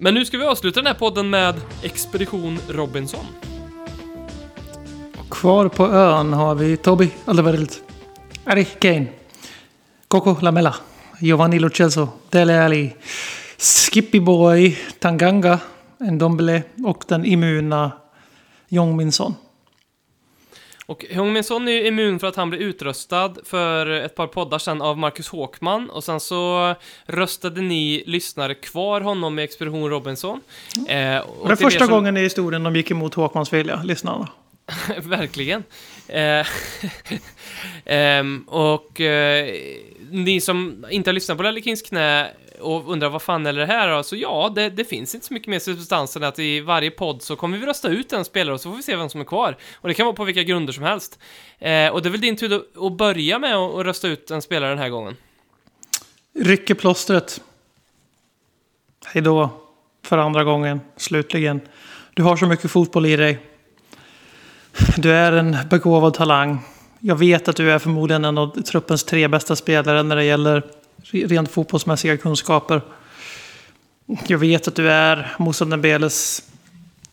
Men 0.00 0.14
nu 0.14 0.24
ska 0.24 0.38
vi 0.38 0.44
avsluta 0.44 0.80
den 0.80 0.86
här 0.86 0.94
podden 0.94 1.30
med 1.30 1.54
Expedition 1.82 2.58
Robinson. 2.68 3.57
Kvar 5.30 5.68
på 5.68 5.86
ön 5.86 6.32
har 6.32 6.54
vi 6.54 6.76
Toby 6.76 7.08
Alderweireld, 7.24 7.72
Eric 8.46 8.80
Kane, 8.80 9.06
Coco 10.08 10.36
Lamela, 10.40 10.74
Giovanni 11.20 11.58
Lo 11.58 11.70
Celso, 11.70 12.08
Dele 12.30 12.64
Alli, 12.64 12.94
Skippy 13.58 14.20
Boy, 14.20 14.78
Tanganga, 14.98 15.58
Ndombele 15.98 16.62
och 16.84 17.04
den 17.08 17.24
immuna 17.24 17.92
Jong 18.68 19.12
Son. 19.12 19.34
Och 20.86 21.04
Heung-Min 21.10 21.42
Son 21.44 21.68
är 21.68 21.84
immun 21.86 22.18
för 22.18 22.26
att 22.26 22.36
han 22.36 22.50
blev 22.50 22.62
utröstad 22.62 23.34
för 23.44 23.86
ett 23.90 24.14
par 24.14 24.26
poddar 24.26 24.58
sedan 24.58 24.82
av 24.82 24.98
Marcus 24.98 25.28
Håkman 25.28 25.90
och 25.90 26.04
sen 26.04 26.20
så 26.20 26.74
röstade 27.06 27.60
ni 27.60 28.02
lyssnare 28.06 28.54
kvar 28.54 29.00
honom 29.00 29.38
i 29.38 29.42
Expedition 29.42 29.90
Robinson. 29.90 30.40
Eh, 30.88 31.18
och 31.18 31.48
Det 31.48 31.48
är 31.48 31.52
er 31.52 31.56
första 31.56 31.84
som- 31.84 31.94
gången 31.94 32.16
i 32.16 32.20
historien 32.20 32.62
de 32.62 32.76
gick 32.76 32.90
emot 32.90 33.14
Håkmans 33.14 33.52
vilja, 33.52 33.82
lyssnarna. 33.84 34.28
Verkligen. 35.02 35.64
Eh, 36.08 36.46
ehm, 37.84 38.44
och 38.48 39.00
eh, 39.00 39.54
ni 40.10 40.40
som 40.40 40.86
inte 40.90 41.10
har 41.10 41.12
lyssnat 41.12 41.36
på 41.36 41.42
Lelle 41.42 41.62
Kings 41.62 41.82
knä 41.82 42.30
och 42.60 42.92
undrar 42.92 43.08
vad 43.08 43.22
fan 43.22 43.46
är 43.46 43.52
det 43.52 43.66
här 43.66 43.96
då? 43.96 44.02
Så 44.02 44.16
ja, 44.16 44.52
det, 44.54 44.70
det 44.70 44.84
finns 44.84 45.14
inte 45.14 45.26
så 45.26 45.34
mycket 45.34 45.48
mer 45.48 45.58
substans 45.58 46.16
än 46.16 46.24
att 46.24 46.38
i 46.38 46.60
varje 46.60 46.90
podd 46.90 47.22
så 47.22 47.36
kommer 47.36 47.58
vi 47.58 47.66
rösta 47.66 47.88
ut 47.88 48.12
en 48.12 48.24
spelare 48.24 48.54
och 48.54 48.60
så 48.60 48.70
får 48.70 48.76
vi 48.76 48.82
se 48.82 48.96
vem 48.96 49.08
som 49.08 49.20
är 49.20 49.24
kvar. 49.24 49.56
Och 49.74 49.88
det 49.88 49.94
kan 49.94 50.06
vara 50.06 50.16
på 50.16 50.24
vilka 50.24 50.42
grunder 50.42 50.72
som 50.72 50.84
helst. 50.84 51.18
Eh, 51.58 51.88
och 51.88 52.02
det 52.02 52.08
är 52.08 52.10
väl 52.10 52.20
din 52.20 52.36
tur 52.36 52.64
att 52.86 52.92
börja 52.92 53.38
med 53.38 53.56
att 53.56 53.86
rösta 53.86 54.08
ut 54.08 54.30
en 54.30 54.42
spelare 54.42 54.70
den 54.70 54.78
här 54.78 54.88
gången. 54.88 55.16
Rycker 56.34 56.74
plåstret. 56.74 57.40
Hej 59.06 59.22
då. 59.22 59.50
För 60.02 60.18
andra 60.18 60.44
gången, 60.44 60.80
slutligen. 60.96 61.60
Du 62.14 62.22
har 62.22 62.36
så 62.36 62.46
mycket 62.46 62.70
fotboll 62.70 63.06
i 63.06 63.16
dig. 63.16 63.38
Du 64.96 65.12
är 65.12 65.32
en 65.32 65.56
begåvad 65.70 66.14
talang. 66.14 66.58
Jag 67.00 67.16
vet 67.16 67.48
att 67.48 67.56
du 67.56 67.70
är 67.70 67.78
förmodligen 67.78 68.24
en 68.24 68.38
av 68.38 68.62
truppens 68.62 69.04
tre 69.04 69.28
bästa 69.28 69.56
spelare 69.56 70.02
när 70.02 70.16
det 70.16 70.24
gäller 70.24 70.62
rent 71.12 71.50
fotbollsmässiga 71.50 72.16
kunskaper. 72.16 72.82
Jag 74.26 74.38
vet 74.38 74.68
att 74.68 74.74
du 74.74 74.90
är 74.90 75.34
Moussa 75.38 75.64
Dembeles 75.64 76.42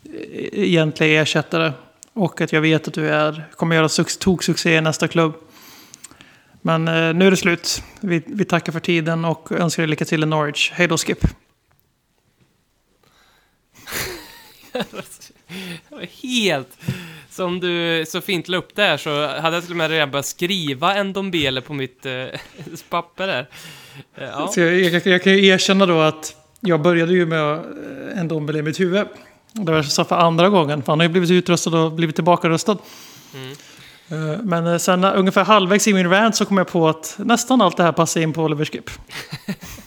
eh, 0.04 0.12
egentliga 0.54 1.22
ersättare. 1.22 1.74
Och 2.14 2.42
att 2.42 2.54
jag 2.54 2.62
vet 2.62 2.88
att 2.88 2.94
du 2.94 3.10
är, 3.10 3.50
kommer 3.56 3.76
göra 3.76 3.90
toksuccé 4.20 4.76
i 4.76 4.82
nästa 4.82 5.08
klubb. 5.08 5.34
Men 6.62 6.88
eh, 6.88 7.14
nu 7.14 7.28
är 7.28 7.32
det 7.32 7.38
slut. 7.38 7.84
Vi, 8.00 8.24
vi 8.26 8.46
tackar 8.46 8.72
för 8.72 8.80
tiden 8.80 9.26
och 9.26 9.52
önskar 9.52 9.84
dig 9.84 9.90
lycka 9.90 10.06
till 10.06 10.24
i 10.24 10.26
Norwich. 10.26 10.72
Hej 10.74 10.88
då 10.88 10.98
Skip. 10.98 11.22
Det 15.90 15.96
var 15.96 16.08
helt... 16.24 16.78
Som 17.36 17.60
du 17.60 18.06
så 18.08 18.22
fint 18.22 18.48
la 18.48 18.58
upp 18.58 18.76
där 18.76 18.98
så 18.98 19.28
hade 19.28 19.56
jag 19.56 19.64
till 19.64 19.74
och 19.74 19.78
med 19.78 19.90
redan 19.90 20.12
börjat 20.12 20.26
skriva 20.26 20.96
en 20.96 21.14
Dombele 21.14 21.62
på 21.62 21.74
mitt 21.74 22.06
eh, 22.06 22.12
papper 22.90 23.28
där. 23.28 23.50
Eh, 24.16 24.24
ja. 24.24 24.48
Så 24.48 24.60
jag, 24.60 24.74
jag, 24.74 25.08
jag 25.08 25.24
kan 25.24 25.34
ju 25.34 25.46
erkänna 25.46 25.86
då 25.86 26.02
att 26.02 26.36
jag 26.60 26.82
började 26.82 27.14
ju 27.14 27.26
med 27.26 27.54
eh, 27.54 28.20
en 28.20 28.28
Dombele 28.28 28.60
i 28.60 28.62
mitt 28.62 28.80
huvud. 28.80 29.08
Det 29.54 29.72
var 29.72 29.84
sa 29.84 30.04
för 30.06 30.16
andra 30.16 30.50
gången. 30.50 30.84
För 30.84 30.92
han 30.92 31.00
har 31.00 31.06
ju 31.06 31.12
blivit 31.12 31.32
utröstad 31.32 31.80
och 31.80 31.92
blivit 31.92 32.16
tillbakaröstad. 32.16 32.78
Eh, 34.10 34.18
Men 34.44 34.80
sen 34.80 35.04
ungefär 35.04 35.44
halvvägs 35.44 35.88
i 35.88 35.94
min 35.94 36.10
rant 36.10 36.36
så 36.36 36.46
kom 36.46 36.58
jag 36.58 36.68
på 36.68 36.88
att 36.90 37.16
nästan 37.18 37.62
allt 37.62 37.78
det 37.78 37.84
här 37.84 37.92
passar 37.92 38.22
in 38.22 38.34
på 38.34 38.44
Oliver 38.44 38.66
Skip. 38.66 38.90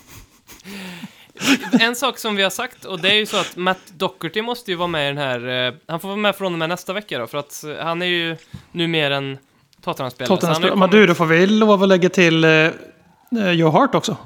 En 1.81 1.95
sak 1.97 2.19
som 2.19 2.37
vi 2.37 2.43
har 2.43 2.51
sagt, 2.51 2.85
och 2.85 3.01
det 3.01 3.11
är 3.11 3.15
ju 3.15 3.27
så 3.27 3.37
att 3.37 3.57
Matt 3.57 3.93
Doherty 3.97 4.43
måste 4.43 4.71
ju 4.71 4.77
vara 4.77 4.89
med 4.89 5.05
i 5.05 5.09
den 5.09 5.19
här... 5.19 5.67
eh, 5.69 5.75
han 5.87 6.01
får 6.01 6.09
vara 6.09 6.17
med 6.17 6.37
från 6.37 6.53
och 6.53 6.59
med 6.59 6.69
nästa 6.69 6.93
vecka 6.93 7.19
då, 7.19 7.27
för 7.27 7.39
att 7.39 7.65
eh, 7.65 7.77
han 7.85 8.03
är 8.03 8.07
ju 8.07 8.37
nu 8.73 8.89
mer 8.89 9.11
en 9.11 9.39
Tottenham-spelare. 9.83 10.41
Tottenham 10.41 10.79
Men 10.79 10.91
du, 10.91 11.07
då 11.07 11.15
får 11.15 11.27
vi 11.27 11.47
lov 11.47 11.83
att 11.83 11.89
lägga 11.89 12.09
till 12.09 12.45
eh, 12.45 12.51
eh, 12.51 13.51
Joe 13.53 13.71
Hart 13.71 13.95
också. 13.95 14.17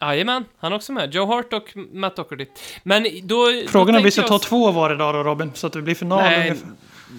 Jajamän, 0.00 0.44
han 0.58 0.72
är 0.72 0.76
också 0.76 0.92
med. 0.92 1.14
Joe 1.14 1.26
Hart 1.26 1.52
och 1.52 1.76
Matt 1.92 2.16
Doherty. 2.16 2.46
Men 2.82 3.06
då... 3.22 3.62
Frågan 3.68 3.94
är 3.94 3.98
om 3.98 4.04
vi 4.04 4.10
ska 4.10 4.22
ta 4.22 4.38
två 4.38 4.70
var 4.72 4.94
idag 4.94 5.14
då 5.14 5.22
Robin. 5.22 5.50
Så 5.54 5.66
att 5.66 5.72
det 5.72 5.82
blir 5.82 5.94
final 5.94 6.18
Nej, 6.22 6.50
ungefär. 6.50 6.70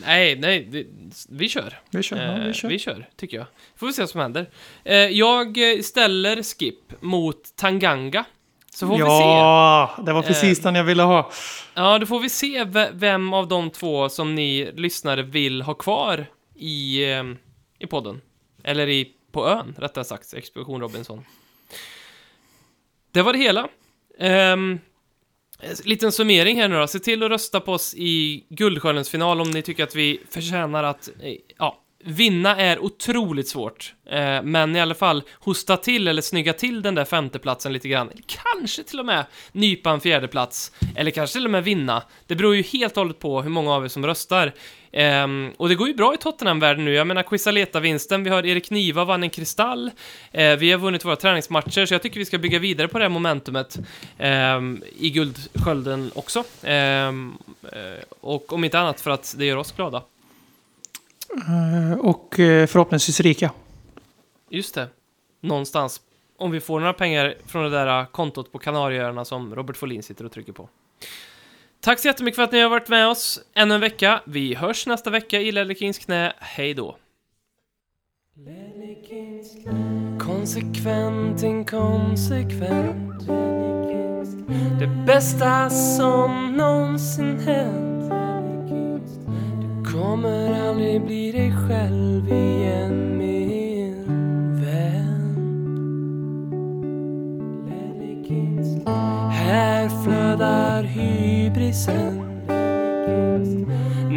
nej, 0.05 0.35
nej, 0.35 0.67
vi, 0.69 0.87
vi 1.29 1.49
kör. 1.49 1.79
Vi 1.89 2.03
kör, 2.03 2.17
ja, 2.17 2.23
Eh, 2.23 2.47
vi 2.47 2.53
kör. 2.53 2.69
vi 2.69 2.79
kör, 2.79 3.07
tycker 3.15 3.37
jag. 3.37 3.45
Får 3.75 3.87
vi 3.87 3.93
se 3.93 4.01
vad 4.01 4.09
som 4.09 4.21
händer. 4.21 4.49
Eh, 4.83 4.95
jag 4.95 5.71
eh, 5.71 5.81
ställer 5.81 6.43
Skip 6.43 7.01
mot 7.01 7.55
Tanganga. 7.55 8.25
Så 8.73 8.87
får 8.87 8.93
vi 8.93 8.99
se. 8.99 9.05
Ja, 9.05 9.95
det 10.05 10.13
var 10.13 10.21
precis 10.21 10.59
Eh, 10.59 10.63
den 10.63 10.75
jag 10.75 10.83
ville 10.83 11.03
ha. 11.03 11.31
Ja, 11.73 11.99
då 11.99 12.05
får 12.05 12.19
vi 12.19 12.29
se 12.29 12.63
ve- 12.63 12.89
vem 12.93 13.33
av 13.33 13.47
de 13.47 13.69
två 13.69 14.09
som 14.09 14.35
ni 14.35 14.71
lyssnare 14.75 15.21
vill 15.23 15.61
ha 15.61 15.73
kvar 15.73 16.25
i, 16.55 17.03
eh, 17.11 17.23
i 17.79 17.87
podden. 17.87 18.21
Eller 18.63 18.87
i, 18.87 19.11
på 19.31 19.47
ön, 19.47 19.75
rättare 19.77 20.03
sagt, 20.05 20.33
Expedition 20.33 20.81
Robinson. 20.81 21.25
Det 23.11 23.21
var 23.21 23.33
det 23.33 23.39
hela. 23.39 23.67
Ehm, 24.19 24.79
liten 25.83 26.11
summering 26.11 26.61
här 26.61 26.67
nu 26.67 26.75
då. 26.79 26.87
Se 26.87 26.99
till 26.99 27.23
att 27.23 27.29
rösta 27.29 27.59
på 27.59 27.73
oss 27.73 27.95
i 27.97 28.43
Guldsköldens 28.49 29.09
final 29.09 29.41
om 29.41 29.51
ni 29.51 29.61
tycker 29.61 29.83
att 29.83 29.95
vi 29.95 30.21
förtjänar 30.29 30.83
att, 30.83 31.09
eh, 31.21 31.33
ja, 31.57 31.81
vinna 32.03 32.57
är 32.57 32.79
otroligt 32.79 33.47
svårt. 33.47 33.93
Eh, 34.09 34.41
men 34.43 34.75
i 34.75 34.79
alla 34.79 34.95
fall 34.95 35.23
hosta 35.33 35.77
till 35.77 36.07
eller 36.07 36.21
snygga 36.21 36.53
till 36.53 36.81
den 36.81 36.95
där 36.95 37.05
femteplatsen 37.05 37.73
lite 37.73 37.87
grann. 37.87 38.11
Kanske 38.27 38.83
till 38.83 38.99
och 38.99 39.05
med 39.05 39.25
nypa 39.51 39.89
en 39.89 39.99
fjärdeplats. 39.99 40.71
Eller 40.95 41.11
kanske 41.11 41.33
till 41.33 41.45
och 41.45 41.51
med 41.51 41.63
vinna. 41.63 42.03
Det 42.27 42.35
beror 42.35 42.55
ju 42.55 42.61
helt 42.61 42.97
och 42.97 43.01
hållet 43.01 43.19
på 43.19 43.41
hur 43.41 43.49
många 43.49 43.73
av 43.73 43.83
er 43.83 43.87
som 43.87 44.05
röstar. 44.05 44.53
Ehm, 44.91 45.51
och 45.57 45.69
det 45.69 45.75
går 45.75 45.87
ju 45.87 45.93
bra 45.93 46.13
i 46.13 46.17
Tottenham-världen 46.17 46.85
nu. 46.85 46.93
Jag 46.93 47.07
menar, 47.07 47.23
Quisaleta-vinsten, 47.23 48.23
vi 48.23 48.29
har 48.29 48.45
Erik 48.45 48.69
Niva 48.69 49.05
vann 49.05 49.23
en 49.23 49.29
kristall. 49.29 49.91
Eh, 50.31 50.55
vi 50.55 50.71
har 50.71 50.79
vunnit 50.79 51.05
våra 51.05 51.15
träningsmatcher, 51.15 51.85
så 51.85 51.93
jag 51.93 52.01
tycker 52.01 52.19
vi 52.19 52.25
ska 52.25 52.37
bygga 52.37 52.59
vidare 52.59 52.87
på 52.87 52.97
det 52.97 53.03
här 53.03 53.09
momentumet 53.09 53.77
ehm, 54.17 54.83
i 54.99 55.09
Guldskölden 55.09 56.11
också. 56.15 56.43
Ehm, 56.63 57.37
eh, 57.63 58.03
och 58.19 58.53
om 58.53 58.63
inte 58.63 58.79
annat 58.79 59.01
för 59.01 59.11
att 59.11 59.35
det 59.37 59.45
gör 59.45 59.57
oss 59.57 59.71
glada. 59.71 60.03
Eh, 61.37 61.99
Och 61.99 62.39
eh, 62.39 62.67
förhoppningsvis 62.67 63.19
rika. 63.19 63.51
Just 64.49 64.75
det. 64.75 64.87
Någonstans. 65.41 66.01
Om 66.37 66.51
vi 66.51 66.59
får 66.59 66.79
några 66.79 66.93
pengar 66.93 67.35
från 67.45 67.63
det 67.63 67.69
där 67.69 68.05
kontot 68.05 68.51
på 68.51 68.59
Kanarieöarna 68.59 69.25
som 69.25 69.55
Robert 69.55 69.77
Folin 69.77 70.03
sitter 70.03 70.25
och 70.25 70.31
trycker 70.31 70.53
på. 70.53 70.69
Tack 71.81 71.99
så 71.99 72.07
jättemycket 72.07 72.35
för 72.35 72.43
att 72.43 72.51
ni 72.51 72.59
har 72.61 72.69
varit 72.69 72.89
med 72.89 73.07
oss 73.07 73.39
ännu 73.53 73.75
en 73.75 73.81
vecka. 73.81 74.21
Vi 74.25 74.55
hörs 74.55 74.87
nästa 74.87 75.09
vecka 75.09 75.39
i 75.41 75.51
Ledley 75.51 75.75
Kings 75.75 75.97
knä. 75.99 76.33
Hej 76.39 76.73
då! 76.73 76.97
Konsekvent, 80.19 81.43
inkonsekvent 81.43 83.27
Det 84.79 84.87
bästa 85.07 85.69
som 85.69 86.53
någonsin 86.57 87.39
hänt 87.39 87.98
kommer 89.93 90.69
aldrig 90.69 91.01
bli 91.05 91.31
dig 91.31 91.53
själv 91.67 92.31
igen 92.31 93.17
min 93.17 94.05
vän. 94.61 95.35
Här 99.31 99.89
flödar 100.03 100.83
hybrisen. 100.83 102.23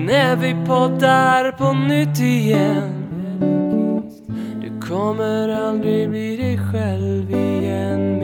När 0.06 0.36
vi 0.36 0.56
poddar 0.66 1.52
på 1.52 1.72
nytt 1.72 2.20
igen. 2.20 2.92
Du 4.62 4.88
kommer 4.88 5.48
aldrig 5.48 6.10
bli 6.10 6.36
dig 6.36 6.58
själv 6.58 7.30
igen 7.30 8.18